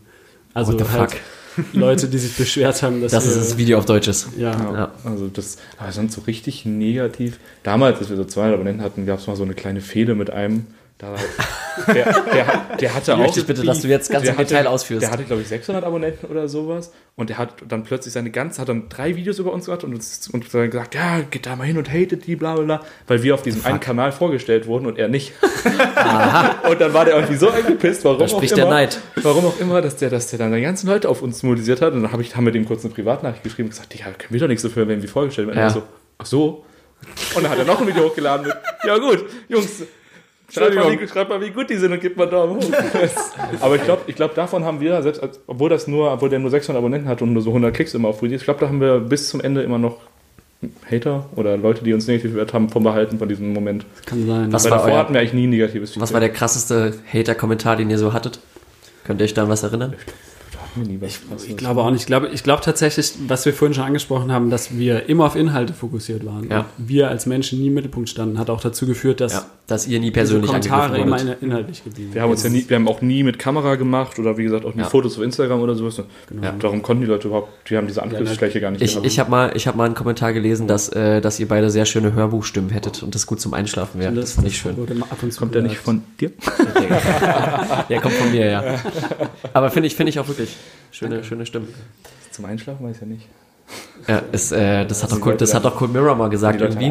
Also 0.55 0.73
What 0.73 0.87
the 0.87 0.93
halt 0.93 1.11
fuck? 1.13 1.21
Leute, 1.73 2.07
die 2.09 2.19
sich 2.19 2.37
beschwert 2.37 2.83
haben, 2.83 3.03
dass 3.03 3.11
Das 3.13 3.27
ist 3.27 3.37
das 3.37 3.59
Video 3.59 3.79
auf 3.79 3.85
Deutsch 3.85 4.07
ist. 4.09 4.29
ja, 4.39 4.53
Ja, 4.53 4.73
Ja. 4.75 4.93
Also 5.05 5.27
das, 5.29 5.59
aber 5.77 5.91
sonst 5.93 6.15
so 6.15 6.21
richtig 6.23 6.65
negativ. 6.65 7.39
Damals, 7.65 7.99
als 7.99 8.09
wir 8.11 8.17
so 8.17 8.25
200 8.25 8.55
Abonnenten 8.55 8.83
hatten, 8.83 9.07
gab 9.07 9.19
es 9.19 9.27
mal 9.27 9.35
so 9.37 9.43
eine 9.43 9.55
kleine 9.55 9.81
Fehde 9.81 10.15
mit 10.15 10.31
einem. 10.31 10.67
Da, 10.99 11.13
war- 11.13 11.95
der, 11.95 12.13
der, 12.33 12.77
der 12.81 12.95
hatte 12.95 13.15
auch. 13.15 13.19
Möchte 13.19 13.39
ich 13.39 13.47
bitte, 13.47 13.63
dass 13.65 13.83
du 13.83 13.89
jetzt 13.89 14.11
ganz 14.11 14.25
der 14.25 14.33
im 14.33 14.39
Detail 14.39 14.67
ausführst. 14.67 15.03
Der 15.03 15.13
hatte, 15.13 15.23
glaube 15.23 15.43
ich, 15.43 15.49
600 15.49 15.85
Abonnenten 15.85 16.27
oder 16.27 16.49
sowas. 16.49 16.93
Und 17.15 17.31
der 17.31 17.39
hat 17.39 17.55
dann 17.69 17.85
plötzlich 17.85 18.13
seine 18.13 18.31
ganze, 18.33 18.61
hat 18.61 18.69
dann 18.69 18.89
drei 18.89 19.15
Videos 19.15 19.39
über 19.39 19.53
uns 19.53 19.67
gemacht 19.67 19.85
und, 19.85 19.95
uns, 19.95 20.29
und 20.33 20.53
dann 20.53 20.71
gesagt, 20.71 20.97
ja, 20.97 21.21
geht 21.21 21.47
da 21.47 21.55
mal 21.55 21.65
hin 21.65 21.79
und 21.79 21.89
hatet 21.89 22.27
die, 22.27 22.35
bla 22.35 22.55
bla 22.57 22.65
bla. 22.65 22.81
Weil 23.07 23.23
wir 23.23 23.35
auf 23.35 23.43
diesem 23.43 23.65
einen 23.65 23.79
Kanal 23.79 24.11
vorgestellt 24.11 24.67
wurden 24.67 24.87
und 24.87 24.99
er 24.99 25.07
nicht. 25.07 25.33
und 26.69 26.81
dann 26.81 26.93
war 26.93 27.05
der 27.05 27.15
irgendwie 27.15 27.37
so 27.37 27.49
angepisst, 27.49 28.05
warum 28.05 28.19
Da 28.19 28.25
auch 28.25 28.29
spricht 28.29 28.53
immer. 28.55 28.63
der 28.67 28.71
Neid. 28.71 28.99
Warum 29.23 29.47
auch 29.47 29.61
immer, 29.61 29.81
dass 29.81 29.97
der, 29.97 30.11
dass 30.11 30.27
der 30.29 30.41
dann 30.41 30.53
die 30.53 30.61
ganzen 30.61 30.89
Leute 30.89 31.09
auf 31.09 31.23
uns 31.23 31.43
mobilisiert 31.45 31.81
hat. 31.81 31.93
Und 31.93 32.03
dann 32.03 32.13
hab 32.13 32.21
ich, 32.21 32.35
haben 32.35 32.45
wir 32.45 32.53
dem 32.53 32.67
kurz 32.67 32.85
eine 32.85 32.93
Privatnachricht 32.93 33.45
geschrieben 33.45 33.69
und 33.69 33.71
gesagt, 33.71 33.95
ja, 33.95 34.07
können 34.07 34.31
wir 34.31 34.41
doch 34.41 34.49
nichts 34.49 34.63
dafür, 34.63 34.89
wenn 34.89 35.01
wir 35.01 35.09
vorgestellt 35.09 35.47
werden. 35.49 35.59
Ja. 35.59 35.67
Und 35.67 35.71
er 35.71 35.75
so, 35.75 35.83
ach 36.19 36.27
so. 36.27 36.65
Und 37.37 37.45
dann 37.45 37.53
hat 37.53 37.59
er 37.59 37.65
noch 37.65 37.81
ein 37.81 37.87
Video 37.87 38.05
hochgeladen 38.05 38.47
mit, 38.49 38.57
ja 38.85 38.99
gut, 38.99 39.25
Jungs, 39.49 39.83
schreibt 40.51 40.75
mal, 40.75 40.99
wie, 41.01 41.09
schreibt 41.09 41.31
mal, 41.31 41.41
wie 41.41 41.51
gut 41.51 41.71
die 41.71 41.77
sind 41.77 41.93
und 41.93 42.01
gebt 42.01 42.17
mal 42.17 42.25
einen 42.25 42.33
Daumen 42.33 42.57
hoch. 42.57 42.71
Aber 43.61 43.77
ich 43.77 43.85
glaube, 43.85 44.03
ich 44.07 44.15
glaub, 44.17 44.35
davon 44.35 44.65
haben 44.65 44.81
wir, 44.81 45.03
selbst 45.03 45.23
als, 45.23 45.41
obwohl 45.47 45.69
das 45.71 45.87
nur, 45.89 46.13
obwohl 46.13 46.29
der 46.31 46.39
nur 46.39 46.51
600 46.51 46.79
Abonnenten 46.79 47.09
hat 47.09 47.23
und 47.23 47.33
nur 47.33 47.43
so 47.43 47.51
100 47.51 47.75
Klicks 47.75 47.95
immer 47.95 48.09
auf 48.09 48.23
Videos, 48.23 48.41
ich 48.41 48.45
glaube, 48.45 48.61
da 48.61 48.69
haben 48.69 48.81
wir 48.81 49.01
bis 49.01 49.29
zum 49.29 49.41
Ende 49.41 49.63
immer 49.63 49.79
noch 49.79 49.99
Hater 50.91 51.27
oder 51.37 51.57
Leute, 51.57 51.85
die 51.85 51.93
uns 51.93 52.07
negativ 52.09 52.33
bewertet 52.33 52.55
haben, 52.55 52.69
vom 52.69 52.83
Behalten 52.83 53.19
von 53.19 53.29
diesem 53.29 53.53
Moment. 53.53 53.87
kann 54.07 54.27
sein. 54.27 54.53
Was 54.53 54.65
Weil 54.65 54.71
war 54.73 54.79
davor 54.79 54.93
euer- 54.93 54.99
hatten 54.99 55.13
wir 55.15 55.21
eigentlich 55.21 55.35
nie 55.35 55.47
ein 55.47 55.51
negatives 55.51 56.01
Was 56.01 56.13
war 56.13 56.21
der 56.21 56.31
krasseste 56.31 56.95
Hater-Kommentar, 57.13 57.77
den 57.77 57.91
ihr 57.91 57.99
so 57.99 58.13
hattet? 58.13 58.41
Könnt 59.05 59.21
ihr 59.21 59.25
euch 59.25 59.35
da 59.35 59.45
an 59.45 59.49
was 59.49 59.63
erinnern? 59.63 59.95
Was. 61.31 61.45
Ich 61.45 61.57
glaube 61.57 61.83
auch 61.83 61.91
nicht. 61.91 62.03
Ich 62.03 62.07
glaube, 62.07 62.29
ich 62.29 62.43
glaube 62.43 62.63
tatsächlich, 62.63 63.13
was 63.27 63.45
wir 63.47 63.53
vorhin 63.53 63.75
schon 63.75 63.85
angesprochen 63.85 64.33
haben, 64.33 64.51
dass 64.51 64.77
wir 64.77 65.09
immer 65.09 65.25
auf 65.27 65.37
Inhalte 65.37 65.73
fokussiert 65.73 66.25
waren. 66.25 66.49
Ja. 66.51 66.61
Und 66.61 66.89
wir 66.89 67.09
als 67.09 67.27
Menschen 67.27 67.61
nie 67.61 67.69
im 67.69 67.75
Mittelpunkt 67.75 68.09
standen, 68.09 68.39
hat 68.39 68.51
auch 68.51 68.61
dazu 68.61 68.87
geführt, 68.87 69.21
dass 69.21 69.33
Ja, 69.33 69.47
dass 69.67 69.87
ihr 69.87 70.01
nie 70.01 70.11
persönlich 70.11 70.47
Kommentare 70.47 70.95
angegriffen 70.95 71.29
immer 71.29 71.43
inhaltlich 71.43 71.85
geblieben 71.85 72.15
Wir 72.15 72.23
haben 72.23 72.31
uns 72.31 72.43
ja 72.43 72.49
nie, 72.49 72.65
wir 72.67 72.77
haben 72.77 72.89
auch 72.89 73.03
nie 73.03 73.23
mit 73.23 73.39
Kamera 73.39 73.75
gemacht 73.75 74.19
oder 74.19 74.39
wie 74.39 74.45
gesagt 74.45 74.65
auch 74.65 74.75
nie 74.75 74.81
Ja. 74.81 74.89
Fotos 74.89 75.19
auf 75.19 75.23
Instagram 75.23 75.61
oder 75.61 75.75
sowas. 75.75 75.99
Ja. 75.99 76.53
Darum 76.59 76.83
konnten 76.83 77.03
die 77.03 77.09
Leute 77.09 77.29
überhaupt, 77.29 77.69
die 77.69 77.77
haben 77.77 77.87
diese 77.87 78.03
Angriffsfläche 78.03 78.61
gar 78.61 78.71
nicht 78.71 78.83
Ich, 78.83 78.97
ich 79.05 79.19
habe 79.19 79.31
mal, 79.31 79.53
ich 79.55 79.67
hab 79.67 79.77
mal 79.77 79.85
einen 79.85 79.95
Kommentar 79.95 80.33
gelesen, 80.33 80.67
dass, 80.69 80.89
äh, 80.89 81.21
dass 81.21 81.39
ihr 81.39 81.49
beide 81.49 81.71
sehr 81.71 81.85
schöne 81.85 82.15
Hörbuchstimmen 82.15 82.71
hättet 82.71 83.03
und 83.03 83.15
das 83.15 83.27
gut 83.27 83.41
zum 83.41 83.53
Einschlafen 83.53 84.01
wäre. 84.01 84.13
Das 84.15 84.33
fand 84.33 84.47
ich 84.47 84.57
schön. 84.57 84.77
wurde 84.77 84.95
ab 85.01 85.19
und 85.23 85.33
zu 85.33 85.39
Kommt 85.41 85.55
der 85.55 85.63
nicht 85.63 85.77
von 85.77 86.03
dir? 86.19 86.31
Der 87.89 88.01
kommt 88.01 88.15
von 88.15 88.31
mir, 88.31 88.47
ja. 88.47 88.65
Aber 89.53 89.71
finde 89.71 89.87
ich, 89.87 89.95
finde 89.95 90.11
ich 90.11 90.19
auch 90.19 90.29
wirklich 90.29 90.57
schöne, 90.91 91.25
schöne 91.25 91.47
Stimmen. 91.47 91.69
Zum 92.31 92.45
Einschlafen 92.45 92.87
weiß 92.87 92.97
ich 92.97 93.01
ja 93.03 93.07
nicht. 93.07 93.27
Ja, 94.07 94.23
ist, 94.33 94.51
äh, 94.53 94.87
das 94.87 95.03
hat 95.03 95.11
doch 95.13 95.17
Cold, 95.21 95.35
Leute 95.35 95.45
das 95.45 95.53
hat 95.53 95.63
doch 95.67 95.77
Cold 95.77 95.93
Mirror 95.93 96.15
mal 96.15 96.31
gesagt 96.31 96.63
irgendwie. 96.63 96.91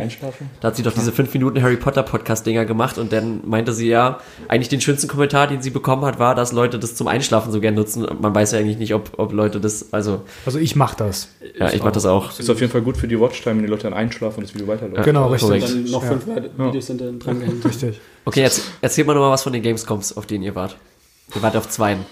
Da 0.61 0.67
hat 0.67 0.75
sie 0.75 0.83
doch 0.83 0.93
diese 0.93 1.11
5 1.11 1.33
Minuten 1.33 1.59
Harry 1.63 1.75
Potter 1.77 2.03
Podcast 2.03 2.45
Dinger 2.45 2.65
gemacht 2.65 2.99
und 2.99 3.11
dann 3.11 3.41
meinte 3.49 3.73
sie 3.73 3.87
ja, 3.87 4.19
eigentlich 4.47 4.69
den 4.69 4.79
schönsten 4.81 5.07
Kommentar, 5.07 5.47
den 5.47 5.59
sie 5.63 5.71
bekommen 5.71 6.05
hat, 6.05 6.19
war, 6.19 6.35
dass 6.35 6.51
Leute 6.51 6.77
das 6.77 6.93
zum 6.93 7.07
Einschlafen 7.07 7.51
so 7.51 7.59
gern 7.61 7.73
nutzen. 7.73 8.05
Und 8.05 8.21
Man 8.21 8.35
weiß 8.35 8.51
ja 8.51 8.59
eigentlich 8.59 8.77
nicht, 8.77 8.93
ob, 8.93 9.17
ob 9.17 9.31
Leute 9.33 9.59
das, 9.59 9.91
also, 9.91 10.21
Also 10.45 10.59
ich 10.59 10.75
mache 10.75 10.97
das. 10.97 11.29
ja, 11.57 11.71
ich 11.73 11.81
mach 11.81 11.91
das 11.93 12.05
auch. 12.05 12.37
Ist 12.37 12.47
auf 12.47 12.59
jeden 12.59 12.71
Fall 12.71 12.81
gut 12.81 12.97
für 12.97 13.07
die 13.07 13.19
Watchtime, 13.19 13.55
wenn 13.55 13.63
die 13.63 13.69
Leute 13.69 13.83
dann 13.83 13.93
einschlafen 13.95 14.37
und 14.39 14.43
das 14.43 14.53
Video 14.53 14.67
weiterläuft. 14.67 15.03
Genau, 15.03 15.23
korrekt. 15.29 15.43
richtig. 15.45 15.63
Dann 15.83 15.91
noch 15.91 16.03
Ja. 16.03 16.09
fünf 16.09 16.27
Videos 16.27 16.85
sind 16.85 17.01
dann 17.01 17.17
dran 17.17 17.39
gehängt. 17.39 17.65
Richtig. 17.65 17.99
Okay, 18.25 18.41
jetzt 18.41 18.61
erzählt 18.81 19.07
mal 19.07 19.15
nochmal 19.15 19.31
was 19.31 19.41
von 19.41 19.53
den 19.53 19.63
Gamescoms, 19.63 20.15
auf 20.15 20.27
denen 20.27 20.43
ihr 20.43 20.53
wart. 20.53 20.77
Ihr 21.33 21.41
wart 21.41 21.55
auf 21.55 21.67
zweien. 21.69 22.05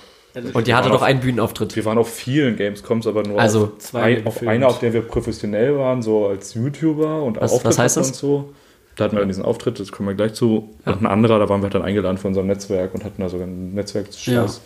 Und 0.54 0.68
ihr 0.68 0.76
hattet 0.76 0.92
waren 0.92 0.98
doch 0.98 1.02
einen 1.02 1.20
Bühnenauftritt. 1.22 1.76
Wir 1.76 1.86
waren 1.86 1.98
auf 1.98 2.10
vielen 2.14 2.56
Gamescoms, 2.58 3.08
aber 3.08 3.24
nur 3.24 3.40
Also, 3.40 3.64
auf, 3.66 3.78
zwei 3.80 4.18
ein, 4.18 4.28
auf 4.28 4.42
einer, 4.46 4.68
auf 4.68 4.80
der 4.80 4.94
wir 4.94 5.02
professionell 5.02 5.78
waren, 5.78 6.02
so 6.02 6.28
als 6.28 6.54
YouTuber 6.54 7.24
und 7.24 7.40
Was- 7.40 7.54
auch 7.54 7.64
was 7.64 7.80
heißt 7.80 7.98
das? 7.98 8.08
und 8.08 8.16
so. 8.16 8.54
Da 8.96 9.06
hatten 9.06 9.16
wir 9.16 9.20
dann 9.20 9.28
diesen 9.30 9.44
Auftritt, 9.44 9.80
das 9.80 9.92
kommen 9.92 10.08
wir 10.10 10.16
gleich 10.16 10.34
zu. 10.34 10.70
Und 10.86 11.02
ein 11.02 11.06
anderer, 11.06 11.38
da 11.40 11.50
waren 11.50 11.60
wir 11.60 11.66
halt 11.66 11.76
dann 11.76 11.82
eingeladen 11.82 12.18
von 12.18 12.30
unserem 12.30 12.48
Netzwerk 12.48 12.94
und 12.94 13.04
hatten 13.04 13.22
da 13.22 13.28
sogar 13.30 13.46
einen 13.48 13.74
Netzwerkstress. 13.74 14.62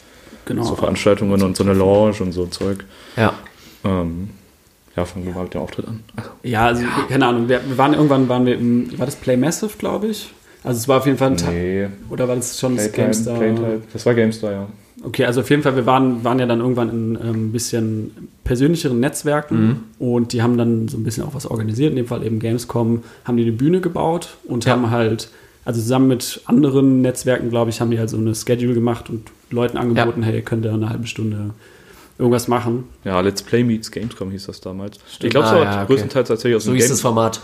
Genau. 0.45 0.63
So 0.63 0.75
Veranstaltungen 0.75 1.41
und 1.41 1.57
so 1.57 1.63
eine 1.63 1.73
Lounge 1.73 2.15
und 2.21 2.31
so 2.31 2.45
Zeug. 2.45 2.85
Ja. 3.17 3.33
Ähm, 3.83 4.29
ja, 4.95 5.05
fangen 5.05 5.25
wir 5.25 5.33
mal 5.33 5.43
mit 5.43 5.53
dem 5.53 5.61
Auftritt 5.61 5.87
an. 5.87 6.03
Also, 6.15 6.29
Ja, 6.43 6.65
also 6.67 6.83
keine 7.09 7.25
Ahnung. 7.25 7.49
Wir, 7.49 7.61
waren 7.77 7.93
irgendwann 7.93 8.29
waren 8.29 8.45
wir 8.45 8.55
im, 8.55 8.97
war 8.99 9.05
das 9.05 9.15
Play 9.15 9.35
Massive, 9.37 9.71
glaube 9.77 10.07
ich. 10.07 10.29
Also 10.63 10.77
es 10.77 10.87
war 10.87 10.97
auf 10.97 11.05
jeden 11.05 11.17
Fall 11.17 11.29
ein 11.31 11.37
Tag. 11.37 11.51
nee, 11.53 11.87
Oder 12.09 12.27
war 12.27 12.35
das 12.35 12.59
schon 12.59 12.75
das 12.75 12.91
Playtime, 12.91 13.05
GameStar? 13.07 13.37
Playtime. 13.37 13.81
Das 13.93 14.05
war 14.05 14.13
GameStar, 14.13 14.51
ja. 14.51 14.67
Okay, 15.03 15.25
also 15.25 15.41
auf 15.41 15.49
jeden 15.49 15.63
Fall, 15.63 15.75
wir 15.75 15.85
waren, 15.85 16.23
waren 16.23 16.39
ja 16.39 16.45
dann 16.45 16.59
irgendwann 16.59 16.89
in 16.89 17.15
ein 17.15 17.27
ähm, 17.29 17.51
bisschen 17.51 18.11
persönlicheren 18.43 18.99
Netzwerken 18.99 19.85
und 19.97 20.33
die 20.33 20.41
haben 20.41 20.57
dann 20.57 20.87
so 20.89 20.97
ein 20.97 21.03
bisschen 21.03 21.23
auch 21.23 21.33
was 21.33 21.45
organisiert, 21.45 21.91
in 21.91 21.95
dem 21.95 22.07
Fall 22.07 22.23
eben 22.25 22.39
Gamescom, 22.39 23.03
haben 23.23 23.37
die 23.37 23.43
eine 23.43 23.51
Bühne 23.53 23.79
gebaut 23.79 24.35
und 24.45 24.65
Ja. 24.65 24.73
haben 24.73 24.89
halt, 24.91 25.29
also 25.63 25.79
zusammen 25.81 26.07
mit 26.09 26.41
anderen 26.45 27.01
Netzwerken, 27.01 27.49
glaube 27.49 27.69
ich, 27.69 27.79
haben 27.79 27.91
die 27.91 27.99
halt 27.99 28.09
so 28.09 28.17
eine 28.17 28.35
Schedule 28.35 28.73
gemacht 28.73 29.09
und 29.09 29.23
Leuten 29.51 29.77
angeboten, 29.77 30.21
hey, 30.23 30.41
könnt 30.41 30.65
ihr 30.65 30.73
eine 30.73 30.89
halbe 30.89 31.07
Stunde 31.07 31.51
irgendwas 32.17 32.49
machen. 32.49 32.83
Ja, 33.05 33.21
Let's 33.21 33.41
Play 33.41 33.63
Meets 33.63 33.91
Gamescom 33.91 34.31
hieß 34.31 34.47
das 34.47 34.59
damals. 34.59 34.97
Ich 35.21 35.29
glaube, 35.29 35.45
es 35.47 35.53
Ah, 35.53 35.55
war 35.55 35.63
ja, 35.63 35.77
okay. 35.77 35.85
größtenteils 35.93 36.27
tatsächlich 36.27 36.57
aus 36.57 36.63
So 36.65 36.71
dem 36.71 36.75
hieß 36.75 36.83
Game 36.85 36.91
das 36.91 37.01
Format. 37.01 37.39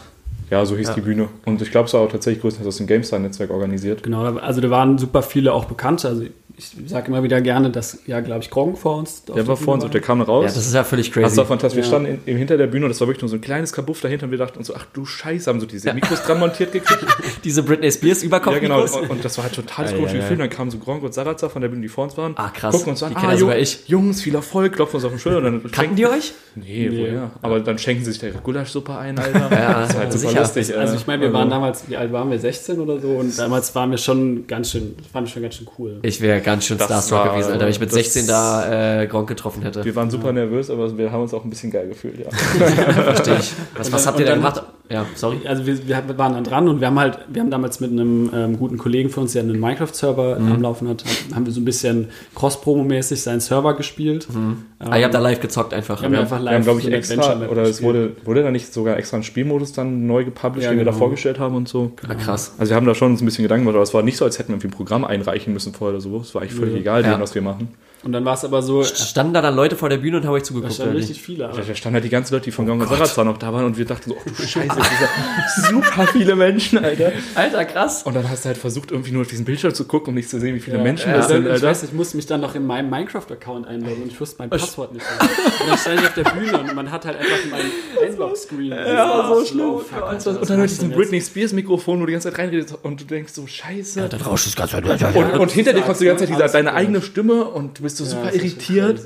Ja, 0.51 0.63
so 0.65 0.75
hieß 0.77 0.91
die 0.93 1.01
Bühne. 1.01 1.29
Und 1.45 1.61
ich 1.61 1.71
glaube, 1.71 1.87
es 1.87 1.93
war 1.93 2.01
auch 2.01 2.11
tatsächlich 2.11 2.41
größtenteils 2.41 2.67
aus 2.75 2.77
dem 2.77 2.85
GameStar-Netzwerk 2.85 3.49
organisiert. 3.49 4.03
Genau, 4.03 4.23
also 4.35 4.61
da 4.61 4.69
waren 4.69 4.97
super 4.99 5.23
viele 5.23 5.53
auch 5.53 5.65
Bekannte, 5.65 6.07
also 6.09 6.25
ich 6.57 6.71
sage 6.89 7.07
immer 7.07 7.21
wieder 7.23 7.41
gerne, 7.41 7.69
dass, 7.69 7.99
ja, 8.07 8.21
glaube 8.21 8.41
ich, 8.43 8.49
Gronk 8.49 8.77
vor 8.77 8.97
uns. 8.97 9.23
Der 9.25 9.45
war 9.47 9.57
vor 9.57 9.73
uns 9.73 9.83
und 9.83 9.93
der 9.93 10.01
kam 10.01 10.21
raus. 10.21 10.45
Ja, 10.45 10.47
das 10.55 10.65
ist 10.67 10.73
ja 10.73 10.83
völlig 10.83 11.11
crazy. 11.11 11.35
du 11.35 11.41
auch 11.41 11.47
fantastisch. 11.47 11.77
Wir 11.77 11.83
Ja. 11.83 11.87
standen 11.89 12.07
in, 12.25 12.33
in, 12.33 12.37
hinter 12.37 12.57
der 12.57 12.67
Bühne 12.67 12.85
und 12.85 12.89
das 12.89 13.01
war 13.01 13.07
wirklich 13.07 13.21
nur 13.23 13.29
so 13.29 13.35
ein 13.35 13.41
kleines 13.41 13.73
Kabuff 13.73 13.99
dahinter 14.01 14.25
und 14.25 14.31
wir 14.31 14.37
dachten 14.37 14.57
uns 14.59 14.67
so, 14.67 14.75
ach 14.75 14.85
du 14.93 15.05
Scheiße, 15.05 15.49
haben 15.49 15.59
so 15.59 15.65
diese 15.65 15.93
Mikros 15.93 16.23
dran 16.23 16.39
montiert 16.39 16.71
gekriegt. 16.71 17.05
Diese 17.43 17.61
Britney 17.63 17.91
Spears 17.91 18.23
Überkopf. 18.23 18.53
ja, 18.53 18.59
genau. 18.59 18.81
Und, 18.83 19.09
und 19.09 19.25
das 19.25 19.37
war 19.37 19.43
halt 19.43 19.53
total 19.53 19.85
komisch 19.93 20.13
ja, 20.13 20.19
Gefühl. 20.19 20.37
ja. 20.37 20.43
Dann 20.47 20.49
kamen 20.49 20.71
so 20.71 20.77
Gronk 20.79 21.03
und 21.03 21.13
Sarazar 21.13 21.49
von 21.49 21.61
der 21.61 21.69
Bühne, 21.69 21.81
die 21.81 21.87
vor 21.89 22.05
uns 22.05 22.17
waren. 22.17 22.33
Ah, 22.37 22.49
krass. 22.49 22.73
Gucken 22.73 22.89
uns 22.91 23.03
an. 23.03 23.11
Die 23.11 23.17
ah, 23.17 23.37
sogar 23.37 23.55
Jung- 23.55 23.63
ich. 23.63 23.87
Jungs, 23.87 24.21
viel 24.21 24.33
Erfolg, 24.35 24.73
klopfen 24.73 24.95
uns 24.95 25.05
auf 25.05 25.11
den 25.11 25.19
Schulter 25.19 25.37
und 25.39 25.43
dann 25.43 25.61
Kannten 25.63 25.75
schenken 25.75 25.95
die 25.97 26.05
euch? 26.07 26.33
Nee, 26.55 26.89
Nee. 26.89 26.97
woher? 27.01 27.31
Aber 27.41 27.59
dann 27.59 27.77
schenken 27.77 28.03
sie 28.05 28.11
sich 28.11 28.19
der 28.21 28.31
Gulaschsuppe 28.31 28.97
ein, 28.97 29.19
Alter. 29.19 29.49
Ja, 29.51 29.81
das 29.81 29.89
ist 29.89 29.97
halt 29.97 30.13
super 30.13 30.27
sicher. 30.29 30.39
lustig. 30.41 30.77
Also 30.77 30.93
äh, 30.93 30.97
ich 30.97 31.07
meine, 31.07 31.21
wir 31.21 31.27
also- 31.27 31.37
waren 31.39 31.49
damals, 31.49 31.89
wie 31.89 31.97
alt 31.97 32.11
waren 32.13 32.31
wir, 32.31 32.39
16 32.39 32.79
oder 32.79 32.99
so 32.99 33.09
und 33.09 33.37
damals 33.37 33.75
waren 33.75 33.91
wir 33.91 33.97
schon 33.97 34.47
ganz 34.47 34.71
schön, 34.71 34.95
das 34.97 35.07
fand 35.07 35.27
ich 35.27 35.33
schon 35.33 35.43
ganz 35.43 35.55
schön 35.55 35.67
cool. 35.77 35.99
Ich 36.01 36.21
wäre 36.21 36.41
ganz 36.45 36.65
schön 36.65 36.77
starstruck 36.79 37.19
war- 37.19 37.29
gewesen, 37.33 37.51
Alter, 37.51 37.65
wenn 37.65 37.71
ich 37.71 37.79
mit 37.79 37.89
das- 37.89 37.95
16 37.95 38.27
da 38.27 39.01
äh, 39.01 39.07
Gronk 39.07 39.27
getroffen 39.27 39.61
hätte. 39.63 39.83
Wir 39.83 39.95
waren 39.95 40.09
super 40.09 40.31
nervös, 40.31 40.69
aber 40.69 40.97
wir 40.97 41.11
haben 41.11 41.23
uns 41.23 41.33
auch 41.33 41.43
ein 41.43 41.49
bisschen 41.49 41.71
geil 41.71 41.89
gefühlt, 41.89 42.19
ja. 42.19 42.29
Verstehe 42.31 43.37
ich. 43.39 43.51
Was, 43.75 43.91
was 43.91 44.03
dann- 44.03 44.13
habt 44.13 44.19
ihr 44.19 44.25
da 44.25 44.31
dann 44.33 44.39
gemacht? 44.39 44.63
Ja, 44.89 45.05
sorry. 45.15 45.37
Also 45.45 45.65
wir, 45.65 45.87
wir 45.87 46.17
waren 46.17 46.33
dann 46.33 46.43
dran 46.43 46.67
und 46.69 46.79
wir 46.79 46.87
haben 46.87 46.99
halt, 46.99 47.17
wir 47.27 47.41
haben 47.41 47.49
damals 47.49 47.79
mit 47.79 47.91
einem 47.91 48.29
ähm, 48.33 48.57
guten 48.59 48.77
Kollegen 48.77 49.09
von 49.09 49.23
uns, 49.23 49.33
der 49.33 49.41
einen 49.43 49.59
Minecraft-Server 49.59 50.39
Mhm. 50.39 50.51
am 50.51 50.61
Laufen 50.61 50.87
hat, 50.87 51.03
haben 51.33 51.45
wir 51.45 51.53
so 51.53 51.59
ein 51.59 51.65
bisschen 51.65 52.09
Cross-Promo-mäßig 52.35 53.21
seinen 53.21 53.39
Server 53.39 53.75
gespielt. 53.75 54.27
Ähm, 54.33 54.65
ah, 54.79 54.97
ihr 54.97 55.05
habt 55.05 55.13
da 55.13 55.19
live 55.19 55.39
gezockt 55.39 55.73
einfach. 55.73 56.03
Ja, 56.03 56.09
wir 56.11 56.17
haben 56.17 56.23
einfach 56.23 56.39
Wir 56.41 56.45
haben, 56.51 56.55
live 56.55 56.63
glaube 56.63 56.79
ich, 56.79 56.85
so 56.85 56.91
extra, 56.91 57.47
oder 57.47 57.63
es 57.63 57.81
wurde, 57.81 58.15
wurde 58.23 58.43
da 58.43 58.51
nicht 58.51 58.71
sogar 58.73 58.97
extra 58.97 59.17
ein 59.17 59.23
Spielmodus 59.23 59.73
dann 59.73 60.05
neu 60.07 60.23
gepublished, 60.25 60.65
Ja, 60.65 60.69
den 60.71 60.77
wir 60.79 60.85
da 60.85 60.91
genau. 60.91 60.99
vorgestellt 60.99 61.39
haben 61.39 61.55
und 61.55 61.67
so. 61.67 61.91
Ah, 62.07 62.13
krass. 62.15 62.53
Also 62.57 62.69
wir 62.71 62.75
haben 62.75 62.85
da 62.85 62.93
schon 62.95 63.11
uns 63.13 63.21
ein 63.21 63.25
bisschen 63.25 63.43
Gedanken 63.43 63.63
gemacht, 63.65 63.75
aber 63.75 63.83
es 63.83 63.93
war 63.93 64.03
nicht 64.03 64.17
so, 64.17 64.25
als 64.25 64.37
hätten 64.39 64.49
wir 64.49 64.53
irgendwie 64.55 64.67
ein 64.67 64.71
Programm 64.71 65.03
einreichen 65.05 65.53
müssen 65.53 65.73
vorher 65.73 65.95
oder 65.95 66.01
so. 66.01 66.17
Es 66.19 66.35
war 66.35 66.41
eigentlich 66.41 66.53
völlig 66.53 66.75
Ja. 66.75 66.79
egal, 66.81 67.01
Ja. 67.03 67.09
denen, 67.11 67.21
was 67.21 67.33
wir 67.33 67.41
machen. 67.41 67.69
Und 68.05 68.11
dann 68.11 68.23
war 68.23 68.35
es 68.35 68.45
aber 68.45 68.61
so, 68.61 68.83
da 68.83 68.87
Standen 68.87 69.33
da 69.33 69.41
dann 69.41 69.55
Leute 69.55 69.75
vor 69.75 69.89
der 69.89 69.97
Bühne 69.97 70.17
und 70.17 70.25
haben 70.25 70.33
euch 70.33 70.43
zugeguckt? 70.43 70.75
standen 70.75 70.91
oder 70.91 70.99
richtig 70.99 71.19
viele. 71.23 71.49
Aber 71.49 71.57
Da 71.59 71.75
standen 71.75 71.95
halt 71.95 72.03
die 72.05 72.09
ganzen 72.09 72.35
Leute, 72.35 72.45
die 72.45 72.51
von 72.51 72.67
Gong 72.67 72.85
Sarah 72.87 73.23
noch 73.23 73.37
da 73.39 73.51
waren 73.51 73.65
und 73.65 73.79
wir 73.79 73.85
dachten 73.85 74.11
so, 74.11 74.15
oh 74.15 74.21
du 74.29 74.43
Scheiße, 74.43 74.67
das 74.77 75.55
sind 75.55 75.65
super 75.65 76.05
viele 76.11 76.35
Menschen, 76.35 76.77
Alter. 76.85 77.11
Alter, 77.33 77.65
krass. 77.65 78.03
Und 78.03 78.15
dann 78.15 78.29
hast 78.29 78.45
du 78.45 78.49
halt 78.49 78.59
versucht, 78.59 78.91
irgendwie 78.91 79.11
nur 79.11 79.23
auf 79.23 79.27
diesen 79.27 79.43
Bildschirm 79.43 79.73
zu 79.73 79.85
gucken, 79.85 80.09
um 80.09 80.13
nicht 80.15 80.29
zu 80.29 80.39
sehen, 80.39 80.53
wie 80.53 80.59
viele 80.59 80.77
Ja, 80.77 80.83
Menschen 80.83 81.09
ja, 81.09 81.17
das 81.17 81.29
sind, 81.29 81.47
ich 81.47 81.51
Alter. 81.51 81.67
weiß, 81.67 81.81
ich 81.81 81.93
musste 81.93 82.15
mich 82.17 82.27
dann 82.27 82.41
noch 82.41 82.53
in 82.53 82.67
meinem 82.67 82.91
Minecraft-Account 82.91 83.67
einloggen 83.67 84.03
und 84.03 84.11
ich 84.11 84.21
wusste 84.21 84.35
mein 84.37 84.51
Passwort 84.51 84.93
nicht. 84.93 85.03
mehr. 85.03 85.29
Und 85.61 85.69
dann 85.69 85.77
stand 85.79 85.99
ich 86.01 86.05
auf 86.05 86.13
der 86.13 86.23
Bühne 86.25 86.59
und 86.59 86.75
man 86.75 86.91
hat 86.91 87.05
halt 87.05 87.17
einfach 87.17 87.37
meinen 87.49 87.71
Einlog-Screen. 88.07 88.71
Ja, 88.71 89.27
so 89.33 89.45
schlimm. 89.45 89.65
Oh, 89.67 89.79
fuck, 89.79 90.03
Alter, 90.03 90.39
Und 90.41 90.47
dann 90.47 90.63
ich 90.63 90.77
denn 90.77 90.89
jetzt? 90.89 90.95
Britney 90.97 91.21
Spears 91.21 91.53
Mikrofon, 91.53 91.97
wo 91.97 92.01
du 92.01 92.05
die 92.05 92.11
ganze 92.13 92.29
Zeit 92.29 92.37
reinredest 92.37 92.77
und 92.83 93.01
du 93.01 93.05
denkst 93.05 93.33
so, 93.33 93.47
scheiße. 93.47 94.07
Dann 94.09 94.21
rauscht 94.21 94.45
das 94.45 94.55
ganze 94.55 94.77
Und, 94.77 95.39
und 95.39 95.51
hinter 95.51 95.73
dir 95.73 95.81
kommst 95.81 96.01
du 96.01 96.05
die 96.05 96.09
ganze 96.09 96.25
Zeit 96.27 96.35
diese, 96.37 96.47
deine 96.53 96.73
eigene 96.73 97.01
Stimme 97.01 97.45
und 97.45 97.79
du 97.79 97.83
bist 97.83 97.94
so 97.95 98.03
Ja, 98.03 98.09
super 98.11 98.25
das 98.25 98.35
irritiert. 98.35 99.01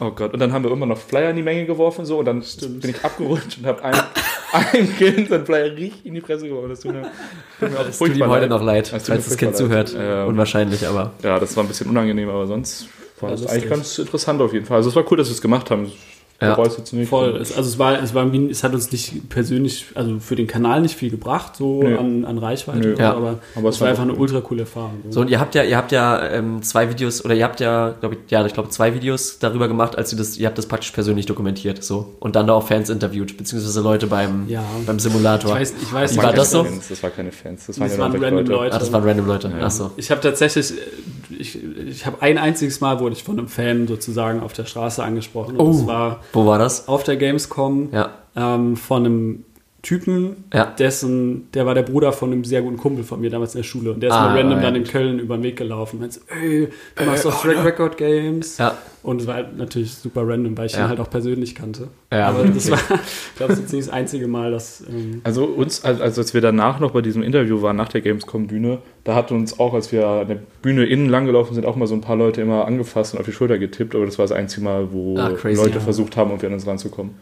Oh 0.00 0.10
Gott, 0.10 0.32
und 0.32 0.40
dann 0.40 0.52
haben 0.52 0.64
wir 0.64 0.70
immer 0.72 0.86
noch 0.86 0.98
Flyer 0.98 1.30
in 1.30 1.36
die 1.36 1.42
Menge 1.42 1.66
geworfen 1.66 2.04
so 2.04 2.18
und 2.18 2.24
dann 2.24 2.42
bin 2.80 2.90
ich 2.90 3.04
abgerutscht 3.04 3.58
und 3.58 3.66
habe 3.66 3.82
einen, 3.84 4.00
einen 4.72 4.96
Kind 4.96 5.28
seinen 5.28 5.46
Flyer 5.46 5.72
richtig 5.76 6.04
in 6.04 6.14
die 6.14 6.20
Fresse 6.20 6.48
geworfen. 6.48 6.70
Das 6.70 6.80
tut 6.80 6.92
mir, 6.92 7.02
tut 7.60 7.70
mir 7.70 7.78
auch 7.80 7.88
Es 7.88 7.98
tut 7.98 8.16
ihm 8.16 8.26
heute 8.26 8.48
noch 8.48 8.62
leid, 8.62 8.92
Das 8.92 9.06
falls 9.06 9.24
das 9.26 9.36
Kind 9.36 9.52
leid. 9.52 9.58
zuhört. 9.58 9.94
Ja. 9.94 10.24
Unwahrscheinlich, 10.24 10.86
aber. 10.86 11.12
Ja, 11.22 11.38
das 11.38 11.56
war 11.56 11.64
ein 11.64 11.68
bisschen 11.68 11.88
unangenehm, 11.88 12.28
aber 12.28 12.46
sonst 12.46 12.86
war 13.20 13.30
Ja, 13.30 13.36
das 13.36 13.46
eigentlich 13.46 13.70
ganz 13.70 13.98
interessant 13.98 14.40
auf 14.40 14.52
jeden 14.52 14.66
Fall. 14.66 14.78
Also 14.78 14.90
es 14.90 14.96
war 14.96 15.04
cool, 15.10 15.16
dass 15.16 15.28
wir 15.28 15.34
es 15.34 15.40
gemacht 15.42 15.70
haben. 15.70 15.90
Ja. 16.40 16.50
bereue 16.54 16.66
es 16.66 16.76
jetzt 16.76 16.92
nicht. 16.92 17.08
Voll. 17.08 17.36
Es, 17.36 17.56
also 17.56 17.68
es 17.70 17.78
war, 17.78 18.02
es 18.02 18.12
war 18.12 18.26
es 18.34 18.64
hat 18.64 18.74
uns 18.74 18.90
nicht 18.92 19.28
persönlich, 19.30 19.86
also 19.94 20.18
für 20.18 20.34
den 20.34 20.46
Kanal 20.48 20.80
nicht 20.82 20.96
viel 20.96 21.08
gebracht, 21.10 21.56
so 21.56 21.80
Nö. 21.82 21.96
an, 21.96 22.24
an 22.24 22.38
Reichweite, 22.38 22.96
so, 22.96 23.00
Ja. 23.02 23.14
aber, 23.14 23.38
Aber 23.54 23.68
es 23.68 23.80
war 23.80 23.88
einfach 23.88 24.02
eine 24.02 24.12
cool. 24.14 24.20
ultra 24.22 24.40
coole 24.40 24.62
Erfahrung. 24.62 25.00
So, 25.10 25.20
und 25.20 25.30
ihr 25.30 25.38
habt 25.40 25.54
ja, 25.54 25.62
ihr 25.62 25.76
habt 25.76 25.92
ja 25.92 26.22
ähm, 26.30 26.60
zwei 26.62 26.90
Videos, 26.90 27.24
oder 27.24 27.34
ihr 27.34 27.44
habt 27.44 27.60
ja, 27.60 27.90
glaube 28.00 28.16
ich, 28.16 28.30
ja, 28.30 28.44
ich 28.44 28.52
glaube, 28.52 28.68
zwei 28.70 28.94
Videos 28.94 29.38
darüber 29.38 29.68
gemacht, 29.68 29.96
als 29.96 30.12
ihr 30.12 30.18
das, 30.18 30.36
ihr 30.36 30.46
habt 30.48 30.58
das 30.58 30.66
praktisch 30.66 30.90
persönlich 30.90 31.24
dokumentiert, 31.26 31.82
so. 31.84 32.14
Und 32.18 32.34
dann 32.36 32.46
da 32.48 32.54
auch 32.54 32.66
Fans 32.66 32.90
interviewt, 32.90 33.36
beziehungsweise 33.38 33.80
Leute 33.80 34.08
beim, 34.08 34.48
Ja. 34.48 34.64
beim 34.86 34.98
Simulator. 34.98 35.50
Ich 35.52 35.56
weiß, 35.60 35.74
ich 35.82 35.92
weiß 35.92 36.10
Wie 36.12 36.16
nicht, 36.16 36.24
war 36.26 36.32
das 36.32 36.50
so? 36.50 36.64
Fans, 36.64 36.88
Das 36.88 37.02
war 37.02 37.10
keine 37.10 37.30
Fans. 37.32 37.66
Das 37.66 37.78
waren, 37.78 37.88
Das 37.88 37.96
ja 37.96 38.02
waren 38.02 38.12
random 38.12 38.30
Leute. 38.38 38.52
Leute. 38.52 38.74
Ah, 38.74 38.78
das 38.80 38.92
waren 38.92 39.04
random 39.04 39.26
Leute. 39.26 39.52
Ach 39.60 39.70
so. 39.70 39.92
Ich 39.96 40.10
habe 40.10 40.20
tatsächlich, 40.20 40.72
ich, 41.38 41.58
ich 41.88 42.06
habe 42.06 42.20
ein 42.22 42.38
einziges 42.38 42.80
Mal 42.80 42.98
wurde 43.00 43.14
ich 43.14 43.22
von 43.24 43.38
einem 43.38 43.48
Fan 43.48 43.86
sozusagen 43.86 44.40
auf 44.40 44.52
der 44.52 44.64
Straße 44.66 45.02
angesprochen. 45.02 45.56
Und 45.56 45.64
Oh. 45.66 45.72
das 45.72 45.86
war 45.86 46.20
Wo 46.32 46.46
war 46.46 46.58
das? 46.58 46.88
auf 46.88 47.04
der 47.04 47.16
Gamescom 47.16 47.88
Ja. 47.92 48.10
ähm, 48.36 48.76
von 48.76 49.04
einem 49.04 49.44
Typen, 49.84 50.44
Ja. 50.52 50.64
dessen, 50.64 51.48
der 51.54 51.66
war 51.66 51.74
der 51.74 51.82
Bruder 51.82 52.12
von 52.12 52.32
einem 52.32 52.42
sehr 52.44 52.62
guten 52.62 52.76
Kumpel 52.78 53.04
von 53.04 53.20
mir 53.20 53.30
damals 53.30 53.54
in 53.54 53.60
der 53.60 53.64
Schule. 53.68 53.92
Und 53.92 54.00
der 54.02 54.10
ist 54.10 54.16
Ah, 54.16 54.32
mir 54.32 54.40
random 54.40 54.58
ja, 54.58 54.62
dann 54.64 54.74
in. 54.74 54.84
Köln 54.84 55.18
über 55.20 55.36
den 55.36 55.44
Weg 55.44 55.56
gelaufen. 55.56 55.96
Und 55.96 56.00
meinte 56.00 56.20
ey, 56.42 56.68
du 56.96 57.04
machst 57.04 57.24
doch 57.24 57.40
Track 57.40 57.64
Record 57.64 57.96
Games. 57.96 58.58
Ja. 58.58 58.76
Und 59.04 59.20
es 59.20 59.26
war 59.26 59.34
halt 59.34 59.56
natürlich 59.56 59.94
super 59.94 60.26
random, 60.26 60.56
weil 60.58 60.66
ich 60.66 60.72
Ja. 60.72 60.86
ihn 60.86 60.88
halt 60.88 60.98
auch 60.98 61.10
persönlich 61.10 61.54
kannte. 61.54 61.88
Ja, 62.10 62.28
Aber 62.30 62.40
okay. 62.40 62.52
das 62.54 62.70
war, 62.70 62.78
ich 62.78 63.36
glaube, 63.36 63.52
das 63.54 63.62
ist 63.62 63.72
nicht 63.72 63.86
das 63.86 63.92
einzige 63.94 64.26
Mal, 64.26 64.50
dass. 64.50 64.82
Ähm, 64.88 65.20
Also 65.22 65.44
uns, 65.44 65.84
also 65.84 66.02
als 66.02 66.34
wir 66.34 66.40
danach 66.40 66.80
noch 66.80 66.92
bei 66.92 67.02
diesem 67.02 67.22
Interview 67.22 67.60
waren, 67.62 67.76
nach 67.76 67.88
der 67.90 68.00
Gamescom-Bühne, 68.00 68.78
da 69.04 69.14
hat 69.14 69.30
uns 69.30 69.60
auch, 69.60 69.74
als 69.74 69.92
wir 69.92 70.06
an 70.06 70.28
der 70.28 70.38
Bühne 70.62 70.86
innen 70.86 71.08
langgelaufen 71.10 71.54
sind, 71.54 71.66
auch 71.66 71.76
mal 71.76 71.86
so 71.86 71.94
ein 71.94 72.00
paar 72.00 72.16
Leute 72.16 72.40
immer 72.40 72.66
angefasst 72.66 73.12
und 73.14 73.20
auf 73.20 73.26
die 73.26 73.32
Schulter 73.32 73.58
getippt, 73.58 73.94
aber 73.94 74.06
das 74.06 74.18
war 74.18 74.24
das 74.24 74.32
einzige 74.32 74.64
Mal, 74.64 74.88
wo 74.92 75.18
Ah, 75.18 75.30
crazy, 75.32 75.60
Leute 75.62 75.74
ja. 75.74 75.80
versucht 75.80 76.16
haben, 76.16 76.30
irgendwie 76.30 76.46
an 76.46 76.54
uns 76.54 76.66
ranzukommen. 76.66 77.14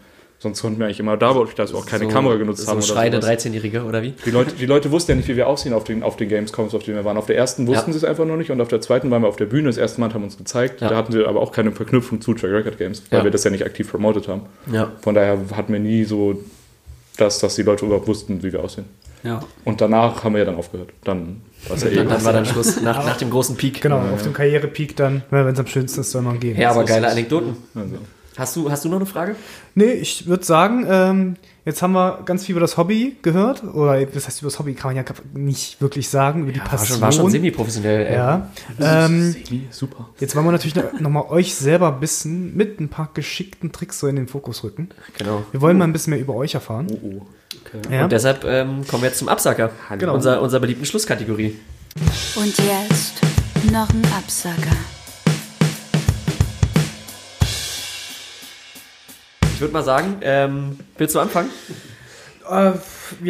Sonst 0.43 0.61
konnten 0.61 0.79
wir 0.81 0.87
eigentlich 0.87 0.99
immer 0.99 1.17
da, 1.17 1.37
wo 1.37 1.45
dass 1.45 1.73
wir 1.73 1.79
auch 1.79 1.87
keine 1.87 2.05
so, 2.07 2.11
Kamera 2.11 2.35
genutzt 2.35 2.63
so 2.63 2.71
haben. 2.73 2.83
schreiende 2.83 3.23
sowas. 3.23 3.45
13-Jährige, 3.47 3.85
oder 3.85 4.03
wie? 4.03 4.13
Die 4.27 4.31
Leute, 4.33 4.53
die 4.57 4.67
Leute 4.67 4.91
wussten 4.91 5.13
ja 5.13 5.17
nicht, 5.17 5.29
wie 5.29 5.37
wir 5.37 5.47
aussehen 5.47 5.73
auf 5.73 5.85
den, 5.85 6.03
auf 6.03 6.17
den 6.17 6.29
Gamescoms, 6.29 6.75
auf 6.75 6.83
denen 6.83 6.97
wir 6.97 7.05
waren. 7.05 7.17
Auf 7.17 7.27
der 7.27 7.37
ersten 7.37 7.67
wussten 7.69 7.91
Ja. 7.91 7.93
sie 7.93 7.99
es 7.99 8.05
einfach 8.05 8.25
noch 8.25 8.37
nicht 8.37 8.51
und 8.51 8.61
auf 8.61 8.67
der 8.67 8.81
zweiten 8.81 9.09
waren 9.13 9.23
wir 9.23 9.29
auf 9.29 9.37
der 9.37 9.47
Bühne 9.47 9.69
das 9.69 9.77
erste 9.77 10.01
Mal 10.01 10.07
und 10.09 10.15
haben 10.15 10.25
uns 10.25 10.37
gezeigt. 10.37 10.81
Ja. 10.81 10.89
Da 10.89 10.97
hatten 10.97 11.13
wir 11.13 11.29
aber 11.29 11.41
auch 11.41 11.53
keine 11.53 11.71
Verknüpfung 11.71 12.21
zu 12.21 12.35
Track 12.35 12.51
Record 12.51 12.77
Games, 12.79 13.03
weil 13.11 13.21
Ja. 13.21 13.25
wir 13.25 13.31
das 13.31 13.45
ja 13.45 13.51
nicht 13.53 13.65
aktiv 13.65 13.89
promotet 13.89 14.27
haben. 14.27 14.43
Ja. 14.73 14.91
Von 15.01 15.15
daher 15.15 15.39
hatten 15.57 15.73
wir 15.73 15.81
nie 15.81 16.03
so 16.05 16.41
das, 17.19 17.39
dass 17.39 17.55
die 17.55 17.63
Leute 17.63 17.87
überhaupt 17.87 18.09
wussten, 18.09 18.43
wie 18.43 18.53
wir 18.53 18.65
aussehen. 18.65 18.87
ja. 19.23 19.45
Und 19.65 19.81
danach 19.81 20.25
haben 20.25 20.33
wir 20.33 20.41
ja 20.41 20.45
dann 20.47 20.57
aufgehört. 20.57 20.89
Dann 21.05 21.43
war 21.69 21.77
es 21.77 21.85
ja 21.85 21.91
eh. 21.91 21.95
Dann, 21.95 22.09
dann 22.09 22.25
war 22.25 22.33
dann 22.33 22.47
Schluss, 22.47 22.81
nach, 22.81 23.05
nach 23.07 23.17
dem 23.19 23.31
großen 23.31 23.55
Peak. 23.57 23.81
Genau, 23.81 23.99
auf 24.13 24.23
dem 24.25 24.33
Karrierepeak 24.33 24.97
dann, 24.97 25.23
wenn 25.31 25.47
es 25.47 25.59
am 25.61 25.67
schönsten 25.69 26.01
ist, 26.01 26.11
soll 26.11 26.23
man 26.23 26.41
gehen. 26.41 26.59
Ja, 26.59 26.71
aber 26.73 26.85
geile 26.85 27.09
Anekdoten. 27.09 27.57
Also. 27.77 27.97
Hast 28.37 28.57
du, 28.57 28.71
hast 28.71 28.85
du 28.85 28.89
noch 28.89 28.97
eine 28.97 29.07
Frage? 29.07 29.37
Nee, 29.75 29.93
ich 29.93 30.27
würde 30.27 30.45
sagen, 30.45 30.87
ähm, 30.89 31.37
jetzt 31.67 31.83
haben 31.83 31.93
wir 31.93 32.23
ganz 32.25 32.47
viel 32.47 32.55
über 32.55 32.61
das 32.61 32.77
Hobby 32.77 33.17
gehört. 33.23 33.63
Oder 33.63 34.05
das 34.07 34.27
heißt, 34.27 34.41
über 34.41 34.51
das 34.51 34.59
Hobby 34.59 34.75
kann 34.75 34.95
man 34.95 35.05
ja 35.05 35.13
nicht 35.35 35.81
wirklich 35.83 36.09
sagen, 36.09 36.43
über 36.43 36.53
die 36.53 36.61
War 36.61 36.67
Passion. 36.69 36.95
schon, 36.95 37.01
war 37.01 37.13
schon 37.13 37.31
semi-professionell. 37.31 38.07
ey. 38.07 38.15
Ja. 38.15 38.51
Ähm, 38.81 39.37
Super. 39.71 40.09
jetzt 40.19 40.35
wollen 40.35 40.47
wir 40.47 40.53
natürlich 40.53 40.75
noch, 40.75 40.99
noch 40.99 41.11
mal 41.11 41.25
euch 41.29 41.55
selber 41.55 41.89
ein 41.93 42.01
bisschen 42.01 42.57
mit 42.57 42.81
ein 42.81 42.89
paar 42.89 43.11
geschickten 43.13 43.71
Tricks 43.71 43.99
so 43.99 44.07
in 44.07 44.17
den 44.17 44.29
Fokus 44.29 44.65
rücken. 44.65 44.89
Genau. 45.19 45.45
Wir 45.51 45.61
wollen 45.61 45.77
mal 45.77 45.85
ein 45.85 45.93
bisschen 45.93 46.13
mehr 46.13 46.21
über 46.21 46.35
euch 46.35 46.55
erfahren. 46.55 46.87
Oh, 46.91 46.99
oh. 47.21 47.27
Ja. 47.91 48.05
Und 48.05 48.13
deshalb 48.13 48.45
ähm, 48.45 48.87
kommen 48.87 49.03
wir 49.03 49.09
jetzt 49.11 49.19
zum 49.19 49.29
Absacker. 49.29 49.71
Genau. 49.99 50.15
Unser, 50.15 50.41
unserer 50.41 50.61
beliebten 50.61 50.85
Schlusskategorie. 50.87 51.57
Und 52.37 52.57
jetzt 52.59 53.21
noch 53.71 53.89
ein 53.91 54.03
Absacker. 54.17 54.77
Würde 59.63 59.73
mal 59.73 59.83
sagen, 59.83 60.17
ähm, 60.23 60.79
willst 60.99 61.15
du 61.15 61.21
anfangen? 61.21 61.49
Äh, 62.51 62.73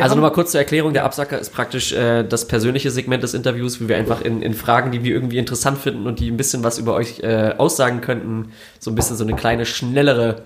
also 0.01 0.15
nochmal 0.15 0.33
kurz 0.33 0.53
zur 0.53 0.61
Erklärung, 0.61 0.93
der 0.95 1.05
Absacker 1.05 1.39
ist 1.39 1.51
praktisch 1.53 1.93
äh, 1.93 2.23
das 2.25 2.49
persönliche 2.49 2.91
Segment 2.91 3.23
des 3.23 3.35
Interviews, 3.35 3.81
wie 3.81 3.89
wir 3.89 3.97
einfach 3.97 4.21
in, 4.23 4.43
in 4.43 4.55
Fragen, 4.55 4.91
die 4.91 5.05
wir 5.05 5.13
irgendwie 5.13 5.39
interessant 5.39 5.79
finden 5.79 6.07
und 6.07 6.19
die 6.21 6.31
ein 6.31 6.37
bisschen 6.37 6.65
was 6.65 6.79
über 6.79 6.95
euch 6.95 7.21
äh, 7.21 7.55
aussagen 7.59 8.01
könnten, 8.01 8.53
so 8.81 8.91
ein 8.91 8.95
bisschen 8.95 9.17
so 9.17 9.25
eine 9.25 9.35
kleine, 9.37 9.67
schnellere 9.67 10.43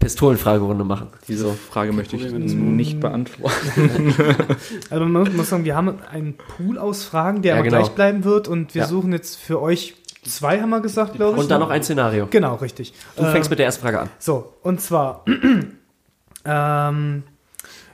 Pistolenfragerunde 0.00 0.82
machen. 0.84 1.08
Diese 1.28 1.52
Frage 1.52 1.92
möchte 1.92 2.16
ich 2.16 2.32
nicht 2.32 2.98
beantworten. 2.98 4.14
Also 4.90 5.04
man 5.04 5.22
muss- 5.22 5.32
muss 5.32 5.48
sagen, 5.50 5.64
wir 5.64 5.76
haben 5.76 5.98
einen 6.10 6.34
Pool 6.36 6.76
aus 6.78 7.04
Fragen, 7.04 7.42
der 7.42 7.50
Ja, 7.50 7.60
aber 7.60 7.64
genau. 7.68 7.78
gleich 7.78 7.90
bleiben 7.90 8.24
wird 8.24 8.48
und 8.48 8.74
wir 8.74 8.82
Ja. 8.82 8.88
suchen 8.88 9.12
jetzt 9.12 9.36
für 9.38 9.62
euch 9.62 9.94
zwei, 10.22 10.60
haben 10.60 10.70
wir 10.70 10.80
gesagt, 10.80 11.14
glaube 11.14 11.36
ich. 11.36 11.42
Und 11.42 11.50
dann 11.50 11.60
ne? 11.60 11.66
noch 11.66 11.72
ein 11.72 11.82
Szenario. 11.82 12.26
Genau, 12.30 12.56
richtig. 12.56 12.92
Du 13.16 13.24
fängst 13.24 13.48
Ähm, 13.48 13.50
mit 13.50 13.58
der 13.58 13.66
ersten 13.66 13.82
Frage 13.82 14.00
an. 14.00 14.10
So, 14.18 14.54
und 14.62 14.80
zwar, 14.80 15.24
ähm, 16.44 17.22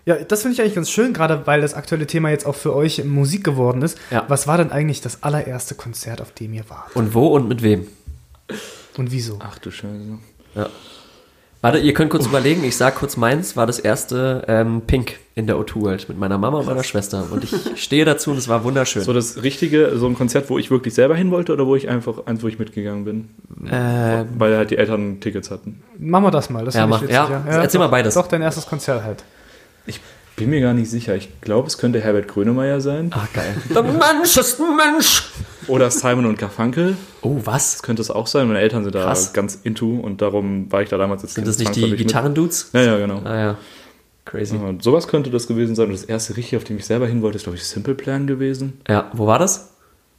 ja, 0.06 0.14
das 0.16 0.42
finde 0.42 0.54
ich 0.54 0.60
eigentlich 0.60 0.74
ganz 0.74 0.90
schön, 0.90 1.12
gerade 1.12 1.46
weil 1.46 1.60
das 1.60 1.74
aktuelle 1.74 2.06
Thema 2.06 2.30
jetzt 2.30 2.46
auch 2.46 2.54
für 2.54 2.74
euch 2.74 3.04
Musik 3.04 3.44
geworden 3.44 3.82
ist. 3.82 3.98
Ja. 4.10 4.24
Was 4.28 4.46
war 4.46 4.56
denn 4.56 4.72
eigentlich 4.72 5.00
das 5.00 5.22
allererste 5.22 5.74
Konzert, 5.74 6.20
auf 6.20 6.32
dem 6.32 6.54
ihr 6.54 6.68
wart? 6.68 6.96
Und 6.96 7.14
wo 7.14 7.28
und 7.28 7.48
mit 7.48 7.62
wem? 7.62 7.86
Und 8.96 9.12
wieso? 9.12 9.38
Ach 9.40 9.58
du 9.58 9.70
Scheiße. 9.70 10.18
Warte, 11.60 11.78
ihr 11.78 11.92
könnt 11.92 12.10
kurz 12.10 12.24
überlegen, 12.26 12.62
ich 12.62 12.76
sag 12.76 12.94
kurz 12.94 13.16
meins, 13.16 13.56
war 13.56 13.66
das 13.66 13.80
erste 13.80 14.44
ähm, 14.46 14.82
Pink 14.86 15.14
in 15.34 15.48
der 15.48 15.56
O2 15.56 15.80
World 15.82 16.08
mit 16.08 16.16
meiner 16.16 16.38
Mama 16.38 16.58
und 16.58 16.66
meiner 16.66 16.84
Schwester. 16.84 17.24
Und 17.32 17.42
ich 17.42 17.52
stehe 17.82 18.04
dazu 18.04 18.30
und 18.30 18.36
es 18.38 18.46
war 18.46 18.62
wunderschön. 18.62 19.02
So 19.02 19.12
das 19.12 19.42
richtige, 19.42 19.98
so 19.98 20.06
ein 20.06 20.14
Konzert, 20.14 20.48
wo 20.50 20.58
ich 20.58 20.70
wirklich 20.70 20.94
selber 20.94 21.16
hin 21.16 21.32
wollte 21.32 21.52
oder 21.52 21.66
wo 21.66 21.74
ich 21.74 21.88
einfach 21.88 22.26
eins, 22.26 22.44
wo 22.44 22.46
ich 22.48 22.60
mitgegangen 22.60 23.04
bin? 23.04 23.28
äh, 23.68 24.24
Weil 24.36 24.56
halt 24.56 24.70
die 24.70 24.76
Eltern 24.76 25.18
Tickets 25.20 25.50
hatten. 25.50 25.82
Machen 25.98 26.24
wir 26.26 26.30
das 26.30 26.48
mal. 26.48 26.64
Das 26.64 26.74
Ja, 26.74 26.86
mach- 26.86 27.02
ich 27.02 27.10
ja, 27.10 27.24
witzig, 27.28 27.60
erzähl 27.60 27.78
doch, 27.80 27.86
mal 27.86 27.90
beides. 27.90 28.14
Doch, 28.14 28.28
dein 28.28 28.42
erstes 28.42 28.64
Konzert 28.66 29.02
halt. 29.02 29.24
Ich 30.38 30.44
bin 30.44 30.50
mir 30.50 30.60
gar 30.60 30.72
nicht 30.74 30.88
sicher. 30.88 31.16
Ich 31.16 31.28
glaube, 31.40 31.66
es 31.66 31.78
könnte 31.78 32.00
Herbert 32.00 32.28
Grönemeyer 32.28 32.80
sein. 32.80 33.10
ach 33.12 33.26
geil. 33.32 33.54
Der 33.74 33.82
Mensch 33.82 34.36
ist 34.36 34.60
ein 34.60 34.76
Mensch! 34.76 35.30
Oder 35.66 35.90
Simon 35.90 36.26
und 36.26 36.38
Garfunkel. 36.38 36.96
Oh, 37.22 37.40
was? 37.44 37.72
Das 37.72 37.82
könnte 37.82 38.00
es 38.02 38.10
auch 38.10 38.26
sein. 38.26 38.46
Meine 38.46 38.60
Eltern 38.60 38.84
sind 38.84 38.94
da 38.94 39.02
Krass. 39.04 39.32
ganz 39.32 39.58
into 39.64 39.98
und 39.98 40.22
darum 40.22 40.70
war 40.72 40.80
ich 40.82 40.88
da 40.88 40.96
damals 40.96 41.22
jetzt 41.22 41.34
Sind 41.34 41.46
das 41.46 41.58
nicht 41.58 41.74
die. 41.76 41.96
Gitarrendudes? 41.96 42.70
Ja, 42.72 42.80
ja, 42.82 42.98
genau. 42.98 43.20
Ah 43.24 43.36
ja. 43.36 43.58
Crazy. 44.24 44.54
Ja, 44.56 44.62
und 44.62 44.82
sowas 44.82 45.08
könnte 45.08 45.30
das 45.30 45.46
gewesen 45.48 45.74
sein. 45.74 45.86
Und 45.86 45.92
das 45.94 46.04
erste 46.04 46.36
richtig, 46.36 46.56
auf 46.56 46.64
dem 46.64 46.76
ich 46.78 46.86
selber 46.86 47.06
hin 47.06 47.20
wollte, 47.22 47.36
ist, 47.36 47.42
glaube 47.44 47.56
ich, 47.56 47.64
Simple 47.64 47.94
Plan 47.94 48.26
gewesen. 48.26 48.80
Ja, 48.88 49.10
wo 49.12 49.26
war 49.26 49.38
das? 49.38 49.70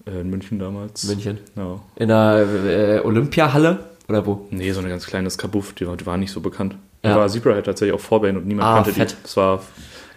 Äh, 0.05 0.21
in 0.21 0.29
München 0.29 0.59
damals. 0.59 1.03
München. 1.05 1.37
Ja. 1.55 1.79
In 1.95 2.09
der 2.09 2.45
äh, 2.65 2.99
Olympiahalle? 3.05 3.79
Oder 4.07 4.25
wo? 4.25 4.47
Nee, 4.51 4.71
so 4.71 4.79
eine 4.81 4.89
ganz 4.89 5.05
kleines 5.07 5.37
Kabuff, 5.37 5.73
die 5.73 5.87
war, 5.87 5.95
die 5.95 6.05
war 6.05 6.17
nicht 6.17 6.31
so 6.31 6.41
bekannt. 6.41 6.75
Ja. 7.03 7.11
Da 7.13 7.17
war 7.21 7.27
Zebrahead 7.29 7.65
tatsächlich 7.65 7.93
auch 7.95 8.01
Vorband 8.03 8.37
und 8.37 8.45
niemand 8.47 8.67
Ah, 8.67 8.75
kannte 8.75 8.91
fett. 8.93 9.11
die. 9.11 9.15
Das 9.23 9.37
war 9.37 9.61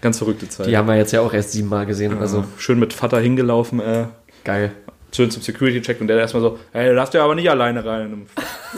ganz 0.03 0.18
verrückte 0.18 0.48
Zeit. 0.48 0.66
Die 0.66 0.76
haben 0.76 0.86
wir 0.86 0.96
jetzt 0.96 1.12
ja 1.12 1.22
auch 1.22 1.32
erst 1.32 1.53
siebenmal 1.53 1.86
gesehen. 1.86 2.18
also 2.18 2.38
Also 2.38 2.48
schön 2.59 2.78
mit 2.78 2.92
Vater 2.92 3.18
hingelaufen. 3.20 3.80
Äh, 3.80 4.07
geil. 4.44 4.72
schön 5.14 5.30
zum 5.30 5.42
Security-Check 5.42 6.00
und 6.00 6.09
der 6.09 6.18
erstmal 6.18 6.42
so, 6.42 6.59
hey, 6.72 6.88
du 6.88 6.94
darfst 6.96 7.14
ja 7.14 7.22
aber 7.24 7.34
nicht 7.34 7.48
alleine 7.48 7.84
rein. 7.84 8.12
Und 8.12 8.26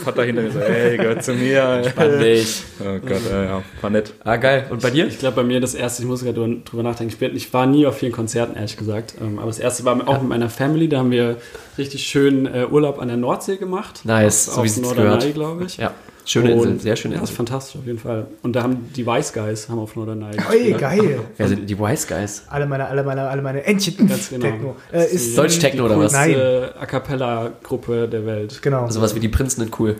Vater 0.03 0.23
hinter 0.23 0.41
mir 0.43 0.51
so, 0.51 0.59
hey, 0.59 0.97
gehört 0.97 1.23
zu 1.23 1.33
mir. 1.33 1.83
Spannend. 1.89 2.47
Oh 2.81 2.99
Gott, 2.99 3.21
ja, 3.31 3.43
ja, 3.43 3.63
war 3.81 3.89
nett. 3.89 4.13
Ah, 4.23 4.35
geil. 4.35 4.67
Und 4.69 4.81
bei 4.81 4.89
dir? 4.89 5.07
Ich 5.07 5.17
glaube, 5.17 5.37
bei 5.37 5.43
mir 5.43 5.59
das 5.61 5.73
erste, 5.73 6.03
ich 6.03 6.07
muss 6.07 6.23
gerade 6.23 6.57
drüber, 6.65 6.83
nachdenken, 6.83 7.13
ich, 7.13 7.19
bin, 7.19 7.35
ich 7.35 7.53
war 7.53 7.65
nie 7.65 7.87
auf 7.87 7.97
vielen 7.97 8.11
Konzerten, 8.11 8.55
ehrlich 8.55 8.77
gesagt. 8.77 9.15
Ähm, 9.19 9.39
aber 9.39 9.47
das 9.47 9.59
erste 9.59 9.85
war 9.85 10.07
auch 10.07 10.19
mit 10.19 10.29
meiner 10.29 10.49
Family, 10.49 10.89
da 10.89 10.99
haben 10.99 11.11
wir 11.11 11.37
richtig 11.77 12.03
schön 12.03 12.45
äh, 12.45 12.67
Urlaub 12.69 12.99
an 12.99 13.07
der 13.07 13.17
Nordsee 13.17 13.55
gemacht. 13.55 14.01
Nice, 14.03 14.49
auf, 14.49 14.67
so 14.67 14.81
wie 14.81 14.85
auf 14.85 14.95
gehört. 14.95 15.33
glaube 15.33 15.63
ich. 15.65 15.77
Ja, 15.77 15.93
schöne 16.25 16.51
Insel, 16.51 16.71
Und- 16.71 16.81
sehr 16.81 16.95
schöne 16.95 17.15
Ja, 17.15 17.21
das 17.21 17.29
ist 17.29 17.33
Insel. 17.33 17.45
fantastisch 17.47 17.79
auf 17.79 17.85
jeden 17.85 17.99
Fall. 17.99 18.27
Und 18.41 18.53
da 18.55 18.63
haben 18.63 18.89
die 18.95 19.05
Wise 19.05 19.31
Guys 19.33 19.69
haben 19.69 19.79
auf 19.79 19.95
Norderney 19.95 20.35
Ey, 20.51 20.73
geil. 20.73 21.19
Wer 21.37 21.47
sind 21.47 21.69
die 21.69 21.79
Wise 21.79 22.07
Guys? 22.07 22.43
Alle 22.49 22.65
meine, 22.65 22.87
alle 22.87 23.03
meine, 23.03 23.27
alle 23.29 23.41
meine 23.41 23.63
Entchen. 23.63 24.07
Ganz 24.07 24.29
genau. 24.29 24.45
Techno. 24.45 24.75
Äh, 24.91 25.05
ist, 25.13 25.37
Deutsch-Techno 25.37 25.85
oder 25.85 25.97
was? 25.99 26.11
Nein. 26.11 26.35
A 26.79 26.85
Cappella-Gruppe 26.85 28.07
der 28.07 28.25
Welt. 28.25 28.61
Genau. 28.61 28.89
Sowas 28.89 29.15
wie 29.15 29.19
die 29.19 29.29
Prinzen 29.29 29.61
in 29.61 29.71
cool. 29.79 29.95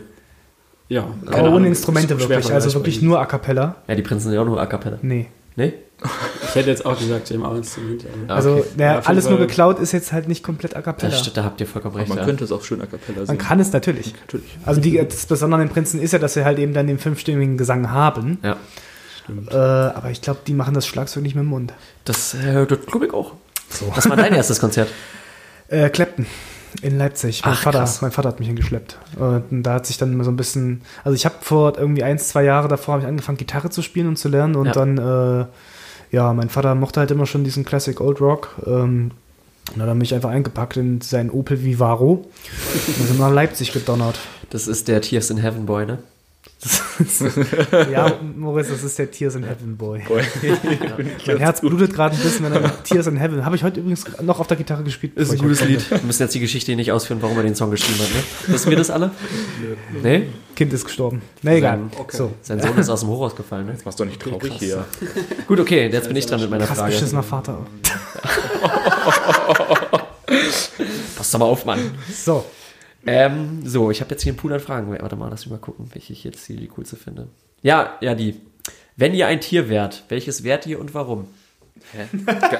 Ja. 0.89 1.07
Aber 1.27 1.51
ohne 1.53 1.67
Instrumente 1.67 2.15
Schwer 2.19 2.29
wirklich. 2.29 2.51
Also 2.53 2.73
wirklich 2.73 3.01
nur 3.01 3.19
A 3.19 3.25
Cappella. 3.25 3.75
Ja, 3.87 3.95
die 3.95 4.01
Prinzen 4.03 4.25
sind 4.25 4.33
ja 4.33 4.41
auch 4.41 4.45
nur 4.45 4.59
A 4.61 4.65
Cappella. 4.65 4.99
Nee. 5.01 5.27
Nee? 5.55 5.73
Ich 6.55 6.61
hätte 6.61 6.69
jetzt 6.69 6.85
auch 6.85 6.97
gesagt, 6.97 7.31
auch 7.43 7.55
Instrumente. 7.55 8.07
aber- 8.23 8.33
Ah, 8.33 8.35
Also, 8.37 8.51
okay. 8.55 8.63
Ja, 8.77 8.99
alles 9.05 9.29
nur 9.29 9.37
geklaut 9.37 9.79
ist 9.79 9.91
jetzt 9.91 10.11
halt 10.13 10.27
nicht 10.27 10.43
komplett 10.43 10.75
A 10.75 10.81
Cappella. 10.81 11.11
Das, 11.11 11.19
stimmt, 11.19 11.37
da 11.37 11.43
habt 11.43 11.59
ihr 11.61 11.67
vollkommen 11.67 11.95
recht. 11.95 12.09
Man 12.09 12.17
ja. 12.17 12.25
könnte 12.25 12.43
es 12.43 12.51
auch 12.51 12.63
schön 12.63 12.81
a 12.81 12.85
cappella 12.85 13.17
Man 13.19 13.25
singen. 13.27 13.37
kann 13.39 13.59
es 13.59 13.71
natürlich. 13.73 14.13
Natürlich. 14.21 14.57
Also 14.65 14.81
die, 14.81 14.97
das 14.97 15.25
Besondere 15.25 15.61
an 15.61 15.67
den 15.67 15.73
Prinzen 15.73 16.01
ist 16.01 16.13
ja, 16.13 16.19
dass 16.19 16.33
sie 16.33 16.45
halt 16.45 16.57
eben 16.59 16.73
dann 16.73 16.87
den 16.87 16.97
fünfstimmigen 16.99 17.57
Gesang 17.57 17.91
haben. 17.91 18.39
Ja. 18.43 18.57
Äh, 19.51 19.55
aber 19.55 20.11
ich 20.11 20.21
glaube, 20.21 20.39
die 20.45 20.53
machen 20.53 20.73
das 20.75 20.85
Schlagzeug 20.85 21.23
nicht 21.23 21.35
mit 21.35 21.43
dem 21.43 21.49
Mund. 21.49 21.73
Das, 22.05 22.33
äh, 22.35 22.65
das 22.65 22.79
glaube 22.85 23.07
ich 23.07 23.13
auch. 23.13 23.33
Was 23.95 24.07
war 24.09 24.15
dein 24.15 24.33
erstes 24.35 24.59
Konzert? 24.59 24.87
Äh, 25.67 25.89
Clapton 25.89 26.25
in 26.81 26.97
Leipzig. 26.97 27.41
Mein, 27.43 27.53
Ach, 27.55 27.61
Vater, 27.61 27.79
krass. 27.79 28.01
mein 28.01 28.11
Vater 28.11 28.29
hat 28.29 28.39
mich 28.39 28.47
hingeschleppt. 28.47 28.97
Und 29.17 29.63
da 29.63 29.73
hat 29.75 29.85
sich 29.87 29.97
dann 29.97 30.21
so 30.23 30.29
ein 30.29 30.35
bisschen. 30.35 30.81
Also 31.03 31.15
ich 31.15 31.25
habe 31.25 31.35
vor 31.41 31.77
irgendwie 31.77 32.03
ein, 32.03 32.19
zwei 32.19 32.43
Jahre 32.43 32.67
davor 32.67 32.95
habe 32.95 33.03
ich 33.03 33.07
angefangen, 33.07 33.37
Gitarre 33.37 33.69
zu 33.69 33.81
spielen 33.81 34.07
und 34.07 34.17
zu 34.17 34.29
lernen. 34.29 34.55
Und 34.55 34.67
Ja. 34.67 34.71
dann, 34.73 34.97
äh, 34.97 35.45
ja, 36.15 36.31
mein 36.31 36.47
Vater 36.47 36.75
mochte 36.75 37.01
halt 37.01 37.11
immer 37.11 37.25
schon 37.25 37.43
diesen 37.43 37.65
Classic 37.65 37.99
Old 37.99 38.21
Rock. 38.21 38.55
Ähm, 38.65 39.11
und 39.73 39.81
hat 39.81 39.87
er 39.87 39.95
mich 39.95 40.13
einfach 40.13 40.29
eingepackt 40.29 40.77
in 40.77 41.01
seinen 41.01 41.29
Opel 41.29 41.63
Vivaro 41.63 42.25
und 42.87 43.07
sind 43.07 43.19
nach 43.19 43.33
Leipzig 43.33 43.73
gedonnert. 43.73 44.17
Das 44.49 44.67
ist 44.67 44.87
der 44.87 45.01
Tears 45.01 45.29
in 45.29 45.37
Heaven 45.37 45.65
Boy, 45.65 45.85
ne? 45.85 45.97
Ja, 47.91 48.19
Moritz, 48.35 48.69
das 48.69 48.83
ist 48.83 48.97
der 48.97 49.11
Tears 49.11 49.35
in 49.35 49.43
Heaven 49.43 49.77
Boy. 49.77 50.01
mein 51.27 51.37
Herz 51.37 51.61
blutet 51.61 51.93
gerade 51.93 52.15
ein 52.15 52.21
bisschen, 52.21 52.45
wenn 52.45 52.53
er 52.53 52.83
Tears 52.83 53.07
in 53.07 53.17
Heaven. 53.17 53.45
Habe 53.45 53.55
ich 53.55 53.63
heute 53.63 53.79
übrigens 53.79 54.05
noch 54.21 54.39
auf 54.39 54.47
der 54.47 54.57
Gitarre 54.57 54.83
gespielt. 54.83 55.15
Ist 55.15 55.31
ein 55.31 55.37
gutes 55.37 55.63
Lied. 55.65 55.89
Wir 55.89 56.01
müssen 56.03 56.23
jetzt 56.23 56.33
die 56.33 56.39
Geschichte 56.39 56.67
hier 56.67 56.75
nicht 56.75 56.91
ausführen, 56.91 57.21
warum 57.21 57.37
er 57.37 57.43
den 57.43 57.55
Song 57.55 57.71
geschrieben 57.71 57.99
hat, 57.99 58.09
ne? 58.13 58.53
Wissen 58.53 58.69
wir 58.69 58.77
das 58.77 58.89
alle? 58.89 59.11
Nee? 60.01 60.27
Kind 60.55 60.73
ist 60.73 60.85
gestorben. 60.85 61.21
Na 61.41 61.53
egal. 61.53 61.79
Okay. 61.97 62.17
So. 62.17 62.31
Sein 62.41 62.61
Sohn 62.61 62.77
ist 62.77 62.89
aus 62.89 63.01
dem 63.01 63.09
Hochhaus 63.09 63.35
gefallen, 63.35 63.65
ne? 63.67 63.77
Mach's 63.83 63.97
doch 63.97 64.05
nicht 64.05 64.21
traurig 64.21 64.53
hier. 64.53 64.85
Gut, 65.47 65.59
okay, 65.59 65.89
jetzt 65.91 66.07
bin 66.07 66.15
ich 66.17 66.25
dran 66.25 66.41
mit 66.41 66.49
meiner 66.49 66.65
Krass 66.65 66.77
Frage. 66.79 66.93
beschissener 66.93 67.23
Vater. 67.23 67.65
Pass 71.15 71.31
doch 71.31 71.39
mal 71.39 71.45
auf, 71.45 71.65
Mann. 71.65 71.79
So. 72.13 72.45
Ähm, 73.05 73.61
so, 73.65 73.91
ich 73.91 74.01
habe 74.01 74.11
jetzt 74.11 74.23
hier 74.23 74.31
einen 74.31 74.37
Pool 74.37 74.53
an 74.53 74.59
Fragen. 74.59 74.89
Warte 74.91 75.15
mal, 75.15 75.29
lass 75.29 75.45
mich 75.45 75.51
mal 75.51 75.57
gucken, 75.59 75.89
welche 75.93 76.13
ich 76.13 76.23
jetzt 76.23 76.45
hier 76.45 76.57
die 76.57 76.67
coolste 76.67 76.95
finde. 76.95 77.27
Ja, 77.61 77.97
ja, 78.01 78.15
die. 78.15 78.39
Wenn 78.97 79.13
ihr 79.13 79.27
ein 79.27 79.41
Tier 79.41 79.69
wärt, 79.69 80.03
welches 80.09 80.43
wärt 80.43 80.65
ihr 80.65 80.79
und 80.79 80.93
warum? 80.93 81.27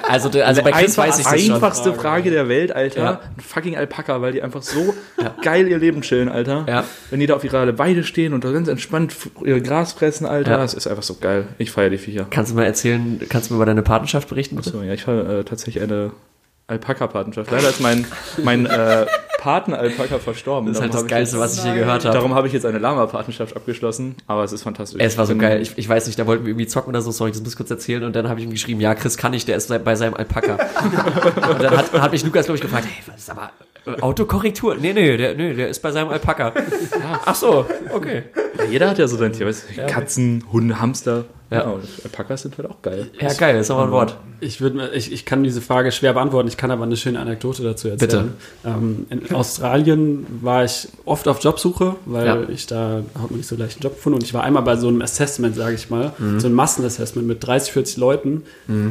Also, 0.08 0.28
de- 0.28 0.42
also 0.42 0.62
bei 0.62 0.70
Chris 0.70 0.96
weiß 0.96 1.18
ich 1.18 1.24
das 1.26 1.42
schon. 1.42 1.54
einfachste 1.54 1.94
Frage 1.94 2.30
der 2.30 2.48
Welt, 2.48 2.70
Alter. 2.70 3.00
Ja. 3.02 3.20
Ein 3.36 3.40
fucking 3.42 3.76
Alpaka, 3.76 4.20
weil 4.20 4.32
die 4.32 4.42
einfach 4.42 4.62
so 4.62 4.94
geil 5.42 5.66
ihr 5.68 5.78
Leben 5.78 6.02
chillen, 6.02 6.28
Alter. 6.28 6.64
Ja. 6.68 6.84
Wenn 7.10 7.18
die 7.20 7.26
da 7.26 7.34
auf 7.34 7.42
ihrer 7.42 7.76
Weide 7.78 8.04
stehen 8.04 8.34
und 8.34 8.44
da 8.44 8.52
ganz 8.52 8.68
entspannt 8.68 9.14
ihr 9.44 9.60
Gras 9.60 9.94
fressen, 9.94 10.26
Alter. 10.26 10.52
Ja. 10.52 10.56
Das 10.58 10.74
ist 10.74 10.86
einfach 10.86 11.02
so 11.02 11.14
geil. 11.20 11.46
Ich 11.58 11.70
feiere 11.72 11.90
die 11.90 11.98
Viecher. 11.98 12.26
Kannst 12.30 12.52
du 12.52 12.56
mal 12.56 12.64
erzählen, 12.66 13.20
kannst 13.28 13.50
du 13.50 13.54
mir 13.54 13.58
über 13.58 13.66
deine 13.66 13.82
Patenschaft 13.82 14.28
berichten? 14.28 14.54
Bitte? 14.56 14.70
So, 14.70 14.82
ja, 14.82 14.92
ich 14.92 15.02
fahre 15.02 15.40
äh, 15.40 15.44
tatsächlich 15.44 15.82
eine 15.82 16.12
Alpaka-Patenschaft. 16.68 17.50
Leider 17.50 17.68
ist 17.70 17.80
mein, 17.80 18.04
mein 18.42 18.66
äh, 18.66 19.06
Paten-Alpaka 19.38 20.18
verstorben. 20.18 20.68
Das 20.68 20.76
ist 20.76 20.82
halt 20.82 20.94
Darum 20.94 21.06
das 21.06 21.10
Geilste, 21.10 21.38
was 21.38 21.58
ich 21.58 21.64
je 21.64 21.74
gehört 21.74 22.04
habe. 22.04 22.14
darum 22.14 22.34
habe 22.34 22.46
ich 22.46 22.52
jetzt 22.52 22.66
eine 22.66 22.78
Lama-Patenschaft 22.78 23.56
abgeschlossen, 23.56 24.16
aber 24.26 24.44
es 24.44 24.52
ist 24.52 24.62
fantastisch. 24.62 25.00
Es 25.02 25.18
war 25.18 25.26
so 25.26 25.36
geil. 25.36 25.60
Ich, 25.60 25.76
ich 25.76 25.88
weiß 25.88 26.06
nicht, 26.06 26.18
da 26.18 26.26
wollten 26.26 26.44
wir 26.44 26.50
irgendwie 26.50 26.66
zocken 26.66 26.90
oder 26.90 27.02
so. 27.02 27.10
Sorry, 27.10 27.30
das 27.30 27.40
muss 27.40 27.50
ich 27.50 27.56
kurz 27.56 27.70
erzählen. 27.70 28.04
Und 28.04 28.16
dann 28.16 28.28
habe 28.28 28.40
ich 28.40 28.46
ihm 28.46 28.50
geschrieben, 28.50 28.80
ja, 28.80 28.94
Chris 28.94 29.16
kann 29.16 29.32
nicht, 29.32 29.48
der 29.48 29.56
ist 29.56 29.68
bei 29.84 29.94
seinem 29.94 30.14
Alpaka. 30.14 30.54
und 31.50 31.62
dann 31.62 31.76
hat, 31.76 31.92
hat 31.92 32.12
mich 32.12 32.24
Lukas, 32.24 32.46
glaube 32.46 32.56
ich, 32.56 32.62
gefragt, 32.62 32.86
hey, 32.86 33.02
was 33.06 33.22
ist 33.22 33.30
aber 33.30 33.50
äh, 33.86 34.00
Autokorrektur? 34.00 34.76
Nee, 34.76 34.92
nee, 34.92 35.16
der, 35.16 35.34
nee, 35.34 35.54
der 35.54 35.68
ist 35.68 35.80
bei 35.80 35.92
seinem 35.92 36.08
Alpaka. 36.08 36.52
Ach 37.24 37.34
so, 37.34 37.66
okay. 37.92 38.24
Ja, 38.58 38.64
jeder 38.64 38.90
hat 38.90 38.98
ja 38.98 39.06
so 39.06 39.16
sein 39.16 39.32
Tier, 39.32 39.46
weißt 39.46 39.64
du? 39.76 39.86
Katzen, 39.86 40.44
Hunde, 40.52 40.80
Hamster. 40.80 41.24
Ja. 41.50 41.58
Ja, 41.58 41.62
und 41.70 41.84
Alpakas 42.02 42.42
sind 42.42 42.58
halt 42.58 42.68
auch 42.68 42.82
geil. 42.82 43.08
Ja, 43.20 43.32
geil, 43.34 43.56
ist 43.60 43.70
aber 43.70 43.84
ein 43.84 43.90
Wort. 43.92 44.16
Ich, 44.40 44.60
würd, 44.60 44.74
ich, 44.94 45.12
ich 45.12 45.24
kann 45.24 45.44
diese 45.44 45.60
Frage 45.60 45.92
schwer 45.92 46.12
beantworten, 46.12 46.48
ich 46.48 46.56
kann 46.56 46.70
aber 46.70 46.82
eine 46.84 46.96
schöne 46.96 47.20
Anekdote 47.20 47.62
dazu 47.62 47.88
erzählen. 47.88 48.32
Ähm, 48.64 49.06
in 49.10 49.32
Australien 49.34 50.26
war 50.42 50.64
ich 50.64 50.88
oft 51.04 51.26
auf 51.28 51.42
Jobsuche, 51.42 51.96
weil 52.04 52.26
Ja. 52.26 52.48
ich 52.48 52.66
da 52.66 53.02
hat 53.14 53.30
man 53.30 53.38
nicht 53.38 53.46
so 53.48 53.56
leicht 53.56 53.76
einen 53.76 53.82
Job 53.82 53.94
gefunden 53.94 54.18
und 54.18 54.24
ich 54.24 54.34
war 54.34 54.42
einmal 54.42 54.62
bei 54.64 54.76
so 54.76 54.88
einem 54.88 55.00
Assessment, 55.02 55.54
sage 55.56 55.74
ich 55.76 55.88
mal, 55.88 56.12
Mhm. 56.18 56.40
so 56.40 56.46
einem 56.48 56.56
Massenassessment 56.56 57.26
mit 57.28 57.46
30, 57.46 57.72
40 57.72 57.96
Leuten 57.96 58.42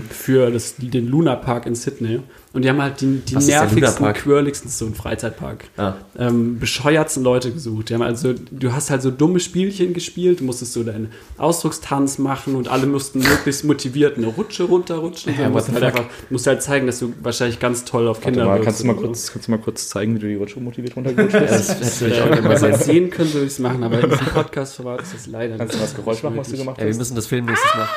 für 0.10 0.49
das, 0.49 0.76
den 0.78 1.08
Luna 1.08 1.36
Park 1.36 1.66
in 1.66 1.76
Sydney. 1.76 2.22
Und 2.53 2.64
die 2.64 2.70
haben 2.70 2.82
halt 2.82 3.01
die, 3.01 3.18
die 3.20 3.36
nervigsten, 3.36 4.14
quirligsten, 4.14 4.72
so 4.72 4.86
ein 4.86 4.95
Freizeitpark, 4.95 5.66
Ah. 5.76 5.95
ähm, 6.18 6.58
bescheuertsten 6.58 7.22
Leute 7.22 7.51
gesucht. 7.51 7.89
Die 7.89 7.93
haben 7.93 8.01
also, 8.01 8.34
du 8.49 8.72
hast 8.72 8.89
halt 8.91 9.01
so 9.01 9.12
dumme 9.12 9.41
Spielchen 9.41 9.93
gespielt, 9.93 10.39
du 10.39 10.45
musstest 10.45 10.72
so 10.72 10.84
deinen 10.84 11.12
Ausdruckstanz 11.38 12.18
machen 12.18 12.45
und 12.54 12.68
alle 12.68 12.86
mussten 12.86 13.20
möglichst 13.20 13.64
motiviert 13.64 14.18
eine 14.18 14.28
Rutsche 14.28 14.64
runterrutschen. 14.64 15.34
Ja, 15.39 15.46
du 15.46 15.52
musst 15.54 15.72
halt 15.72 15.82
einfach, 15.82 16.04
musst 16.30 16.46
halt 16.48 16.62
zeigen, 16.62 16.86
dass 16.86 17.00
du 17.00 17.14
wahrscheinlich 17.24 17.60
ganz 17.60 17.86
toll 17.86 18.08
auf 18.08 18.20
Kinder 18.22 18.46
mal, 18.46 18.60
kannst 18.62 18.82
du 18.82 18.88
mal 18.88 18.96
kurz, 18.96 19.32
kannst 19.32 19.48
du 19.48 19.52
mal 19.52 19.58
kurz 19.60 19.88
zeigen, 19.88 20.14
wie 20.16 20.20
du 20.20 20.28
die 20.28 20.36
Rutsche 20.36 20.60
motiviert 20.60 20.96
runtergerutscht 20.98 21.39
bist? 21.39 21.70
Das 21.82 22.02
hätte 22.02 22.14
ich 22.14 22.22
auch 22.22 22.26
gerne 22.26 22.43
Wenn 22.43 22.50
mal 22.52 22.58
sehen. 22.58 22.72
das 22.74 22.86
sehen 22.86 23.10
könnte, 23.10 23.34
würde 23.36 23.46
ich 23.48 23.54
es 23.54 23.60
machen, 23.60 23.82
aber 23.84 24.02
in 24.02 24.10
diesem 24.10 24.28
Podcast-Format 24.28 25.02
ist 25.02 25.14
das 25.14 25.28
leider 25.28 25.58
Kannst 25.58 25.74
du 25.74 25.78
nicht 25.80 25.89
das 25.89 25.96
Geräusch 25.96 26.22
machen, 26.22 26.36
was 26.38 26.50
du 26.50 26.58
gemacht 26.58 26.78
Ja, 26.78 26.84
wir 26.84 26.89
hast? 26.91 26.98
müssen 26.98 27.16
das 27.16 27.28
Film 27.28 27.46
nächstes 27.46 27.72
Mal. 27.74 27.88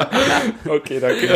Okay, 0.68 0.98
danke. 1.00 1.28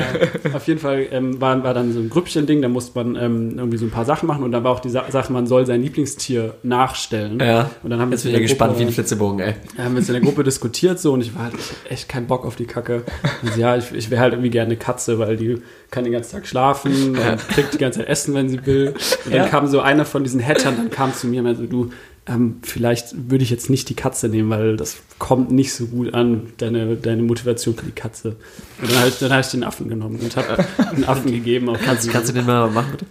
Auf 0.55 0.67
jeden 0.67 0.81
Fall 0.81 1.07
ähm, 1.11 1.41
war, 1.41 1.63
war 1.65 1.75
dann 1.75 1.93
so 1.93 2.01
ein 2.01 2.11
Grüppchen-Ding, 2.11 2.63
da 2.63 2.69
musste 2.69 2.93
man 3.03 3.17
ähm, 3.17 3.55
irgendwie 3.59 3.77
so 3.79 3.85
ein 3.87 3.91
paar 3.91 4.05
Sachen 4.05 4.27
machen 4.27 4.43
und 4.45 4.53
dann 4.53 4.63
war 4.65 4.73
auch 4.73 4.81
die 4.81 4.91
Sa 4.91 5.11
Sache, 5.11 5.33
man 5.33 5.47
soll 5.47 5.67
sein 5.67 5.83
Lieblingstier 5.83 6.55
nachstellen. 6.63 7.39
Ja. 7.41 7.71
Und 7.83 7.91
dann 7.91 8.01
haben 8.01 8.11
wir 8.11 8.15
Jetzt 8.17 8.23
bin 8.25 8.33
ich 8.33 8.39
ja 8.39 8.43
gespannt 8.43 8.79
wie 8.79 8.83
ein 8.83 8.91
Flitzebogen, 8.93 9.41
ey. 9.41 9.55
haben 9.79 9.93
wir 9.95 9.99
uns 9.99 10.09
in 10.09 10.15
der 10.15 10.23
Gruppe 10.23 10.45
diskutiert 10.45 10.99
so 11.01 11.13
und 11.13 11.21
ich 11.21 11.35
war 11.35 11.45
halt 11.45 11.55
ich 11.55 11.71
hab 11.71 11.91
echt 11.93 12.09
keinen 12.09 12.27
Bock 12.27 12.45
auf 12.47 12.57
die 12.57 12.67
Kacke. 12.67 13.03
Und 13.43 13.55
so, 13.55 13.61
ja, 13.61 13.77
ich, 13.77 13.93
ich 13.93 14.11
wäre 14.11 14.21
halt 14.21 14.33
irgendwie 14.35 14.51
gerne 14.51 14.67
eine 14.67 14.77
Katze, 14.77 15.19
weil 15.19 15.37
die 15.37 15.59
kann 15.91 16.05
den 16.05 16.13
ganzen 16.13 16.33
Tag 16.33 16.47
schlafen 16.47 16.93
und 17.17 17.49
kriegt 17.49 17.75
die 17.75 17.79
ganze 17.79 18.01
Zeit 18.01 18.09
Essen, 18.09 18.35
wenn 18.35 18.49
sie 18.49 18.65
will. 18.67 18.89
Und 19.25 19.33
dann 19.35 19.43
Ja. 19.45 19.49
kam 19.49 19.67
so 19.67 19.81
einer 19.81 20.05
von 20.05 20.23
diesen 20.25 20.45
Hattern, 20.45 20.77
dann 20.77 20.91
kam 20.91 21.13
zu 21.15 21.27
mir 21.27 21.41
und 21.41 21.47
meinte 21.47 21.63
so, 21.63 21.67
du, 21.67 21.91
ähm, 22.27 22.59
vielleicht 22.63 23.31
würde 23.31 23.45
ich 23.45 23.51
jetzt 23.51 23.69
nicht 23.69 23.89
die 23.89 23.95
Katze 23.95 24.29
nehmen, 24.29 24.51
weil 24.51 24.77
das 24.77 24.97
kommt 25.19 25.51
nicht 25.51 25.75
so 25.75 25.87
gut 25.87 26.15
an, 26.15 26.53
deine, 26.57 26.97
deine 26.97 27.23
Motivation 27.23 27.75
für 27.75 27.85
die 27.85 27.93
Katze. 27.93 28.37
Und 28.81 28.91
dann 28.91 28.99
habe 28.99 29.09
ich, 29.09 29.19
dann 29.19 29.33
hab 29.33 29.41
ich 29.41 29.51
den 29.51 29.65
Affen 29.65 29.89
genommen 29.89 30.19
und 30.21 30.37
habe 30.37 30.65
den 30.97 31.05
Affen 31.05 31.31
gegeben. 31.31 31.69
Auf 31.69 31.79
Kannst, 31.85 32.09
kannst 32.11 32.31
du 32.31 32.33
den 32.33 32.47
mal 32.47 32.71
machen, 32.71 32.93
bitte? 32.93 33.07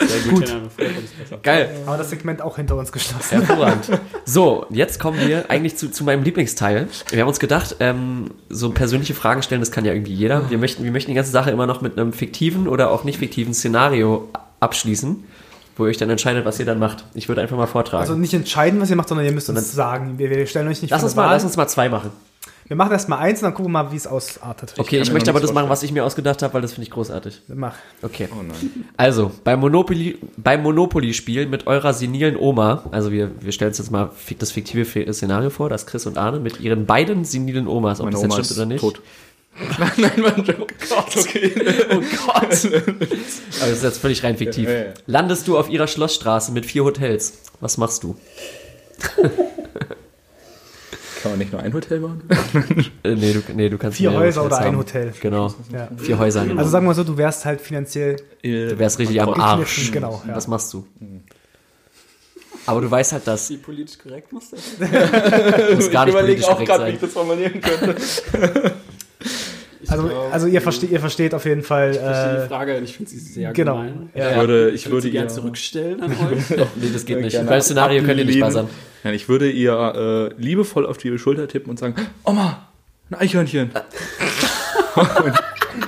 Sehr 0.00 0.32
gut. 0.32 0.52
Geil. 1.42 1.70
Aber 1.86 1.96
das 1.96 2.10
Segment 2.10 2.42
auch 2.42 2.56
hinter 2.56 2.76
uns 2.76 2.90
geschlossen. 2.90 3.42
Hervorragend. 3.42 4.00
So, 4.24 4.66
jetzt 4.70 4.98
kommen 4.98 5.20
wir 5.20 5.50
eigentlich 5.50 5.76
zu, 5.76 5.90
zu 5.90 6.04
meinem 6.04 6.22
Lieblingsteil. 6.22 6.88
Wir 7.10 7.20
haben 7.20 7.28
uns 7.28 7.40
gedacht, 7.40 7.76
ähm, 7.80 8.30
so 8.48 8.70
persönliche 8.70 9.14
Fragen 9.14 9.42
stellen, 9.42 9.60
das 9.60 9.70
kann 9.70 9.84
ja 9.84 9.92
irgendwie 9.92 10.14
jeder. 10.14 10.50
Wir 10.50 10.58
möchten, 10.58 10.84
wir 10.84 10.90
möchten 10.92 11.10
die 11.10 11.16
ganze 11.16 11.30
Sache 11.30 11.50
immer 11.50 11.66
noch 11.66 11.80
mit 11.80 11.98
einem 11.98 12.12
fiktiven 12.12 12.68
oder 12.68 12.90
auch 12.90 13.04
nicht 13.04 13.18
fiktiven 13.18 13.54
Szenario 13.54 14.28
abschließen, 14.60 15.24
wo 15.76 15.84
ihr 15.86 15.90
euch 15.90 15.96
dann 15.98 16.10
entscheidet, 16.10 16.44
was 16.44 16.58
ihr 16.58 16.66
dann 16.66 16.78
macht. 16.78 17.04
Ich 17.14 17.28
würde 17.28 17.40
einfach 17.40 17.56
mal 17.56 17.66
vortragen. 17.66 18.00
Also 18.02 18.14
nicht 18.14 18.34
entscheiden, 18.34 18.80
was 18.80 18.90
ihr 18.90 18.96
macht, 18.96 19.08
sondern 19.08 19.26
ihr 19.26 19.32
müsst 19.32 19.46
Sondern- 19.46 19.64
uns 19.64 19.72
sagen. 19.72 20.18
Wir, 20.18 20.30
wir 20.30 20.46
stellen 20.46 20.68
euch 20.68 20.82
nicht 20.82 20.90
lass 20.90 21.00
vor 21.00 21.08
uns 21.08 21.12
eine 21.16 21.22
mal, 21.22 21.28
Wahl. 21.28 21.34
lass 21.36 21.44
uns 21.44 21.56
mal 21.56 21.68
zwei 21.68 21.88
machen. 21.88 22.10
Wir 22.66 22.76
machen 22.76 22.92
erst 22.92 23.08
mal 23.08 23.18
eins 23.18 23.40
und 23.40 23.46
dann 23.46 23.54
gucken 23.54 23.72
wir 23.72 23.82
mal, 23.82 23.90
wie 23.90 23.96
es 23.96 24.06
ausartet. 24.06 24.74
Okay, 24.78 25.00
ich, 25.00 25.08
mir 25.08 25.14
möchte 25.14 25.30
aber 25.30 25.40
das 25.40 25.52
machen, 25.52 25.68
was 25.68 25.82
ich 25.82 25.90
mir 25.90 26.04
ausgedacht 26.04 26.40
habe, 26.42 26.54
weil 26.54 26.62
das 26.62 26.74
finde 26.74 26.84
ich 26.84 26.92
großartig. 26.92 27.42
Mach. 27.48 27.74
Okay. 28.00 28.28
Oh 28.32 28.42
nein. 28.42 28.84
Also, 28.96 29.32
beim 29.42 29.58
Monopoly, 29.58 30.18
beim 30.36 30.62
Monopoly-Spiel 30.62 31.46
mit 31.46 31.66
eurer 31.66 31.92
senilen 31.92 32.36
Oma, 32.36 32.84
also 32.92 33.10
wir, 33.10 33.32
wir 33.40 33.50
stellen 33.50 33.70
uns 33.70 33.78
jetzt 33.78 33.90
mal 33.90 34.10
das 34.38 34.52
fiktive 34.52 34.84
Szenario 35.12 35.50
vor, 35.50 35.68
dass 35.68 35.84
Chris 35.86 36.06
und 36.06 36.16
Arne 36.16 36.38
mit 36.38 36.60
ihren 36.60 36.86
beiden 36.86 37.24
senilen 37.24 37.66
Omas, 37.66 37.98
ob 37.98 38.04
Meine 38.04 38.14
das 38.14 38.22
jetzt 38.22 38.32
Oma 38.32 38.34
stimmt 38.44 38.50
ist 38.52 38.56
oder 38.58 38.66
nicht. 38.66 38.80
tot. 38.80 39.00
Nein, 39.96 40.12
mein 40.16 40.44
Joke. 40.44 40.74
Okay. 41.16 41.52
Oh 41.90 42.00
Gott. 42.00 42.36
Aber 42.36 42.52
das 42.54 43.70
ist 43.70 43.82
jetzt 43.82 43.98
völlig 43.98 44.22
rein 44.24 44.36
fiktiv. 44.36 44.68
Ja, 44.68 44.74
ja, 44.74 44.84
ja. 44.84 44.94
Landest 45.06 45.48
du 45.48 45.58
auf 45.58 45.68
ihrer 45.68 45.86
Schlossstraße 45.86 46.52
mit 46.52 46.66
vier 46.66 46.84
Hotels? 46.84 47.38
Was 47.60 47.76
machst 47.78 48.02
du? 48.02 48.16
Kann 51.22 51.32
man 51.32 51.38
nicht 51.38 51.52
nur 51.52 51.62
ein 51.62 51.72
Hotel 51.72 52.00
bauen? 52.00 52.22
Äh, 53.02 53.14
nee, 53.14 53.32
du, 53.32 53.42
nee, 53.54 53.68
du 53.68 53.78
kannst 53.78 53.98
Vier 53.98 54.12
Häuser 54.12 54.42
Hotels 54.42 54.58
oder 54.58 54.58
ein 54.58 54.66
haben. 54.68 54.78
Hotel. 54.78 55.12
Genau. 55.20 55.54
Ja. 55.72 55.88
Vier 55.96 56.18
Häuser. 56.18 56.44
Genau. 56.44 56.58
Also 56.58 56.70
sagen 56.70 56.84
wir 56.84 56.88
mal 56.88 56.94
so, 56.94 57.04
du 57.04 57.16
wärst 57.16 57.44
halt 57.44 57.60
finanziell 57.60 58.16
du 58.42 58.78
wärst 58.78 58.98
richtig 58.98 59.20
am 59.20 59.34
Arsch. 59.34 59.90
genau. 59.92 60.22
Ja. 60.26 60.34
Was 60.36 60.48
machst 60.48 60.72
du? 60.72 60.86
Aber 62.66 62.80
du 62.80 62.90
weißt 62.90 63.12
halt, 63.12 63.26
dass 63.26 63.50
Wie 63.50 63.56
politisch 63.56 63.98
korrekt 63.98 64.32
muss 64.32 64.50
das? 64.50 64.60
es 64.80 65.90
gar 65.90 66.04
nicht 66.06 66.16
politisch 66.16 66.46
korrekt 66.46 66.68
sein. 66.68 66.98
das 67.00 67.12
formulieren 67.12 67.60
könnte. 67.60 67.96
Also, 69.90 70.10
also 70.30 70.46
ihr, 70.46 70.60
versteht, 70.60 70.90
ihr 70.90 71.00
versteht 71.00 71.34
auf 71.34 71.44
jeden 71.44 71.62
Fall. 71.62 71.90
Ich 71.92 71.98
verstehe 71.98 72.32
die 72.36 72.42
Äh, 72.44 72.48
Frage 72.48 72.76
und 72.78 72.84
ich 72.84 72.96
finde 72.96 73.10
sie 73.10 73.18
sehr 73.18 73.52
genau. 73.54 73.76
gemein. 73.76 74.10
Ja, 74.14 74.30
Ich 74.30 74.36
würde, 74.38 74.68
ich 74.70 74.74
Ich 74.86 74.90
würde 74.90 75.02
sie 75.02 75.10
gerne 75.10 75.28
ihr, 75.28 75.34
zurückstellen 75.34 76.00
an 76.02 76.10
euch. 76.32 76.50
Nee, 76.76 76.90
das 76.92 77.04
geht 77.04 77.20
nicht. 77.20 77.32
gerne 77.32 77.48
Beim 77.48 77.60
Szenario 77.60 78.02
könnt 78.04 78.18
ihr 78.20 78.24
nicht 78.24 78.40
buzzern. 78.40 78.68
Nein, 79.02 79.14
ich 79.14 79.28
würde 79.28 79.50
ihr 79.50 80.30
äh, 80.36 80.40
liebevoll 80.40 80.86
auf 80.86 80.98
die 80.98 81.18
Schulter 81.18 81.48
tippen 81.48 81.70
und 81.70 81.78
sagen, 81.78 81.94
Oma, 82.24 82.68
ein 83.10 83.14
Eichhörnchen. 83.18 83.70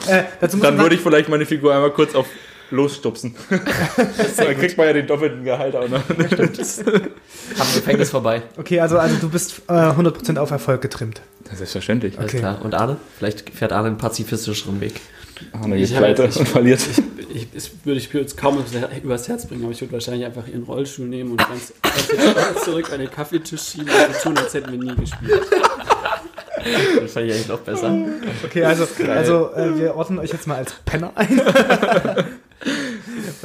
äh, 0.09 0.23
Dann 0.41 0.79
würde 0.79 0.95
ich 0.95 1.01
vielleicht 1.01 1.29
meine 1.29 1.47
Figur 1.47 1.75
einmal 1.75 1.91
kurz 1.91 2.15
auf 2.15 2.27
losstupsen. 2.71 3.35
Dann 3.51 4.57
kriegt 4.59 4.79
man 4.79 4.87
ja 4.87 4.95
den 4.95 5.07
doppelten 5.07 5.45
Gehalt 5.45 5.77
auch 5.77 5.89
noch. 5.89 6.01
Am 6.09 6.17
Gefängnis 7.75 8.11
vorbei. 8.11 8.43
Okay, 8.57 8.81
also, 8.81 8.99
also 8.99 9.17
du 9.17 9.29
bist 9.29 9.61
äh, 9.69 9.73
100% 9.73 10.39
auf 10.39 10.51
Erfolg 10.51 10.81
getrimmt. 10.81 11.21
Selbstverständlich. 11.53 12.19
Alles 12.19 12.31
Okay. 12.33 12.39
klar. 12.41 12.61
Und 12.63 12.75
Arne? 12.75 12.97
Vielleicht 13.19 13.51
fährt 13.51 13.73
Arne 13.73 13.89
einen 13.89 13.99
pazifistischeren 13.99 14.81
Weg. 14.81 15.01
Arne 15.53 15.77
Ich 15.77 15.91
geht 15.97 16.19
jetzt- 16.19 16.37
und 16.37 16.49
verliert. 16.49 16.81
Ich, 17.35 17.51
das 17.53 17.71
würde 17.85 17.99
ich 17.99 18.13
jetzt 18.13 18.37
kaum 18.37 18.59
übers 18.59 18.73
Her- 18.73 18.91
übers 19.03 19.29
Herz 19.29 19.47
bringen, 19.47 19.63
aber 19.65 19.73
ich 19.73 19.81
würde 19.81 19.93
wahrscheinlich 19.95 20.25
einfach 20.27 20.47
ihren 20.47 20.63
Rollstuhl 20.65 21.07
nehmen 21.07 21.33
und 21.33 21.39
ganz, 21.39 21.73
ganz 21.83 22.65
zurück 22.65 22.93
an 22.93 23.01
den 23.01 23.11
Kaffeetisch 23.11 23.63
schieben 23.63 23.89
und 23.89 24.15
so 24.17 24.29
tun, 24.29 24.39
als 24.39 24.55
hätten 24.55 24.71
wir 24.71 24.79
nie 24.79 24.95
gespielt. 25.01 25.41
Das 27.01 27.13
fand 27.13 27.27
ich 27.27 27.33
eigentlich 27.33 27.49
noch 27.49 27.59
besser. 27.61 27.93
Okay, 28.45 28.65
also, 28.65 28.87
also 29.09 29.51
äh, 29.55 29.79
wir 29.79 29.97
ordnen 29.97 30.19
euch 30.21 30.31
jetzt 30.31 30.47
mal 30.47 30.57
als 30.59 30.73
Penner 30.85 31.11
ein. 31.17 31.41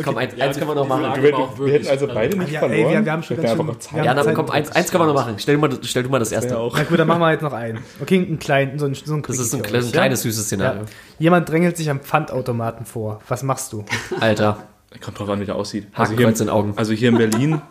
Komm, 0.04 0.18
eins, 0.18 0.40
eins 0.40 0.58
können 0.58 0.70
wir 0.70 0.76
noch 0.76 0.88
machen. 0.88 1.22
Wir, 1.24 1.34
aber 1.34 1.44
auch 1.44 1.60
wir 1.60 1.74
hätten 1.74 1.88
also 1.88 2.08
beide 2.08 2.38
nicht 2.38 2.52
Ja, 2.52 2.60
verloren. 2.60 2.80
ey, 2.80 2.96
wir- 2.96 3.06
wir 3.06 3.12
haben 3.12 3.24
schon 3.24 3.38
ganz 3.38 3.50
schön- 3.58 3.80
Zeit. 3.80 3.94
wir 3.96 4.04
Ja, 4.06 4.22
Zeit- 4.24 4.36
komm, 4.36 4.50
eins, 4.52 4.72
eins 4.72 4.92
können 4.92 5.04
wir 5.04 5.08
noch 5.08 5.14
machen. 5.14 5.36
Stell 5.40 5.56
du 5.56 5.62
mal, 5.62 5.70
stell 5.84 6.04
du 6.04 6.10
mal 6.10 6.20
das 6.20 6.32
erste. 6.32 6.52
Ja, 6.54 6.58
auch. 6.58 6.76
Na 6.78 6.84
gut, 6.84 7.00
dann 7.00 7.08
machen 7.08 7.20
wir 7.22 7.32
jetzt 7.32 7.42
noch 7.42 7.54
einen. 7.54 7.80
Okay, 8.02 8.18
ein, 8.30 8.40
klein, 8.40 8.78
so 8.80 8.86
ein, 8.86 8.94
so 8.96 9.14
ein 9.16 9.22
Das 9.24 9.38
ist 9.40 9.52
Quickie 9.52 9.58
ein, 9.58 9.62
kleines, 9.70 9.86
euch, 9.86 9.90
ein 9.90 9.94
kleines, 9.94 10.22
süßes 10.22 10.46
Szenario. 10.46 10.82
Ja. 10.82 10.88
Jemand 11.20 11.50
drängelt 11.50 11.78
sich 11.78 11.90
am 11.90 12.00
Pfandautomaten 12.02 12.86
vor. 12.86 13.20
Was 13.28 13.44
machst 13.44 13.74
du? 13.74 13.84
Alter, 14.20 14.64
Kommt 15.04 15.20
drauf 15.20 15.30
an, 15.30 15.40
wie 15.40 15.46
der 15.46 15.56
aussieht. 15.56 15.88
Also 15.94 16.12
hier, 16.14 16.26
Hakenkreuz 16.26 16.40
in 16.40 16.48
den 16.48 16.54
Augen. 16.54 16.74
also 16.76 16.94
hier 16.94 17.10
in 17.10 17.18
Berlin, 17.18 17.62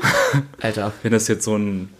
Alter. 0.62 0.92
wenn 1.02 1.12
das 1.12 1.28
jetzt 1.28 1.44
so 1.44 1.56
ein 1.56 1.90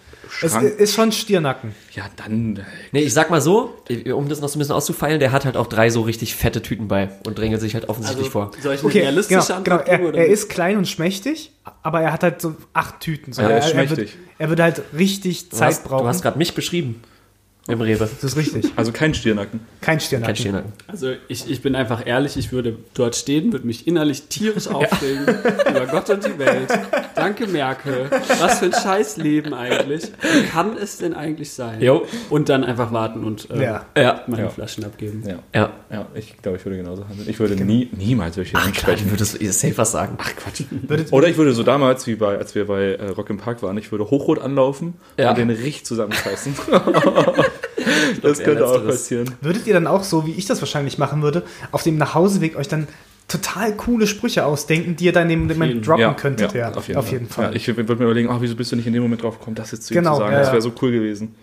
Es 0.43 0.53
Schrank... 0.53 0.65
ist 0.79 0.95
schon 0.95 1.13
Stirnacken. 1.13 1.75
ja, 1.93 2.05
dann... 2.17 2.57
äh, 2.57 2.61
Nee, 2.93 3.01
ich 3.01 3.13
sag 3.15 3.31
mal 3.31 3.41
so, 3.41 3.77
um 4.15 4.29
das 4.29 4.41
noch 4.41 4.49
so 4.49 4.57
ein 4.57 4.61
bisschen 4.61 4.75
auszufeilen, 4.75 5.21
der 5.21 5.33
hat 5.33 5.45
halt 5.45 5.57
auch 5.57 5.67
drei 5.67 5.91
so 5.91 6.03
richtig 6.03 6.35
fette 6.35 6.63
Tüten 6.63 6.89
bei 6.89 7.09
und 7.27 7.39
drängelt 7.39 7.61
sich 7.61 7.75
halt 7.75 7.89
offensichtlich 7.89 8.31
vor. 8.31 8.51
soll 8.63 8.75
ich 8.75 8.81
eine 8.81 8.89
Okay, 8.89 9.01
realistische 9.01 9.41
genau, 9.47 9.57
Antwort 9.59 9.85
genau. 9.87 9.99
Er, 10.03 10.09
oder 10.09 10.19
er 10.19 10.27
ist 10.27 10.49
klein 10.49 10.77
und 10.77 10.87
schmächtig, 10.89 11.53
aber 11.83 12.01
er 12.03 12.13
hat 12.13 12.23
halt 12.23 12.41
so 12.41 12.55
acht 12.73 13.01
Tüten. 13.01 13.33
So, 13.33 13.43
Ja, 13.43 13.49
er 13.51 13.59
ist 13.59 13.65
er, 13.67 13.71
er, 13.75 13.77
wird, 13.91 13.99
schmächtig. 13.99 14.19
er 14.39 14.49
wird 14.51 14.61
halt 14.61 14.83
richtig 14.97 15.49
Du 15.51 15.57
Zeit 15.57 15.69
hast, 15.69 15.85
brauchen. 15.85 16.03
du 16.05 16.09
hast 16.09 16.23
gerade 16.23 16.39
mich 16.39 16.55
beschrieben 16.55 17.03
im 17.71 17.81
Rewe. 17.81 17.99
das 17.99 18.23
ist 18.25 18.37
richtig. 18.37 18.73
Also 18.77 18.93
kein 18.93 19.15
Stirnacken. 19.15 19.61
Kein 19.81 20.01
Stirnacken. 20.01 20.27
Kein 20.35 20.37
Stirnacken. 20.37 20.73
Also 20.89 21.13
ich, 21.29 21.51
ich 21.51 21.63
bin 21.63 21.75
einfach 21.75 22.07
ehrlich, 22.07 22.37
ich 22.37 22.53
würde 22.53 22.77
dort 22.95 23.17
stehen, 23.17 23.53
würde 23.53 23.67
mich 23.67 23.87
innerlich 23.87 24.25
tierisch 24.29 24.69
aufregen 24.69 25.27
über 25.69 25.87
Gott 25.87 26.11
und 26.11 26.25
die 26.25 26.39
Welt. 26.39 26.69
Danke 27.15 27.47
Merkel. 27.47 28.11
Was 28.41 28.59
für 28.61 28.67
ein 28.67 28.73
Scheißleben 28.73 29.55
eigentlich. 29.55 30.05
Wie 30.23 30.43
kann 30.47 30.77
es 30.77 30.99
denn 30.99 31.15
eigentlich 31.15 31.53
sein? 31.53 31.81
Jo. 31.83 32.07
Und 32.31 32.49
dann 32.49 32.65
einfach 32.65 32.93
warten 32.93 33.25
und 33.25 33.51
äh, 33.51 33.63
Ja. 33.63 33.87
Ja. 33.97 34.23
meine 34.27 34.43
Ja. 34.45 34.49
Flaschen 34.51 34.85
abgeben. 34.85 35.23
Ja. 35.27 35.39
Ja. 35.55 35.71
Ja, 35.91 36.07
ich 36.15 36.37
glaube, 36.41 36.59
ich 36.59 36.65
würde 36.65 36.77
genauso 36.79 37.07
handeln. 37.09 37.29
Ich 37.29 37.39
würde 37.41 37.57
nie, 37.57 37.89
niemals 37.97 38.37
solche 38.37 38.57
Ach, 38.57 38.61
klar, 38.61 38.69
ansprechen. 38.69 39.05
du 39.07 39.11
würdest 39.13 39.41
ihr 39.41 39.53
safe 39.53 39.77
was 39.79 39.93
sagen. 39.93 40.17
Ach 40.19 40.31
Quatsch. 40.37 40.63
Oder 41.11 41.29
ich 41.29 41.37
würde 41.37 41.53
so 41.53 41.63
damals, 41.63 42.07
wie 42.07 42.15
bei, 42.15 42.37
als 42.39 42.55
wir 42.55 42.67
bei 42.67 42.93
äh, 42.95 43.09
Rock 43.09 43.31
im 43.31 43.39
Park 43.39 43.63
waren, 43.63 43.77
ich 43.79 43.91
würde 43.91 44.09
hochrot 44.11 44.39
anlaufen 44.41 44.95
Ja. 45.19 45.31
und 45.31 45.39
den 45.39 45.51
richtig 45.51 45.81
zusammenreißen. 48.15 48.23
das 48.23 48.39
könnte 48.43 48.67
auch 48.67 48.85
passieren. 48.87 49.31
Würdet 49.41 49.67
ihr 49.67 49.75
dann 49.75 49.87
auch 49.87 50.05
so, 50.05 50.27
wie 50.27 50.33
ich 50.33 50.47
das 50.47 50.61
wahrscheinlich 50.63 50.99
machen 50.99 51.23
würde, 51.23 51.43
auf 51.73 51.83
dem 51.83 51.97
Nachhauseweg 51.97 52.57
euch 52.57 52.69
dann 52.69 52.87
total 53.29 53.73
coole 53.77 54.07
Sprüche 54.07 54.45
ausdenken, 54.45 54.97
die 54.97 55.05
ihr 55.05 55.13
dann 55.13 55.31
in 55.31 55.47
dem 55.49 55.57
Moment 55.59 55.75
jeden- 55.75 55.83
droppen 55.85 56.17
könntet? 56.17 56.53
Ja, 56.53 56.73
auf 56.73 56.89
jeden 56.89 57.03
Fall. 57.03 57.27
Fall. 57.29 57.45
Ja, 57.51 57.53
ich 57.57 57.67
würde 57.69 57.95
mir 57.97 58.05
überlegen, 58.05 58.29
oh, 58.29 58.37
wieso 58.41 58.57
bist 58.57 58.73
du 58.73 58.77
nicht 58.77 58.87
in 58.87 58.93
dem 58.93 59.03
Moment 59.03 59.23
drauf 59.23 59.39
gekommen, 59.39 59.55
das 59.57 59.71
jetzt 59.71 59.85
zu 59.87 59.95
ihm 59.95 59.99
Genau, 59.99 60.15
zu 60.15 60.21
sagen? 60.21 60.33
ja, 60.33 60.39
das 60.39 60.49
ja. 60.49 60.53
wäre 60.55 60.63
so 60.63 60.73
cool 60.83 60.91
gewesen. 60.91 61.35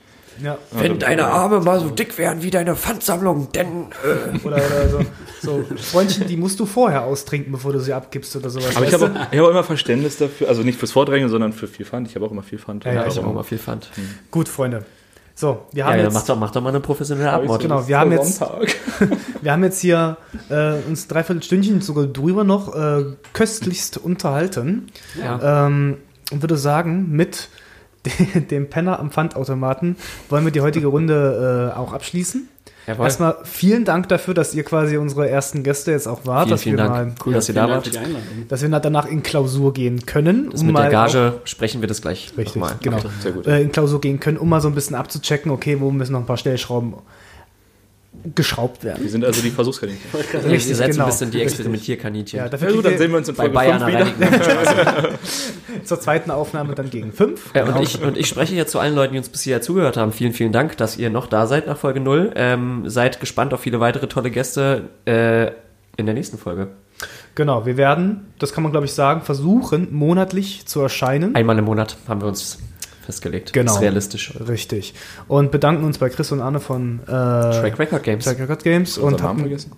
Ja. 0.43 0.55
Wenn 0.71 0.99
deine 0.99 1.25
Arme 1.25 1.61
mal 1.61 1.79
so 1.79 1.89
dick 1.89 2.15
wären 2.19 2.43
wie 2.43 2.51
deine 2.51 2.75
Pfandsammlung, 2.75 3.51
denn 3.53 3.87
äh, 4.03 4.45
Oder, 4.45 4.57
oder 4.57 4.89
so, 4.89 4.99
so 5.41 5.65
Freundchen, 5.77 6.27
die 6.27 6.37
musst 6.37 6.59
du 6.59 6.67
vorher 6.67 7.05
austrinken, 7.05 7.51
bevor 7.53 7.73
du 7.73 7.79
sie 7.79 7.91
abgibst 7.93 8.35
oder 8.35 8.51
sowas. 8.51 8.75
Aber 8.75 8.85
ich 8.85 8.93
habe 8.93 9.05
auch, 9.05 9.31
ich 9.31 9.39
hab 9.39 9.45
auch 9.45 9.49
immer 9.49 9.63
Verständnis 9.63 10.17
dafür, 10.17 10.47
also 10.49 10.61
nicht 10.61 10.77
fürs 10.77 10.91
Vordrängen, 10.91 11.29
sondern 11.29 11.53
für 11.53 11.67
viel 11.67 11.87
Pfand. 11.87 12.07
Ich 12.07 12.13
habe 12.15 12.23
auch 12.25 12.29
immer 12.31 12.43
viel 12.43 12.59
Pfand. 12.59 12.85
Ja, 12.85 12.91
ja, 12.93 12.99
ich 13.01 13.05
habe 13.07 13.15
Darum- 13.15 13.29
auch 13.31 13.35
mal 13.35 13.43
viel 13.43 13.57
Pfand. 13.57 13.89
Gut, 14.29 14.47
Freunde. 14.47 14.85
So, 15.39 15.67
wir 15.71 15.85
haben 15.85 15.97
ja, 15.97 16.05
jetzt 16.05 16.15
mach, 16.15 16.25
doch, 16.25 16.35
mach 16.35 16.49
doch 16.49 16.63
mal 16.63 16.69
eine 16.69 16.79
professionelle 16.79 17.31
Abmord. 17.31 17.61
Genau, 17.61 17.87
wir 17.87 17.99
haben 17.99 18.11
jetzt-. 18.11 18.41
Wir 19.41 19.51
haben 19.51 19.63
jetzt 19.63 19.79
hier 19.79 20.17
äh, 20.49 20.73
uns 20.87 21.07
dreiviertel 21.07 21.43
Stündchen 21.43 21.79
sogar 21.81 22.07
drüber 22.07 22.43
noch 22.43 22.75
äh, 22.75 23.05
köstlichst 23.33 23.97
unterhalten. 23.97 24.87
Ja. 25.21 25.67
Ähm, 25.67 25.97
und 26.31 26.41
würde 26.41 26.57
sagen, 26.57 27.11
mit 27.11 27.49
de 28.05 28.41
dem 28.49 28.69
Penner 28.69 28.99
am 28.99 29.11
Pfandautomaten 29.11 29.95
wollen 30.29 30.43
wir 30.43 30.51
die 30.51 30.61
heutige 30.61 30.87
Runde 30.87 31.71
äh, 31.71 31.77
auch 31.77 31.93
abschließen. 31.93 32.49
Jawohl. 32.87 33.03
Erstmal 33.05 33.35
vielen 33.43 33.83
Dank 33.83 34.07
dafür, 34.07 34.33
dass 34.33 34.53
ihr 34.55 34.63
quasi 34.63 34.95
unsere 34.95 35.29
ersten 35.29 35.61
Gäste 35.61 35.91
jetzt 35.91 36.07
auch 36.07 36.25
wart, 36.25 36.45
Vielen, 36.45 36.49
dass 36.51 36.61
vielen 36.63 36.77
wir 36.77 36.83
Dank. 36.85 37.07
mal, 37.19 37.25
Cool, 37.25 37.33
dass 37.33 37.49
ihr 37.49 37.55
da 37.55 37.69
wart. 37.69 37.89
dass 38.47 38.61
wir 38.61 38.69
danach 38.69 39.05
in 39.07 39.23
Klausur 39.23 39.73
gehen 39.73 40.05
können. 40.05 40.49
Das 40.51 40.63
mit 40.63 40.75
der 40.77 40.89
Gage 40.89 41.41
sprechen 41.43 41.81
wir 41.81 41.89
das 41.89 42.01
gleich 42.01 42.29
auch, 42.33 42.37
richtig, 42.37 42.55
nochmal. 42.55 42.77
genau, 42.81 42.99
Sehr 43.21 43.33
gut. 43.33 43.45
äh, 43.45 43.61
in 43.61 43.73
Klausur 43.73 43.99
gehen 43.99 44.21
können, 44.21 44.37
um 44.37 44.47
mal 44.47 44.61
so 44.61 44.69
ein 44.69 44.73
bisschen 44.75 44.95
abzuchecken, 44.95 45.51
okay, 45.51 45.81
wo 45.81 45.91
müssen 45.91 46.13
noch 46.13 46.21
ein 46.21 46.25
paar 46.25 46.37
Stellschrauben 46.37 46.93
geschraubt 48.35 48.83
werden. 48.83 49.03
Wir 49.03 49.09
sind 49.09 49.23
also 49.25 49.41
die 49.41 49.49
Versuchskaninchen. 49.49 50.03
Richtig, 50.13 50.45
Richtig, 50.45 50.69
ihr 50.69 50.75
seid 50.75 50.87
so 50.87 50.91
genau. 50.93 51.05
ein 51.05 51.09
bisschen 51.11 51.31
die. 51.31 51.41
Experimentierkaninchen. 51.41 52.39
Ja, 52.39 52.49
dafür 52.49 52.69
Ja 52.69 52.75
gut, 52.75 52.85
dann 52.85 52.97
sehen 52.97 53.11
wir 53.11 53.17
uns 53.17 53.29
in 53.29 53.35
Bei 53.35 53.43
Folge 53.43 53.55
Bayern 53.55 53.79
5 53.79 54.19
wieder. 54.19 55.09
zur 55.83 55.99
zweiten 55.99 56.31
Aufnahme 56.31 56.75
dann 56.75 56.89
gegen 56.89 57.11
fünf. 57.11 57.53
Ja, 57.53 57.65
und, 57.65 57.81
ich, 57.81 58.01
und 58.01 58.17
ich 58.17 58.27
spreche 58.27 58.55
jetzt 58.55 58.71
zu 58.71 58.79
allen 58.79 58.95
Leuten, 58.95 59.13
die 59.13 59.19
uns 59.19 59.29
bisher 59.29 59.61
zugehört 59.61 59.97
haben. 59.97 60.11
Vielen, 60.11 60.33
vielen 60.33 60.51
Dank, 60.51 60.77
dass 60.77 60.97
ihr 60.97 61.09
noch 61.09 61.27
da 61.27 61.47
seid 61.47 61.67
nach 61.67 61.77
Folge 61.77 61.99
0. 61.99 62.33
Ähm, 62.35 62.83
seid 62.89 63.19
gespannt 63.19 63.53
auf 63.53 63.61
viele 63.61 63.79
weitere 63.79 64.07
tolle 64.07 64.31
Gäste 64.31 64.83
äh, 65.05 65.47
in 65.97 66.05
der 66.05 66.13
nächsten 66.13 66.37
Folge. 66.37 66.69
Genau, 67.35 67.65
wir 67.65 67.77
werden, 67.77 68.25
das 68.39 68.53
kann 68.53 68.63
man 68.63 68.71
glaube 68.71 68.85
ich 68.87 68.93
sagen, 68.93 69.21
versuchen, 69.21 69.89
monatlich 69.91 70.65
zu 70.65 70.81
erscheinen. 70.81 71.35
Einmal 71.35 71.57
im 71.59 71.65
Monat 71.65 71.97
haben 72.07 72.21
wir 72.21 72.27
uns 72.27 72.57
festgelegt. 73.07 73.53
Genau. 73.53 73.73
Ist 73.73 73.81
realistisch. 73.81 74.33
Richtig. 74.47 74.93
Und 75.29 75.49
bedanken 75.49 75.85
uns 75.85 75.97
bei 75.97 76.09
Chris 76.09 76.31
und 76.33 76.41
Anne 76.41 76.59
von 76.59 76.99
äh, 77.03 77.07
Track 77.07 77.79
Record 77.79 78.03
Games. 78.03 78.25
Track 78.25 78.39
Record 78.39 78.63
Games 78.63 78.97
und 78.97 79.23
hatten, 79.23 79.39
vergessen? 79.39 79.71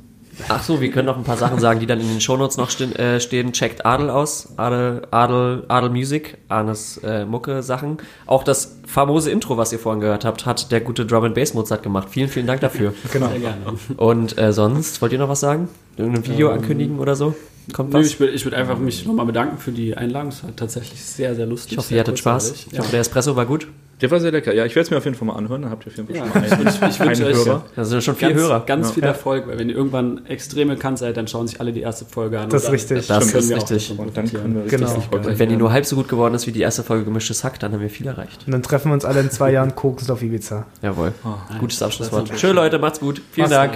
Ach 0.48 0.64
so, 0.64 0.82
wir 0.82 0.90
können 0.90 1.06
noch 1.06 1.18
ein 1.18 1.24
paar 1.24 1.38
Sachen 1.38 1.60
sagen, 1.60 1.80
die 1.80 1.86
dann 1.86 2.00
in 2.00 2.08
den 2.08 2.22
Shownotes 2.22 2.58
noch 2.58 2.72
stehen. 2.72 2.96
Äh, 2.96 3.20
stehen. 3.20 3.54
Checkt 3.54 3.86
Adel 3.86 4.10
aus. 4.10 4.54
Adel, 4.58 5.04
Adel, 5.12 5.64
Adel 5.68 5.92
Music. 5.92 6.40
Arnes 6.48 6.98
äh, 7.04 7.24
Mucke 7.26 7.62
Sachen. 7.62 7.98
Auch 8.26 8.44
das 8.44 8.80
famose 8.88 9.30
Intro, 9.30 9.58
was 9.58 9.72
ihr 9.72 9.80
vorhin 9.80 10.02
gehört 10.02 10.26
habt, 10.26 10.48
hat 10.48 10.72
der 10.72 10.82
gute 10.82 11.06
Drum 11.06 11.26
and 11.26 11.36
Bass 11.36 11.54
Mozart 11.54 11.84
gemacht. 11.84 12.08
Vielen, 12.10 12.30
vielen 12.30 12.48
Dank 12.48 12.62
dafür. 12.62 12.96
genau. 13.14 13.30
Sehr 13.30 13.40
gerne. 13.40 13.62
Und 13.98 14.40
äh, 14.40 14.52
sonst, 14.54 15.02
wollt 15.04 15.12
ihr 15.12 15.20
noch 15.20 15.30
was 15.30 15.42
sagen? 15.42 15.68
Irgendein 15.98 16.26
Video 16.26 16.50
ankündigen 16.50 16.98
oder 16.98 17.16
so? 17.16 17.36
Kommt 17.74 17.94
Nö, 17.94 18.00
was? 18.00 18.08
ich 18.08 18.20
würde 18.20 18.34
ich 18.34 18.46
würd 18.46 18.56
einfach 18.56 18.78
mich 18.78 19.06
nochmal 19.06 19.26
bedanken 19.26 19.58
für 19.58 19.72
die 19.72 19.96
Einladung. 19.96 20.30
Es 20.30 20.44
war 20.44 20.56
tatsächlich 20.56 21.04
sehr, 21.04 21.36
sehr 21.36 21.46
lustig. 21.46 21.74
Ich 21.74 21.78
hoffe, 21.78 21.94
ihr 21.94 22.00
hattet 22.00 22.20
Spaß. 22.20 22.48
kurzweilig. 22.50 22.68
Ich 22.74 22.80
hoffe, 22.80 22.92
der 22.92 23.00
Espresso 23.02 23.36
war 23.36 23.46
gut. 23.46 23.68
Der 24.02 24.10
war 24.12 24.20
sehr 24.22 24.32
lecker. 24.32 24.54
Ja, 24.54 24.66
ich 24.66 24.74
werde 24.76 24.86
es 24.86 24.92
mir 24.92 24.98
auf 24.98 25.04
jeden 25.04 25.18
Fall 25.18 25.28
mal 25.28 25.36
anhören. 25.36 25.64
Dann 25.64 25.72
habt 25.72 25.86
ihr 25.86 25.92
auf 25.92 25.98
jeden 25.98 26.08
Fall 26.08 26.16
Ja, 26.16 26.24
schon 26.32 26.42
mal 26.42 26.46
ich, 26.48 26.54
einen, 26.54 26.68
ich, 26.70 26.74
ich 26.76 26.82
wünsche 26.82 27.04
einen 27.04 27.24
euch 27.38 27.46
Hörer. 27.46 27.66
Das 27.76 27.90
sind 27.90 28.02
schon 28.02 28.16
vier 28.16 28.30
ganz, 28.30 28.40
Hörer. 28.42 28.66
ganz 28.66 28.88
Ja. 28.88 28.94
viel 28.94 29.04
Ja. 29.04 29.10
Erfolg, 29.10 29.48
weil 29.48 29.60
wenn 29.60 29.68
ihr 29.70 29.76
irgendwann 29.76 30.26
extrem 30.26 30.70
bekannt 30.70 31.00
seid, 31.00 31.18
dann 31.18 31.28
schauen 31.28 31.48
sich 31.50 31.60
alle 31.60 31.74
die 31.74 31.82
erste 31.82 32.06
Folge 32.06 32.40
an. 32.40 32.48
Das 32.50 32.64
ist 32.64 32.72
richtig. 32.72 33.08
Das 33.08 33.30
können 33.34 33.44
ist 33.44 33.52
richtig. 33.54 33.92
Und 34.00 34.16
dann 34.16 34.32
können 34.32 34.54
wir 34.56 34.62
profitieren. 34.62 34.88
richtig 34.94 35.10
Genau. 35.12 35.28
Und 35.30 35.38
wenn 35.40 35.50
die 35.50 35.58
nur 35.58 35.74
halb 35.74 35.86
so 35.86 35.98
gut 35.98 36.08
geworden 36.08 36.34
ist 36.34 36.48
wie 36.48 36.54
die 36.54 36.62
erste 36.62 36.84
Folge 36.84 37.04
Gemischtes 37.04 37.44
Hack, 37.44 37.60
dann 37.60 37.74
haben 37.74 37.82
wir 37.82 37.90
viel 37.90 38.08
erreicht. 38.08 38.44
Und 38.46 38.54
dann 38.54 38.64
treffen 38.64 38.88
wir 38.90 38.94
uns 38.94 39.04
alle 39.04 39.20
in 39.20 39.32
zwei 39.32 39.52
Jahren 39.52 39.76
kokend 39.76 40.10
auf 40.10 40.22
Ibiza. 40.24 40.66
Jawohl. 40.82 41.12
Gutes 41.60 41.82
Abschlusswort. 41.82 42.30
das 42.32 42.40
Schön, 42.40 42.56
Leute. 42.56 42.80
Macht's 42.80 43.02
gut. 43.02 43.22
Vielen 43.34 43.50
Dank. 43.50 43.74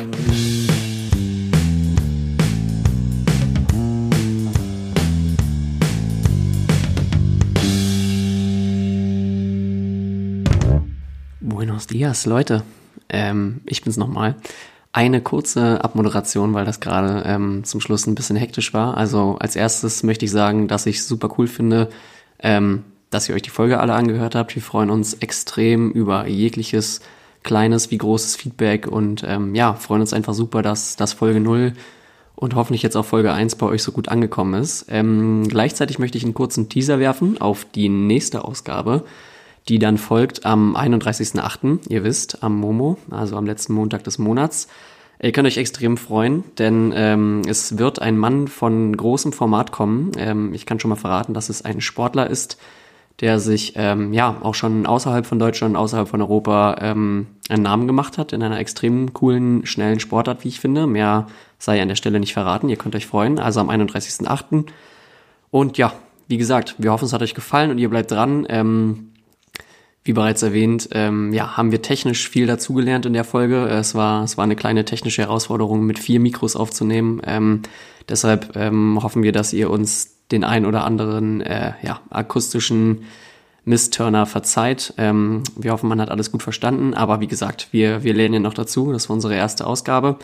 Dias, 11.94 12.26
Leute. 12.26 12.64
Ähm, 13.10 13.62
ich 13.66 13.84
bin's 13.84 13.98
nochmal. 13.98 14.36
Eine 14.92 15.22
kurze 15.22 15.84
Abmoderation, 15.84 16.54
weil 16.54 16.66
das 16.66 16.80
gerade 16.80 17.24
ähm, 17.26 17.64
zum 17.64 17.82
Schluss 17.82 18.06
ein 18.06 18.16
bisschen 18.16 18.36
hektisch 18.36 18.74
war. 18.74 18.98
Also 18.98 19.38
als 19.40 19.56
erstes 19.56 20.04
möchte 20.04 20.26
ich 20.26 20.32
sagen, 20.32 20.68
dass 20.68 20.86
ich 20.86 21.04
super 21.04 21.30
cool 21.38 21.48
finde, 21.48 21.90
ähm, 22.40 22.84
dass 23.10 23.30
ihr 23.30 23.36
euch 23.36 23.42
die 23.42 23.50
Folge 23.50 23.80
alle 23.80 23.94
angehört 23.94 24.36
habt. 24.36 24.56
Wir 24.56 24.62
freuen 24.62 24.90
uns 24.90 25.14
extrem 25.16 25.92
über 25.92 26.28
jegliches 26.28 27.02
kleines 27.44 27.92
wie 27.92 27.98
großes 27.98 28.36
Feedback 28.36 28.88
und 28.88 29.24
ähm, 29.28 29.54
ja, 29.54 29.74
freuen 29.74 30.02
uns 30.02 30.14
einfach 30.14 30.34
super, 30.34 30.62
dass 30.62 30.96
das 30.96 31.14
Folge 31.14 31.40
0 31.40 31.74
und 32.36 32.56
hoffentlich 32.56 32.82
jetzt 32.84 32.96
auch 32.96 33.06
Folge 33.06 33.34
1 33.34 33.56
bei 33.56 33.68
euch 33.68 33.84
so 33.84 33.92
gut 33.92 34.10
angekommen 34.10 34.60
ist. 34.62 34.86
Ähm, 34.90 35.48
gleichzeitig 35.48 36.00
möchte 36.00 36.18
ich 36.18 36.24
einen 36.24 36.34
kurzen 36.34 36.70
Teaser 36.70 37.00
werfen 37.00 37.40
auf 37.40 37.66
die 37.66 37.90
nächste 37.90 38.46
Ausgabe, 38.46 39.04
die 39.70 39.80
dann 39.80 39.98
folgt 39.98 40.46
am 40.46 40.76
31.08., 40.76 41.90
ihr 41.90 42.04
wisst, 42.04 42.44
am 42.44 42.58
Momo, 42.58 42.98
also 43.10 43.38
am 43.38 43.46
letzten 43.46 43.74
Montag 43.74 44.04
des 44.04 44.18
Monats. 44.18 44.68
Ihr 45.22 45.32
könnt 45.32 45.48
euch 45.48 45.58
extrem 45.58 45.96
freuen, 45.96 46.44
denn 46.58 46.92
ähm, 46.96 47.44
es 47.48 47.78
wird 47.78 48.02
ein 48.02 48.18
Mann 48.18 48.50
von 48.50 48.96
großem 48.96 49.32
Format 49.32 49.72
kommen. 49.72 50.12
Ähm, 50.18 50.54
ich 50.54 50.66
kann 50.66 50.80
schon 50.80 50.90
mal 50.90 50.96
verraten, 50.96 51.34
dass 51.34 51.48
es 51.48 51.64
ein 51.64 51.80
Sportler 51.80 52.30
ist, 52.30 52.58
der 53.22 53.40
sich 53.40 53.74
ähm, 53.78 54.12
ja 54.12 54.36
auch 54.42 54.56
schon 54.56 54.86
außerhalb 54.86 55.26
von 55.26 55.40
Deutschland, 55.40 55.78
außerhalb 55.78 56.10
von 56.10 56.22
Europa 56.22 56.76
ähm, 56.82 57.28
einen 57.48 57.64
Namen 57.64 57.88
gemacht 57.88 58.18
hat 58.18 58.34
in 58.34 58.44
einer 58.44 58.60
extrem 58.60 59.14
coolen, 59.14 59.66
schnellen 59.66 60.02
Sportart, 60.02 60.44
wie 60.44 60.50
ich 60.50 60.60
finde. 60.60 60.88
Mehr 60.88 61.28
sei 61.58 61.82
an 61.82 61.88
der 61.88 61.96
Stelle 61.96 62.20
nicht 62.20 62.34
verraten. 62.34 62.68
Ihr 62.68 62.78
könnt 62.78 62.96
euch 62.96 63.08
freuen. 63.08 63.40
Also 63.40 63.62
am 63.62 63.70
31.08. 63.70 64.66
Und 65.52 65.78
ja, 65.78 65.94
wie 66.28 66.38
gesagt, 66.38 66.76
wir 66.80 66.92
hoffen, 66.92 67.06
es 67.06 67.14
hat 67.14 67.22
euch 67.22 67.36
gefallen 67.36 67.72
und 67.72 67.78
ihr 67.78 67.90
bleibt 67.90 68.12
dran. 68.12 68.46
Ähm, 68.50 69.13
wie 70.04 70.14
bereits 70.14 70.44
erwähnt, 70.44 70.90
ähm, 70.92 71.32
ja, 71.32 71.56
haben 71.56 71.72
wir 71.72 71.82
technisch 71.82 72.30
viel 72.30 72.46
dazugelernt 72.46 73.06
in 73.06 73.14
der 73.14 73.24
Folge. 73.24 73.68
Es 73.68 73.96
war, 73.96 74.24
es 74.24 74.38
war 74.38 74.44
eine 74.44 74.56
kleine 74.56 74.84
technische 74.84 75.22
Herausforderung, 75.22 75.86
mit 75.86 75.98
vier 75.98 76.20
Mikros 76.20 76.56
aufzunehmen. 76.56 77.22
Ähm, 77.26 77.62
deshalb 78.10 78.56
ähm, 78.56 79.00
hoffen 79.02 79.24
wir, 79.24 79.32
dass 79.32 79.54
ihr 79.54 79.70
uns 79.70 80.18
den 80.32 80.44
ein 80.44 80.66
oder 80.66 80.84
anderen 80.84 81.42
äh, 81.42 81.74
ja, 81.84 82.02
akustischen 82.10 83.06
Missturner 83.66 84.26
verzeiht. 84.26 84.94
Ähm, 84.98 85.44
wir 85.56 85.72
hoffen, 85.72 85.88
man 85.88 86.02
hat 86.02 86.12
alles 86.12 86.32
gut 86.32 86.44
verstanden. 86.44 86.94
Aber 86.94 87.22
wie 87.22 87.28
gesagt, 87.28 87.70
wir, 87.72 88.04
wir 88.04 88.14
lernen 88.14 88.34
ja 88.36 88.40
noch 88.42 88.54
dazu. 88.54 88.92
Das 88.92 89.08
war 89.08 89.14
unsere 89.14 89.36
erste 89.36 89.66
Ausgabe. 89.66 90.18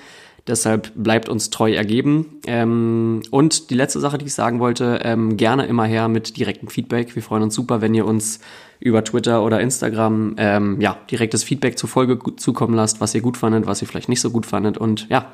Deshalb 0.47 0.91
bleibt 0.95 1.29
uns 1.29 1.49
treu 1.49 1.73
ergeben. 1.73 2.39
Ähm, 2.47 3.21
und 3.31 3.69
die 3.69 3.75
letzte 3.75 3.99
Sache, 3.99 4.17
die 4.17 4.25
ich 4.25 4.33
sagen 4.33 4.59
wollte, 4.59 4.99
ähm, 5.03 5.37
gerne 5.37 5.65
immer 5.65 5.85
her 5.85 6.07
mit 6.07 6.37
direktem 6.37 6.69
Feedback. 6.69 7.15
Wir 7.15 7.23
freuen 7.23 7.43
uns 7.43 7.55
super, 7.55 7.81
wenn 7.81 7.93
ihr 7.93 8.05
uns 8.05 8.39
über 8.79 9.03
Twitter 9.03 9.43
oder 9.43 9.59
Instagram 9.59 10.35
ähm, 10.37 10.81
ja, 10.81 10.97
direktes 11.11 11.43
Feedback 11.43 11.77
zur 11.77 11.89
Folge 11.89 12.17
zukommen 12.37 12.73
lasst, 12.73 13.01
was 13.01 13.13
ihr 13.13 13.21
gut 13.21 13.37
fandet, 13.37 13.67
was 13.67 13.81
ihr 13.81 13.87
vielleicht 13.87 14.09
nicht 14.09 14.21
so 14.21 14.31
gut 14.31 14.45
fandet. 14.45 14.77
Und 14.77 15.07
ja, 15.09 15.31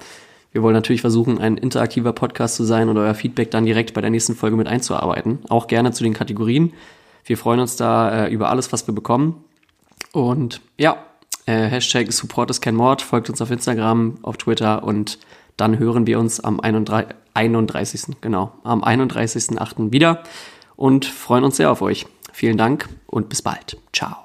wir 0.51 0.63
wollen 0.63 0.73
natürlich 0.73 1.01
versuchen, 1.01 1.37
ein 1.37 1.57
interaktiver 1.57 2.13
Podcast 2.13 2.55
zu 2.55 2.63
sein 2.63 2.89
und 2.89 2.97
euer 2.97 3.13
Feedback 3.13 3.51
dann 3.51 3.65
direkt 3.65 3.93
bei 3.93 4.01
der 4.01 4.09
nächsten 4.09 4.35
Folge 4.35 4.55
mit 4.55 4.67
einzuarbeiten. 4.67 5.39
Auch 5.49 5.67
gerne 5.67 5.91
zu 5.91 6.03
den 6.03 6.13
Kategorien. 6.13 6.73
Wir 7.25 7.37
freuen 7.37 7.59
uns 7.59 7.75
da 7.75 8.25
äh, 8.25 8.31
über 8.31 8.49
alles, 8.49 8.71
was 8.71 8.87
wir 8.87 8.95
bekommen. 8.95 9.43
Und 10.13 10.61
ja, 10.77 10.97
äh, 11.45 11.67
Hashtag 11.67 12.11
Support 12.11 12.49
ist 12.49 12.61
kein 12.61 12.75
Mord, 12.75 13.01
folgt 13.01 13.29
uns 13.29 13.41
auf 13.41 13.51
Instagram, 13.51 14.17
auf 14.21 14.37
Twitter 14.37 14.83
und 14.83 15.19
dann 15.57 15.79
hören 15.79 16.07
wir 16.07 16.19
uns 16.19 16.39
am 16.39 16.59
31. 16.59 17.15
31. 17.35 18.21
genau, 18.21 18.53
am 18.63 18.83
31.8. 18.83 19.91
wieder 19.91 20.23
und 20.75 21.05
freuen 21.05 21.43
uns 21.43 21.57
sehr 21.57 21.71
auf 21.71 21.81
euch. 21.81 22.07
Vielen 22.31 22.57
Dank 22.57 22.89
und 23.07 23.29
bis 23.29 23.41
bald. 23.41 23.77
Ciao. 23.93 24.24